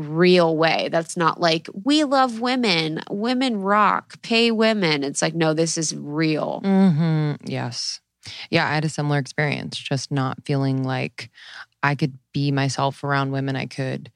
real 0.00 0.56
way. 0.56 0.88
That's 0.90 1.16
not 1.16 1.40
like, 1.40 1.68
we 1.72 2.04
love 2.04 2.40
women, 2.40 3.02
women 3.10 3.60
rock, 3.60 4.20
pay 4.22 4.50
women. 4.50 5.04
It's 5.04 5.22
like, 5.22 5.34
no, 5.34 5.54
this 5.54 5.76
is 5.78 5.94
real. 5.94 6.62
Mm-hmm. 6.64 7.46
Yes. 7.46 8.00
Yeah, 8.50 8.68
I 8.68 8.74
had 8.74 8.84
a 8.84 8.88
similar 8.88 9.18
experience, 9.18 9.78
just 9.78 10.10
not 10.10 10.44
feeling 10.44 10.82
like 10.82 11.30
I 11.82 11.94
could 11.94 12.18
be 12.32 12.50
myself 12.50 13.02
around 13.02 13.30
women. 13.30 13.56
I 13.56 13.66
could 13.66 14.12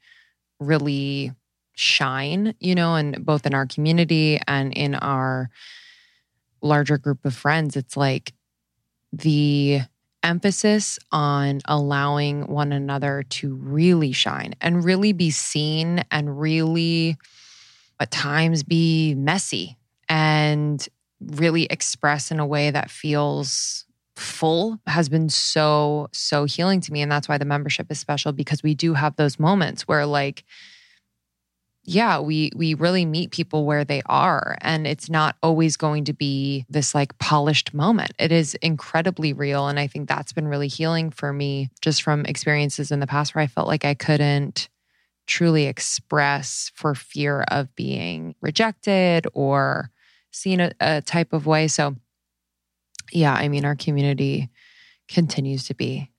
really 0.61 1.33
shine, 1.75 2.55
you 2.61 2.75
know, 2.75 2.95
and 2.95 3.25
both 3.25 3.47
in 3.47 3.55
our 3.55 3.67
community 3.67 4.41
and 4.47 4.73
in 4.73 4.95
our 4.95 5.51
larger 6.61 6.99
group 6.99 7.25
of 7.25 7.35
friends. 7.35 7.77
It's 7.77 7.97
like 7.97 8.33
the 9.13 9.81
emphasis 10.25 10.99
on 11.13 11.61
allowing 11.67 12.49
one 12.49 12.73
another 12.73 13.23
to 13.29 13.55
really 13.55 14.13
shine 14.13 14.55
and 14.61 14.85
really 14.85 15.13
be 15.13 15.31
seen 15.31 16.03
and 16.11 16.41
really 16.41 17.17
at 18.01 18.11
times 18.11 18.63
be 18.63 19.15
messy 19.15 19.77
and 20.09 20.89
really 21.21 21.65
express 21.65 22.31
in 22.31 22.41
a 22.41 22.47
way 22.47 22.71
that 22.71 22.91
feels 22.91 23.85
full 24.17 24.79
has 24.87 25.09
been 25.09 25.29
so 25.29 26.09
so 26.13 26.45
healing 26.45 26.81
to 26.81 26.93
me. 26.93 27.03
And 27.03 27.11
that's 27.11 27.29
why 27.29 27.39
the 27.39 27.45
membership 27.45 27.91
is 27.91 27.99
special 27.99 28.33
because 28.33 28.63
we 28.63 28.75
do 28.75 28.95
have 28.95 29.17
those 29.17 29.39
moments 29.39 29.83
where 29.89 30.07
like 30.07 30.45
yeah, 31.87 32.19
we 32.19 32.51
we 32.57 32.73
really 32.75 33.05
meet 33.05 33.31
people 33.31 33.67
where 33.67 33.85
they 33.85 34.01
are 34.07 34.57
and 34.63 34.87
it's 34.87 35.11
not 35.11 35.37
always 35.43 35.77
going 35.77 36.05
to 36.05 36.15
be 36.15 36.65
this 36.69 36.95
like 36.95 37.19
polished 37.19 37.75
moment. 37.75 38.13
It 38.19 38.33
is 38.33 38.55
incredibly 38.57 39.35
real 39.35 39.69
and 39.69 39.79
I 39.79 39.87
think 39.87 40.09
that's 40.09 40.33
been 40.33 40.49
really 40.49 40.69
healing 40.69 41.11
for 41.11 41.33
me 41.33 41.69
just 41.83 42.03
from 42.03 42.25
experiences 42.25 42.91
in 42.91 43.01
the 43.01 43.07
past 43.07 43.35
where 43.35 43.43
I 43.45 43.47
felt 43.47 43.69
like 43.69 43.85
I 43.85 43.93
couldn't 43.95 44.69
truly 45.27 45.67
express 45.67 46.71
for 46.75 46.95
fear 46.95 47.43
of 47.49 47.75
being 47.77 48.35
rejected 48.41 49.27
or 49.35 49.91
seen 50.31 50.61
a, 50.61 50.73
a 50.81 51.03
type 51.03 51.35
of 51.35 51.47
way. 51.47 51.69
So 51.69 51.97
yeah, 53.13 53.35
I 53.35 53.49
mean 53.49 53.67
our 53.67 53.77
community 53.77 54.49
continues 55.07 55.67
to 55.67 55.75
be 55.75 56.11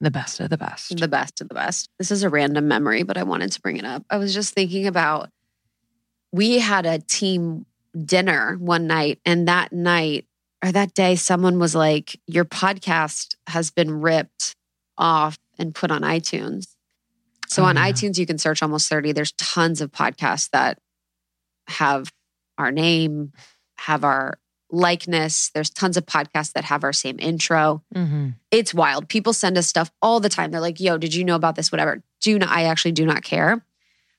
the 0.00 0.10
best 0.10 0.40
of 0.40 0.50
the 0.50 0.58
best. 0.58 0.98
The 0.98 1.08
best 1.08 1.40
of 1.40 1.48
the 1.48 1.54
best. 1.54 1.88
This 1.98 2.10
is 2.10 2.22
a 2.22 2.28
random 2.28 2.68
memory, 2.68 3.02
but 3.02 3.16
I 3.16 3.22
wanted 3.22 3.52
to 3.52 3.60
bring 3.60 3.76
it 3.76 3.84
up. 3.84 4.04
I 4.10 4.16
was 4.16 4.34
just 4.34 4.54
thinking 4.54 4.86
about 4.86 5.30
we 6.32 6.58
had 6.58 6.84
a 6.84 6.98
team 6.98 7.64
dinner 8.04 8.56
one 8.58 8.86
night, 8.86 9.20
and 9.24 9.46
that 9.48 9.72
night 9.72 10.26
or 10.64 10.72
that 10.72 10.94
day, 10.94 11.14
someone 11.14 11.58
was 11.58 11.74
like, 11.74 12.18
Your 12.26 12.46
podcast 12.46 13.34
has 13.46 13.70
been 13.70 14.00
ripped 14.00 14.56
off 14.96 15.38
and 15.58 15.74
put 15.74 15.90
on 15.90 16.00
iTunes. 16.00 16.68
So 17.48 17.62
oh, 17.62 17.66
on 17.66 17.76
yeah. 17.76 17.90
iTunes, 17.90 18.18
you 18.18 18.24
can 18.24 18.38
search 18.38 18.62
almost 18.62 18.88
30. 18.88 19.12
There's 19.12 19.32
tons 19.32 19.82
of 19.82 19.92
podcasts 19.92 20.48
that 20.50 20.78
have 21.68 22.12
our 22.56 22.72
name, 22.72 23.32
have 23.76 24.04
our 24.04 24.38
likeness. 24.70 25.50
There's 25.54 25.70
tons 25.70 25.96
of 25.96 26.06
podcasts 26.06 26.52
that 26.52 26.64
have 26.64 26.84
our 26.84 26.92
same 26.92 27.18
intro. 27.18 27.82
Mm-hmm. 27.94 28.30
It's 28.50 28.74
wild. 28.74 29.08
People 29.08 29.32
send 29.32 29.56
us 29.58 29.66
stuff 29.66 29.90
all 30.02 30.20
the 30.20 30.28
time. 30.28 30.50
They're 30.50 30.60
like, 30.60 30.80
yo, 30.80 30.98
did 30.98 31.14
you 31.14 31.24
know 31.24 31.36
about 31.36 31.56
this? 31.56 31.70
Whatever. 31.70 32.02
Do 32.20 32.38
not, 32.38 32.48
I 32.48 32.64
actually 32.64 32.92
do 32.92 33.06
not 33.06 33.22
care. 33.22 33.64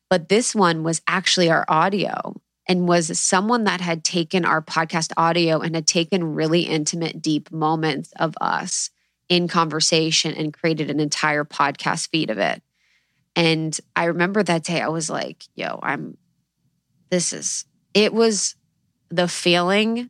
But 0.09 0.29
this 0.29 0.53
one 0.53 0.83
was 0.83 1.01
actually 1.07 1.49
our 1.49 1.65
audio 1.67 2.39
and 2.67 2.87
was 2.87 3.19
someone 3.19 3.63
that 3.65 3.81
had 3.81 4.03
taken 4.03 4.45
our 4.45 4.61
podcast 4.61 5.11
audio 5.17 5.59
and 5.59 5.75
had 5.75 5.87
taken 5.87 6.35
really 6.35 6.61
intimate, 6.61 7.21
deep 7.21 7.51
moments 7.51 8.11
of 8.17 8.35
us 8.41 8.89
in 9.29 9.47
conversation 9.47 10.33
and 10.33 10.53
created 10.53 10.89
an 10.89 10.99
entire 10.99 11.43
podcast 11.43 12.09
feed 12.09 12.29
of 12.29 12.37
it. 12.37 12.61
And 13.35 13.77
I 13.95 14.05
remember 14.05 14.43
that 14.43 14.63
day, 14.63 14.81
I 14.81 14.87
was 14.87 15.09
like, 15.09 15.43
yo, 15.55 15.79
I'm, 15.81 16.17
this 17.09 17.33
is, 17.33 17.65
it 17.93 18.13
was 18.13 18.55
the 19.09 19.27
feeling 19.27 20.09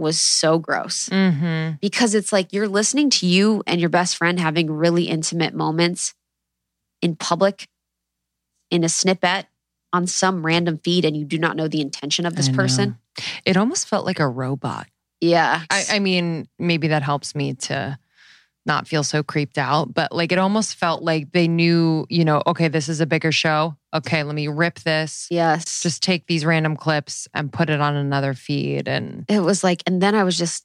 was 0.00 0.20
so 0.20 0.58
gross 0.58 1.08
mm-hmm. 1.08 1.76
because 1.80 2.14
it's 2.14 2.32
like 2.32 2.52
you're 2.52 2.68
listening 2.68 3.10
to 3.10 3.26
you 3.26 3.62
and 3.66 3.80
your 3.80 3.90
best 3.90 4.16
friend 4.16 4.40
having 4.40 4.70
really 4.70 5.04
intimate 5.04 5.54
moments 5.54 6.14
in 7.02 7.14
public 7.14 7.68
in 8.70 8.82
a 8.82 8.88
snippet 8.88 9.46
on 9.92 10.06
some 10.06 10.44
random 10.44 10.78
feed 10.78 11.04
and 11.04 11.16
you 11.16 11.24
do 11.24 11.38
not 11.38 11.56
know 11.56 11.68
the 11.68 11.80
intention 11.80 12.26
of 12.26 12.36
this 12.36 12.48
person. 12.48 12.98
It 13.44 13.56
almost 13.56 13.88
felt 13.88 14.06
like 14.06 14.20
a 14.20 14.28
robot. 14.28 14.86
Yeah. 15.20 15.62
I, 15.68 15.84
I, 15.90 15.98
mean, 15.98 16.48
maybe 16.58 16.88
that 16.88 17.02
helps 17.02 17.34
me 17.34 17.54
to 17.54 17.98
not 18.66 18.86
feel 18.86 19.02
so 19.02 19.22
creeped 19.22 19.58
out. 19.58 19.92
But 19.94 20.12
like 20.12 20.32
it 20.32 20.38
almost 20.38 20.76
felt 20.76 21.02
like 21.02 21.32
they 21.32 21.48
knew, 21.48 22.06
you 22.08 22.24
know, 22.24 22.42
okay, 22.46 22.68
this 22.68 22.88
is 22.88 23.00
a 23.00 23.06
bigger 23.06 23.32
show. 23.32 23.76
Okay, 23.94 24.22
let 24.22 24.34
me 24.34 24.48
rip 24.48 24.80
this. 24.80 25.26
Yes. 25.30 25.82
Just 25.82 26.02
take 26.02 26.26
these 26.26 26.44
random 26.44 26.76
clips 26.76 27.26
and 27.34 27.52
put 27.52 27.70
it 27.70 27.80
on 27.80 27.96
another 27.96 28.34
feed. 28.34 28.86
And 28.88 29.24
it 29.28 29.40
was 29.40 29.64
like, 29.64 29.82
and 29.86 30.00
then 30.02 30.14
I 30.14 30.24
was 30.24 30.36
just, 30.38 30.64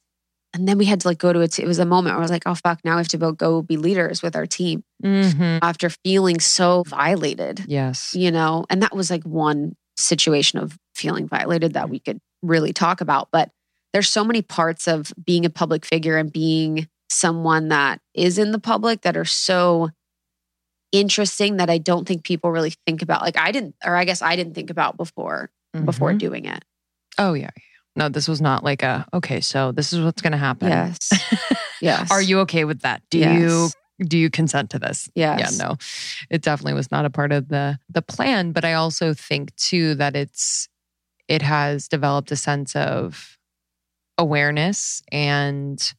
and 0.54 0.68
then 0.68 0.78
we 0.78 0.84
had 0.84 1.00
to 1.00 1.08
like 1.08 1.18
go 1.18 1.32
to 1.32 1.40
it. 1.40 1.58
It 1.58 1.66
was 1.66 1.78
a 1.78 1.84
moment 1.84 2.14
where 2.14 2.20
I 2.20 2.22
was 2.22 2.30
like, 2.30 2.44
oh 2.46 2.54
fuck, 2.54 2.80
now 2.84 2.92
we 2.96 3.00
have 3.00 3.08
to 3.08 3.32
go, 3.32 3.62
be 3.62 3.76
leaders 3.76 4.22
with 4.22 4.36
our 4.36 4.46
team 4.46 4.84
Mhm. 5.02 5.58
after 5.62 5.90
feeling 5.90 6.40
so 6.40 6.84
violated, 6.86 7.64
yes. 7.66 8.14
you 8.14 8.30
know? 8.30 8.64
And 8.70 8.82
that 8.82 8.94
was 8.94 9.10
like 9.10 9.24
one 9.24 9.74
situation 9.98 10.58
of 10.58 10.76
feeling 10.94 11.26
violated 11.28 11.74
that 11.74 11.90
we 11.90 11.98
could 11.98 12.18
really 12.42 12.72
talk 12.72 13.00
about. 13.00 13.28
But 13.32 13.50
there's 13.92 14.08
so 14.08 14.24
many 14.24 14.42
parts 14.42 14.86
of 14.86 15.12
being 15.24 15.44
a 15.44 15.50
public 15.50 15.84
figure 15.84 16.16
and 16.16 16.32
being 16.32 16.88
someone 17.08 17.68
that 17.68 18.00
is 18.14 18.38
in 18.38 18.52
the 18.52 18.58
public 18.58 19.02
that 19.02 19.16
are 19.16 19.24
so 19.24 19.90
interesting 20.92 21.56
that 21.56 21.68
I 21.70 21.78
don't 21.78 22.06
think 22.06 22.24
people 22.24 22.50
really 22.50 22.72
think 22.86 23.02
about. 23.02 23.22
Like 23.22 23.36
I 23.36 23.52
didn't, 23.52 23.74
or 23.84 23.96
I 23.96 24.04
guess 24.04 24.22
I 24.22 24.36
didn't 24.36 24.54
think 24.54 24.70
about 24.70 24.96
before 24.96 25.50
before 25.84 26.12
Mhm. 26.12 26.18
doing 26.18 26.44
it. 26.46 26.64
Oh, 27.18 27.34
yeah. 27.34 27.50
yeah. 27.56 27.62
No, 27.96 28.08
this 28.08 28.28
was 28.28 28.40
not 28.40 28.64
like 28.64 28.82
a, 28.82 29.06
okay, 29.12 29.40
so 29.40 29.72
this 29.72 29.92
is 29.92 30.02
what's 30.04 30.22
going 30.22 30.32
to 30.32 30.38
happen. 30.38 30.68
Yes. 30.68 31.10
Yes. 31.82 32.10
Are 32.10 32.22
you 32.22 32.40
okay 32.40 32.64
with 32.64 32.80
that? 32.80 33.02
Do 33.10 33.18
you 33.18 33.68
do 34.00 34.16
you 34.16 34.30
consent 34.30 34.70
to 34.70 34.78
this? 34.78 35.10
Yes. 35.14 35.58
Yeah, 35.58 35.66
no. 35.66 35.76
It 36.30 36.40
definitely 36.40 36.72
was 36.72 36.90
not 36.90 37.04
a 37.04 37.10
part 37.10 37.32
of 37.32 37.48
the 37.48 37.78
the 37.90 38.00
plan, 38.00 38.52
but 38.52 38.64
I 38.64 38.72
also 38.72 39.12
think 39.12 39.54
too 39.56 39.94
that 39.96 40.16
it's 40.16 40.68
it 41.28 41.42
has 41.42 41.86
developed 41.86 42.32
a 42.32 42.36
sense 42.36 42.74
of 42.74 43.36
awareness 44.16 45.02
and 45.12 45.92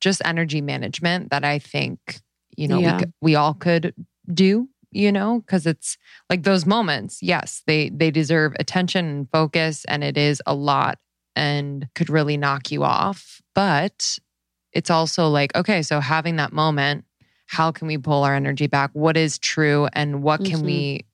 just 0.00 0.22
energy 0.24 0.60
management 0.60 1.30
that 1.30 1.44
I 1.44 1.58
think, 1.58 2.20
you 2.56 2.68
know, 2.68 2.80
Yeah. 2.80 3.00
we, 3.00 3.32
we 3.32 3.34
all 3.34 3.54
could 3.54 3.94
do, 4.32 4.68
you 4.90 5.12
know, 5.12 5.40
because 5.40 5.66
it's 5.66 5.96
like 6.28 6.42
those 6.42 6.66
moments, 6.66 7.22
yes, 7.22 7.62
they 7.66 7.90
they 7.90 8.10
deserve 8.10 8.54
attention 8.58 9.06
and 9.06 9.30
focus 9.30 9.84
and 9.86 10.02
it 10.02 10.16
is 10.16 10.42
a 10.46 10.54
lot 10.54 10.98
and 11.36 11.88
could 11.94 12.10
really 12.10 12.36
knock 12.36 12.70
you 12.72 12.82
off, 12.84 13.40
but 13.54 14.18
it's 14.72 14.90
also 14.90 15.28
like, 15.28 15.54
okay, 15.56 15.82
so 15.82 16.00
having 16.00 16.36
that 16.36 16.52
moment, 16.52 17.04
how 17.46 17.72
can 17.72 17.88
we 17.88 17.98
pull 17.98 18.22
our 18.24 18.34
energy 18.34 18.66
back? 18.66 18.90
What 18.92 19.16
is 19.16 19.38
true 19.38 19.88
and 19.92 20.22
what 20.22 20.44
can 20.44 20.60
Mhm. 20.60 20.64
we 20.64 21.04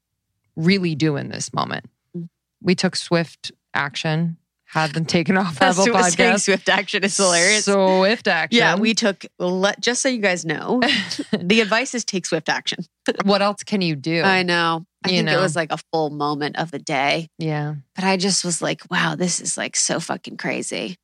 really 0.57 0.95
do 0.95 1.17
in 1.17 1.29
this 1.31 1.53
moment? 1.55 1.87
Mm. 2.17 2.29
We 2.63 2.75
took 2.75 2.97
swift 2.97 3.53
action, 3.75 4.37
had 4.69 4.93
them 4.93 5.05
taken 5.05 5.37
off 5.37 5.59
That's 5.59 5.79
Apple 5.79 6.03
saying. 6.03 6.39
Swift 6.39 6.69
action 6.69 7.05
is 7.05 7.17
hilarious. 7.17 7.65
Swift 7.67 8.27
action. 8.29 8.59
yeah, 8.59 8.77
we 8.77 8.95
took. 8.95 9.25
Let 9.39 9.81
just 9.81 10.03
so 10.03 10.09
you 10.09 10.19
guys 10.21 10.45
know, 10.45 10.81
the 11.33 11.61
advice 11.61 11.95
is 11.95 12.05
take 12.05 12.27
swift 12.27 12.49
action. 12.49 12.85
what 13.25 13.43
else 13.43 13.63
can 13.63 13.81
you 13.81 13.95
do? 13.97 14.23
I 14.23 14.43
know. 14.43 14.85
I 15.05 15.11
You 15.11 15.17
think 15.19 15.27
know. 15.27 15.39
it 15.39 15.41
was 15.43 15.55
like 15.57 15.71
a 15.73 15.79
full 15.93 16.11
moment 16.11 16.57
of 16.59 16.71
the 16.73 16.79
day, 16.81 17.29
yeah. 17.39 17.77
but 17.95 18.05
I 18.05 18.17
just 18.17 18.45
was 18.45 18.61
like, 18.61 18.83
wow, 18.91 19.15
this 19.15 19.41
is 19.41 19.57
like 19.57 19.77
so 19.77 20.01
fucking 20.01 20.37
crazy. 20.37 20.97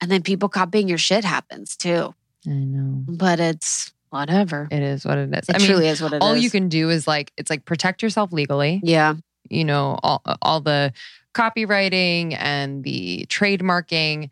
And 0.00 0.10
then 0.10 0.22
people 0.22 0.48
copying 0.48 0.88
your 0.88 0.98
shit 0.98 1.24
happens 1.24 1.76
too, 1.76 2.14
I 2.46 2.50
know. 2.50 3.04
but 3.06 3.38
it's 3.40 3.92
whatever. 4.10 4.66
It 4.70 4.82
is 4.82 5.04
what 5.04 5.18
it 5.18 5.32
is. 5.32 5.48
It 5.48 5.54
I 5.54 5.58
mean, 5.58 5.66
truly 5.68 5.88
is 5.88 6.02
what 6.02 6.12
it 6.12 6.16
is. 6.16 6.22
all 6.22 6.36
you 6.36 6.50
can 6.50 6.68
do 6.68 6.90
is 6.90 7.06
like 7.06 7.32
it's 7.36 7.48
like 7.48 7.64
protect 7.64 8.02
yourself 8.02 8.32
legally. 8.32 8.80
Yeah. 8.82 9.14
you 9.48 9.64
know 9.64 9.98
all 10.02 10.20
all 10.42 10.60
the 10.60 10.92
copywriting 11.36 12.34
and 12.38 12.82
the 12.84 13.26
trademarking 13.28 14.30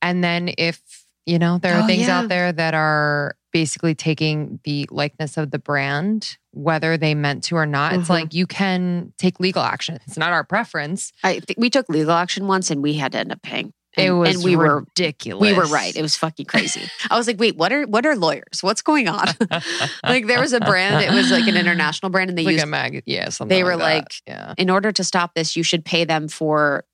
and 0.00 0.22
then 0.22 0.52
if 0.56 0.80
you 1.26 1.38
know 1.38 1.58
there 1.58 1.74
are 1.78 1.82
Oh, 1.82 1.86
things 1.86 2.06
yeah. 2.06 2.20
out 2.20 2.28
there 2.28 2.52
that 2.52 2.74
are 2.74 3.36
basically 3.52 3.94
taking 3.94 4.60
the 4.64 4.88
likeness 4.90 5.36
of 5.36 5.50
the 5.50 5.58
brand 5.58 6.36
whether 6.52 6.96
they 6.96 7.14
meant 7.14 7.44
to 7.44 7.56
or 7.56 7.66
not 7.66 7.94
it's 7.94 8.06
Mhm. 8.08 8.10
like 8.18 8.34
you 8.34 8.46
can 8.46 9.12
take 9.18 9.38
legal 9.40 9.62
action 9.62 9.98
it's 10.06 10.16
not 10.16 10.32
our 10.32 10.44
preference 10.44 11.12
I 11.24 11.40
think 11.40 11.58
we 11.58 11.70
took 11.70 11.88
legal 11.88 12.12
action 12.12 12.46
once 12.46 12.70
and 12.70 12.82
we 12.82 12.94
had 12.94 13.12
to 13.12 13.18
end 13.18 13.32
up 13.32 13.42
paying. 13.42 13.72
And, 13.96 14.06
it 14.06 14.10
was 14.12 14.34
and 14.36 14.44
we 14.44 14.56
were 14.56 14.80
ridiculous 14.80 15.50
we 15.50 15.52
were 15.56 15.66
right. 15.66 15.94
It 15.94 16.00
was 16.02 16.16
fucking 16.16 16.46
crazy. 16.46 16.80
I 17.10 17.18
was 17.18 17.26
like, 17.26 17.38
wait, 17.38 17.56
what 17.56 17.72
are 17.72 17.86
what 17.86 18.06
are 18.06 18.16
lawyers? 18.16 18.62
What's 18.62 18.80
going 18.82 19.06
on? 19.08 19.26
like 20.04 20.26
there 20.26 20.40
was 20.40 20.52
a 20.54 20.60
brand, 20.60 21.04
it 21.04 21.12
was 21.14 21.30
like 21.30 21.46
an 21.46 21.56
international 21.56 22.10
brand, 22.10 22.30
and 22.30 22.38
they 22.38 22.44
like 22.44 22.52
used 22.54 22.64
a 22.64 22.68
mag 22.68 23.02
yeah 23.06 23.28
something 23.28 23.54
they 23.54 23.62
were 23.64 23.76
that. 23.76 23.82
like, 23.82 24.14
yeah 24.26 24.54
in 24.56 24.70
order 24.70 24.92
to 24.92 25.04
stop 25.04 25.34
this, 25.34 25.56
you 25.56 25.62
should 25.62 25.84
pay 25.84 26.04
them 26.04 26.28
for 26.28 26.84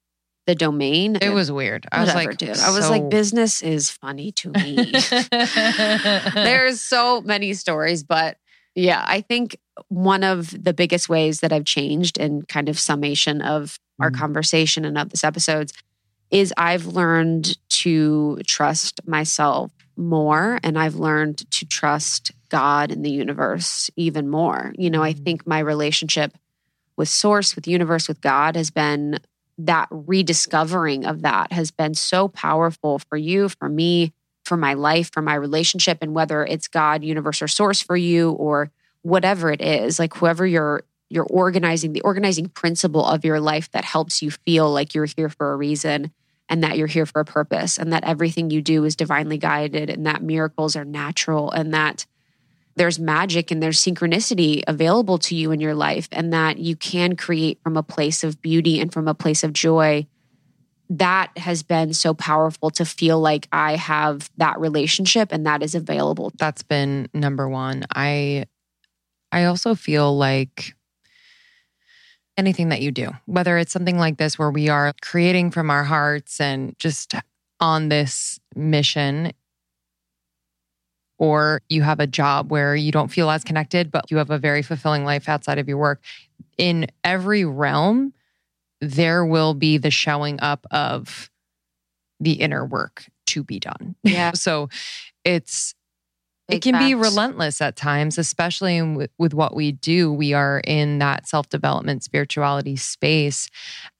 the 0.46 0.54
domain. 0.54 1.16
it 1.20 1.28
was 1.28 1.52
weird 1.52 1.86
i 1.92 2.00
was 2.02 2.14
like 2.14 2.38
dude. 2.38 2.48
I 2.58 2.70
was 2.70 2.86
so- 2.86 2.90
like, 2.90 3.10
business 3.10 3.62
is 3.62 3.90
funny 3.90 4.32
to 4.32 4.50
me. 4.50 4.92
There's 6.34 6.80
so 6.80 7.20
many 7.20 7.54
stories, 7.54 8.02
but 8.02 8.38
yeah, 8.74 9.04
I 9.06 9.20
think 9.22 9.58
one 9.88 10.24
of 10.24 10.50
the 10.64 10.72
biggest 10.72 11.08
ways 11.08 11.40
that 11.40 11.52
I've 11.52 11.64
changed 11.64 12.18
in 12.18 12.42
kind 12.42 12.68
of 12.68 12.78
summation 12.78 13.42
of 13.42 13.78
our 14.00 14.10
Mm. 14.10 14.18
conversation 14.18 14.84
and 14.84 14.96
of 14.96 15.10
this 15.10 15.24
episodes 15.24 15.72
is 16.30 16.52
I've 16.56 16.86
learned 16.86 17.56
to 17.68 18.38
trust 18.46 19.06
myself 19.06 19.70
more 19.96 20.60
and 20.62 20.78
I've 20.78 20.94
learned 20.96 21.50
to 21.50 21.66
trust 21.66 22.32
God 22.48 22.90
and 22.90 23.04
the 23.04 23.10
universe 23.10 23.90
even 23.96 24.28
more. 24.28 24.72
You 24.76 24.90
know, 24.90 25.02
I 25.02 25.12
Mhm. 25.12 25.24
think 25.24 25.46
my 25.46 25.58
relationship 25.58 26.36
with 26.96 27.08
source, 27.08 27.54
with 27.54 27.66
universe, 27.66 28.08
with 28.08 28.20
God 28.20 28.56
has 28.56 28.70
been 28.70 29.18
that 29.58 29.88
rediscovering 29.90 31.04
of 31.04 31.22
that 31.22 31.52
has 31.52 31.70
been 31.70 31.94
so 31.94 32.28
powerful 32.28 33.00
for 33.00 33.16
you, 33.16 33.48
for 33.48 33.68
me, 33.68 34.12
for 34.44 34.56
my 34.56 34.74
life, 34.74 35.10
for 35.12 35.20
my 35.20 35.34
relationship, 35.34 35.98
and 36.00 36.14
whether 36.14 36.44
it's 36.44 36.68
God, 36.68 37.02
universe, 37.02 37.42
or 37.42 37.48
source 37.48 37.80
for 37.80 37.96
you, 37.96 38.30
or 38.32 38.70
whatever 39.02 39.50
it 39.50 39.60
is, 39.60 39.98
like 39.98 40.14
whoever 40.14 40.46
you're 40.46 40.84
you're 41.10 41.26
organizing, 41.30 41.94
the 41.94 42.02
organizing 42.02 42.48
principle 42.50 43.04
of 43.04 43.24
your 43.24 43.40
life 43.40 43.70
that 43.70 43.84
helps 43.84 44.20
you 44.20 44.30
feel 44.30 44.70
like 44.70 44.94
you're 44.94 45.06
here 45.16 45.30
for 45.30 45.54
a 45.54 45.56
reason 45.56 46.10
and 46.48 46.62
that 46.62 46.78
you're 46.78 46.86
here 46.86 47.06
for 47.06 47.20
a 47.20 47.24
purpose 47.24 47.78
and 47.78 47.92
that 47.92 48.04
everything 48.04 48.50
you 48.50 48.62
do 48.62 48.84
is 48.84 48.96
divinely 48.96 49.38
guided 49.38 49.90
and 49.90 50.06
that 50.06 50.22
miracles 50.22 50.76
are 50.76 50.84
natural 50.84 51.50
and 51.50 51.74
that 51.74 52.06
there's 52.76 52.98
magic 52.98 53.50
and 53.50 53.62
there's 53.62 53.82
synchronicity 53.82 54.62
available 54.66 55.18
to 55.18 55.34
you 55.34 55.50
in 55.50 55.60
your 55.60 55.74
life 55.74 56.08
and 56.12 56.32
that 56.32 56.58
you 56.58 56.76
can 56.76 57.16
create 57.16 57.60
from 57.62 57.76
a 57.76 57.82
place 57.82 58.22
of 58.22 58.40
beauty 58.40 58.80
and 58.80 58.92
from 58.92 59.08
a 59.08 59.14
place 59.14 59.42
of 59.42 59.52
joy 59.52 60.06
that 60.90 61.36
has 61.36 61.62
been 61.62 61.92
so 61.92 62.14
powerful 62.14 62.70
to 62.70 62.84
feel 62.84 63.20
like 63.20 63.46
I 63.52 63.76
have 63.76 64.30
that 64.38 64.58
relationship 64.58 65.32
and 65.32 65.44
that 65.44 65.62
is 65.62 65.74
available. 65.74 66.32
that's 66.38 66.62
been 66.62 67.08
number 67.12 67.48
one. 67.48 67.84
I 67.94 68.46
I 69.30 69.44
also 69.44 69.74
feel 69.74 70.16
like 70.16 70.74
anything 72.38 72.70
that 72.70 72.80
you 72.80 72.90
do, 72.90 73.10
whether 73.26 73.58
it's 73.58 73.72
something 73.72 73.98
like 73.98 74.16
this 74.16 74.38
where 74.38 74.50
we 74.50 74.68
are 74.68 74.94
creating 75.02 75.50
from 75.50 75.70
our 75.70 75.84
hearts 75.84 76.40
and 76.40 76.78
just 76.78 77.14
on 77.60 77.88
this 77.88 78.38
mission, 78.54 79.32
or 81.18 81.60
you 81.68 81.82
have 81.82 81.98
a 81.98 82.06
job 82.06 82.50
where 82.50 82.76
you 82.76 82.92
don't 82.92 83.08
feel 83.08 83.28
as 83.28 83.42
connected, 83.42 83.90
but 83.90 84.10
you 84.10 84.16
have 84.18 84.30
a 84.30 84.38
very 84.38 84.62
fulfilling 84.62 85.04
life 85.04 85.28
outside 85.28 85.58
of 85.58 85.68
your 85.68 85.78
work. 85.78 86.00
In 86.56 86.86
every 87.02 87.44
realm, 87.44 88.14
there 88.80 89.26
will 89.26 89.54
be 89.54 89.76
the 89.76 89.90
showing 89.90 90.38
up 90.40 90.64
of 90.70 91.30
the 92.20 92.34
inner 92.34 92.64
work 92.64 93.04
to 93.26 93.42
be 93.42 93.58
done. 93.58 93.96
Yeah. 94.04 94.32
so 94.34 94.68
it's 95.24 95.74
it 96.48 96.62
can 96.62 96.78
be 96.78 96.94
relentless 96.94 97.60
at 97.60 97.76
times, 97.76 98.16
especially 98.16 98.80
with 99.18 99.34
what 99.34 99.54
we 99.54 99.72
do. 99.72 100.12
We 100.12 100.32
are 100.32 100.60
in 100.64 100.98
that 100.98 101.28
self 101.28 101.48
development, 101.48 102.02
spirituality 102.04 102.76
space, 102.76 103.50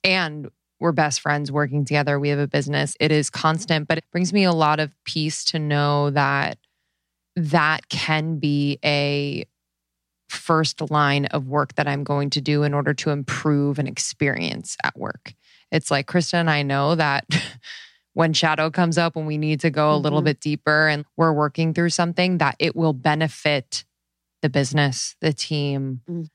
and 0.02 0.48
we're 0.80 0.92
best 0.92 1.20
friends 1.20 1.52
working 1.52 1.84
together. 1.84 2.18
We 2.18 2.28
have 2.30 2.38
a 2.38 2.46
business. 2.46 2.96
It 3.00 3.12
is 3.12 3.30
constant, 3.30 3.88
but 3.88 3.98
it 3.98 4.04
brings 4.12 4.32
me 4.32 4.44
a 4.44 4.52
lot 4.52 4.80
of 4.80 4.94
peace 5.04 5.44
to 5.46 5.58
know 5.58 6.10
that 6.10 6.58
that 7.36 7.88
can 7.88 8.38
be 8.38 8.78
a 8.84 9.44
first 10.28 10.90
line 10.90 11.26
of 11.26 11.48
work 11.48 11.74
that 11.74 11.88
I'm 11.88 12.04
going 12.04 12.30
to 12.30 12.40
do 12.40 12.62
in 12.62 12.74
order 12.74 12.94
to 12.94 13.10
improve 13.10 13.78
an 13.78 13.86
experience 13.86 14.76
at 14.84 14.96
work. 14.98 15.34
It's 15.70 15.90
like 15.90 16.06
Krista 16.06 16.34
and 16.34 16.50
I 16.50 16.62
know 16.62 16.94
that 16.94 17.24
when 18.18 18.32
shadow 18.32 18.68
comes 18.68 18.98
up, 18.98 19.14
when 19.14 19.26
we 19.26 19.38
need 19.38 19.60
to 19.60 19.70
go 19.70 19.94
a 19.94 19.96
little 19.96 20.22
Mhm. 20.22 20.24
bit 20.24 20.40
deeper 20.40 20.88
and 20.88 21.04
we're 21.16 21.32
working 21.32 21.72
through 21.72 21.90
something, 21.90 22.38
that 22.38 22.56
it 22.58 22.74
will 22.74 22.92
benefit 22.92 23.84
the 24.42 24.48
business, 24.48 25.14
the 25.20 25.32
team, 25.32 26.00
Mm. 26.10 26.28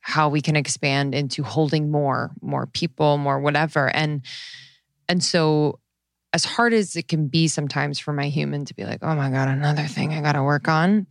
how 0.00 0.30
we 0.30 0.40
can 0.40 0.56
expand 0.56 1.14
into 1.14 1.42
holding 1.42 1.90
more, 1.90 2.30
more 2.40 2.66
people, 2.66 3.18
more 3.18 3.38
whatever. 3.38 3.94
And 3.94 4.22
and 5.10 5.22
so 5.22 5.78
as 6.32 6.46
hard 6.46 6.72
as 6.72 6.96
it 6.96 7.06
can 7.06 7.28
be 7.28 7.48
sometimes 7.48 7.98
for 7.98 8.14
my 8.14 8.28
human 8.30 8.64
to 8.64 8.72
be 8.74 8.84
like, 8.86 9.00
oh 9.02 9.14
my 9.14 9.30
God, 9.30 9.48
another 9.48 9.86
thing 9.86 10.14
I 10.14 10.22
gotta 10.22 10.42
work 10.42 10.68
on. 10.68 11.06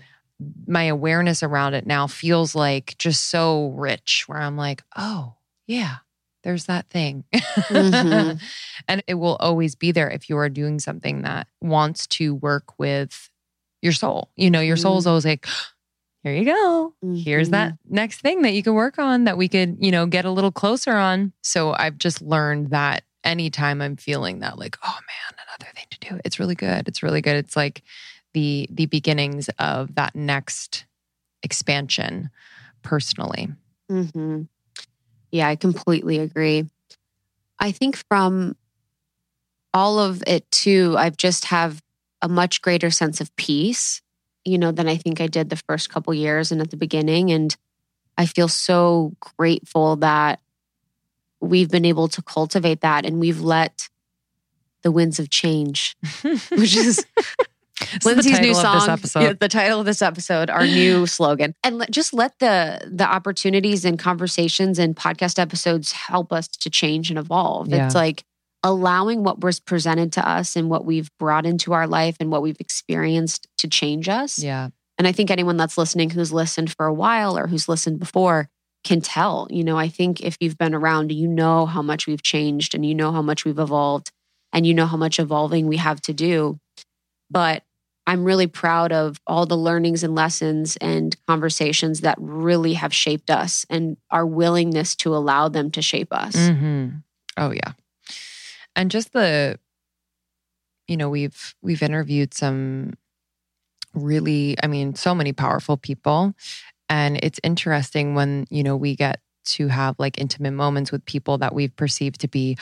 My 0.65 0.85
awareness 0.85 1.43
around 1.43 1.76
it 1.76 1.85
now 1.85 2.07
feels 2.07 2.56
like 2.56 2.95
just 2.97 3.30
so 3.30 3.68
rich 3.77 4.23
where 4.27 4.39
I'm 4.39 4.57
like, 4.57 4.84
oh 4.97 5.35
yeah, 5.68 5.97
there's 6.46 6.66
that 6.68 6.90
thing. 6.90 7.26
Mhm. 7.34 8.40
and 8.88 9.04
it 9.08 9.16
will 9.16 9.36
always 9.38 9.76
be 9.76 9.92
there 9.92 10.10
if 10.10 10.30
you 10.30 10.38
are 10.38 10.48
doing 10.48 10.80
something 10.80 11.24
that 11.24 11.48
wants 11.60 12.08
to 12.08 12.36
work 12.36 12.80
with 12.80 13.30
your 13.82 13.92
soul. 13.94 14.30
You 14.38 14.50
know, 14.52 14.62
your 14.62 14.78
soul's 14.78 15.06
Mhm. 15.06 15.10
always 15.10 15.26
like, 15.26 15.46
here 16.24 16.34
you 16.34 16.46
go. 16.46 16.94
Here's 17.02 17.50
Mhm. 17.50 17.52
that 17.52 17.74
next 17.90 18.22
thing 18.22 18.44
that 18.44 18.54
you 18.54 18.64
can 18.64 18.76
work 18.76 19.00
on 19.00 19.26
that 19.26 19.38
we 19.38 19.48
could, 19.50 19.78
you 19.80 19.92
know, 19.92 20.06
get 20.06 20.26
a 20.26 20.32
little 20.32 20.52
closer 20.52 20.94
on. 20.94 21.34
So 21.42 21.74
I've 21.74 21.98
just 21.98 22.22
learned 22.22 22.70
that 22.70 23.04
anytime 23.24 23.82
I'm 23.82 23.96
feeling 23.98 24.40
that 24.40 24.60
like, 24.60 24.78
oh 24.84 24.88
man, 25.08 25.40
another 25.48 25.72
thing 25.76 25.86
to 25.90 26.00
do. 26.10 26.20
It's 26.24 26.40
really 26.40 26.56
good. 26.56 26.88
It's 26.88 27.02
really 27.04 27.22
good. 27.22 27.36
It's 27.38 27.56
like 27.56 27.82
the 28.36 28.68
the 28.72 28.86
beginnings 28.86 29.50
of 29.60 29.96
that 29.96 30.16
next 30.16 30.86
expansion 31.44 32.30
personally. 32.84 33.50
hmm 33.90 34.44
Yeah, 35.36 35.49
I 35.49 35.57
completely 35.57 36.20
agree. 36.20 36.64
I 37.60 37.74
think 37.74 38.02
from 38.07 38.56
all 39.74 39.99
of 39.99 40.24
it 40.26 40.49
too, 40.49 40.95
I've 40.98 41.18
just 41.18 41.44
have 41.45 41.84
a 42.22 42.30
much 42.30 42.62
greater 42.62 42.90
sense 42.90 43.20
of 43.20 43.36
peace, 43.36 44.02
you 44.45 44.57
know, 44.57 44.72
than 44.72 44.88
I 44.88 44.95
think 44.95 45.20
I 45.20 45.28
did 45.28 45.49
the 45.49 45.62
first 45.68 45.90
couple 45.90 46.14
years 46.14 46.53
and 46.53 46.62
at 46.62 46.72
the 46.72 46.78
beginning. 46.78 47.32
And 47.32 47.53
I 48.18 48.28
feel 48.28 48.48
so 48.48 49.12
grateful 49.38 49.98
that 49.98 50.40
we've 51.41 51.70
been 51.70 51.84
able 51.84 52.07
to 52.07 52.22
cultivate 52.22 52.80
that 52.80 53.06
and 53.06 53.20
we've 53.20 53.41
let 53.41 53.90
the 54.84 54.91
winds 54.91 55.20
of 55.20 55.30
change, 55.30 55.98
which 56.24 56.78
is 56.78 57.06
This 57.80 58.06
Lindsey's 58.06 58.39
new 58.39 58.53
song. 58.53 58.97
this. 59.02 59.15
Yeah, 59.15 59.34
the 59.34 59.49
title 59.49 59.80
of 59.80 59.85
this 59.85 60.02
episode, 60.02 60.49
our 60.49 60.65
new 60.65 61.06
slogan. 61.06 61.53
And 61.64 61.77
let, 61.77 61.91
just 61.91 62.14
let 62.14 62.38
the 62.39 62.89
the 62.89 63.06
opportunities 63.06 63.84
and 63.84 63.99
conversations 63.99 64.80
and 64.80 64.95
podcast 64.95 65.39
episodes 65.39 65.91
help 65.91 66.31
us 66.31 66.47
to 66.47 66.69
change 66.69 67.10
and 67.10 67.19
evolve. 67.19 67.68
Yeah. 67.68 67.85
It's 67.85 67.95
like 67.95 68.23
allowing 68.64 69.23
what 69.23 69.41
was 69.41 69.60
presented 69.60 70.14
to 70.14 70.27
us 70.27 70.56
and 70.56 70.69
what 70.69 70.85
we've 70.85 71.10
brought 71.19 71.45
into 71.45 71.73
our 71.73 71.85
life 71.85 72.18
and 72.19 72.31
what 72.31 72.41
we've 72.41 72.60
experienced 72.60 73.47
to 73.57 73.68
change 73.68 74.10
us. 74.10 74.39
Yeah. 74.39 74.69
And 74.97 75.07
I 75.07 75.11
think 75.11 75.30
anyone 75.30 75.57
that's 75.57 75.77
listening 75.77 76.10
who's 76.10 76.31
listened 76.31 76.73
for 76.76 76.85
a 76.85 76.93
while 76.93 77.38
or 77.38 77.47
who's 77.47 77.68
listened 77.68 77.99
before 77.99 78.49
can 78.84 79.02
tell. 79.02 79.47
You 79.49 79.64
know, 79.64 79.77
I 79.77 79.89
think 79.89 80.22
if 80.22 80.38
you've 80.39 80.57
been 80.57 80.73
around, 80.73 81.11
you 81.11 81.27
know 81.27 81.65
how 81.65 81.81
much 81.81 82.07
we've 82.07 82.23
changed 82.23 82.73
and 82.73 82.85
you 82.85 82.95
know 82.95 83.11
how 83.11 83.22
much 83.22 83.43
we've 83.43 83.60
evolved 83.60 84.11
and 84.53 84.65
you 84.65 84.73
know 84.73 84.85
how 84.85 84.97
much 84.97 85.19
evolving 85.19 85.68
we 85.68 85.77
have 85.77 85.99
to 86.02 86.14
do. 86.14 86.60
But 87.30 87.64
I'm 88.07 88.23
really 88.23 88.48
proud 88.48 88.91
of 88.91 89.19
all 89.26 89.45
the 89.45 89.57
learnings 89.57 90.03
and 90.03 90.14
lessons 90.14 90.77
and 90.77 91.15
conversations 91.27 92.02
that 92.02 92.18
really 92.19 92.73
have 92.73 92.94
shaped 92.94 93.32
us 93.32 93.65
and 93.69 93.98
our 94.11 94.26
willingness 94.26 94.95
to 94.98 95.15
allow 95.15 95.48
them 95.49 95.72
to 95.72 95.82
shape 95.82 96.14
us. 96.14 96.36
hmm 96.36 96.90
Oh 97.38 97.52
yeah. 97.52 97.73
And 98.76 98.91
just 98.91 99.11
the 99.14 99.60
you 100.88 100.98
know, 100.98 101.10
we've 101.10 101.56
we've 101.61 101.82
interviewed 101.82 102.34
some 102.34 102.94
really, 103.94 104.56
I 104.61 104.68
mean, 104.68 104.95
so 104.95 105.15
many 105.15 105.34
powerful 105.34 105.77
people. 105.77 106.34
And 106.90 107.18
it's 107.23 107.40
interesting 107.44 108.14
when, 108.14 108.45
you 108.49 108.64
know, 108.64 108.76
we 108.76 108.95
get 108.95 109.22
to 109.45 109.68
have 109.68 109.95
like 109.98 110.19
intimate 110.19 110.52
moments 110.52 110.91
with 110.91 111.06
people 111.06 111.38
that 111.40 111.53
we've 111.56 111.76
perceived 111.76 112.22
to 112.22 112.27
be 112.27 112.57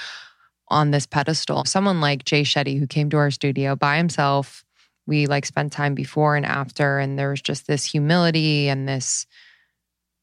on 0.70 0.92
this 0.92 1.06
pedestal. 1.06 1.66
Someone 1.66 2.02
like 2.02 2.24
Jay 2.24 2.44
Shetty, 2.44 2.80
who 2.80 2.88
came 2.88 3.10
to 3.10 3.18
our 3.18 3.32
studio 3.32 3.76
by 3.76 3.98
himself. 3.98 4.64
We 5.06 5.28
like 5.28 5.46
spent 5.46 5.74
time 5.74 5.96
before 5.96 6.36
and 6.36 6.46
after, 6.46 7.00
and 7.00 7.18
there 7.18 7.30
was 7.30 7.42
just 7.42 7.68
this 7.68 7.86
humility 7.86 8.70
and 8.70 8.88
this 8.88 9.26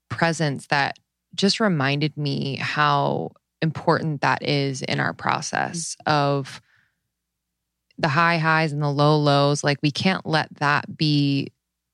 presence 0.08 0.66
that 0.68 0.98
just 1.34 1.60
reminded 1.60 2.16
me 2.16 2.56
how 2.56 3.32
important 3.62 4.22
that 4.22 4.42
is 4.46 4.82
in 4.82 5.00
our 5.00 5.12
process 5.12 5.96
mm-hmm. 6.06 6.12
of 6.12 6.60
the 7.98 8.08
high 8.08 8.38
highs 8.38 8.72
and 8.72 8.82
the 8.82 8.90
low 8.90 9.18
lows. 9.18 9.62
Like, 9.62 9.78
we 9.82 9.90
can't 9.90 10.24
let 10.24 10.54
that 10.56 10.96
be 10.96 11.52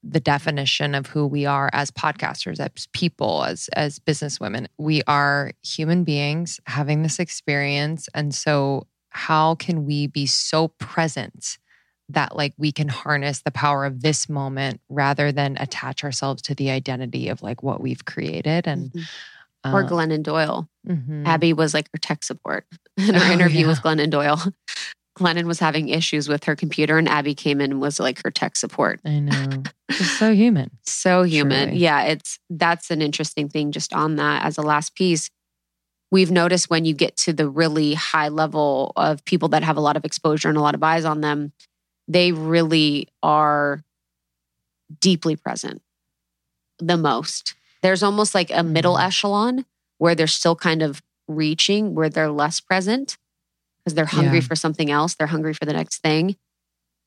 the 0.09 0.21
definition 0.21 0.95
of 0.95 1.09
who 1.09 1.27
we 1.27 1.47
are 1.47 1.69
as 1.73 1.91
podcasters, 1.91 2.61
as 2.61 2.87
people, 2.93 3.43
as 3.45 3.69
as 3.73 3.99
businesswomen. 3.99 4.69
We 4.79 5.03
are 5.09 5.51
human 5.65 6.05
beings 6.05 6.61
having 6.67 7.03
this 7.03 7.19
experience. 7.19 8.09
And 8.15 8.33
so 8.33 8.87
how 9.11 9.57
can 9.57 9.85
we 9.85 10.07
be 10.07 10.27
so 10.27 10.69
present 10.79 11.59
that 12.09 12.37
like 12.37 12.55
we 12.57 12.71
can 12.73 12.89
harness 12.89 13.41
the 13.43 13.51
power 13.51 13.85
of 13.85 14.03
this 14.03 14.29
moment 14.29 14.81
rather 14.89 15.33
than 15.33 15.57
attach 15.59 16.05
ourselves 16.05 16.41
to 16.43 16.55
the 16.55 16.71
identity 16.71 17.29
of 17.29 17.43
like 17.43 17.63
what 17.63 17.81
we've 17.81 18.05
created 18.05 18.67
and 18.67 18.91
Mhm. 18.93 19.05
Or 19.65 19.83
uh, 19.83 19.89
Glennon 19.89 20.23
Doyle. 20.23 20.69
mhm. 20.87 21.27
Abby 21.27 21.53
was 21.53 21.75
like 21.75 21.89
her 21.93 21.99
tech 21.99 22.23
support 22.23 22.65
in 22.97 23.17
our 23.17 23.25
Oh, 23.25 23.33
interview 23.33 23.63
yeah. 23.63 23.67
with 23.67 23.81
Glennon 23.83 24.11
Doyle. 24.11 24.41
Glennon 25.19 25.47
was 25.47 25.59
having 25.59 25.89
issues 25.89 26.29
with 26.29 26.45
her 26.45 26.55
computer, 26.55 26.99
and 26.99 27.09
Abby 27.09 27.35
came 27.35 27.61
in 27.61 27.73
and 27.73 27.81
was 27.81 27.99
like 27.99 28.23
her 28.23 28.31
tech 28.31 28.55
support. 28.57 29.01
I 29.05 29.19
know. 29.21 29.63
So 30.19 30.33
human. 30.35 30.71
So 30.83 31.23
human. 31.23 31.69
Truly. 31.69 31.79
Yeah, 31.81 32.03
it's 32.03 32.39
that's 32.51 32.91
an 32.91 33.01
interesting 33.01 33.49
thing 33.49 33.73
just 33.73 33.93
on 33.95 34.17
that 34.17 34.45
as 34.45 34.59
a 34.59 34.63
last 34.63 34.95
piece. 34.95 35.31
We've 36.13 36.31
noticed 36.31 36.69
when 36.71 36.85
you 36.85 36.93
get 36.93 37.17
to 37.19 37.33
the 37.33 37.49
really 37.49 37.95
high 37.95 38.29
level 38.29 38.93
of 38.97 39.25
people 39.25 39.49
that 39.51 39.63
have 39.63 39.77
a 39.77 39.81
lot 39.81 39.97
of 39.97 40.05
exposure 40.05 40.49
and 40.49 40.59
a 40.59 40.61
lot 40.61 40.75
of 40.75 40.83
eyes 40.83 41.05
on 41.05 41.21
them, 41.23 41.53
they 42.09 42.33
really 42.33 43.09
are 43.23 43.83
deeply 45.01 45.37
present 45.37 45.83
the 46.79 46.97
most. 46.97 47.55
There's 47.83 48.03
almost 48.03 48.35
like 48.35 48.51
a 48.53 48.63
middle 48.63 48.97
Mhm. 48.97 49.07
echelon 49.07 49.67
where 49.99 50.15
they're 50.15 50.27
still 50.27 50.57
kind 50.57 50.83
of 50.83 51.03
reaching, 51.29 51.95
where 51.95 52.09
they're 52.09 52.31
less 52.31 52.61
present 52.61 53.17
because 53.79 53.95
they're 53.95 54.05
hungry 54.07 54.39
Yeah. 54.39 54.47
for 54.47 54.57
something 54.57 54.91
else. 54.91 55.15
They're 55.15 55.27
hungry 55.27 55.55
for 55.55 55.65
the 55.65 55.73
next 55.73 55.99
thing. 56.03 56.37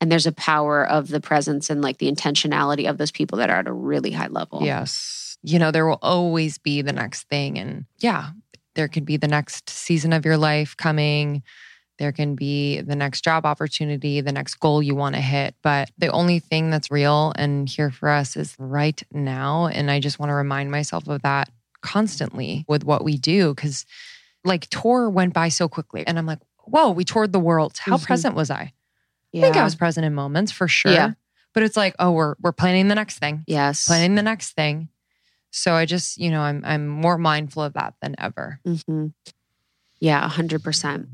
And 0.01 0.11
there's 0.11 0.26
a 0.27 0.31
power 0.31 0.85
of 0.88 1.09
the 1.09 1.19
presence 1.19 1.69
and 1.69 1.81
like 1.81 1.97
the 1.97 2.11
intentionality 2.11 2.89
of 2.89 2.97
those 2.97 3.11
people 3.11 3.38
that 3.39 3.49
are 3.49 3.57
at 3.57 3.67
a 3.67 3.73
really 3.73 4.11
high 4.11 4.27
level. 4.27 4.61
Yes. 4.63 5.38
You 5.43 5.59
know, 5.59 5.71
there 5.71 5.85
will 5.88 5.99
always 6.01 6.57
be 6.57 6.81
the 6.81 6.93
next 6.93 7.23
thing. 7.30 7.57
And 7.57 7.85
yeah, 7.99 8.31
there 8.76 8.88
could 8.88 9.05
be 9.05 9.17
the 9.17 9.27
next 9.27 9.69
season 9.69 10.13
of 10.13 10.26
your 10.26 10.38
life 10.38 10.76
coming. 10.77 11.43
There 11.99 12.11
can 12.13 12.34
be 12.35 12.80
the 12.81 12.95
next 12.95 13.23
job 13.23 13.45
opportunity, 13.45 14.21
the 14.21 14.31
next 14.31 14.55
goal 14.55 14.81
you 14.81 14.95
want 14.95 15.15
to 15.15 15.21
hit. 15.21 15.53
But 15.61 15.91
the 15.97 16.07
only 16.07 16.39
thing 16.39 16.71
that's 16.71 16.89
real 16.89 17.34
and 17.35 17.67
here 17.69 17.91
for 17.91 18.09
us 18.09 18.35
is 18.38 18.55
right 18.57 19.01
now. 19.11 19.67
And 19.67 19.91
I 19.91 19.99
just 19.99 20.17
want 20.17 20.30
to 20.30 20.34
remind 20.34 20.71
myself 20.71 21.07
of 21.07 21.21
that 21.23 21.49
constantly 21.81 22.65
with 22.67 22.85
what 22.85 23.03
we 23.03 23.17
do. 23.17 23.53
Cause 23.55 23.85
like 24.45 24.67
tour 24.69 25.09
went 25.09 25.34
by 25.34 25.49
so 25.49 25.67
quickly. 25.67 26.07
And 26.07 26.17
I'm 26.17 26.26
like, 26.26 26.39
whoa, 26.63 26.91
we 26.91 27.03
toured 27.03 27.34
the 27.34 27.39
world. 27.39 27.77
How 27.77 27.97
Mhm. 27.97 28.03
present 28.05 28.35
was 28.35 28.49
I? 28.49 28.71
Yeah. 29.34 29.41
I 29.41 29.43
think 29.43 29.57
I 29.57 29.63
was 29.63 29.76
present 29.76 30.05
in 30.05 30.13
moments 30.15 30.51
for 30.53 30.67
sure. 30.69 30.91
Yeah. 30.93 31.11
But 31.53 31.63
it's 31.63 31.76
like, 31.76 31.95
oh, 31.99 32.11
we're 32.11 32.35
we're 32.39 32.53
planning 32.53 32.88
the 32.88 32.95
next 32.95 33.19
thing 33.19 33.43
Yes. 33.45 33.85
planning 33.85 34.15
the 34.15 34.23
next 34.23 34.53
thing. 34.53 34.88
So 35.51 35.73
I 35.73 35.85
just, 35.85 36.17
you 36.17 36.31
know, 36.31 36.41
I'm 36.41 36.63
I'm 36.63 36.88
more 36.88 37.17
mindful 37.17 37.63
of 37.63 37.73
that 37.73 37.95
than 38.01 38.15
ever. 38.17 38.61
hmm 38.63 39.07
Yeah, 39.99 40.23
a 40.23 40.30
hundred 40.30 40.63
percent. 40.63 41.09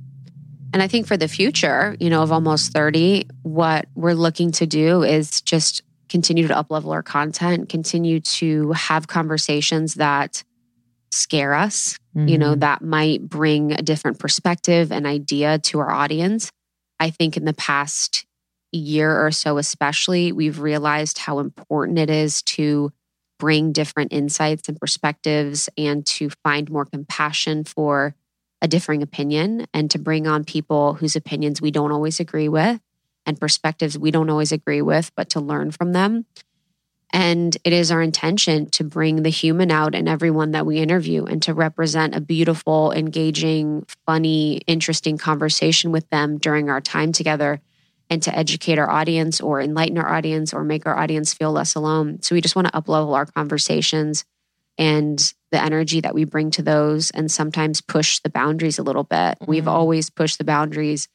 And 0.76 0.84
I 0.84 0.90
think 0.90 1.08
for 1.08 1.16
the 1.16 1.30
future, 1.30 1.96
you 2.02 2.10
know, 2.10 2.22
of 2.22 2.34
almost 2.34 2.74
30, 2.74 3.28
what 3.44 3.86
we're 3.96 4.12
looking 4.12 4.52
to 4.52 4.66
do 4.68 5.04
is 5.04 5.40
just 5.40 5.84
continue 6.10 6.50
to 6.50 6.54
uplevel 6.54 6.92
our 6.92 7.02
content, 7.02 7.70
continue 7.70 8.20
to 8.20 8.74
have 8.74 9.08
conversations 9.08 9.94
that 9.94 10.44
scare 11.12 11.54
us, 11.54 11.98
you 12.14 12.38
know, 12.38 12.56
Mhm. 12.56 12.60
that 12.60 12.82
might 12.82 13.22
bring 13.22 13.72
a 13.72 13.82
different 13.82 14.20
perspective 14.20 14.92
and 14.92 15.08
idea 15.08 15.60
to 15.60 15.80
our 15.80 15.92
audience. 15.92 16.50
I 17.00 17.10
think 17.10 17.38
in 17.38 17.46
the 17.46 17.54
past 17.54 18.26
year 18.74 19.26
or 19.26 19.32
so, 19.32 19.58
especially, 19.58 20.34
we've 20.34 20.60
realized 20.60 21.20
how 21.20 21.40
important 21.40 22.00
it 22.00 22.10
is 22.10 22.42
to 22.42 22.92
bring 23.40 23.72
different 23.72 24.12
insights 24.12 24.68
and 24.68 24.78
perspectives 24.78 25.70
and 25.78 26.06
to 26.08 26.32
find 26.44 26.70
more 26.70 26.84
compassion 26.84 27.64
for 27.64 28.14
a 28.66 28.68
differing 28.68 29.04
opinion 29.04 29.68
and 29.76 29.92
to 29.92 30.00
bring 30.00 30.26
on 30.26 30.44
people 30.44 30.96
whose 30.96 31.16
opinions 31.16 31.62
we 31.62 31.70
don't 31.70 31.92
always 31.92 32.20
agree 32.20 32.50
with 32.50 32.82
and 33.24 33.40
perspectives 33.40 33.96
we 33.96 34.10
don't 34.10 34.30
always 34.32 34.52
agree 34.52 34.82
with, 34.82 35.12
but 35.16 35.30
to 35.30 35.40
learn 35.40 35.70
from 35.70 35.94
them. 35.94 36.26
And 37.14 37.56
it 37.64 37.74
is 37.74 37.92
our 37.92 38.02
intention 38.02 38.72
to 38.72 38.84
bring 38.84 39.22
the 39.22 39.30
human 39.30 39.70
out 39.70 39.94
in 39.94 40.08
everyone 40.08 40.50
that 40.52 40.66
we 40.66 40.80
interview 40.80 41.26
and 41.26 41.44
to 41.44 41.54
represent 41.54 42.16
a 42.16 42.20
beautiful, 42.20 42.92
engaging, 42.92 43.86
funny, 44.08 44.58
interesting 44.66 45.20
conversation 45.20 45.92
with 45.92 46.10
them 46.10 46.40
during 46.40 46.68
our 46.68 46.82
time 46.82 47.12
together 47.12 47.62
and 48.10 48.24
to 48.24 48.36
educate 48.36 48.80
our 48.80 48.90
audience 48.90 49.40
or 49.42 49.62
enlighten 49.62 50.00
our 50.00 50.12
audience 50.12 50.56
or 50.56 50.64
make 50.64 50.88
our 50.88 50.98
audience 50.98 51.36
feel 51.36 51.52
less 51.52 51.76
alone. 51.76 52.20
So 52.24 52.34
we 52.34 52.42
just 52.42 52.56
want 52.56 52.68
to 52.68 52.74
uplevel 52.74 53.14
our 53.14 53.28
conversations 53.28 54.26
and 54.78 55.34
the 55.52 55.62
energy 55.62 56.02
that 56.02 56.14
we 56.14 56.26
bring 56.26 56.52
to 56.52 56.62
those 56.62 57.12
and 57.12 57.32
sometimes 57.32 57.82
push 57.82 58.20
the 58.20 58.30
boundaries 58.30 58.78
a 58.78 58.84
little 58.84 59.04
bit. 59.04 59.38
We've 59.46 59.64
Mhm. 59.66 59.72
always 59.72 60.10
pushed 60.10 60.38
the 60.38 60.44
boundaries. 60.44 61.08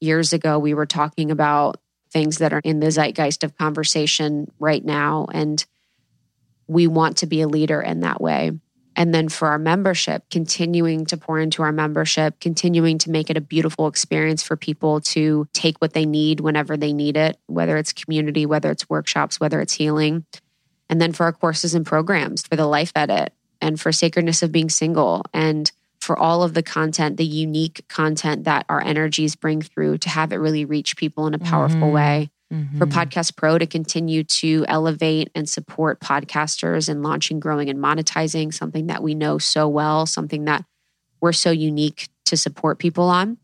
Years 0.00 0.32
ago, 0.32 0.58
we 0.58 0.74
were 0.74 0.86
talking 0.86 1.30
about 1.30 1.80
things 2.12 2.38
that 2.38 2.52
are 2.52 2.60
in 2.64 2.80
the 2.80 2.90
zeitgeist 2.90 3.42
of 3.44 3.58
conversation 3.58 4.50
right 4.58 4.84
now. 4.84 5.26
And 5.32 5.64
we 6.68 6.86
want 6.86 7.16
to 7.18 7.26
be 7.26 7.40
a 7.40 7.48
leader 7.48 7.80
in 7.80 8.00
that 8.00 8.20
way. 8.20 8.52
And 8.94 9.14
then 9.14 9.28
for 9.28 9.48
our 9.48 9.58
membership, 9.58 10.24
continuing 10.28 11.06
to 11.06 11.16
pour 11.16 11.38
into 11.38 11.62
our 11.62 11.70
membership, 11.70 12.40
continuing 12.40 12.98
to 12.98 13.10
make 13.10 13.30
it 13.30 13.36
a 13.36 13.40
beautiful 13.40 13.86
experience 13.86 14.42
for 14.42 14.56
people 14.56 15.00
to 15.02 15.46
take 15.52 15.78
what 15.78 15.92
they 15.92 16.04
need 16.04 16.40
whenever 16.40 16.76
they 16.76 16.92
need 16.92 17.16
it, 17.16 17.38
whether 17.46 17.76
it's 17.76 17.92
community, 17.92 18.44
whether 18.44 18.70
it's 18.72 18.88
workshops, 18.90 19.38
whether 19.38 19.60
it's 19.60 19.74
healing. 19.74 20.24
And 20.88 21.00
then 21.00 21.12
for 21.12 21.24
our 21.24 21.32
courses 21.32 21.74
and 21.74 21.84
programs, 21.84 22.46
for 22.46 22.56
the 22.56 22.66
life 22.66 22.92
edit 22.94 23.32
and 23.60 23.80
for 23.80 23.92
sacredness 23.92 24.42
of 24.42 24.52
being 24.52 24.70
single 24.70 25.24
and 25.32 25.70
for 26.00 26.18
all 26.18 26.42
of 26.42 26.54
the 26.54 26.62
content, 26.62 27.16
the 27.16 27.24
unique 27.24 27.84
content 27.88 28.44
that 28.44 28.64
our 28.68 28.80
energies 28.80 29.36
bring 29.36 29.60
through 29.60 29.98
to 29.98 30.08
have 30.08 30.32
it 30.32 30.36
really 30.36 30.64
reach 30.64 30.96
people 30.96 31.26
in 31.26 31.34
a 31.34 31.38
powerful 31.38 31.80
mm-hmm. 31.80 31.92
way 31.92 32.30
mm-hmm. 32.52 32.78
for 32.78 32.86
Podcast 32.86 33.36
Pro 33.36 33.58
to 33.58 33.66
continue 33.66 34.24
to 34.24 34.64
elevate 34.68 35.30
and 35.34 35.48
support 35.48 36.00
podcasters 36.00 36.88
and 36.88 37.02
launching, 37.02 37.40
growing, 37.40 37.68
and 37.68 37.78
monetizing 37.78 38.54
something 38.54 38.86
that 38.86 39.02
we 39.02 39.14
know 39.14 39.38
so 39.38 39.68
well, 39.68 40.06
something 40.06 40.44
that 40.44 40.64
we're 41.20 41.32
so 41.32 41.50
unique 41.50 42.08
to 42.26 42.36
support 42.36 42.78
people 42.78 43.04
on. 43.04 43.38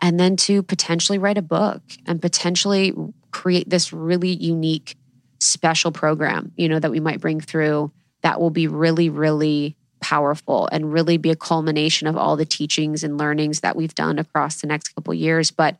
And 0.00 0.20
then 0.20 0.36
to 0.36 0.62
potentially 0.62 1.18
write 1.18 1.38
a 1.38 1.42
book 1.42 1.82
and 2.06 2.22
potentially 2.22 2.94
create 3.32 3.68
this 3.68 3.92
really 3.92 4.30
unique, 4.30 4.96
special 5.38 5.92
program, 5.92 6.52
you 6.56 6.68
know, 6.68 6.78
that 6.78 6.90
we 6.90 7.00
might 7.00 7.20
bring 7.20 7.40
through 7.40 7.90
that 8.22 8.40
will 8.40 8.50
be 8.50 8.66
really, 8.66 9.08
really 9.08 9.76
powerful 10.00 10.68
and 10.70 10.92
really 10.92 11.16
be 11.16 11.30
a 11.30 11.36
culmination 11.36 12.06
of 12.06 12.16
all 12.16 12.36
the 12.36 12.44
teachings 12.44 13.02
and 13.02 13.18
learnings 13.18 13.60
that 13.60 13.76
we've 13.76 13.94
done 13.94 14.18
across 14.18 14.60
the 14.60 14.66
next 14.66 14.94
couple 14.94 15.14
years. 15.14 15.50
But 15.50 15.76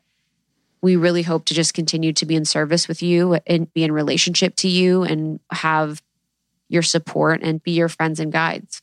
we 0.81 0.97
really 0.97 1.23
hope 1.23 1.45
to 1.47 1.55
just 1.55 1.75
continue 1.75 2.13
to 2.13 2.27
be 2.27 2.37
in 2.37 2.45
service 2.45 2.87
with 2.87 3.03
you 3.03 3.39
and 3.47 3.73
be 3.73 3.85
in 3.85 3.93
relationship 3.93 4.55
to 4.57 4.69
you 4.69 5.03
and 5.03 5.41
have 5.51 6.03
your 6.69 6.83
support 6.83 7.43
and 7.43 7.63
be 7.63 7.73
your 7.73 7.89
friends 7.89 8.21
and 8.21 8.33
guides. 8.33 8.83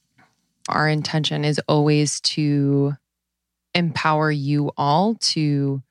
Our 0.68 0.90
intention 0.90 1.46
is 1.46 1.60
always 1.68 2.20
to 2.22 2.96
empower 3.74 4.32
you 4.32 4.72
all 4.78 5.16
to 5.16 5.82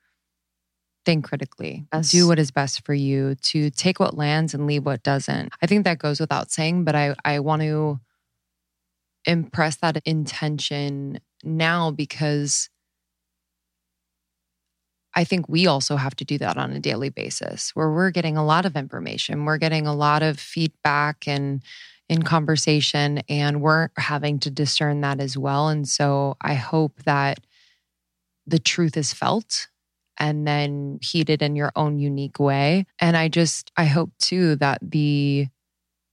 think 1.05 1.25
critically, 1.25 1.85
yes. 1.93 2.11
do 2.11 2.27
what 2.27 2.39
is 2.39 2.51
best 2.51 2.85
for 2.85 2.93
you, 2.93 3.35
to 3.35 3.69
take 3.69 3.99
what 3.99 4.17
lands 4.17 4.53
and 4.53 4.67
leave 4.67 4.85
what 4.85 5.03
doesn't. 5.03 5.53
I 5.61 5.67
think 5.67 5.83
that 5.83 5.99
goes 5.99 6.19
without 6.19 6.51
saying, 6.51 6.83
but 6.83 6.95
I, 6.95 7.15
I 7.23 7.39
want 7.39 7.61
to 7.61 7.99
impress 9.25 9.77
that 9.77 9.97
intention 10.05 11.19
now 11.43 11.91
because 11.91 12.69
I 15.15 15.23
think 15.23 15.47
we 15.47 15.65
also 15.65 15.95
have 15.95 16.15
to 16.17 16.25
do 16.25 16.37
that 16.39 16.57
on 16.57 16.73
a 16.73 16.79
daily 16.79 17.09
basis 17.09 17.71
where 17.73 17.89
we're 17.89 18.11
getting 18.11 18.35
a 18.35 18.45
lot 18.45 18.65
of 18.65 18.75
information, 18.75 19.45
we're 19.45 19.57
getting 19.57 19.87
a 19.87 19.95
lot 19.95 20.21
of 20.21 20.39
feedback 20.39 21.27
and 21.27 21.63
in 22.07 22.21
conversation, 22.21 23.23
and 23.29 23.61
we're 23.61 23.89
having 23.97 24.37
to 24.39 24.51
discern 24.51 25.01
that 25.01 25.19
as 25.19 25.37
well. 25.37 25.69
And 25.69 25.87
so 25.87 26.37
I 26.39 26.53
hope 26.53 27.03
that 27.03 27.39
the 28.45 28.59
truth 28.59 28.95
is 28.95 29.11
felt 29.11 29.67
and 30.17 30.47
then 30.47 30.99
heat 31.01 31.29
it 31.29 31.41
in 31.41 31.55
your 31.55 31.71
own 31.75 31.99
unique 31.99 32.39
way. 32.39 32.85
And 32.99 33.17
I 33.17 33.27
just, 33.27 33.71
I 33.75 33.85
hope 33.85 34.11
too 34.19 34.55
that 34.57 34.79
the, 34.81 35.47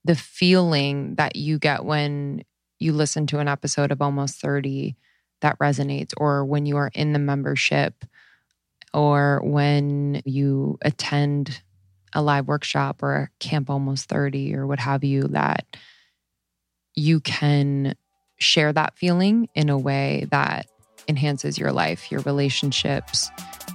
the 0.05 0.17
feeling 0.17 1.15
that 1.17 1.37
you 1.37 1.59
get 1.59 1.85
when 1.85 2.45
you 2.79 2.93
listen 2.93 3.27
to 3.29 3.39
an 3.39 3.49
episode 3.49 3.93
of 3.93 4.03
Almost 4.03 4.41
30 4.41 4.97
that 5.41 5.59
resonates, 5.59 6.13
or 6.17 6.45
when 6.45 6.67
you 6.67 6.77
are 6.77 6.91
in 6.95 7.13
the 7.13 7.19
membership 7.19 8.05
or 8.95 9.41
when 9.45 10.23
you 10.25 10.79
attend 10.83 11.63
a 12.13 12.23
live 12.23 12.47
workshop 12.47 13.03
or 13.03 13.15
a 13.15 13.31
camp 13.39 13.71
almost 13.71 14.09
30 14.09 14.55
or 14.55 14.67
what 14.67 14.79
have 14.79 15.03
you 15.03 15.23
that 15.29 15.65
you 16.95 17.21
can 17.21 17.95
share 18.39 18.73
that 18.73 18.97
feeling 18.97 19.49
in 19.55 19.71
a 19.71 19.79
way 19.79 20.27
that 20.31 20.67
enhances 21.09 21.59
your 21.59 21.73
life, 21.73 22.11
your 22.11 22.21
relationships, 22.21 23.31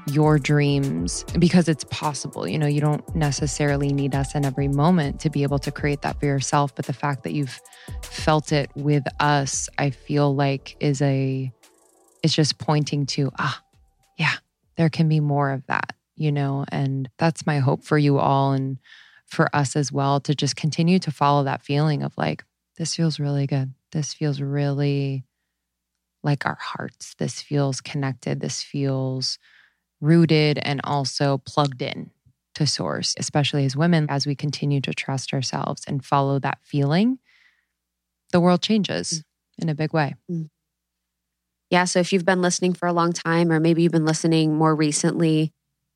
your 0.10 0.40
dreams, 0.40 1.26
because 1.38 1.68
it's 1.68 1.84
possible. 1.86 2.48
You 2.48 2.58
know, 2.58 2.68
you 2.68 2.82
don't 2.82 3.16
necessarily 3.16 3.92
need 3.92 4.16
us 4.16 4.36
in 4.36 4.46
every 4.46 4.68
moment 4.68 5.20
to 5.22 5.30
be 5.30 5.44
able 5.44 5.60
to 5.60 5.72
create 5.72 6.02
that 6.04 6.20
for 6.20 6.26
yourself. 6.26 6.74
But 6.76 6.86
the 6.86 6.94
fact 6.94 7.24
that 7.24 7.34
you've 7.34 7.60
felt 8.02 8.52
it 8.52 8.72
with 8.76 9.04
us, 9.20 9.70
I 9.78 9.90
feel 9.90 10.34
like 10.34 10.78
is 10.80 11.02
a, 11.02 11.52
it's 12.24 12.34
just 12.34 12.58
pointing 12.58 13.06
to, 13.08 13.32
ah, 13.38 13.62
yeah, 14.18 14.36
there 14.78 14.90
can 14.90 15.10
be 15.10 15.20
more 15.20 15.52
of 15.52 15.66
that, 15.68 15.94
you 16.16 16.32
know? 16.32 16.66
And 16.70 17.10
that's 17.18 17.46
my 17.46 17.60
hope 17.60 17.84
for 17.84 17.98
you 17.98 18.18
all 18.18 18.54
and 18.54 18.78
for 19.26 19.54
us 19.54 19.76
as 19.76 19.92
well 19.92 20.22
to 20.22 20.34
just 20.34 20.56
continue 20.56 21.00
to 21.00 21.12
follow 21.12 21.44
that 21.44 21.64
feeling 21.64 22.02
of 22.02 22.14
like, 22.18 22.46
this 22.78 22.96
feels 22.96 23.20
really 23.20 23.46
good. 23.46 23.74
This 23.92 24.14
feels 24.14 24.40
really 24.40 25.26
like 26.24 26.46
our 26.46 26.58
hearts. 26.60 27.14
This 27.18 27.42
feels 27.42 27.82
connected. 27.82 28.40
This 28.40 28.62
feels 28.64 29.38
rooted 30.02 30.60
and 30.62 30.82
also 30.84 31.40
plugged 31.40 31.82
in 31.82 32.12
to 32.56 32.68
source, 32.68 33.16
especially 33.18 33.66
as 33.66 33.76
women, 33.76 34.08
as 34.10 34.26
we 34.26 34.36
continue 34.36 34.82
to 34.82 34.94
trust 34.94 35.34
ourselves 35.34 35.84
and 35.88 36.04
follow 36.04 36.40
that 36.40 36.60
feeling, 36.64 37.20
the 38.32 38.40
world 38.40 38.62
changes 38.62 39.24
mm. 39.60 39.64
in 39.64 39.70
a 39.70 39.76
big 39.76 39.94
way. 39.94 40.16
Mm 40.30 40.50
yeah, 41.70 41.84
so 41.84 42.00
if 42.00 42.14
you've 42.14 42.26
been 42.26 42.42
listening 42.42 42.74
for 42.74 42.88
a 42.88 42.94
long 42.94 43.14
time, 43.14 43.52
or 43.52 43.60
maybe 43.60 43.82
you've 43.82 43.92
been 43.92 44.06
listening 44.06 44.56
more 44.56 44.74
recently, 44.74 45.54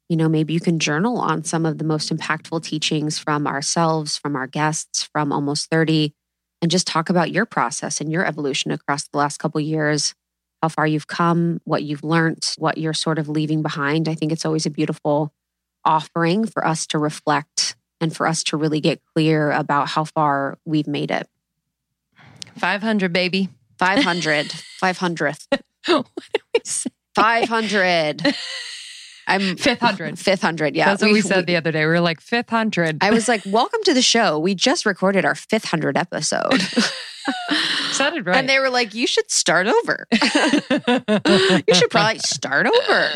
you 0.09 0.17
know, 0.17 0.27
maybe 0.27 0.53
you 0.53 0.59
can 0.59 0.79
journal 0.79 1.17
on 1.17 1.43
some 1.45 1.65
of 1.65 1.77
the 1.77 1.85
most 1.85 2.13
impactful 2.13 2.63
teachings 2.63 3.17
from 3.17 3.47
ourselves, 3.47 4.17
from 4.17 4.35
our 4.35 4.47
guests, 4.47 5.03
from 5.03 5.31
almost 5.31 5.69
30, 5.69 6.13
and 6.61 6.69
just 6.69 6.87
talk 6.87 7.09
about 7.09 7.31
your 7.31 7.45
process 7.45 8.01
and 8.01 8.11
your 8.11 8.25
evolution 8.25 8.71
across 8.71 9.07
the 9.07 9.17
last 9.17 9.37
couple 9.37 9.61
years, 9.61 10.13
how 10.61 10.67
far 10.67 10.85
you've 10.85 11.07
come, 11.07 11.59
what 11.63 11.83
you've 11.83 12.03
learned, 12.03 12.53
what 12.57 12.77
you're 12.77 12.93
sort 12.93 13.17
of 13.17 13.27
leaving 13.27 13.61
behind. 13.61 14.07
I 14.07 14.15
think 14.15 14.31
it's 14.31 14.45
always 14.45 14.65
a 14.65 14.69
beautiful 14.69 15.33
offering 15.83 16.45
for 16.45 16.65
us 16.65 16.85
to 16.87 16.99
reflect 16.99 17.75
and 17.99 18.15
for 18.15 18.27
us 18.27 18.43
to 18.45 18.57
really 18.57 18.79
get 18.79 19.01
clear 19.13 19.51
about 19.51 19.89
how 19.89 20.03
far 20.03 20.57
we've 20.65 20.87
made 20.87 21.11
it. 21.11 21.27
500, 22.57 23.11
baby. 23.11 23.49
500. 23.79 24.47
500th. 24.81 25.47
what 25.87 26.05
did 26.33 26.41
we 26.53 26.61
say? 26.63 26.89
500. 27.15 28.35
I'm 29.27 29.55
fifth 29.55 29.79
hundred. 29.79 30.19
Fifth 30.19 30.41
hundred. 30.41 30.75
Yeah. 30.75 30.85
That's 30.85 31.01
what 31.01 31.09
we, 31.09 31.13
we 31.15 31.21
said 31.21 31.37
we, 31.37 31.53
the 31.53 31.55
other 31.55 31.71
day. 31.71 31.85
We 31.85 31.91
were 31.91 31.99
like 32.01 32.19
fifth 32.19 32.49
hundred. 32.49 32.97
I 33.01 33.11
was 33.11 33.27
like, 33.27 33.41
welcome 33.45 33.79
to 33.83 33.93
the 33.93 34.01
show. 34.01 34.37
We 34.39 34.55
just 34.55 34.85
recorded 34.85 35.25
our 35.25 35.35
fifth 35.35 35.65
hundred 35.65 35.97
episode. 35.97 36.61
Sounded 37.91 38.25
right. 38.25 38.37
And 38.37 38.49
they 38.49 38.59
were 38.59 38.69
like, 38.69 38.93
you 38.93 39.07
should 39.07 39.29
start 39.29 39.67
over. 39.67 40.07
you 40.11 41.75
should 41.75 41.89
probably 41.89 42.19
start 42.19 42.67
over. 42.67 43.09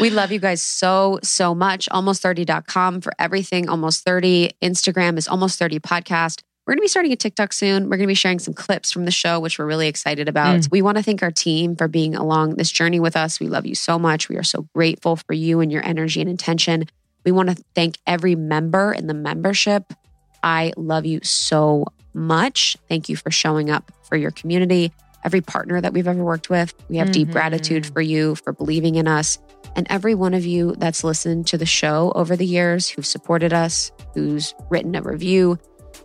We 0.00 0.10
love 0.10 0.32
you 0.32 0.38
guys 0.38 0.62
so, 0.62 1.18
so 1.22 1.54
much. 1.54 1.88
Almost30.com 1.90 3.00
for 3.00 3.12
everything. 3.18 3.68
Almost 3.68 4.04
30. 4.04 4.52
Instagram 4.62 5.18
is 5.18 5.28
almost 5.28 5.58
30 5.58 5.80
podcast. 5.80 6.42
We're 6.66 6.72
going 6.72 6.80
to 6.80 6.82
be 6.82 6.88
starting 6.88 7.12
a 7.12 7.16
TikTok 7.16 7.54
soon. 7.54 7.84
We're 7.84 7.96
going 7.96 8.00
to 8.00 8.08
be 8.08 8.14
sharing 8.14 8.38
some 8.38 8.52
clips 8.52 8.92
from 8.92 9.06
the 9.06 9.10
show, 9.10 9.40
which 9.40 9.58
we're 9.58 9.64
really 9.64 9.88
excited 9.88 10.28
about. 10.28 10.60
Mm. 10.60 10.70
We 10.70 10.82
want 10.82 10.98
to 10.98 11.02
thank 11.02 11.22
our 11.22 11.30
team 11.30 11.76
for 11.76 11.88
being 11.88 12.14
along 12.14 12.56
this 12.56 12.70
journey 12.70 13.00
with 13.00 13.16
us. 13.16 13.40
We 13.40 13.46
love 13.46 13.64
you 13.64 13.74
so 13.74 13.98
much. 13.98 14.28
We 14.28 14.36
are 14.36 14.42
so 14.42 14.68
grateful 14.74 15.16
for 15.16 15.32
you 15.32 15.60
and 15.60 15.72
your 15.72 15.82
energy 15.82 16.20
and 16.20 16.28
intention. 16.28 16.84
We 17.24 17.32
want 17.32 17.48
to 17.48 17.64
thank 17.74 17.96
every 18.06 18.34
member 18.34 18.92
in 18.92 19.06
the 19.06 19.14
membership. 19.14 19.94
I 20.42 20.72
love 20.76 21.06
you 21.06 21.20
so 21.22 21.86
much. 22.18 22.76
Thank 22.88 23.08
you 23.08 23.16
for 23.16 23.30
showing 23.30 23.70
up 23.70 23.90
for 24.02 24.16
your 24.16 24.30
community. 24.30 24.92
Every 25.24 25.40
partner 25.40 25.80
that 25.80 25.92
we've 25.92 26.06
ever 26.06 26.22
worked 26.22 26.50
with, 26.50 26.74
we 26.88 26.98
have 26.98 27.08
mm-hmm. 27.08 27.24
deep 27.24 27.30
gratitude 27.30 27.86
for 27.86 28.00
you 28.00 28.34
for 28.36 28.52
believing 28.52 28.94
in 28.96 29.08
us. 29.08 29.38
And 29.74 29.86
every 29.90 30.14
one 30.14 30.34
of 30.34 30.44
you 30.44 30.74
that's 30.78 31.04
listened 31.04 31.46
to 31.48 31.58
the 31.58 31.66
show 31.66 32.12
over 32.14 32.36
the 32.36 32.46
years, 32.46 32.88
who've 32.88 33.06
supported 33.06 33.52
us, 33.52 33.90
who's 34.14 34.54
written 34.70 34.94
a 34.94 35.02
review, 35.02 35.58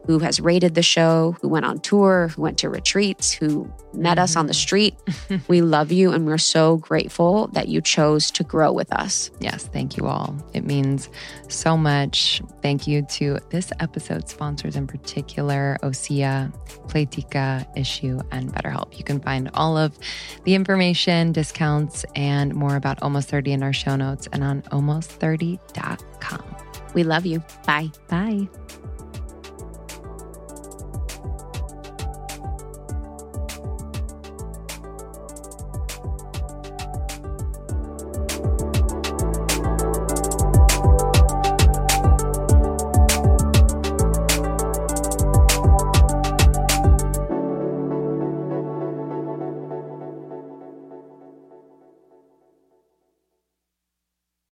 who 0.06 0.20
has 0.20 0.40
rated 0.40 0.76
the 0.76 0.84
show, 0.84 1.36
who 1.42 1.48
went 1.48 1.66
on 1.66 1.80
tour, 1.80 2.30
who 2.30 2.42
went 2.42 2.58
to 2.60 2.70
retreats, 2.70 3.32
who 3.32 3.72
met 3.94 4.20
us 4.20 4.36
on 4.36 4.48
the 4.48 4.54
mm-hmm. 4.54 4.60
street. 4.60 4.96
we 5.48 5.62
love 5.62 5.92
you 5.92 6.12
and 6.12 6.26
we're 6.26 6.38
so 6.38 6.78
grateful 6.78 7.48
that 7.54 7.68
you 7.68 7.82
chose 7.82 8.32
to 8.32 8.44
grow 8.44 8.72
with 8.72 8.92
us. 8.92 9.32
Yes, 9.40 9.66
thank 9.68 9.98
you 9.98 10.08
all. 10.08 10.36
It 10.54 10.66
means 10.66 11.10
so 11.48 11.78
much. 11.78 12.42
Thank 12.62 12.88
you 12.88 13.04
to 13.04 13.38
this 13.50 13.72
episode's 13.80 14.32
sponsors 14.32 14.76
in 14.76 14.88
particular, 14.88 15.78
Osea, 15.84 16.52
Playtika, 16.88 17.66
Issuu, 17.78 18.26
and 18.32 18.54
BetterHelp. 18.54 18.98
You 18.98 19.04
can 19.04 19.20
find 19.20 19.50
all 19.54 19.78
of 19.78 19.98
the 20.44 20.56
information, 20.56 21.32
discounts, 21.32 22.06
and 22.16 22.54
more 22.54 22.76
about 22.76 23.02
Almost 23.02 23.30
30 23.30 23.52
in 23.52 23.64
our 23.64 23.74
show 23.74 23.96
notes 23.96 24.28
and 24.32 24.44
on 24.44 24.62
almost30.com. 24.64 26.56
We 26.94 27.04
love 27.04 27.26
you. 27.26 27.44
Bye. 27.66 27.92
Bye. 28.08 28.48